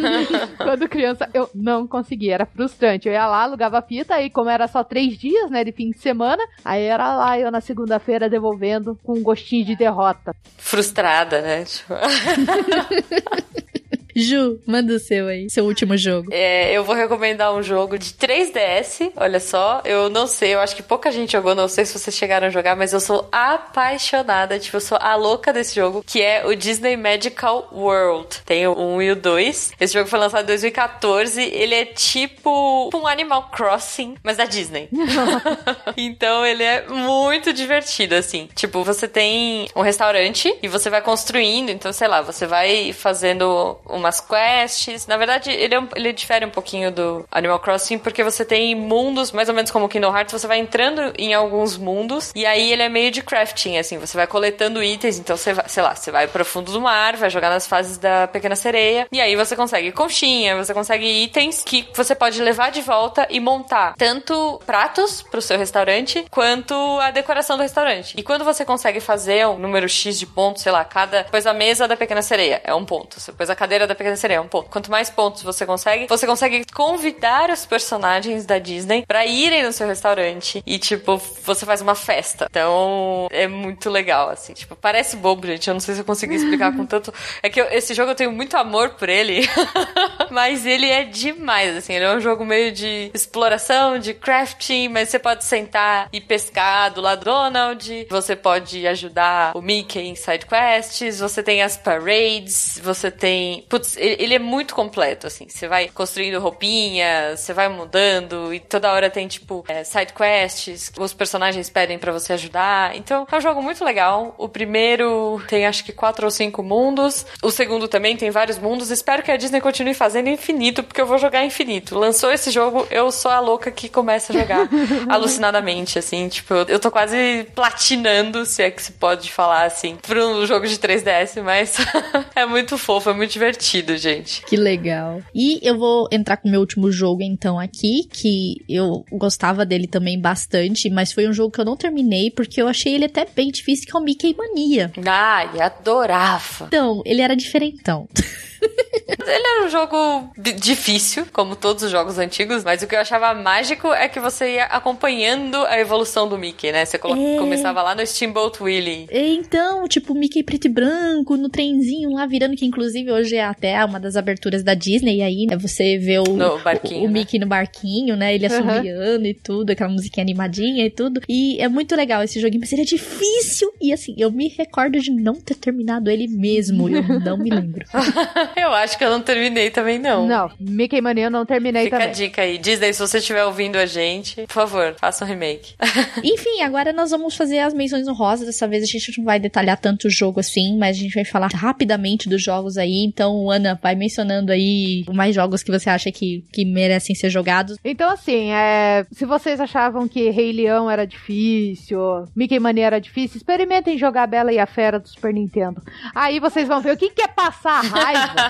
Quando 0.58 0.90
criança 0.90 1.30
eu 1.34 1.50
não 1.54 1.88
consegui, 1.88 2.30
era 2.30 2.46
frustrante. 2.46 3.08
Eu 3.08 3.14
ia 3.14 3.28
lá, 3.28 3.44
alugava 3.44 3.80
a 3.80 3.82
fita, 3.82 4.16
aí 4.16 4.30
como 4.30 4.50
era 4.50 4.68
só 4.68 4.84
três 5.12 5.18
dias, 5.18 5.50
né, 5.50 5.64
de 5.64 5.72
fim 5.72 5.92
de 5.92 6.00
semana, 6.00 6.44
aí 6.64 6.84
era 6.84 7.16
lá 7.16 7.40
eu 7.40 7.52
na 7.52 7.62
segunda-feira 7.62 8.30
devolvendo 8.30 8.98
com 9.04 9.14
um 9.14 9.24
gostinho 9.24 9.66
de 9.66 9.76
derrota. 9.76 10.36
Frustrada, 10.58 11.42
né? 11.42 11.66
Tipo, 11.66 11.94
Ju, 14.16 14.60
manda 14.66 14.94
o 14.94 15.00
seu 15.00 15.28
aí, 15.28 15.50
seu 15.50 15.66
último 15.66 15.98
jogo. 15.98 16.30
é, 16.32 16.72
eu 16.74 16.84
vou 16.84 16.96
recomendar 16.96 17.54
um 17.54 17.64
jogo 17.64 17.98
de 17.98 18.12
3DS. 18.12 19.12
Olha 19.16 19.40
só, 19.40 19.82
eu 19.86 20.10
não 20.10 20.28
sei, 20.28 20.54
eu 20.54 20.60
acho 20.60 20.76
que 20.76 20.84
pouca 20.84 21.12
gente 21.12 21.32
jogou, 21.32 21.56
não 21.56 21.68
sei 21.68 21.86
se 21.86 21.98
vocês 21.98 22.16
chegaram 22.16 22.48
a 22.48 22.50
jogar, 22.50 22.76
mas 22.76 22.94
eu 22.94 23.00
sou 23.00 23.28
apaixonada, 23.32 24.60
tipo, 24.60 24.78
eu 24.78 24.82
sou 24.82 24.98
a 25.00 25.16
louca 25.16 25.54
desse 25.54 25.76
jogo, 25.76 26.04
que 26.06 26.22
é 26.22 26.46
o 26.46 26.56
Disney 26.56 26.96
Magical 26.98 27.70
World. 27.72 28.42
Tem 28.46 28.68
o 28.68 28.78
1 28.78 29.02
e 29.02 29.12
o 29.12 29.16
2. 29.16 29.74
Esse 29.80 29.94
jogo 29.94 30.10
foi 30.10 30.20
lançado 30.20 30.44
em 30.44 30.48
2014. 30.48 31.42
Ele 31.42 31.76
é 31.76 31.86
tipo 31.86 32.90
um 32.94 33.08
Animal 33.08 33.50
Crossing, 33.52 34.16
mas 34.24 34.38
da 34.38 34.46
Disney. 34.46 34.90
então 35.98 36.46
ele 36.46 36.64
é 36.64 36.88
muito 36.88 37.54
divertido, 37.54 38.16
assim. 38.16 38.50
Tipo, 38.56 38.84
você 38.84 39.08
tem 39.08 39.68
um 39.76 39.82
restaurante 39.82 40.54
e 40.62 40.68
você 40.68 40.90
vai 40.90 41.02
construindo, 41.02 41.70
então, 41.70 41.92
sei 41.94 42.08
lá, 42.08 42.22
você 42.22 42.46
vai 42.46 42.94
fazendo 42.94 43.78
umas 44.02 44.20
quests. 44.20 45.08
Na 45.08 45.18
verdade, 45.18 45.50
ele, 45.52 45.76
é 45.76 45.80
um- 45.80 45.88
ele 45.96 46.12
difere 46.14 46.46
um 46.46 46.50
pouquinho 46.50 46.92
do 46.92 47.26
Animal 47.32 47.60
Crossing, 47.60 47.98
porque 47.98 48.24
você 48.24 48.44
tem 48.44 48.76
mundos, 48.76 49.32
mais 49.32 49.48
ou 49.48 49.56
menos 49.56 49.72
como 49.72 49.88
Kingdom 49.88 50.16
Hearts, 50.16 50.34
você 50.34 50.48
vai 50.48 50.58
entrando 50.60 51.14
em 51.18 51.34
alguns 51.34 51.78
mundos, 51.78 52.32
e 52.36 52.46
aí 52.46 52.72
ele 52.72 52.84
é 52.84 52.90
meio 52.90 53.12
de 53.12 53.22
crafting, 53.22 53.78
assim, 53.78 53.98
você 53.98 54.18
vai 54.18 54.28
coletando 54.28 54.84
itens, 54.84 55.18
então 55.20 55.38
você 55.38 55.54
vai, 55.54 55.68
sei 55.70 55.84
lá, 55.84 55.96
você 55.96 56.12
vai 56.12 56.28
pro 56.28 56.44
fundo 56.44 56.72
do 56.72 56.82
mar, 56.82 57.16
vai 57.16 57.30
jogar 57.30 57.50
nas 57.50 57.68
fases 57.68 57.98
da 57.98 58.28
Pequena 58.28 58.56
Sereia, 58.56 59.08
e 59.12 59.22
aí 59.22 59.36
você 59.36 59.56
consegue 59.56 59.92
conchinha, 59.92 60.56
você 60.58 60.74
consegue 60.74 61.06
itens 61.24 61.64
que 61.64 61.88
você 61.96 62.14
pode 62.16 62.42
levar 62.42 62.72
de 62.72 62.82
volta 62.82 63.28
e 63.30 63.40
montar 63.40 63.94
tanto 63.98 64.60
pratos 64.66 65.22
pro 65.22 65.42
seu 65.42 65.58
restaurante, 65.58 66.26
quanto 66.30 66.74
a 67.00 67.12
decoração 67.12 67.58
do 67.58 67.64
restaurante. 67.64 68.16
E 68.18 68.24
quando 68.24 68.44
você 68.44 68.66
consegue 68.66 69.00
fazer 69.00 69.46
um 69.48 69.58
número 69.58 69.88
X 69.88 70.18
de 70.18 70.26
pontos, 70.26 70.64
sei 70.64 70.72
lá, 70.72 70.84
cada. 70.84 71.26
Pois 71.30 71.46
a 71.46 71.54
mesa 71.54 71.88
da 71.88 71.96
Pequena 71.96 72.22
Sereia 72.22 72.62
é 72.64 72.74
um 72.74 72.86
ponto. 72.86 73.18
Pôs 73.34 73.50
a 73.50 73.56
cadeira 73.56 73.86
da 73.92 73.96
Pequena 73.96 74.16
Sereia, 74.16 74.42
um 74.42 74.48
ponto. 74.48 74.70
Quanto 74.70 74.92
mais 74.92 75.10
pontos 75.10 75.44
você 75.44 75.66
consegue, 75.66 76.08
você 76.08 76.26
consegue 76.26 76.66
convidar 76.74 77.50
os 77.50 77.66
personagens 77.66 78.46
da 78.46 78.60
Disney 78.60 79.06
para 79.08 79.26
irem 79.26 79.64
no 79.64 79.72
seu 79.72 79.88
restaurante 79.88 80.64
e, 80.66 80.78
tipo, 80.78 81.18
você 81.44 81.66
faz 81.66 81.82
uma 81.82 81.96
festa. 81.96 82.48
Então, 82.50 83.28
é 83.32 83.48
muito 83.48 83.90
legal, 83.90 84.30
assim. 84.30 84.54
Tipo, 84.54 84.76
parece 84.76 85.16
bobo, 85.18 85.48
gente. 85.48 85.68
Eu 85.68 85.74
não 85.74 85.82
sei 85.82 85.96
se 85.96 86.02
eu 86.02 86.06
consegui 86.06 86.36
explicar 86.36 86.76
com 86.76 86.86
tanto. 86.86 87.14
É 87.42 87.50
que 87.50 87.60
eu, 87.60 87.66
esse 87.72 87.94
jogo 87.94 88.12
eu 88.12 88.16
tenho 88.16 88.32
muito 88.32 88.56
amor 88.58 88.92
por 88.92 89.10
ele, 89.10 89.48
mas 90.30 90.66
ele 90.66 90.88
é 90.88 91.04
demais, 91.04 91.76
assim. 91.78 91.94
Ele 91.94 92.06
é 92.06 92.16
um 92.16 92.20
jogo 92.20 92.46
meio 92.46 92.72
de 92.72 93.12
exploração, 93.14 94.00
de 94.00 94.14
crafting, 94.14 94.90
mas 94.90 95.10
você 95.10 95.20
pode 95.20 95.44
sentar 95.44 96.10
e 96.12 96.20
pescar 96.20 96.92
do 96.94 97.02
lado 97.02 97.20
do 97.20 97.26
Donald, 97.26 98.08
você 98.10 98.36
pode 98.36 98.86
ajudar 98.88 99.56
o 99.56 99.62
Mickey 99.62 100.00
em 100.00 100.16
side 100.16 100.46
quests, 100.46 101.20
você 101.20 101.42
tem 101.42 101.62
as 101.62 101.78
parades, 101.78 102.80
você 102.84 103.10
tem. 103.10 103.66
Putz, 103.70 103.81
ele 103.98 104.36
é 104.36 104.40
muito 104.40 104.74
completo, 104.74 105.28
assim. 105.28 105.48
Você 105.48 105.68
vai 105.68 105.88
construindo 105.90 106.40
roupinhas, 106.40 107.40
você 107.40 107.54
vai 107.54 107.68
mudando, 107.70 108.54
e 108.54 108.60
toda 108.60 108.92
hora 108.92 109.10
tem, 109.10 109.28
tipo, 109.28 109.64
é, 109.68 109.84
side 109.84 110.14
quests 110.14 110.90
que 110.90 111.02
os 111.02 111.14
personagens 111.14 111.70
pedem 111.70 111.98
para 111.98 112.12
você 112.12 112.34
ajudar. 112.34 112.96
Então, 112.96 113.28
é 113.32 113.36
um 113.36 113.42
jogo 113.42 113.62
muito 113.62 113.84
legal. 113.84 114.36
O 114.38 114.48
primeiro 114.48 115.42
tem 115.48 115.66
acho 115.66 115.84
que 115.84 115.92
quatro 115.92 116.26
ou 116.26 116.32
cinco 116.32 116.64
mundos. 116.64 117.26
O 117.42 117.52
segundo 117.52 117.88
também 117.88 118.16
tem 118.16 118.30
vários 118.30 118.58
mundos. 118.58 118.92
Espero 118.92 119.24
que 119.24 119.32
a 119.32 119.38
Disney 119.38 119.62
continue 119.62 119.94
fazendo 119.94 120.30
infinito, 120.30 120.84
porque 120.84 121.02
eu 121.02 121.06
vou 121.06 121.18
jogar 121.18 121.46
infinito. 121.46 121.98
Lançou 121.98 122.32
esse 122.32 122.52
jogo, 122.52 122.88
eu 122.90 123.12
sou 123.12 123.32
a 123.32 123.40
louca 123.40 123.72
que 123.72 123.90
começa 123.90 124.34
a 124.34 124.40
jogar 124.40 124.70
alucinadamente, 125.10 126.00
assim. 126.00 126.28
Tipo, 126.28 126.54
eu 126.54 126.80
tô 126.80 126.92
quase 126.92 127.48
platinando, 127.56 128.46
se 128.46 128.64
é 128.64 128.72
que 128.72 128.82
se 128.82 128.94
pode 128.94 129.32
falar 129.32 129.66
assim, 129.66 129.98
por 129.98 130.18
um 130.18 130.46
jogo 130.46 130.68
de 130.68 130.78
3DS, 130.78 131.42
mas 131.42 131.78
é 132.36 132.46
muito 132.46 132.78
fofo, 132.78 133.10
é 133.10 133.14
muito 133.14 133.32
divertido, 133.32 133.71
gente. 133.98 134.44
Que 134.46 134.56
legal. 134.56 135.22
E 135.34 135.60
eu 135.62 135.78
vou 135.78 136.08
entrar 136.12 136.38
com 136.38 136.48
o 136.48 136.52
meu 136.52 136.60
último 136.60 136.92
jogo, 136.92 137.22
então, 137.22 137.60
aqui, 137.60 138.08
que 138.10 138.64
eu 138.68 139.06
gostava 139.12 139.66
dele 139.66 139.88
também 139.88 140.20
bastante, 140.20 140.90
mas 140.90 141.12
foi 141.12 141.28
um 141.28 141.34
jogo 141.34 141.52
que 141.52 141.62
eu 141.62 141.66
não 141.66 141.78
terminei, 141.78 142.30
porque 142.32 142.62
eu 142.62 142.68
achei 142.68 142.94
ele 142.94 143.06
até 143.06 143.26
bem 143.26 143.50
difícil, 143.52 143.86
que 143.86 143.96
é 143.96 144.00
o 144.00 144.04
Mickey 144.04 144.36
Mania. 144.36 144.92
Ai, 145.06 145.60
adorava. 145.60 146.66
Então, 146.68 147.02
ele 147.06 147.22
era 147.22 147.36
diferentão. 147.36 148.08
Ele 149.28 149.48
era 149.48 149.66
um 149.66 149.70
jogo 149.70 150.32
difícil, 150.38 151.26
como 151.32 151.56
todos 151.56 151.84
os 151.84 151.92
jogos 151.92 152.18
antigos, 152.18 152.64
mas 152.64 152.82
o 152.82 152.88
que 152.88 152.96
eu 152.96 153.00
achava 153.00 153.34
mágico 153.34 153.94
é 153.94 154.08
que 154.08 154.20
você 154.20 154.56
ia 154.56 154.66
acompanhando 154.66 155.58
a 155.66 155.80
evolução 155.80 156.28
do 156.28 156.38
Mickey, 156.38 156.72
né? 156.72 156.86
Você 156.86 156.98
é. 156.98 157.00
começava 157.00 157.82
lá 157.82 157.94
no 157.94 158.06
Steamboat 158.06 158.62
Willie. 158.62 159.08
Então, 159.12 159.88
tipo, 159.88 160.14
Mickey 160.14 160.44
preto 160.44 160.66
e 160.66 160.70
branco, 160.70 161.38
no 161.38 161.50
trenzinho 161.50 162.12
lá 162.12 162.26
virando, 162.26 162.56
que 162.56 162.66
inclusive 162.66 163.12
hoje 163.12 163.36
é 163.36 163.44
até 163.44 163.84
uma 163.86 164.00
das 164.00 164.16
aberturas 164.16 164.64
da 164.64 164.74
Disney, 164.74 165.18
e 165.18 165.22
aí 165.22 165.46
né, 165.46 165.58
você 165.58 165.98
vê 165.98 166.20
o, 166.20 166.24
o, 166.24 166.34
o, 166.34 166.38
né? 166.38 167.08
Mickey 167.08 167.40
no 167.40 167.48
barquinho, 167.48 168.16
né? 168.16 168.34
Ele 168.34 168.46
assobiando 168.46 169.24
uhum. 169.24 169.30
e 169.30 169.34
tudo, 169.34 169.72
aquela 169.72 169.90
musiquinha 169.90 170.24
animadinha 170.24 170.86
e 170.86 170.90
tudo. 170.90 171.22
E 171.28 171.60
é 171.60 171.68
muito 171.68 171.96
legal 171.96 172.24
esse 172.24 172.40
joguinho, 172.40 172.62
mas 172.62 172.72
ele 172.74 172.82
é 172.82 172.86
difícil. 172.86 173.72
E 173.82 173.94
assim, 173.94 174.16
eu 174.18 174.32
me 174.32 174.48
recordo 174.48 175.00
de 175.00 175.12
não 175.12 175.36
ter 175.36 175.56
terminado 175.56 176.10
ele 176.10 176.28
mesmo, 176.28 176.90
eu 176.90 177.20
não 177.20 177.38
me 177.38 177.50
lembro. 177.50 177.86
eu 178.58 178.74
acho 178.74 178.98
que 178.98 179.04
eu 179.04 179.10
não 179.10 179.22
terminei 179.22 179.70
também, 179.70 179.98
não. 180.00 180.28
Não, 180.28 180.52
Mickey 180.60 181.02
Mania 181.02 181.26
eu 181.26 181.32
não 181.32 181.46
terminei 181.46 181.86
Fica 181.86 181.98
também. 181.98 182.14
Fica 182.14 182.24
a 182.24 182.28
dica 182.28 182.42
aí. 182.42 182.58
Disney, 182.58 182.94
se 182.94 183.00
você 183.00 183.18
estiver 183.18 183.44
ouvindo 183.46 183.78
a 183.78 183.86
gente, 183.86 184.42
por 184.44 184.54
favor, 184.54 184.96
faça 185.00 185.26
um 185.26 185.28
remake. 185.28 185.76
Enfim, 186.24 186.62
agora 186.62 186.94
nós 186.94 187.12
vamos 187.12 187.36
fazer 187.36 187.60
as 187.60 187.74
menções 187.74 188.08
honrosas. 188.08 188.46
Dessa 188.46 188.68
vez 188.68 188.84
a 188.84 188.88
gente 188.88 189.18
não 189.18 189.26
vai 189.26 189.40
detalhar 189.40 189.78
tanto 189.78 190.08
o 190.08 190.10
jogo 190.10 190.40
assim, 190.40 190.78
mas 190.78 190.98
a 190.98 191.00
gente 191.00 191.14
vai 191.14 191.26
falar 191.26 191.50
rapidamente 191.54 192.30
dos 192.30 192.42
jogos 192.42 192.78
aí. 192.78 193.06
Então, 193.06 193.50
Ana, 193.50 193.80
vai 193.82 193.96
mencionando 193.96 194.52
aí 194.52 195.06
mais 195.14 195.36
jogos 195.36 195.64
que 195.64 195.72
você 195.72 195.90
acha 195.90 196.12
que, 196.12 196.44
que 196.52 196.66
merecem 196.66 197.16
ser 197.16 197.30
jogados. 197.30 197.78
Então, 197.84 198.10
assim, 198.10 198.52
é, 198.52 199.06
se 199.12 199.26
vocês 199.26 199.60
achavam 199.60 200.08
que 200.08 200.30
Rei 200.30 200.52
Leão 200.52 200.90
era 200.90 201.06
difícil, 201.06 202.00
Mickey 202.36 202.60
Mania 202.60 202.86
era 202.88 203.00
difícil, 203.00 203.38
experimentem 203.38 203.98
jogar 203.98 204.28
Bela 204.28 204.52
e 204.52 204.60
a 204.60 204.66
Fera 204.66 205.00
do 205.00 205.08
Super 205.08 205.34
Nintendo. 205.34 205.82
Aí 206.14 206.40
vocês 206.40 206.68
vão 206.68 206.82
ver 206.82 206.94
o 206.94 206.98
que, 206.98 207.10
que 207.10 207.22
é 207.22 207.28
passar 207.28 207.82
raiva. 207.82 208.36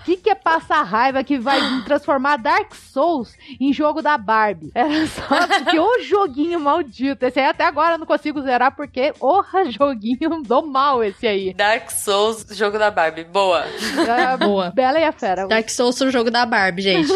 O 0.00 0.04
que, 0.04 0.16
que 0.16 0.30
é 0.30 0.34
passar 0.34 0.82
raiva 0.82 1.22
que 1.24 1.38
vai 1.38 1.60
transformar 1.84 2.36
Dark 2.36 2.74
Souls 2.74 3.34
em 3.60 3.72
jogo 3.72 4.02
da 4.02 4.16
Barbie? 4.16 4.70
Era 4.74 5.06
só 5.06 5.46
porque 5.46 5.78
o 5.78 6.02
joguinho 6.02 6.60
maldito. 6.60 7.24
Esse 7.24 7.40
aí 7.40 7.46
até 7.46 7.64
agora 7.64 7.94
eu 7.94 7.98
não 7.98 8.06
consigo 8.06 8.40
zerar 8.42 8.74
porque, 8.74 9.12
orra, 9.20 9.64
joguinho 9.70 10.42
do 10.42 10.62
mal 10.62 11.02
esse 11.02 11.26
aí. 11.26 11.54
Dark 11.54 11.90
Souls, 11.90 12.46
jogo 12.50 12.78
da 12.78 12.90
Barbie. 12.90 13.24
Boa. 13.24 13.64
É, 13.64 14.36
Boa. 14.36 14.70
Bela 14.70 14.98
e 14.98 15.04
a 15.04 15.12
Fera. 15.12 15.46
Dark 15.46 15.68
Souls, 15.68 16.00
o 16.00 16.10
jogo 16.10 16.30
da 16.30 16.46
Barbie, 16.46 16.82
gente. 16.82 17.12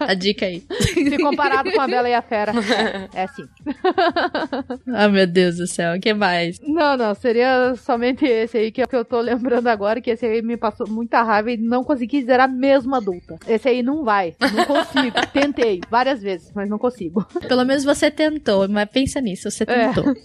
A 0.00 0.14
dica 0.14 0.46
aí. 0.46 0.64
Se 0.70 1.18
comparado 1.18 1.70
com 1.72 1.80
a 1.80 1.86
Bela 1.86 2.08
e 2.08 2.14
a 2.14 2.22
Fera. 2.22 2.52
É, 3.14 3.22
é 3.22 3.26
sim. 3.28 3.44
ah, 4.94 5.08
meu 5.08 5.26
Deus 5.26 5.56
do 5.56 5.66
céu. 5.66 5.96
O 5.96 6.00
que 6.00 6.12
mais? 6.12 6.60
Não, 6.60 6.96
não. 6.96 7.14
Seria 7.14 7.74
somente 7.76 8.24
esse 8.24 8.58
aí 8.58 8.70
que, 8.70 8.86
que 8.86 8.96
eu 8.96 9.04
tô 9.04 9.20
lembrando 9.20 9.68
agora, 9.68 10.00
que 10.00 10.10
esse 10.10 10.26
aí 10.26 10.42
me 10.42 10.56
passou 10.56 10.88
muita 10.88 11.22
raiva 11.22 11.50
e 11.50 11.56
não 11.56 11.75
consegui 11.84 12.24
zerar 12.24 12.50
mesmo 12.50 12.94
adulta. 12.94 13.38
Esse 13.46 13.68
aí 13.68 13.82
não 13.82 14.04
vai. 14.04 14.34
Não 14.40 14.64
consigo. 14.64 15.16
Tentei 15.32 15.80
várias 15.90 16.22
vezes, 16.22 16.50
mas 16.54 16.68
não 16.68 16.78
consigo. 16.78 17.24
Pelo 17.48 17.64
menos 17.64 17.84
você 17.84 18.10
tentou, 18.10 18.68
mas 18.68 18.88
pensa 18.90 19.20
nisso, 19.20 19.50
você 19.50 19.64
é. 19.64 19.66
tentou. 19.66 20.12
É. 20.12 20.16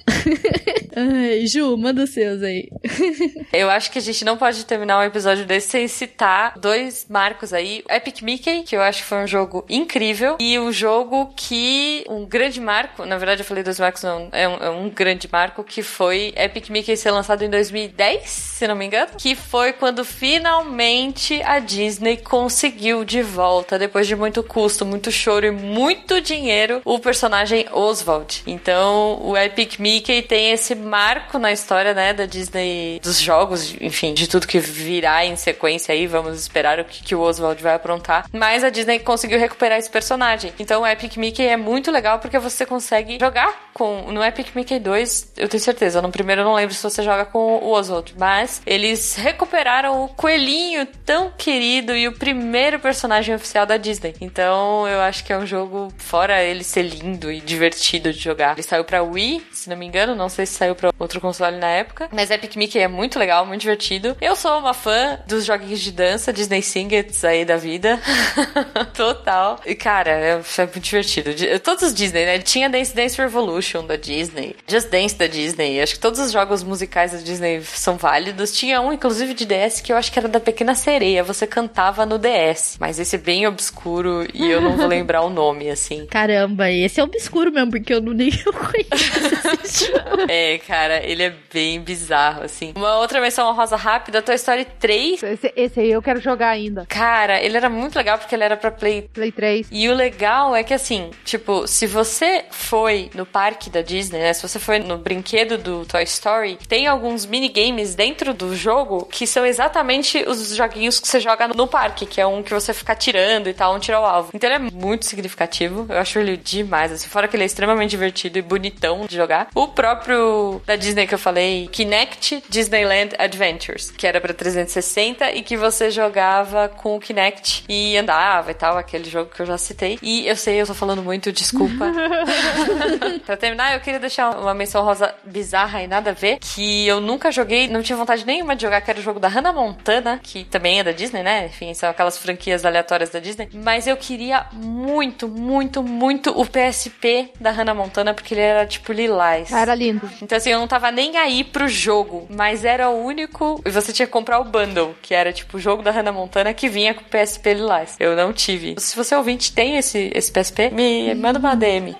Ai, 0.95 1.47
Ju, 1.47 1.77
manda 1.77 2.03
os 2.03 2.09
seus 2.09 2.43
aí. 2.43 2.69
Eu 3.53 3.69
acho 3.69 3.91
que 3.91 3.99
a 3.99 4.01
gente 4.01 4.25
não 4.25 4.37
pode 4.37 4.65
terminar 4.65 4.99
um 4.99 5.03
episódio 5.03 5.45
desse 5.45 5.69
sem 5.69 5.87
citar 5.87 6.57
dois 6.59 7.05
marcos 7.09 7.53
aí. 7.53 7.83
Epic 7.89 8.21
Mickey, 8.21 8.63
que 8.63 8.75
eu 8.75 8.81
acho 8.81 9.03
que 9.03 9.09
foi 9.09 9.19
um 9.19 9.27
jogo 9.27 9.65
incrível, 9.69 10.37
e 10.39 10.59
um 10.59 10.71
jogo 10.71 11.33
que. 11.35 12.03
Um 12.09 12.25
grande 12.25 12.59
marco, 12.59 13.05
na 13.05 13.17
verdade 13.17 13.41
eu 13.41 13.45
falei 13.45 13.63
dois 13.63 13.79
marcos, 13.79 14.03
não, 14.03 14.29
é 14.31 14.47
um, 14.47 14.55
é 14.55 14.69
um 14.69 14.89
grande 14.89 15.29
marco, 15.31 15.63
que 15.63 15.81
foi 15.81 16.33
Epic 16.35 16.69
Mickey 16.69 16.95
ser 16.97 17.11
lançado 17.11 17.43
em 17.43 17.49
2010, 17.49 18.29
se 18.29 18.67
não 18.67 18.75
me 18.75 18.85
engano, 18.85 19.11
que 19.17 19.35
foi 19.35 19.73
quando 19.73 20.03
finalmente 20.03 21.40
a 21.43 21.59
Disney 21.59 22.17
conseguiu 22.17 23.03
de 23.03 23.21
volta, 23.21 23.77
depois 23.77 24.07
de 24.07 24.15
muito 24.15 24.43
custo, 24.43 24.85
muito 24.85 25.11
choro 25.11 25.45
e 25.45 25.51
muito 25.51 26.21
dinheiro, 26.21 26.81
o 26.85 26.99
personagem 26.99 27.65
Oswald. 27.71 28.43
Então, 28.45 29.19
o 29.21 29.37
Epic 29.37 29.79
Mickey 29.79 30.21
tem 30.21 30.51
esse 30.51 30.75
marco 30.75 31.37
na 31.37 31.51
história, 31.51 31.93
né, 31.93 32.13
da 32.13 32.25
Disney, 32.25 32.99
dos 33.01 33.19
jogos, 33.19 33.75
enfim, 33.79 34.13
de 34.13 34.27
tudo 34.27 34.47
que 34.47 34.59
virá 34.59 35.25
em 35.25 35.35
sequência 35.35 35.93
aí, 35.93 36.07
vamos 36.07 36.39
esperar 36.39 36.79
o 36.79 36.85
que, 36.85 37.03
que 37.03 37.15
o 37.15 37.21
Oswald 37.21 37.61
vai 37.61 37.73
aprontar. 37.73 38.27
Mas 38.31 38.63
a 38.63 38.69
Disney 38.69 38.99
conseguiu 38.99 39.39
recuperar 39.39 39.77
esse 39.77 39.89
personagem. 39.89 40.53
Então, 40.59 40.81
o 40.81 40.87
Epic 40.87 41.17
Mickey 41.17 41.45
é 41.45 41.57
muito 41.57 41.91
legal 41.91 42.19
porque 42.19 42.39
você 42.39 42.65
consegue 42.65 43.17
jogar 43.19 43.71
com. 43.73 44.11
No 44.11 44.23
Epic 44.23 44.55
Mickey 44.55 44.79
2, 44.79 45.33
eu 45.37 45.49
tenho 45.49 45.61
certeza. 45.61 46.01
No 46.01 46.11
primeiro 46.11 46.41
eu 46.41 46.45
não 46.45 46.53
lembro 46.53 46.73
se 46.73 46.83
você 46.83 47.03
joga 47.03 47.25
com 47.25 47.57
o 47.57 47.71
Oswald. 47.71 48.13
Mas 48.17 48.61
eles 48.65 49.15
recuperaram 49.15 50.03
o 50.03 50.09
coelhinho 50.09 50.85
tão 51.05 51.30
querido 51.37 51.95
e 51.95 52.07
o 52.07 52.13
primeiro 52.13 52.79
personagem 52.79 53.33
oficial 53.35 53.65
da 53.65 53.77
Disney. 53.77 54.15
Então 54.21 54.87
eu 54.87 55.01
acho 55.01 55.23
que 55.23 55.33
é 55.33 55.37
um 55.37 55.45
jogo, 55.45 55.93
fora 55.97 56.41
ele 56.43 56.63
ser 56.63 56.83
lindo 56.83 57.31
e 57.31 57.39
divertido 57.39 58.11
de 58.11 58.19
jogar. 58.19 58.53
Ele 58.53 58.63
saiu 58.63 58.83
pra 58.83 59.01
Wii, 59.01 59.45
se 59.51 59.69
não 59.69 59.77
me 59.77 59.85
engano. 59.85 60.15
Não 60.15 60.29
sei 60.29 60.45
se 60.45 60.53
saiu 60.53 60.75
pra 60.75 60.91
outro 60.99 61.19
console 61.21 61.57
na 61.57 61.67
época. 61.67 62.09
Mas 62.11 62.31
Epic 62.31 62.55
Mickey 62.55 62.79
é 62.79 62.87
muito 62.87 63.17
legal, 63.17 63.45
muito 63.45 63.61
divertido. 63.61 64.15
Eu 64.19 64.35
sou 64.35 64.57
uma 64.59 64.73
fã 64.73 65.19
dos 65.27 65.45
joguinhos 65.45 65.79
de 65.79 65.91
dança, 65.91 66.33
Disney 66.33 66.61
Singets 66.61 67.23
aí 67.23 67.45
da 67.45 67.57
vida. 67.57 67.99
Total. 68.93 69.59
E 69.65 69.75
cara, 69.75 70.11
é, 70.11 70.29
é 70.31 70.61
muito 70.65 70.79
divertido. 70.79 71.31
Todos 71.63 71.83
os 71.83 71.93
Disney, 71.93 72.25
né? 72.25 72.39
Tinha 72.39 72.69
Dance 72.69 72.95
Dance 72.95 73.17
Revolution 73.17 73.85
da 73.85 73.95
Disney, 73.95 74.55
Just 74.67 74.89
Dance 74.89 75.15
da 75.15 75.27
Disney. 75.27 75.81
Acho 75.81 75.93
que 75.93 75.99
todos 75.99 76.19
os 76.19 76.31
jogos 76.31 76.63
musicais 76.63 77.11
da 77.11 77.17
Disney 77.19 77.61
são 77.63 77.97
válidos. 77.97 78.51
Tinha 78.51 78.81
um, 78.81 78.91
inclusive, 78.91 79.33
de 79.33 79.45
DS 79.45 79.81
que 79.81 79.91
eu 79.91 79.97
acho 79.97 80.11
que 80.11 80.19
era 80.19 80.27
da 80.27 80.39
Pequena 80.39 80.75
Sereia. 80.75 81.10
Você 81.23 81.47
cantava 81.47 82.05
no 82.05 82.17
DS. 82.17 82.77
Mas 82.79 82.99
esse 82.99 83.15
é 83.15 83.19
bem 83.19 83.47
obscuro 83.47 84.25
e 84.33 84.49
eu 84.49 84.61
não 84.61 84.77
vou 84.77 84.87
lembrar 84.87 85.21
o 85.21 85.29
nome, 85.29 85.69
assim. 85.69 86.05
Caramba, 86.05 86.69
esse 86.71 86.99
é 86.99 87.03
obscuro 87.03 87.51
mesmo, 87.51 87.71
porque 87.71 87.93
eu 87.93 88.01
não 88.01 88.13
nem 88.13 88.31
conheço 88.31 89.91
É, 90.27 90.57
cara, 90.59 91.03
ele 91.03 91.23
é 91.23 91.33
bem 91.51 91.81
bizarro, 91.81 92.43
assim. 92.43 92.73
Uma 92.75 92.97
outra 92.97 93.19
menção 93.19 93.53
rosa 93.53 93.75
rápida, 93.75 94.21
Toy 94.21 94.35
Story 94.35 94.65
3. 94.79 95.23
Esse, 95.23 95.53
esse 95.55 95.79
aí 95.79 95.91
eu 95.91 96.01
quero 96.01 96.19
jogar 96.19 96.49
ainda. 96.49 96.85
Cara, 96.87 97.41
ele 97.41 97.57
era 97.57 97.69
muito 97.69 97.95
legal 97.95 98.17
porque 98.17 98.35
ele 98.35 98.43
era 98.43 98.57
pra 98.57 98.71
Play... 98.71 99.09
Play 99.13 99.31
3. 99.31 99.67
E 99.71 99.89
o 99.89 99.93
legal 99.93 100.55
é 100.55 100.63
que, 100.63 100.73
assim, 100.73 101.11
tipo, 101.23 101.67
se 101.67 101.87
você 101.87 102.45
foi 102.51 103.09
no 103.15 103.25
parque 103.25 103.69
da 103.69 103.81
Disney, 103.81 104.19
né? 104.19 104.33
Se 104.33 104.47
você 104.47 104.59
for 104.59 104.79
no 104.79 104.97
brinquedo 104.97 105.57
do 105.57 105.85
Toy 105.85 106.03
Story, 106.03 106.57
tem 106.67 106.87
alguns 106.87 107.25
minigames 107.25 107.95
dentro 107.95 108.33
do 108.33 108.55
jogo 108.55 109.05
que 109.05 109.25
são 109.25 109.45
exatamente 109.45 110.23
os 110.27 110.55
joguinhos 110.55 110.99
que 111.01 111.07
você 111.07 111.19
joga 111.19 111.47
no 111.47 111.67
parque, 111.67 112.05
que 112.05 112.21
é 112.21 112.25
um 112.25 112.43
que 112.43 112.53
você 112.53 112.73
fica 112.73 112.95
tirando 112.95 113.47
e 113.47 113.53
tal, 113.53 113.75
um 113.75 113.79
tiro 113.79 113.97
ao 113.97 114.05
alvo. 114.05 114.31
Então 114.33 114.49
ele 114.49 114.67
é 114.67 114.71
muito 114.71 115.05
significativo. 115.05 115.85
Eu 115.89 115.99
acho 115.99 116.19
ele 116.19 116.37
demais, 116.37 116.91
assim. 116.91 117.07
Fora 117.07 117.27
que 117.27 117.35
ele 117.35 117.43
é 117.43 117.45
extremamente 117.45 117.91
divertido 117.91 118.37
e 118.37 118.41
bonitão 118.41 119.05
de 119.05 119.15
jogar. 119.15 119.47
O 119.55 119.67
próprio 119.67 120.61
da 120.65 120.75
Disney 120.75 121.07
que 121.07 121.13
eu 121.13 121.19
falei, 121.19 121.67
Kinect 121.71 122.43
Disneyland 122.49 123.15
Adventures, 123.17 123.91
que 123.91 124.05
era 124.07 124.19
pra 124.21 124.33
360 124.33 125.31
e 125.31 125.41
que 125.41 125.57
você 125.57 125.89
jogava 125.91 126.69
com 126.69 126.95
o 126.95 126.99
Kinect 126.99 127.65
e 127.67 127.97
andava 127.97 128.51
e 128.51 128.53
tal, 128.53 128.77
aquele 128.77 129.09
jogo 129.09 129.31
que 129.33 129.41
eu 129.41 129.45
já 129.45 129.57
citei. 129.57 129.97
E 130.01 130.27
eu 130.27 130.35
sei, 130.35 130.61
eu 130.61 130.67
tô 130.67 130.73
falando 130.73 131.03
muito, 131.03 131.31
desculpa. 131.31 131.91
pra 133.25 133.37
terminar, 133.37 133.73
eu 133.73 133.79
queria 133.79 133.99
deixar 133.99 134.37
uma 134.37 134.53
menção 134.53 134.83
rosa 134.83 135.13
bizarra 135.23 135.81
e 135.81 135.87
nada 135.87 136.11
a 136.11 136.13
ver, 136.13 136.39
que 136.39 136.87
eu 136.87 136.99
nunca 136.99 137.31
joguei, 137.31 137.67
não 137.67 137.81
tive 137.81 137.97
vontade 137.97 138.25
nenhuma 138.25 138.55
de 138.55 138.61
jogar, 138.61 138.81
que 138.81 138.89
era 138.89 138.99
o 138.99 139.03
jogo 139.03 139.19
da 139.19 139.27
Hannah 139.27 139.53
Montana, 139.53 140.19
que 140.21 140.43
também 140.43 140.79
é 140.79 140.83
da 140.83 140.90
Disney, 140.91 141.23
né? 141.23 141.47
Enfim, 141.47 141.73
são 141.73 141.89
aquelas 141.89 142.17
franquias 142.17 142.65
aleatórias 142.65 143.09
da 143.09 143.19
Disney. 143.19 143.49
Mas 143.53 143.87
eu 143.87 143.97
queria 143.97 144.45
muito, 144.53 145.27
muito, 145.27 145.83
muito 145.83 146.31
o 146.31 146.45
PSP 146.45 147.31
da 147.39 147.51
Hannah 147.51 147.73
Montana, 147.73 148.13
porque 148.13 148.33
ele 148.33 148.41
era 148.41 148.65
tipo 148.65 148.91
lilás. 148.91 149.51
Era 149.51 149.75
lindo. 149.75 150.09
Então, 150.21 150.37
assim, 150.37 150.51
eu 150.51 150.59
não 150.59 150.67
tava 150.67 150.91
nem 150.91 151.17
aí 151.17 151.43
pro 151.43 151.67
jogo, 151.67 152.27
mas 152.29 152.65
era 152.65 152.89
o 152.89 153.03
único. 153.03 153.61
E 153.65 153.69
você 153.69 153.91
tinha 153.93 154.05
que 154.05 154.11
comprar 154.11 154.39
o 154.39 154.43
bundle, 154.43 154.95
que 155.01 155.13
era 155.13 155.31
tipo 155.31 155.57
o 155.57 155.59
jogo 155.59 155.83
da 155.83 155.91
Hannah 155.91 156.11
Montana 156.11 156.53
que 156.53 156.69
vinha 156.69 156.93
com 156.93 157.01
o 157.01 157.05
PSP 157.05 157.53
Lilás. 157.53 157.95
Eu 157.99 158.15
não 158.15 158.33
tive. 158.33 158.75
Se 158.77 158.95
você 158.95 159.15
ouvinte 159.15 159.53
tem 159.53 159.77
esse, 159.77 160.11
esse 160.13 160.31
PSP, 160.31 160.69
me 160.71 161.13
manda 161.15 161.39
uma 161.39 161.55
DM. 161.55 161.95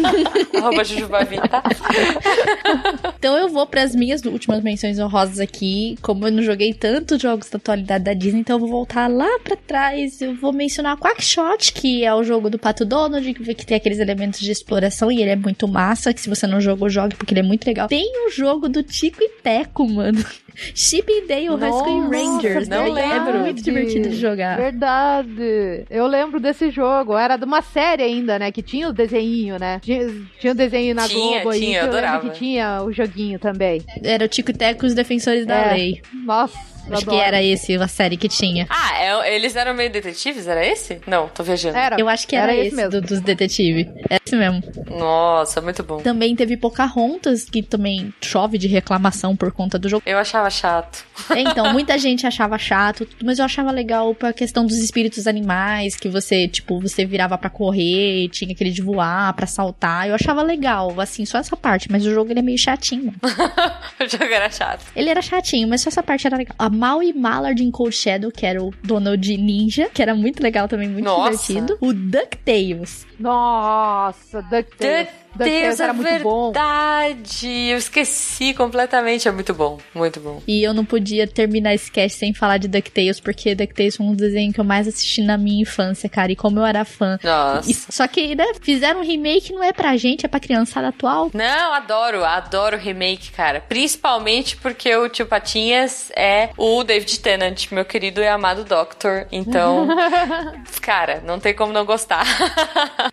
Arroba 0.56 0.84
Jujubavi, 0.84 1.36
tá? 1.48 1.62
Então 3.18 3.36
eu 3.36 3.48
vou 3.48 3.66
pras 3.66 3.94
minhas 3.94 4.24
últimas 4.24 4.62
menções 4.62 4.98
honrosas 4.98 5.40
aqui. 5.40 5.96
Como 6.00 6.26
eu 6.26 6.32
não 6.32 6.42
joguei 6.42 6.72
tantos 6.72 7.20
jogos 7.20 7.50
da 7.50 7.58
atualidade 7.58 8.04
da 8.04 8.14
Disney, 8.14 8.29
então 8.34 8.56
eu 8.56 8.60
vou 8.60 8.68
voltar 8.68 9.08
lá 9.08 9.38
pra 9.40 9.56
trás. 9.56 10.20
Eu 10.20 10.34
vou 10.34 10.52
mencionar 10.52 10.96
Quackshot, 10.98 11.72
que 11.72 12.04
é 12.04 12.14
o 12.14 12.22
jogo 12.22 12.50
do 12.50 12.58
Pato 12.58 12.84
Donald, 12.84 13.34
que 13.34 13.66
tem 13.66 13.76
aqueles 13.76 13.98
elementos 13.98 14.40
de 14.40 14.50
exploração 14.50 15.10
e 15.10 15.20
ele 15.20 15.30
é 15.30 15.36
muito 15.36 15.66
massa. 15.68 16.12
Que 16.12 16.20
se 16.20 16.28
você 16.28 16.46
não 16.46 16.60
jogou, 16.60 16.88
jogue, 16.88 17.16
porque 17.16 17.32
ele 17.32 17.40
é 17.40 17.44
muito 17.44 17.66
legal. 17.66 17.88
Tem 17.88 18.26
o 18.26 18.30
jogo 18.30 18.68
do 18.68 18.82
Tico 18.82 19.22
e 19.22 19.28
Teco, 19.42 19.88
mano. 19.88 20.24
Chip 20.74 21.10
and 21.12 21.26
Dale 21.26 21.56
Rescue 21.56 22.00
Rangers. 22.10 22.68
não 22.68 22.86
É 22.86 22.90
lembro. 22.90 23.38
muito 23.40 23.62
divertido 23.62 24.08
de 24.08 24.16
jogar. 24.16 24.56
Verdade. 24.56 25.84
Eu 25.90 26.06
lembro 26.06 26.40
desse 26.40 26.70
jogo. 26.70 27.16
Era 27.16 27.36
de 27.36 27.44
uma 27.44 27.62
série 27.62 28.02
ainda, 28.02 28.38
né? 28.38 28.50
Que 28.52 28.62
tinha 28.62 28.88
o 28.88 28.92
desenho, 28.92 29.58
né? 29.58 29.80
Tinha, 29.82 30.08
tinha 30.38 30.52
o 30.52 30.56
desenho 30.56 30.94
na 30.94 31.08
Tinha, 31.08 31.40
Globo 31.42 31.50
aí. 31.50 31.60
tinha, 31.60 31.78
que 31.80 31.84
eu 31.84 31.88
adorava. 31.88 32.30
que 32.30 32.38
tinha 32.38 32.82
o 32.82 32.92
joguinho 32.92 33.38
também. 33.38 33.82
Era 34.02 34.24
o 34.24 34.28
Tico 34.28 34.50
e 34.50 34.54
Teco 34.54 34.84
e 34.84 34.88
os 34.88 34.94
Defensores 34.94 35.46
da 35.46 35.54
É. 35.56 35.72
Lei. 35.74 36.02
Nossa, 36.24 36.58
Acho 36.90 37.06
que 37.06 37.14
era 37.14 37.40
esse 37.40 37.74
a 37.76 37.86
série 37.86 38.16
que 38.16 38.28
tinha. 38.28 38.66
Ah, 38.68 38.98
é- 39.24 39.36
eles 39.36 39.54
eram 39.54 39.72
meio 39.74 39.90
detetives? 39.90 40.48
Era 40.48 40.66
esse? 40.66 41.00
Não, 41.06 41.28
tô 41.28 41.42
viajando. 41.44 41.76
Era. 41.76 42.00
Eu 42.00 42.08
acho 42.08 42.26
que 42.26 42.34
era, 42.34 42.50
Era 42.52 42.56
esse 42.60 42.68
esse, 42.68 42.76
mesmo. 42.76 42.90
do- 42.90 43.00
dos 43.00 43.20
detetives. 43.20 43.86
É 44.08 44.16
esse 44.24 44.34
mesmo. 44.34 44.60
Nossa, 44.98 45.60
muito 45.60 45.84
bom. 45.84 45.98
Também 45.98 46.34
teve 46.34 46.56
Pocahontas, 46.56 47.44
que 47.44 47.62
também 47.62 48.12
chove 48.20 48.58
de 48.58 48.66
reclamação 48.66 49.36
por 49.36 49.52
conta 49.52 49.78
do 49.78 49.88
jogo. 49.88 50.02
Eu 50.04 50.18
achava 50.18 50.49
chato. 50.50 51.04
É, 51.30 51.40
Então, 51.40 51.72
muita 51.72 51.96
gente 51.98 52.26
achava 52.26 52.58
chato, 52.58 53.06
mas 53.22 53.38
eu 53.38 53.44
achava 53.44 53.70
legal 53.70 54.14
pra 54.14 54.32
questão 54.32 54.66
dos 54.66 54.76
espíritos 54.78 55.26
animais, 55.26 55.96
que 55.96 56.08
você, 56.08 56.48
tipo, 56.48 56.80
você 56.80 57.04
virava 57.04 57.38
pra 57.38 57.48
correr, 57.50 58.28
tinha 58.30 58.52
aquele 58.52 58.70
de 58.70 58.82
voar, 58.82 59.32
pra 59.34 59.46
saltar. 59.46 60.08
Eu 60.08 60.14
achava 60.14 60.42
legal, 60.42 61.00
assim, 61.00 61.24
só 61.24 61.38
essa 61.38 61.56
parte, 61.56 61.90
mas 61.90 62.04
o 62.04 62.10
jogo 62.12 62.30
ele 62.32 62.40
é 62.40 62.42
meio 62.42 62.58
chatinho. 62.58 63.14
o 64.00 64.08
jogo 64.08 64.24
era 64.32 64.50
chato. 64.50 64.84
Ele 64.94 65.08
era 65.08 65.22
chatinho, 65.22 65.68
mas 65.68 65.80
só 65.82 65.88
essa 65.88 66.02
parte 66.02 66.26
era 66.26 66.36
legal. 66.36 66.54
A 66.58 66.68
Maui 66.68 67.12
Mallard 67.12 67.62
em 67.62 67.70
Cold 67.70 67.94
Shadow, 67.94 68.30
que 68.30 68.44
era 68.46 68.62
o 68.62 68.72
Donald 68.82 69.36
Ninja, 69.36 69.88
que 69.92 70.02
era 70.02 70.14
muito 70.14 70.42
legal 70.42 70.66
também, 70.68 70.88
muito 70.88 71.04
Nossa. 71.04 71.30
divertido. 71.52 71.78
O 71.80 71.92
DuckTales. 71.92 73.06
Nossa, 73.18 74.42
DuckTales. 74.42 75.08
Deus, 75.34 75.80
era 75.80 75.90
é 75.90 75.94
muito 75.94 76.22
bom. 76.22 76.52
verdade. 76.52 77.48
Eu 77.70 77.78
esqueci 77.78 78.52
completamente. 78.54 79.28
É 79.28 79.30
muito 79.30 79.54
bom, 79.54 79.78
muito 79.94 80.20
bom. 80.20 80.42
E 80.46 80.62
eu 80.62 80.74
não 80.74 80.84
podia 80.84 81.26
terminar 81.26 81.74
esse 81.74 81.90
cast 81.90 82.18
sem 82.18 82.34
falar 82.34 82.58
de 82.58 82.68
DuckTales, 82.68 83.20
porque 83.20 83.54
DuckTales 83.54 83.96
foi 83.96 84.06
um 84.06 84.14
desenho 84.14 84.52
que 84.52 84.60
eu 84.60 84.64
mais 84.64 84.86
assisti 84.88 85.22
na 85.22 85.38
minha 85.38 85.62
infância, 85.62 86.08
cara. 86.08 86.32
E 86.32 86.36
como 86.36 86.58
eu 86.58 86.66
era 86.66 86.84
fã. 86.84 87.18
Nossa. 87.22 87.70
E- 87.70 87.74
só 87.74 88.06
que, 88.06 88.34
né, 88.34 88.44
fizeram 88.60 89.00
um 89.00 89.04
remake, 89.04 89.52
não 89.52 89.62
é 89.62 89.72
pra 89.72 89.96
gente, 89.96 90.24
é 90.26 90.28
pra 90.28 90.40
criançada 90.40 90.88
atual. 90.88 91.30
Não, 91.32 91.72
adoro, 91.72 92.24
adoro 92.24 92.76
remake, 92.76 93.30
cara. 93.30 93.60
Principalmente 93.60 94.56
porque 94.56 94.94
o 94.96 95.08
Tio 95.08 95.26
Patinhas 95.26 96.10
é 96.16 96.50
o 96.56 96.82
David 96.84 97.20
Tennant, 97.20 97.70
meu 97.70 97.84
querido 97.84 98.20
e 98.20 98.26
amado 98.28 98.64
Doctor. 98.64 99.26
Então, 99.32 99.88
cara, 100.82 101.22
não 101.26 101.38
tem 101.38 101.54
como 101.54 101.72
não 101.72 101.84
gostar. 101.84 102.24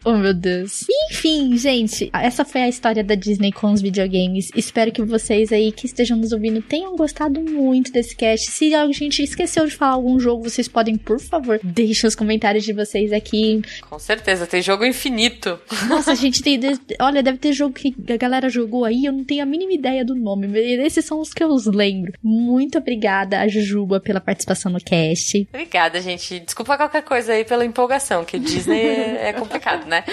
Oh, 0.03 0.14
meu 0.14 0.34
Deus. 0.34 0.85
Enfim, 1.11 1.56
gente, 1.57 2.07
essa 2.14 2.46
foi 2.46 2.62
a 2.62 2.70
história 2.70 3.04
da 3.04 3.16
Disney 3.16 3.52
com 3.52 3.72
os 3.72 3.82
videogames. 3.82 4.50
Espero 4.56 4.92
que 4.92 5.04
vocês 5.04 5.52
aí 5.52 5.72
que 5.72 5.86
estejam 5.86 6.18
nos 6.18 6.32
ouvindo 6.32 6.62
tenham 6.62 6.96
gostado 6.96 7.42
muito 7.42 7.92
desse 7.92 8.16
cast. 8.16 8.52
Se 8.52 8.74
a 8.74 8.86
gente 8.92 9.24
esqueceu 9.24 9.66
de 9.66 9.76
falar 9.76 9.94
algum 9.94 10.20
jogo, 10.20 10.44
vocês 10.44 10.68
podem, 10.68 10.98
por 10.98 11.20
favor, 11.20 11.60
deixem 11.64 12.08
os 12.08 12.16
comentários 12.16 12.64
de 12.64 12.74
vocês 12.74 13.12
aqui. 13.12 13.62
Com 13.90 14.00
certeza, 14.00 14.48
tem 14.48 14.62
jogo 14.62 14.86
infinito. 14.86 15.60
Nossa, 15.88 16.12
a 16.12 16.16
gente 16.16 16.42
tem. 16.42 16.60
Olha, 17.00 17.24
deve 17.24 17.38
ter 17.38 17.54
jogo 17.54 17.74
que 17.74 17.96
a 18.10 18.18
galera 18.18 18.50
jogou 18.50 18.86
aí, 18.86 19.06
eu 19.06 19.14
não 19.14 19.24
tenho 19.24 19.44
a 19.44 19.46
mínima 19.46 19.74
ideia 19.74 20.04
do 20.06 20.16
nome. 20.16 20.48
Esses 20.58 21.06
são 21.06 21.20
os 21.20 21.34
que 21.34 21.44
eu 21.44 21.50
os 21.50 21.66
lembro. 21.66 22.14
Muito 22.22 22.78
obrigada 22.78 23.40
a 23.40 23.48
Jujuba 23.48 24.00
pela 24.00 24.22
participação 24.22 24.72
no 24.72 24.80
cast. 24.80 25.48
Obrigada, 25.50 26.00
gente. 26.02 26.40
Desculpa 26.40 26.78
qualquer 26.78 27.04
coisa 27.04 27.34
aí 27.34 27.44
pela 27.44 27.66
empolgação, 27.66 28.24
que 28.24 28.38
Disney 28.40 28.80
é, 28.80 29.30
é 29.30 29.34
complicado, 29.34 29.86
né? 29.86 30.04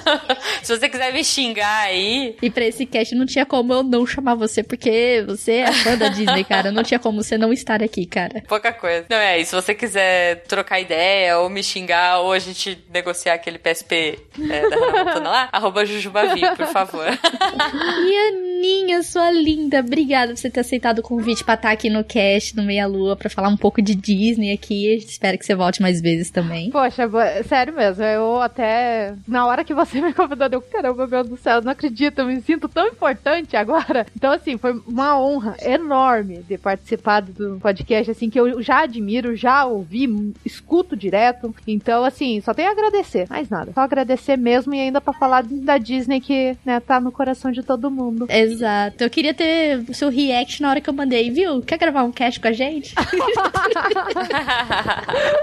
Se 0.62 0.76
você 0.76 0.88
quiser 0.88 1.12
me 1.12 1.24
xingar 1.30 1.84
aí, 1.86 2.36
E 2.42 2.50
pra 2.50 2.64
esse 2.64 2.84
cast 2.86 3.14
não 3.14 3.26
tinha 3.26 3.46
como 3.46 3.72
eu 3.72 3.82
não 3.82 4.06
chamar 4.06 4.34
você, 4.34 4.62
porque 4.62 5.24
você 5.26 5.52
é 5.58 5.72
fã 5.72 5.96
da 5.96 6.08
Disney, 6.08 6.44
cara. 6.44 6.70
Não 6.72 6.82
tinha 6.82 6.98
como 6.98 7.22
você 7.22 7.38
não 7.38 7.52
estar 7.52 7.82
aqui, 7.82 8.06
cara. 8.06 8.42
pouca 8.48 8.72
coisa. 8.72 9.06
Não, 9.08 9.16
é, 9.16 9.40
e 9.40 9.44
se 9.44 9.54
você 9.54 9.74
quiser 9.74 10.42
trocar 10.44 10.80
ideia, 10.80 11.38
ou 11.38 11.48
me 11.48 11.62
xingar, 11.62 12.20
ou 12.20 12.32
a 12.32 12.38
gente 12.38 12.78
negociar 12.92 13.34
aquele 13.34 13.58
PSP 13.58 14.18
é, 14.50 14.68
da 14.68 14.76
Hannah 14.76 15.04
Montana 15.04 15.30
lá, 15.30 15.48
arroba 15.52 15.84
Jujubavi, 15.84 16.40
por 16.56 16.66
favor. 16.66 17.06
E 18.02 18.28
Aninha, 18.28 19.02
sua 19.02 19.30
linda, 19.30 19.80
obrigada 19.80 20.32
por 20.32 20.38
você 20.38 20.50
ter 20.50 20.60
aceitado 20.60 20.98
o 20.98 21.02
convite 21.02 21.44
pra 21.44 21.54
estar 21.54 21.70
aqui 21.70 21.88
no 21.88 22.02
cast, 22.04 22.56
no 22.56 22.62
Meia 22.62 22.86
Lua, 22.86 23.16
pra 23.16 23.30
falar 23.30 23.48
um 23.48 23.56
pouco 23.56 23.80
de 23.82 23.94
Disney 23.94 24.52
aqui. 24.52 24.94
Espero 24.96 25.38
que 25.38 25.44
você 25.44 25.54
volte 25.54 25.80
mais 25.82 26.00
vezes 26.00 26.30
também. 26.30 26.70
Poxa, 26.70 27.08
sério 27.46 27.74
mesmo, 27.74 28.02
eu 28.04 28.40
até. 28.40 29.14
Na 29.26 29.46
hora 29.46 29.64
que 29.64 29.74
você 29.74 30.00
me 30.02 30.12
convidou, 30.12 30.48
eu, 30.52 30.62
caramba, 30.62 31.06
meu 31.06 31.19
Deus 31.20 31.28
do 31.28 31.36
céu, 31.36 31.60
não 31.62 31.72
acredito, 31.72 32.18
eu 32.20 32.26
me 32.26 32.40
sinto 32.40 32.68
tão 32.68 32.86
importante 32.86 33.56
agora. 33.56 34.06
Então, 34.20 34.32
assim, 34.32 34.58
foi 34.58 34.72
uma 34.86 35.18
honra 35.18 35.56
enorme 35.62 36.44
ter 36.46 36.58
participado 36.58 37.32
do 37.32 37.58
podcast, 37.58 38.10
assim, 38.10 38.28
que 38.28 38.38
eu 38.38 38.60
já 38.60 38.82
admiro, 38.82 39.34
já 39.34 39.64
ouvi, 39.64 40.34
escuto 40.44 40.94
direto. 40.94 41.54
Então, 41.66 42.04
assim, 42.04 42.38
só 42.42 42.52
tenho 42.52 42.68
a 42.68 42.72
agradecer, 42.72 43.26
mais 43.30 43.48
nada. 43.48 43.72
Só 43.72 43.80
agradecer 43.80 44.36
mesmo 44.36 44.74
e 44.74 44.80
ainda 44.80 45.00
pra 45.00 45.14
falar 45.14 45.42
da 45.44 45.78
Disney 45.78 46.20
que, 46.20 46.54
né, 46.66 46.80
tá 46.80 47.00
no 47.00 47.10
coração 47.10 47.50
de 47.50 47.62
todo 47.62 47.90
mundo. 47.90 48.26
Exato. 48.28 49.02
Eu 49.02 49.08
queria 49.08 49.32
ter 49.32 49.82
o 49.88 49.94
seu 49.94 50.10
react 50.10 50.60
na 50.60 50.68
hora 50.68 50.82
que 50.82 50.90
eu 50.90 50.94
mandei, 50.94 51.30
viu? 51.30 51.62
Quer 51.62 51.78
gravar 51.78 52.02
um 52.02 52.12
cast 52.12 52.38
com 52.38 52.48
a 52.48 52.52
gente? 52.52 52.94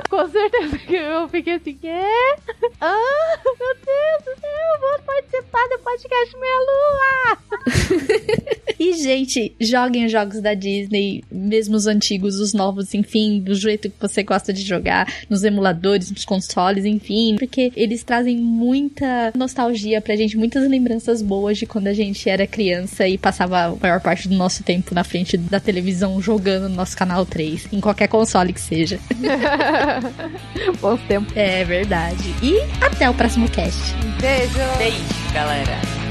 Com 0.10 0.28
certeza 0.30 0.78
que 0.78 0.96
eu 0.96 1.28
fiquei 1.30 1.54
assim, 1.54 1.74
quê? 1.74 1.90
Ah, 2.80 3.40
meu 3.44 3.74
Deus 3.74 4.24
do 4.24 4.40
céu, 4.40 4.68
eu 4.76 4.80
vou 4.80 5.00
participar 5.04 5.67
do 5.70 5.80
podcast 5.80 6.38
Meia 6.38 6.60
Lua! 6.60 7.38
E, 8.80 8.94
gente, 8.94 9.56
joguem 9.60 10.06
os 10.06 10.12
jogos 10.12 10.40
da 10.40 10.54
Disney, 10.54 11.24
mesmo 11.32 11.76
os 11.76 11.88
antigos, 11.88 12.40
os 12.40 12.54
novos, 12.54 12.94
enfim, 12.94 13.40
do 13.40 13.56
jeito 13.56 13.90
que 13.90 13.96
você 14.00 14.22
gosta 14.22 14.54
de 14.54 14.62
jogar, 14.62 15.12
nos 15.30 15.44
emuladores, 15.44 16.12
nos 16.12 16.24
consoles, 16.24 16.86
enfim, 16.86 17.38
porque 17.40 17.72
eles 17.76 18.04
trazem 18.04 18.38
muita 18.38 19.32
nostalgia 19.36 20.00
pra 20.00 20.16
gente, 20.16 20.38
muitas 20.38 20.70
lembranças 20.70 21.24
boas 21.24 21.58
de 21.58 21.66
quando 21.66 21.88
a 21.88 21.94
gente 21.94 22.30
era 22.30 22.46
criança 22.46 23.08
e 23.08 23.18
passava 23.18 23.66
a 23.66 23.76
maior 23.76 24.00
parte 24.00 24.28
do 24.28 24.36
nosso 24.36 24.64
tempo 24.64 24.94
na 24.94 25.04
frente 25.04 25.38
da 25.38 25.60
televisão 25.60 26.22
jogando 26.22 26.70
no 26.70 26.76
nosso 26.76 26.96
canal 26.96 27.26
3, 27.26 27.70
em 27.74 27.82
qualquer 27.82 28.08
console 28.08 28.54
que 28.54 28.62
seja. 28.62 29.00
Bons 30.80 31.02
tempos. 31.08 31.36
É 31.36 31.64
verdade. 31.64 32.36
E 32.44 32.60
até 32.84 33.10
o 33.10 33.14
próximo 33.14 33.50
cast. 33.50 33.82
Beijo! 34.22 34.78
Beijo, 34.78 35.34
galera. 35.34 35.57
Alegre. 35.58 36.07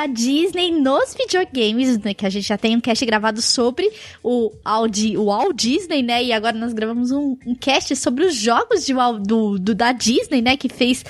Da 0.00 0.06
Disney 0.06 0.70
nos 0.72 1.14
videogames, 1.14 1.98
né, 1.98 2.14
que 2.14 2.24
a 2.24 2.30
gente 2.30 2.46
já 2.46 2.56
tem 2.56 2.76
um 2.76 2.80
cast 2.80 3.04
gravado 3.04 3.42
sobre 3.42 3.90
o 4.22 4.52
Audi, 4.64 5.16
o 5.16 5.26
Walt 5.26 5.54
Disney, 5.54 6.02
né? 6.02 6.22
E 6.24 6.32
agora 6.32 6.56
nós 6.56 6.72
gravamos 6.72 7.10
um, 7.10 7.36
um 7.46 7.54
cast 7.54 7.94
sobre 7.96 8.24
os 8.24 8.34
jogos 8.34 8.86
de, 8.86 8.94
do, 9.22 9.58
do, 9.58 9.74
da 9.74 9.92
Disney, 9.92 10.40
né? 10.40 10.56
Que 10.56 10.68
fez 10.68 11.04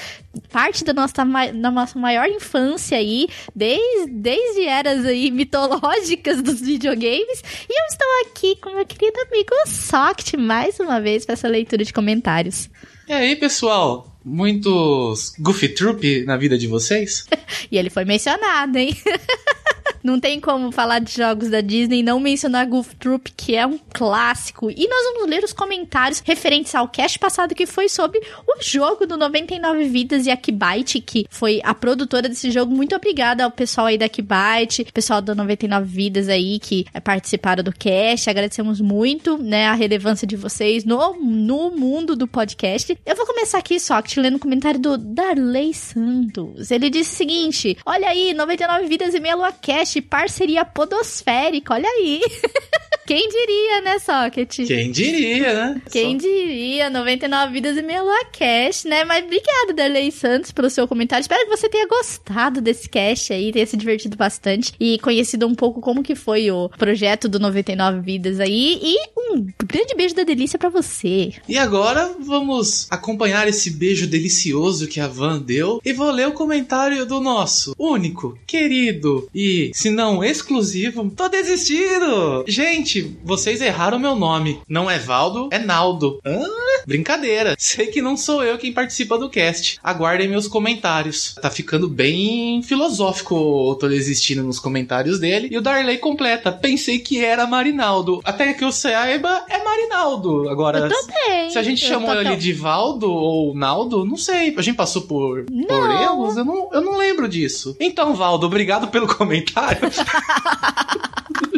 parte 0.52 0.84
da 0.84 0.92
nossa, 0.92 1.24
da 1.24 1.70
nossa 1.70 1.98
maior 1.98 2.28
infância 2.28 2.98
aí, 2.98 3.28
desde, 3.54 4.10
desde 4.10 4.64
eras 4.64 5.04
aí 5.04 5.30
mitológicas 5.30 6.42
dos 6.42 6.60
videogames. 6.60 7.42
E 7.68 7.72
eu 7.72 7.86
estou 7.90 8.08
aqui 8.26 8.56
com 8.56 8.74
meu 8.74 8.86
querido 8.86 9.20
amigo 9.20 9.54
Soct 9.66 10.36
mais 10.36 10.80
uma 10.80 11.00
vez 11.00 11.24
para 11.24 11.34
essa 11.34 11.48
leitura 11.48 11.84
de 11.84 11.92
comentários. 11.92 12.68
E 13.08 13.12
aí, 13.12 13.36
pessoal? 13.36 14.10
Muitos 14.24 15.34
Goofy 15.38 15.68
Troop 15.68 16.24
na 16.24 16.36
vida 16.36 16.59
de 16.59 16.66
vocês? 16.66 17.26
e 17.70 17.78
ele 17.78 17.90
foi 17.90 18.05
mencionado, 18.05 18.76
hein? 18.76 18.97
Não 20.02 20.18
tem 20.18 20.40
como 20.40 20.72
falar 20.72 20.98
de 20.98 21.12
jogos 21.12 21.51
da 21.51 21.60
Disney 21.60 22.01
e 22.01 22.02
não 22.02 22.18
mencionar 22.18 22.66
Goof 22.66 22.94
Troop, 22.97 23.32
que 23.36 23.55
é 23.55 23.66
um 23.66 23.78
clássico. 23.93 24.70
E 24.70 24.89
nós 24.89 25.12
vamos 25.12 25.28
ler 25.28 25.44
os 25.44 25.52
comentários 25.52 26.20
referentes 26.24 26.74
ao 26.74 26.89
cast 26.89 27.18
passado, 27.18 27.55
que 27.55 27.66
foi 27.66 27.89
sobre 27.89 28.18
o 28.18 28.62
jogo 28.62 29.06
do 29.06 29.16
99 29.16 29.85
Vidas 29.85 30.27
e 30.27 30.31
a 30.31 30.36
que 30.36 31.27
foi 31.28 31.60
a 31.62 31.74
produtora 31.74 32.28
desse 32.28 32.51
jogo. 32.51 32.74
Muito 32.74 32.94
obrigada 32.94 33.44
ao 33.44 33.51
pessoal 33.51 33.86
aí 33.86 33.98
da 33.98 34.09
Kbyte, 34.09 34.86
pessoal 34.93 35.20
do 35.20 35.35
99 35.35 35.86
Vidas 35.86 36.28
aí, 36.28 36.59
que 36.59 36.86
participaram 37.05 37.62
do 37.62 37.72
cast. 37.72 38.28
Agradecemos 38.28 38.81
muito, 38.81 39.39
né, 39.39 39.66
a 39.66 39.74
relevância 39.74 40.27
de 40.27 40.36
vocês 40.36 40.85
no, 40.85 41.14
no 41.20 41.70
mundo 41.70 42.16
do 42.16 42.27
podcast. 42.27 42.98
Eu 43.05 43.16
vou 43.16 43.27
começar 43.27 43.59
aqui 43.59 43.78
só, 43.78 44.01
te 44.02 44.18
lendo 44.18 44.36
o 44.36 44.40
comentário 44.40 44.81
do 44.81 44.97
Darley 44.97 45.72
Santos. 45.74 46.70
Ele 46.70 46.90
disse 46.90 47.14
o 47.14 47.16
seguinte: 47.16 47.77
Olha 47.85 48.09
aí, 48.09 48.32
99 48.35 48.86
Vidas 48.86 49.14
e 49.14 49.20
meia 49.20 49.35
Lua 49.35 49.52
Cast 49.52 49.89
podcast 49.90 50.00
Parceria 50.02 50.64
Podosférica, 50.64 51.74
olha 51.74 51.88
aí. 51.88 52.20
Quem 53.11 53.28
diria, 53.28 53.81
né, 53.81 53.99
Socket? 53.99 54.69
Quem 54.69 54.93
diria, 54.93 55.53
né? 55.53 55.82
Quem 55.91 56.12
Só... 56.12 56.28
diria, 56.28 56.89
99 56.89 57.53
vidas 57.53 57.77
e 57.77 57.82
meia 57.82 58.03
lua 58.03 58.24
cast, 58.27 58.87
né? 58.87 59.03
Mas 59.03 59.24
obrigado, 59.24 59.74
Darley 59.74 60.12
Santos, 60.12 60.53
pelo 60.53 60.70
seu 60.70 60.87
comentário. 60.87 61.23
Espero 61.23 61.43
que 61.43 61.57
você 61.57 61.69
tenha 61.69 61.89
gostado 61.89 62.61
desse 62.61 62.89
cast 62.89 63.32
aí, 63.32 63.51
tenha 63.51 63.66
se 63.66 63.77
divertido 63.77 64.16
bastante 64.16 64.73
e 64.78 64.97
conhecido 65.01 65.45
um 65.49 65.57
pouco 65.57 65.81
como 65.81 66.05
que 66.05 66.15
foi 66.15 66.53
o 66.53 66.69
projeto 66.69 67.28
do 67.28 67.41
99 67.41 68.01
vidas 68.01 68.39
aí. 68.39 68.78
E 68.81 68.97
um 69.32 69.45
grande 69.66 69.93
beijo 69.97 70.15
da 70.15 70.23
delícia 70.23 70.57
para 70.57 70.69
você. 70.69 71.32
E 71.49 71.59
agora 71.59 72.15
vamos 72.20 72.87
acompanhar 72.93 73.49
esse 73.49 73.70
beijo 73.70 74.07
delicioso 74.07 74.87
que 74.87 75.01
a 75.01 75.09
Van 75.09 75.41
deu 75.41 75.81
e 75.85 75.93
vou 75.93 76.12
ler 76.12 76.28
o 76.28 76.32
comentário 76.32 77.05
do 77.05 77.19
nosso 77.19 77.74
único, 77.77 78.39
querido 78.47 79.28
e 79.35 79.73
se 79.74 79.91
não 79.91 80.23
exclusivo, 80.23 81.11
tô 81.11 81.28
desistindo! 81.28 82.45
Gente, 82.47 82.99
vocês 83.24 83.60
erraram 83.60 83.98
meu 83.98 84.14
nome. 84.14 84.60
Não 84.68 84.90
é 84.90 84.98
Valdo, 84.98 85.48
é 85.51 85.59
Naldo. 85.59 86.20
Ah, 86.24 86.82
brincadeira. 86.86 87.55
Sei 87.59 87.86
que 87.86 88.02
não 88.02 88.16
sou 88.16 88.43
eu 88.43 88.59
quem 88.59 88.72
participa 88.72 89.18
do 89.18 89.28
cast. 89.28 89.78
Aguardem 89.82 90.28
meus 90.28 90.48
comentários. 90.48 91.35
Tá 91.40 91.51
ficando 91.51 91.89
bem 91.89 92.62
filosófico 92.62 93.35
o 93.35 93.74
Tô 93.74 93.89
Desistindo 93.89 94.43
nos 94.43 94.59
comentários 94.59 95.18
dele. 95.18 95.48
E 95.51 95.59
o 95.59 95.60
Darley 95.60 95.98
completa. 95.98 96.52
Pensei 96.52 96.98
que 96.98 97.24
era 97.24 97.47
Marinaldo. 97.47 98.20
Até 98.24 98.52
que 98.55 98.64
eu 98.64 98.72
saiba, 98.72 99.44
é 99.48 99.62
Marinaldo. 99.62 100.48
Agora, 100.48 100.78
eu 100.78 100.89
também. 100.89 101.51
se 101.51 101.59
a 101.59 101.62
gente 101.62 101.85
chamou 101.85 102.14
ele 102.14 102.36
de 102.36 102.52
Valdo 102.52 103.10
ou 103.10 103.55
Naldo, 103.55 104.05
não 104.05 104.16
sei. 104.16 104.55
A 104.56 104.62
gente 104.62 104.77
passou 104.77 105.02
por, 105.02 105.47
não. 105.51 105.66
por 105.66 105.90
erros? 105.90 106.36
Eu 106.36 106.44
não, 106.44 106.70
eu 106.72 106.81
não 106.81 106.97
lembro 106.97 107.28
disso. 107.28 107.77
Então, 107.81 108.14
Valdo, 108.14 108.47
obrigado 108.47 108.89
pelo 108.89 109.06
comentário. 109.06 109.81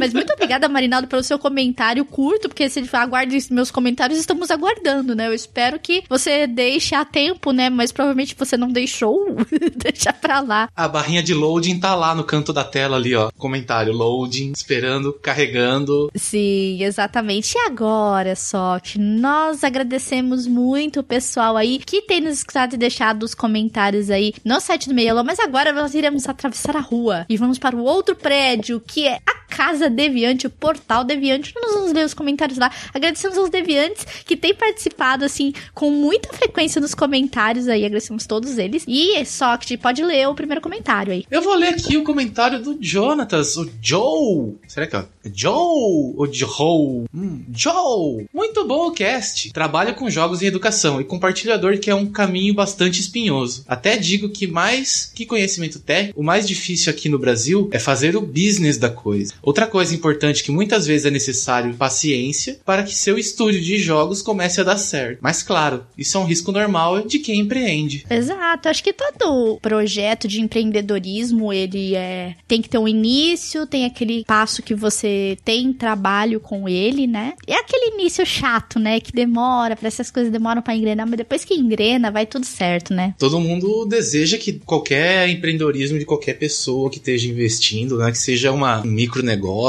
Mas 0.02 0.12
muito 0.12 0.32
obrigada, 0.32 0.68
Marinaldo, 0.68 1.06
pelo 1.06 1.22
seu 1.22 1.38
comentário 1.38 2.04
curto, 2.04 2.48
porque 2.48 2.68
se 2.68 2.82
aguarde 2.92 3.38
meus 3.52 3.70
comentários, 3.70 4.18
estamos 4.18 4.50
aguardando, 4.50 5.14
né? 5.14 5.28
Eu 5.28 5.32
espero 5.32 5.78
que 5.78 6.02
você 6.08 6.44
deixe 6.44 6.92
a 6.92 7.04
tempo, 7.04 7.52
né? 7.52 7.70
Mas 7.70 7.92
provavelmente 7.92 8.34
você 8.36 8.56
não 8.56 8.66
deixou, 8.66 9.36
deixa 9.76 10.12
pra 10.12 10.40
lá. 10.40 10.68
A 10.74 10.88
barrinha 10.88 11.22
de 11.22 11.32
loading 11.32 11.78
tá 11.78 11.94
lá 11.94 12.16
no 12.16 12.24
canto 12.24 12.52
da 12.52 12.64
tela 12.64 12.96
ali, 12.96 13.14
ó. 13.14 13.30
Comentário, 13.38 13.92
loading, 13.92 14.50
esperando, 14.50 15.12
carregando. 15.12 16.10
Sim, 16.16 16.82
exatamente. 16.82 17.54
E 17.54 17.60
agora, 17.60 18.34
só 18.34 18.80
que 18.80 18.98
nós 18.98 19.62
agradecemos 19.62 20.48
muito 20.48 20.98
o 20.98 21.04
pessoal 21.04 21.56
aí 21.56 21.78
que 21.78 22.02
tem 22.02 22.20
nos 22.20 22.38
escutado 22.38 22.74
e 22.74 22.76
deixado 22.76 23.22
os 23.22 23.36
comentários 23.36 24.10
aí 24.10 24.34
no 24.44 24.58
site 24.58 24.88
do 24.88 24.94
Meielô, 24.96 25.22
mas 25.22 25.38
agora 25.38 25.72
nós 25.72 25.94
iremos 25.94 26.28
atravessar 26.28 26.76
a 26.76 26.80
rua 26.80 27.24
e 27.28 27.36
vamos 27.36 27.56
para 27.56 27.76
o 27.76 27.84
outro 27.84 28.16
prédio, 28.16 28.82
que 28.84 29.06
é 29.06 29.20
a 29.24 29.42
Casa 29.52 29.90
Deviante, 29.92 30.46
o 30.46 30.50
Portal 30.50 31.04
Deviante. 31.04 31.52
Nós 31.60 31.74
vamos 31.74 31.92
ler 31.92 32.04
os 32.04 32.14
comentários 32.14 32.58
lá. 32.58 32.70
Agradecemos 32.92 33.38
aos 33.38 33.50
Deviantes 33.50 34.04
que 34.24 34.36
têm 34.36 34.54
participado, 34.54 35.24
assim, 35.24 35.52
com 35.74 35.90
muita 35.90 36.32
frequência 36.32 36.80
nos 36.80 36.94
comentários 36.94 37.68
aí. 37.68 37.84
Agradecemos 37.84 38.26
todos 38.26 38.58
eles. 38.58 38.84
E 38.86 39.24
só 39.24 39.56
que 39.56 39.76
pode 39.76 40.02
ler 40.02 40.28
o 40.28 40.34
primeiro 40.34 40.60
comentário 40.60 41.12
aí. 41.12 41.24
Eu 41.30 41.42
vou 41.42 41.54
ler 41.54 41.74
aqui 41.74 41.96
o 41.96 42.04
comentário 42.04 42.60
do 42.62 42.76
Jonatas, 42.80 43.56
o 43.56 43.68
Joe. 43.80 44.54
Será 44.66 44.86
que 44.86 44.96
é 44.96 45.04
Joe 45.34 46.14
ou 46.16 46.28
Joe? 46.32 47.04
Hum, 47.14 47.44
Joe! 47.52 48.26
Muito 48.32 48.66
bom 48.66 48.88
o 48.88 48.92
cast. 48.92 49.52
Trabalha 49.52 49.92
com 49.92 50.10
jogos 50.10 50.42
e 50.42 50.46
educação 50.46 51.00
e 51.00 51.04
compartilhador 51.04 51.78
que 51.78 51.90
é 51.90 51.94
um 51.94 52.06
caminho 52.06 52.54
bastante 52.54 53.00
espinhoso. 53.00 53.64
Até 53.66 53.96
digo 53.96 54.28
que 54.28 54.46
mais 54.46 55.10
que 55.14 55.26
conhecimento 55.26 55.78
técnico, 55.78 56.20
o 56.20 56.24
mais 56.24 56.46
difícil 56.46 56.90
aqui 56.90 57.08
no 57.08 57.18
Brasil 57.18 57.68
é 57.72 57.78
fazer 57.78 58.16
o 58.16 58.20
business 58.20 58.78
da 58.78 58.90
coisa. 58.90 59.34
Outra 59.42 59.66
coisa 59.66 59.81
importante 59.90 60.44
que 60.44 60.52
muitas 60.52 60.86
vezes 60.86 61.06
é 61.06 61.10
necessário 61.10 61.74
paciência 61.74 62.60
para 62.64 62.82
que 62.82 62.94
seu 62.94 63.18
estúdio 63.18 63.62
de 63.62 63.78
jogos 63.78 64.20
comece 64.20 64.60
a 64.60 64.64
dar 64.64 64.76
certo. 64.76 65.18
Mas 65.22 65.42
claro, 65.42 65.86
isso 65.96 66.16
é 66.18 66.20
um 66.20 66.26
risco 66.26 66.52
normal 66.52 67.06
de 67.06 67.18
quem 67.18 67.40
empreende. 67.40 68.04
Exato, 68.10 68.68
acho 68.68 68.84
que 68.84 68.92
todo 68.92 69.58
projeto 69.60 70.28
de 70.28 70.40
empreendedorismo 70.40 71.52
ele 71.52 71.94
é 71.94 72.34
tem 72.46 72.60
que 72.60 72.68
ter 72.68 72.78
um 72.78 72.86
início, 72.86 73.66
tem 73.66 73.86
aquele 73.86 74.24
passo 74.24 74.62
que 74.62 74.74
você 74.74 75.38
tem 75.44 75.72
trabalho 75.72 76.38
com 76.40 76.68
ele, 76.68 77.06
né? 77.06 77.32
É 77.46 77.54
aquele 77.54 77.94
início 77.94 78.24
chato, 78.26 78.78
né, 78.78 79.00
que 79.00 79.12
demora, 79.12 79.76
para 79.76 79.88
essas 79.88 80.10
coisas 80.10 80.30
demoram 80.30 80.60
para 80.60 80.76
engrenar, 80.76 81.06
mas 81.06 81.16
depois 81.16 81.44
que 81.44 81.54
engrena, 81.54 82.10
vai 82.10 82.26
tudo 82.26 82.44
certo, 82.44 82.92
né? 82.92 83.14
Todo 83.18 83.40
mundo 83.40 83.86
deseja 83.86 84.36
que 84.36 84.52
qualquer 84.64 85.28
empreendedorismo 85.28 85.98
de 85.98 86.04
qualquer 86.04 86.34
pessoa 86.34 86.90
que 86.90 86.98
esteja 86.98 87.28
investindo, 87.28 87.98
né, 87.98 88.10
que 88.10 88.18
seja 88.18 88.52
uma, 88.52 88.80
um 88.80 88.98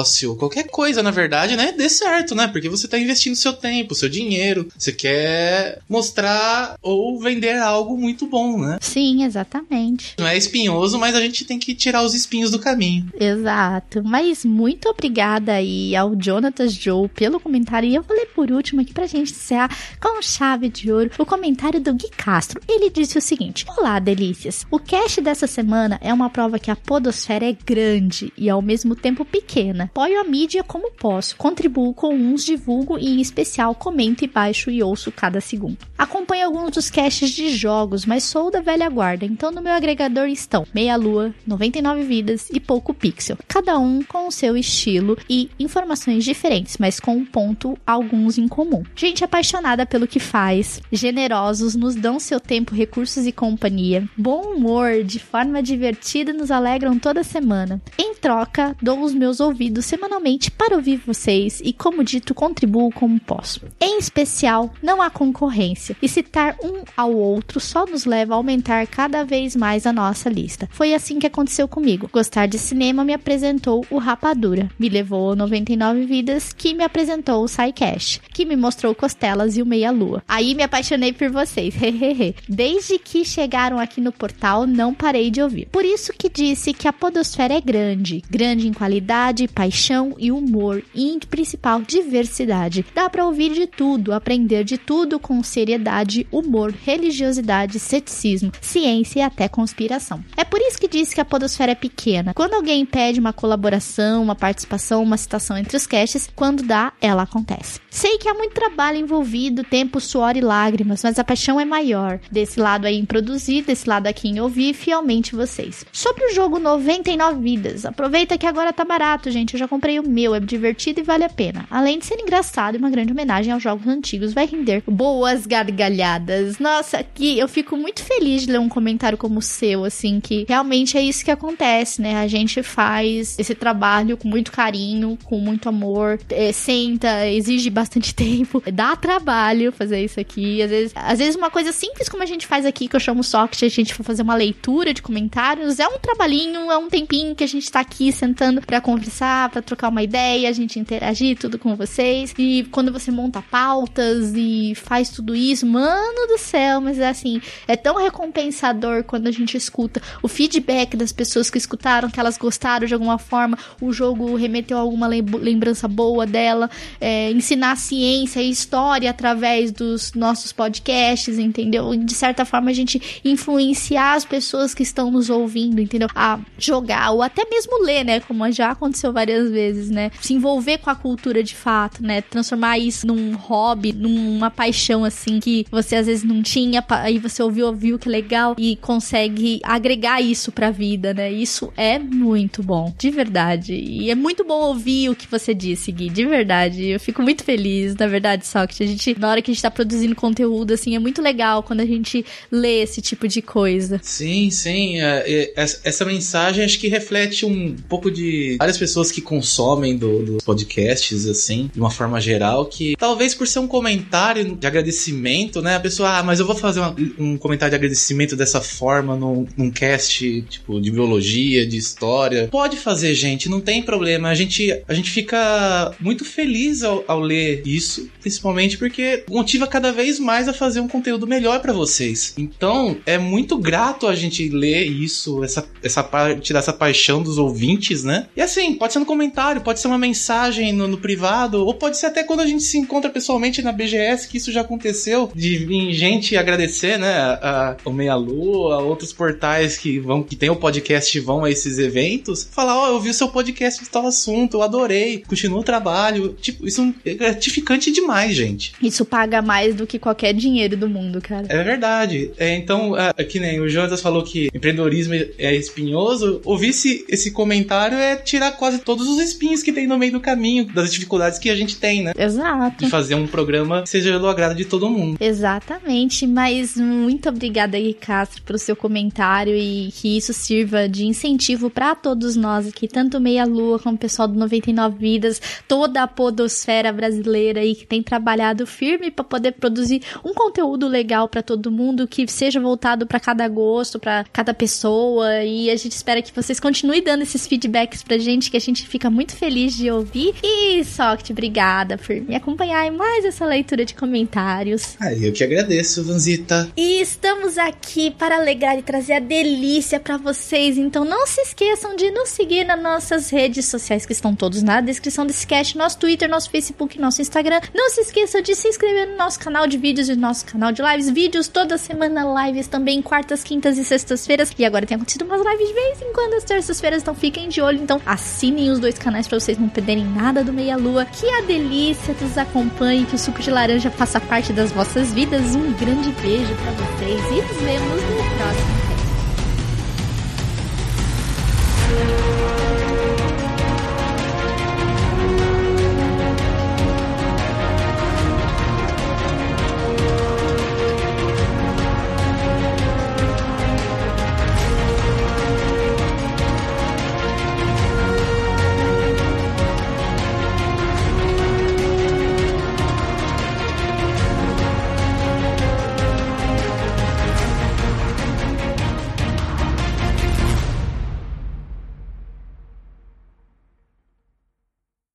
micronegócio, 0.04 0.36
qualquer 0.36 0.68
coisa, 0.68 1.02
na 1.02 1.12
verdade, 1.12 1.56
né, 1.56 1.72
dê 1.72 1.90
certo, 1.90 2.36
né? 2.36 2.48
Porque 2.48 2.70
você 2.70 2.86
está 2.86 3.00
investindo 3.00 3.36
seu 3.36 3.54
tempo, 3.54 3.96
seu 3.96 4.10
dinheiro, 4.10 4.68
você 4.78 4.92
quer 4.92 5.80
mostrar 5.90 6.78
ou 6.82 7.20
vender 7.20 7.58
algo 7.58 7.98
muito 7.98 8.28
bom, 8.28 8.60
né? 8.60 8.78
Sim, 8.82 9.24
exatamente. 9.24 10.16
Não 10.20 10.28
é 10.28 10.38
espinhoso, 10.38 11.00
mas 11.00 11.16
a 11.16 11.22
gente 11.22 11.46
tem 11.46 11.58
que 11.58 11.74
tirar 11.74 12.04
os 12.04 12.14
espinhos 12.14 12.52
do 12.52 12.60
caminho. 12.60 13.10
Exato. 13.20 14.04
Mas 14.04 14.44
muito 14.44 14.90
obrigada 14.90 15.54
aí 15.54 15.96
ao 15.96 16.16
Jonathan 16.16 16.68
Joe 16.68 17.08
pelo 17.08 17.40
comentário. 17.40 17.90
E 17.90 17.96
eu 17.96 18.06
ler 18.10 18.28
por 18.36 18.52
último 18.52 18.82
aqui 18.82 18.94
pra 18.94 19.08
gente 19.08 19.32
encerrar 19.32 19.70
com 20.00 20.22
chave 20.22 20.70
de 20.70 20.92
ouro 20.92 21.12
o 21.18 21.26
comentário 21.26 21.80
do 21.80 21.94
Gui 21.94 22.10
Castro. 22.10 22.62
Ele 22.68 22.90
disse 22.90 23.18
o 23.18 23.22
seguinte: 23.22 23.66
Olá, 23.78 24.00
delícias. 24.00 24.66
O 24.70 24.80
cast 24.80 25.22
dessa 25.22 25.48
semana 25.48 26.00
é 26.02 26.14
uma 26.14 26.30
prova 26.30 26.60
que 26.60 26.72
a 26.72 26.76
podosfera 26.76 27.48
é 27.48 27.54
grande 27.54 28.32
e 28.38 28.50
ao 28.50 28.62
mesmo 28.62 28.96
tempo 28.96 29.24
pequena. 29.26 29.83
Apoio 29.84 30.20
a 30.20 30.24
mídia 30.24 30.64
como 30.64 30.92
posso, 30.92 31.36
contribuo 31.36 31.94
com 31.94 32.14
uns, 32.14 32.44
divulgo 32.44 32.98
e 32.98 33.08
em 33.08 33.22
especial 33.22 33.76
comento 33.76 34.24
e 34.24 34.28
baixo 34.28 34.70
e 34.70 34.82
ouço 34.82 35.12
cada 35.12 35.42
segundo. 35.42 35.78
Acompanho 35.98 36.46
alguns 36.46 36.72
dos 36.72 36.90
casts 36.90 37.32
de 37.32 37.50
jogos, 37.50 38.06
mas 38.06 38.24
sou 38.24 38.52
da 38.52 38.62
velha 38.62 38.90
guarda, 38.90 39.26
então 39.26 39.52
no 39.52 39.62
meu 39.62 39.74
agregador 39.74 40.28
estão 40.28 40.66
Meia 40.74 40.96
Lua, 40.96 41.34
99 41.46 42.04
Vidas 42.04 42.50
e 42.52 42.60
Pouco 42.60 42.94
Pixel, 42.94 43.38
cada 43.48 43.78
um 43.78 44.04
com 44.04 44.28
o 44.28 44.32
seu 44.32 44.56
estilo 44.58 45.18
e 45.30 45.50
informações 45.60 46.24
diferentes, 46.24 46.78
mas 46.78 47.00
com 47.00 47.16
um 47.16 47.26
ponto 47.26 47.78
alguns 47.86 48.38
em 48.38 48.48
comum. 48.48 48.84
Gente 48.96 49.24
apaixonada 49.24 49.86
pelo 49.86 50.08
que 50.08 50.20
faz, 50.20 50.82
generosos, 50.92 51.76
nos 51.76 51.96
dão 51.96 52.20
seu 52.20 52.40
tempo, 52.40 52.76
recursos 52.76 53.26
e 53.26 53.32
companhia, 53.32 54.08
bom 54.18 54.54
humor, 54.54 55.04
de 55.04 55.20
forma 55.20 55.62
divertida 55.62 56.34
nos 56.34 56.52
alegram 56.52 57.00
toda 57.00 57.24
semana. 57.24 57.82
Em 57.98 58.14
troca, 58.16 58.76
dou 58.82 59.02
os 59.02 59.14
meus 59.14 59.40
ouvidos 59.40 59.73
semanalmente 59.82 60.52
para 60.52 60.76
ouvir 60.76 60.98
vocês 60.98 61.62
e, 61.64 61.74
como 61.74 62.04
dito, 62.04 62.34
contribuo 62.34 62.92
como 62.92 63.20
posso. 63.20 63.62
Em 63.80 63.98
especial, 63.98 64.74
não 64.82 65.02
há 65.02 65.10
concorrência 65.10 65.96
e 66.02 66.08
citar 66.08 66.56
um 66.64 66.84
ao 66.96 67.14
outro 67.14 67.60
só 67.60 67.86
nos 67.86 68.06
leva 68.06 68.34
a 68.34 68.38
aumentar 68.38 68.86
cada 68.88 69.24
vez 69.24 69.56
mais 69.56 69.86
a 69.86 69.94
nossa 69.94 70.30
lista. 70.30 70.70
Foi 70.72 70.94
assim 70.94 71.20
que 71.20 71.28
aconteceu 71.28 71.68
comigo. 71.68 72.10
Gostar 72.12 72.48
de 72.48 72.58
cinema 72.58 73.04
me 73.04 73.14
apresentou 73.14 73.86
o 73.90 73.98
Rapadura, 73.98 74.70
me 74.78 74.90
levou 74.90 75.32
a 75.32 75.36
99 75.36 76.06
Vidas, 76.06 76.54
que 76.54 76.74
me 76.74 76.84
apresentou 76.84 77.44
o 77.44 77.48
SciCast. 77.48 77.74
cast, 77.74 78.22
que 78.34 78.46
me 78.46 78.56
mostrou 78.56 78.96
Costelas 78.96 79.58
e 79.58 79.62
o 79.62 79.66
Meia 79.66 79.92
Lua. 79.92 80.24
Aí 80.28 80.56
me 80.56 80.64
apaixonei 80.64 81.14
por 81.14 81.30
vocês, 81.30 81.76
hehehe. 81.82 82.36
Desde 82.48 82.98
que 83.00 83.26
chegaram 83.26 83.80
aqui 83.80 84.02
no 84.02 84.12
portal, 84.12 84.66
não 84.66 84.94
parei 84.94 85.30
de 85.30 85.42
ouvir. 85.42 85.68
Por 85.72 85.86
isso 85.86 86.14
que 86.14 86.30
disse 86.30 86.74
que 86.74 86.88
a 86.88 86.94
podosfera 86.94 87.54
é 87.54 87.62
grande, 87.62 88.24
grande 88.30 88.68
em 88.68 88.74
qualidade, 88.74 89.48
paixão 89.64 90.14
e 90.20 90.30
humor, 90.30 90.84
e 90.94 91.10
em 91.10 91.20
principal 91.20 91.82
diversidade. 91.82 92.86
Dá 92.94 93.10
para 93.10 93.26
ouvir 93.26 93.54
de 93.54 93.66
tudo, 93.66 94.12
aprender 94.12 94.66
de 94.66 94.78
tudo 94.78 95.18
com 95.18 95.42
seriedade, 95.42 96.28
humor, 96.30 96.74
religiosidade, 96.84 97.80
ceticismo, 97.80 98.52
ciência 98.60 99.20
e 99.20 99.22
até 99.22 99.48
conspiração. 99.48 100.22
É 100.36 100.44
por 100.44 100.60
isso 100.60 100.78
que 100.78 100.88
disse 100.88 101.16
que 101.16 101.22
a 101.22 101.26
podosfera 101.26 101.72
é 101.72 101.76
pequena. 101.76 102.34
Quando 102.34 102.56
alguém 102.56 102.86
pede 102.86 103.22
uma 103.22 103.32
colaboração, 103.32 104.22
uma 104.22 104.36
participação, 104.36 105.02
uma 105.02 105.16
citação 105.16 105.58
entre 105.58 105.78
os 105.78 105.88
casts, 105.88 106.30
quando 106.36 106.62
dá, 106.62 106.92
ela 107.00 107.24
acontece. 107.24 107.80
Sei 107.90 108.18
que 108.18 108.28
há 108.28 108.34
muito 108.34 108.54
trabalho 108.54 108.98
envolvido, 108.98 109.64
tempo, 109.64 110.02
suor 110.02 110.36
e 110.36 110.42
lágrimas, 110.42 111.04
mas 111.04 111.18
a 111.18 111.24
paixão 111.24 111.58
é 111.58 111.64
maior. 111.64 112.20
Desse 112.30 112.60
lado 112.60 112.86
aí 112.86 112.98
em 112.98 113.06
produzir, 113.06 113.62
desse 113.62 113.88
lado 113.88 114.08
aqui 114.08 114.28
em 114.28 114.42
ouvir 114.42 114.74
fielmente 114.74 115.36
vocês. 115.36 115.86
Sobre 115.94 116.26
o 116.26 116.34
jogo 116.34 116.60
99 116.60 117.40
vidas, 117.40 117.86
aproveita 117.86 118.38
que 118.38 118.46
agora 118.46 118.74
tá 118.74 118.84
barato, 118.84 119.32
gente. 119.32 119.53
Eu 119.54 119.60
já 119.60 119.68
comprei 119.68 120.00
o 120.00 120.08
meu, 120.08 120.34
é 120.34 120.40
divertido 120.40 121.00
e 121.00 121.04
vale 121.04 121.24
a 121.24 121.30
pena. 121.30 121.66
Além 121.70 122.00
de 122.00 122.06
ser 122.06 122.20
engraçado 122.20 122.76
e 122.76 122.78
uma 122.78 122.90
grande 122.90 123.12
homenagem 123.12 123.54
aos 123.54 123.62
jogos 123.62 123.88
antigos, 123.88 124.34
vai 124.34 124.46
render 124.46 124.84
boas 124.88 125.46
gargalhadas. 125.46 126.60
Nossa, 126.60 126.98
aqui 126.98 127.38
eu 127.38 127.48
fico 127.48 127.78
muito 127.78 128.04
feliz 128.04 128.44
de 128.44 128.52
ler 128.52 128.60
um 128.60 128.70
comentário 128.70 129.18
como 129.18 129.40
o 129.40 129.42
seu, 129.42 129.86
assim, 129.86 130.20
que 130.20 130.46
realmente 130.48 130.98
é 130.98 131.02
isso 131.02 131.24
que 131.24 131.32
acontece, 131.32 132.02
né? 132.02 132.18
A 132.18 132.28
gente 132.28 132.64
faz 132.64 133.38
esse 133.38 133.54
trabalho 133.54 134.18
com 134.18 134.28
muito 134.28 134.52
carinho, 134.52 135.18
com 135.24 135.40
muito 135.40 135.70
amor, 135.70 136.20
é, 136.30 136.52
senta, 136.52 137.28
exige 137.28 137.70
bastante 137.70 138.14
tempo, 138.16 138.62
dá 138.72 138.96
trabalho 138.96 139.72
fazer 139.72 140.04
isso 140.04 140.20
aqui. 140.20 140.62
Às 140.62 140.70
vezes, 140.70 140.94
às 140.96 141.20
vezes 141.20 141.36
uma 141.36 141.50
coisa 141.50 141.72
simples 141.72 142.10
como 142.10 142.24
a 142.24 142.26
gente 142.26 142.48
faz 142.48 142.66
aqui, 142.66 142.88
que 142.88 142.96
eu 142.96 143.00
chamo 143.00 143.24
só 143.24 143.48
que 143.48 143.64
a 143.66 143.70
gente 143.70 143.94
for 143.94 144.04
fazer 144.04 144.22
uma 144.22 144.36
leitura 144.36 144.94
de 144.94 145.02
comentários, 145.02 145.80
é 145.80 145.88
um 145.88 146.00
trabalhinho, 146.00 146.72
é 146.72 146.78
um 146.78 146.90
tempinho 146.90 147.36
que 147.36 147.44
a 147.44 147.48
gente 147.48 147.72
tá 147.72 147.80
aqui 147.80 148.12
sentando 148.12 148.62
para 148.62 148.82
conversar, 148.82 149.43
para 149.50 149.62
trocar 149.62 149.90
uma 149.90 150.04
ideia, 150.04 150.50
a 150.50 150.52
gente 150.52 150.80
interagir 150.80 151.38
tudo 151.38 151.58
com 151.58 151.76
vocês. 151.76 152.34
E 152.38 152.68
quando 152.72 152.92
você 152.92 153.12
monta 153.12 153.42
pautas 153.42 154.34
e 154.36 154.74
faz 154.76 155.10
tudo 155.10 155.36
isso, 155.36 155.66
mano 155.66 156.28
do 156.28 156.38
céu, 156.38 156.80
mas 156.80 157.00
é 157.00 157.08
assim, 157.08 157.42
é 157.68 157.76
tão 157.76 157.96
recompensador 157.96 159.04
quando 159.04 159.28
a 159.28 159.32
gente 159.32 159.58
escuta 159.58 160.02
o 160.22 160.28
feedback 160.28 160.96
das 160.96 161.12
pessoas 161.12 161.50
que 161.50 161.58
escutaram, 161.58 162.10
que 162.10 162.20
elas 162.20 162.38
gostaram 162.38 162.88
de 162.88 162.94
alguma 162.94 163.18
forma, 163.18 163.58
o 163.82 163.92
jogo 163.92 164.36
remeteu 164.36 164.78
a 164.78 164.82
alguma 164.82 165.08
lembrança 165.08 165.88
boa 165.88 166.26
dela, 166.26 166.70
é, 167.00 167.32
ensinar 167.32 167.76
ciência 167.78 168.42
e 168.42 168.50
história 168.50 169.10
através 169.10 169.72
dos 169.72 170.14
nossos 170.14 170.52
podcasts, 170.52 171.38
entendeu? 171.38 171.96
De 171.96 172.14
certa 172.14 172.46
forma 172.46 172.70
a 172.70 172.74
gente 172.74 173.22
influenciar 173.24 174.14
as 174.14 174.26
pessoas 174.26 174.74
que 174.74 174.84
estão 174.84 175.12
nos 175.12 175.30
ouvindo, 175.30 175.82
entendeu? 175.82 176.08
A 176.16 176.40
jogar 176.58 177.12
ou 177.12 177.22
até 177.22 177.46
mesmo 177.50 177.84
ler, 177.84 178.04
né? 178.04 178.20
Como 178.20 178.50
já 178.52 178.72
aconteceu 178.72 179.12
várias 179.12 179.33
vezes, 179.52 179.90
né? 179.90 180.12
Se 180.22 180.34
envolver 180.34 180.78
com 180.80 180.90
a 180.90 180.96
cultura 180.96 181.44
de 181.44 181.56
fato, 181.56 182.04
né? 182.04 182.22
Transformar 182.22 182.78
isso 182.78 183.06
num 183.08 183.36
hobby, 183.36 183.94
numa 183.94 184.50
paixão 184.50 185.04
assim 185.04 185.40
que 185.40 185.66
você 185.72 185.96
às 185.96 186.08
vezes 186.08 186.24
não 186.24 186.42
tinha, 186.42 186.84
aí 186.90 187.20
você 187.20 187.42
ouviu, 187.42 187.68
ouviu 187.68 188.00
que 188.00 188.10
legal 188.10 188.56
e 188.58 188.76
consegue 188.76 189.60
agregar 189.64 190.22
isso 190.22 190.52
pra 190.52 190.72
vida, 190.72 191.14
né? 191.14 191.32
Isso 191.32 191.72
é 191.76 191.98
muito 192.00 192.62
bom, 192.62 192.94
de 192.98 193.10
verdade. 193.10 193.74
E 193.74 194.10
é 194.10 194.16
muito 194.16 194.44
bom 194.44 194.62
ouvir 194.62 195.10
o 195.10 195.16
que 195.16 195.28
você 195.28 195.54
disse, 195.54 195.92
Gui, 195.92 196.10
de 196.10 196.26
verdade. 196.26 196.88
Eu 196.88 197.00
fico 197.00 197.22
muito 197.22 197.44
feliz, 197.44 197.96
na 197.96 198.08
verdade, 198.08 198.44
que 198.70 198.84
a 198.84 198.88
gente, 198.88 199.20
na 199.20 199.30
hora 199.30 199.42
que 199.42 199.52
a 199.52 199.54
gente 199.54 199.62
tá 199.62 199.72
produzindo 199.72 200.16
conteúdo, 200.16 200.74
assim, 200.74 200.96
é 200.96 201.00
muito 201.00 201.22
legal 201.22 201.64
quando 201.64 201.82
a 201.82 201.86
gente 201.86 202.26
lê 202.52 202.82
esse 202.82 203.02
tipo 203.02 203.28
de 203.28 203.42
coisa. 203.42 204.00
Sim, 204.04 204.50
sim. 204.50 205.00
É, 205.00 205.24
é, 205.26 205.54
essa 205.56 206.06
mensagem 206.06 206.64
acho 206.64 206.80
que 206.80 206.88
reflete 206.88 207.46
um 207.46 207.76
pouco 207.90 208.12
de 208.12 208.58
várias 208.60 208.78
pessoas 208.78 209.12
que 209.12 209.22
consomem 209.24 209.98
dos 209.98 210.26
do 210.26 210.38
podcasts, 210.44 211.26
assim, 211.28 211.70
de 211.74 211.80
uma 211.80 211.90
forma 211.90 212.20
geral, 212.22 212.66
que 212.66 212.96
talvez 212.98 213.34
por 213.34 213.48
ser 213.48 213.60
um 213.60 213.68
comentário 213.68 214.56
de 214.56 214.68
agradecimento, 214.68 215.62
né? 215.62 215.76
A 215.76 215.80
pessoa, 215.80 216.18
ah, 216.20 216.24
mas 216.24 216.40
eu 216.40 216.46
vou 216.46 216.56
fazer 216.56 216.80
uma, 216.80 216.96
um 217.18 217.38
comentário 217.38 217.72
de 217.72 217.76
agradecimento 217.76 218.36
dessa 218.36 218.62
forma 218.62 219.16
num, 219.16 219.48
num 219.58 219.72
cast, 219.72 220.42
tipo, 220.50 220.80
de 220.80 220.92
biologia, 220.92 221.66
de 221.66 221.78
história. 221.78 222.48
Pode 222.52 222.78
fazer, 222.78 223.14
gente, 223.14 223.50
não 223.50 223.60
tem 223.60 223.82
problema. 223.82 224.30
A 224.30 224.36
gente, 224.36 224.72
a 224.88 224.94
gente 224.94 225.10
fica 225.10 225.94
muito 226.00 226.26
feliz 226.26 226.84
ao, 226.84 227.04
ao 227.08 227.20
ler 227.20 227.64
isso, 227.66 228.10
principalmente 228.22 228.78
porque 228.78 229.24
motiva 229.30 229.68
cada 229.68 229.92
vez 229.92 230.20
mais 230.20 230.48
a 230.48 230.54
fazer 230.54 230.80
um 230.80 230.88
conteúdo 230.88 231.28
melhor 231.28 231.60
para 231.60 231.74
vocês. 231.74 232.34
Então, 232.38 232.98
é 233.06 233.18
muito 233.18 233.58
grato 233.58 234.08
a 234.08 234.16
gente 234.16 234.50
ler 234.50 234.86
isso, 234.86 235.44
essa, 235.44 235.68
essa 235.82 236.04
parte 236.04 236.54
dessa 236.54 236.74
paixão 236.74 237.22
dos 237.22 237.38
ouvintes, 237.38 238.04
né? 238.04 238.28
E 238.36 238.42
assim, 238.42 238.74
pode 238.76 238.94
ser 238.94 239.00
no 239.00 239.06
comentário, 239.14 239.62
pode 239.62 239.80
ser 239.80 239.88
uma 239.88 239.98
mensagem 239.98 240.74
no, 240.74 240.88
no 240.88 240.98
privado, 240.98 241.64
ou 241.64 241.74
pode 241.76 241.98
ser 241.98 242.08
até 242.08 242.24
quando 242.24 242.40
a 242.40 242.48
gente 242.48 242.64
se 242.64 242.80
encontra 242.80 243.12
pessoalmente 243.12 243.62
na 243.62 243.72
BGS, 243.72 244.28
que 244.28 244.38
isso 244.38 244.52
já 244.52 244.62
aconteceu, 244.62 245.32
de 245.36 245.58
vir 245.58 245.94
gente 245.94 246.36
agradecer, 246.36 246.98
né? 246.98 247.14
A, 247.14 247.40
a, 247.42 247.78
o 247.86 247.94
Meia 247.94 248.16
Lua, 248.16 248.80
outros 248.80 249.14
portais 249.14 249.78
que 249.78 250.00
vão, 250.00 250.24
que 250.24 250.36
tem 250.36 250.50
o 250.50 250.56
podcast 250.56 251.20
vão 251.20 251.44
a 251.44 251.52
esses 251.52 251.78
eventos, 251.78 252.48
falar, 252.52 252.76
ó, 252.76 252.86
oh, 252.86 252.96
eu 252.96 253.00
vi 253.00 253.12
o 253.12 253.14
seu 253.14 253.28
podcast 253.28 253.84
de 253.84 253.90
tal 253.90 254.08
assunto, 254.08 254.58
eu 254.58 254.64
adorei, 254.64 255.24
continua 255.28 255.60
o 255.60 255.64
trabalho. 255.64 256.36
Tipo, 256.42 256.68
isso 256.68 256.94
é 257.06 257.14
gratificante 257.14 257.92
demais, 257.92 258.36
gente. 258.36 258.74
Isso 258.82 259.06
paga 259.06 259.42
mais 259.44 259.76
do 259.76 259.86
que 259.86 260.00
qualquer 260.00 260.34
dinheiro 260.34 260.76
do 260.76 260.90
mundo, 260.90 261.22
cara. 261.22 261.46
É 261.50 261.64
verdade. 261.64 262.32
É, 262.38 262.56
então, 262.56 262.98
é, 262.98 263.14
que 263.24 263.40
nem 263.40 263.60
o 263.60 263.70
Jonas 263.70 264.02
falou 264.02 264.24
que 264.24 264.50
empreendedorismo 264.54 265.14
é 265.14 265.56
espinhoso, 265.56 266.42
ouvir 266.44 266.70
esse, 266.70 267.06
esse 267.08 267.30
comentário 267.30 267.98
é 267.98 268.16
tirar 268.16 268.54
quase 268.54 268.80
todos 268.80 269.03
os 269.08 269.20
espinhos 269.20 269.62
que 269.64 269.72
tem 269.72 269.88
no 269.88 269.98
meio 269.98 270.14
do 270.14 270.20
caminho, 270.20 270.66
das 270.66 270.92
dificuldades 270.92 271.40
que 271.40 271.50
a 271.50 271.56
gente 271.56 271.78
tem, 271.78 272.04
né? 272.04 272.14
Exato. 272.18 272.86
De 272.86 272.90
fazer 272.90 273.16
um 273.16 273.28
programa 273.28 273.84
que 273.84 273.90
seja 273.90 274.18
do 274.20 274.28
agrado 274.28 274.56
de 274.56 274.66
todo 274.66 274.90
mundo. 274.90 275.18
Exatamente, 275.20 276.26
mas 276.28 276.76
muito 276.76 277.30
obrigada 277.30 277.78
aí, 277.78 277.94
Castro, 277.94 278.42
pelo 278.44 278.60
seu 278.60 278.76
comentário 278.76 279.56
e 279.56 279.92
que 279.92 280.18
isso 280.18 280.34
sirva 280.34 280.88
de 280.88 281.06
incentivo 281.06 281.70
para 281.70 281.96
todos 281.96 282.36
nós 282.36 282.68
aqui, 282.68 282.88
tanto 282.88 283.20
Meia 283.20 283.46
Lua 283.46 283.80
como 283.80 283.96
o 283.96 284.00
pessoal 284.00 284.28
do 284.28 284.38
99 284.38 284.98
Vidas, 284.98 285.42
toda 285.68 286.04
a 286.04 286.08
podosfera 286.08 286.92
brasileira 286.92 287.62
aí 287.62 287.76
que 287.76 287.86
tem 287.86 288.02
trabalhado 288.02 288.66
firme 288.66 289.10
para 289.12 289.24
poder 289.24 289.54
produzir 289.54 290.02
um 290.24 290.34
conteúdo 290.34 290.88
legal 290.88 291.28
para 291.28 291.42
todo 291.42 291.72
mundo 291.72 292.08
que 292.08 292.28
seja 292.28 292.60
voltado 292.60 293.06
para 293.06 293.20
cada 293.20 293.48
gosto, 293.48 294.00
para 294.00 294.24
cada 294.32 294.54
pessoa 294.54 295.44
e 295.44 295.70
a 295.70 295.76
gente 295.76 295.94
espera 295.94 296.22
que 296.22 296.34
vocês 296.34 296.60
continuem 296.60 297.04
dando 297.04 297.24
esses 297.24 297.48
feedbacks 297.48 298.04
pra 298.04 298.18
gente 298.18 298.52
que 298.52 298.58
a 298.58 298.60
gente 298.60 298.83
fica 298.88 299.10
muito 299.10 299.36
feliz 299.36 299.74
de 299.76 299.90
ouvir. 299.90 300.34
E 300.44 300.84
Soct, 300.84 301.32
obrigada 301.32 301.98
por 301.98 302.16
me 302.22 302.36
acompanhar 302.36 302.86
em 302.86 302.92
mais 302.92 303.26
essa 303.26 303.46
leitura 303.46 303.86
de 303.86 303.94
comentários. 303.94 304.96
Ah, 305.00 305.14
eu 305.14 305.32
que 305.32 305.44
agradeço, 305.44 306.04
Vanzita. 306.04 306.70
E 306.76 307.02
estamos 307.02 307.58
aqui 307.58 308.12
para 308.12 308.38
alegrar 308.38 308.78
e 308.78 308.82
trazer 308.82 309.14
a 309.14 309.20
delícia 309.20 310.00
para 310.00 310.18
vocês, 310.18 310.78
então 310.78 311.06
não 311.06 311.26
se 311.28 311.42
esqueçam 311.42 311.96
de 311.96 312.12
nos 312.12 312.30
seguir 312.30 312.66
nas 312.66 312.82
nossas 312.82 313.30
redes 313.30 313.66
sociais 313.66 314.06
que 314.06 314.14
estão 314.14 314.36
todos 314.36 314.62
na 314.62 314.82
descrição 314.82 315.26
desse 315.26 315.46
cast, 315.46 315.78
nosso 315.78 315.98
Twitter, 315.98 316.30
nosso 316.30 316.50
Facebook, 316.50 317.00
nosso 317.00 317.22
Instagram. 317.22 317.62
Não 317.74 317.90
se 317.90 318.02
esqueça 318.02 318.42
de 318.42 318.56
se 318.56 318.68
inscrever 318.68 319.10
no 319.10 319.18
nosso 319.18 319.40
canal 319.40 319.68
de 319.68 319.78
vídeos 319.78 320.10
e 320.10 320.16
no 320.16 320.22
nosso 320.22 320.46
canal 320.46 320.72
de 320.72 320.82
lives, 320.82 321.10
vídeos 321.10 321.48
toda 321.48 321.78
semana, 321.78 322.46
lives 322.46 322.68
também 322.68 323.02
quartas, 323.02 323.44
quintas 323.44 323.78
e 323.78 323.86
sextas-feiras. 323.86 324.52
E 324.58 324.66
agora 324.66 324.86
tem 324.86 324.96
acontecido 324.96 325.26
umas 325.26 325.42
lives 325.42 325.68
de 325.68 325.74
vez 325.74 326.02
em 326.02 326.14
quando 326.14 326.34
às 326.34 326.44
terças-feiras, 326.44 327.02
então 327.02 327.16
fiquem 327.16 327.50
de 327.50 327.62
olho, 327.62 327.82
então 327.82 328.02
assinem 328.06 328.72
os 328.74 328.80
dois 328.80 328.98
canais 328.98 329.28
para 329.28 329.40
vocês 329.40 329.58
não 329.58 329.70
perderem 329.70 330.06
nada 330.06 330.44
do 330.44 330.52
Meia 330.52 330.76
Lua. 330.76 331.06
Que 331.06 331.30
a 331.30 331.42
delícia 331.42 332.16
nos 332.20 332.38
acompanhe, 332.38 333.06
que 333.06 333.16
o 333.16 333.20
suco 333.20 333.42
de 333.42 333.50
laranja 333.50 333.90
faça 333.90 334.20
parte 334.20 334.52
das 334.52 334.72
vossas 334.72 335.14
vidas. 335.14 335.56
Um 335.56 335.72
grande 335.74 336.12
beijo 336.22 336.54
para 336.56 336.72
vocês 336.72 337.22
e 337.32 337.42
nos 337.42 337.62
vemos 337.62 338.04
no 338.04 338.18
próximo. 338.38 338.84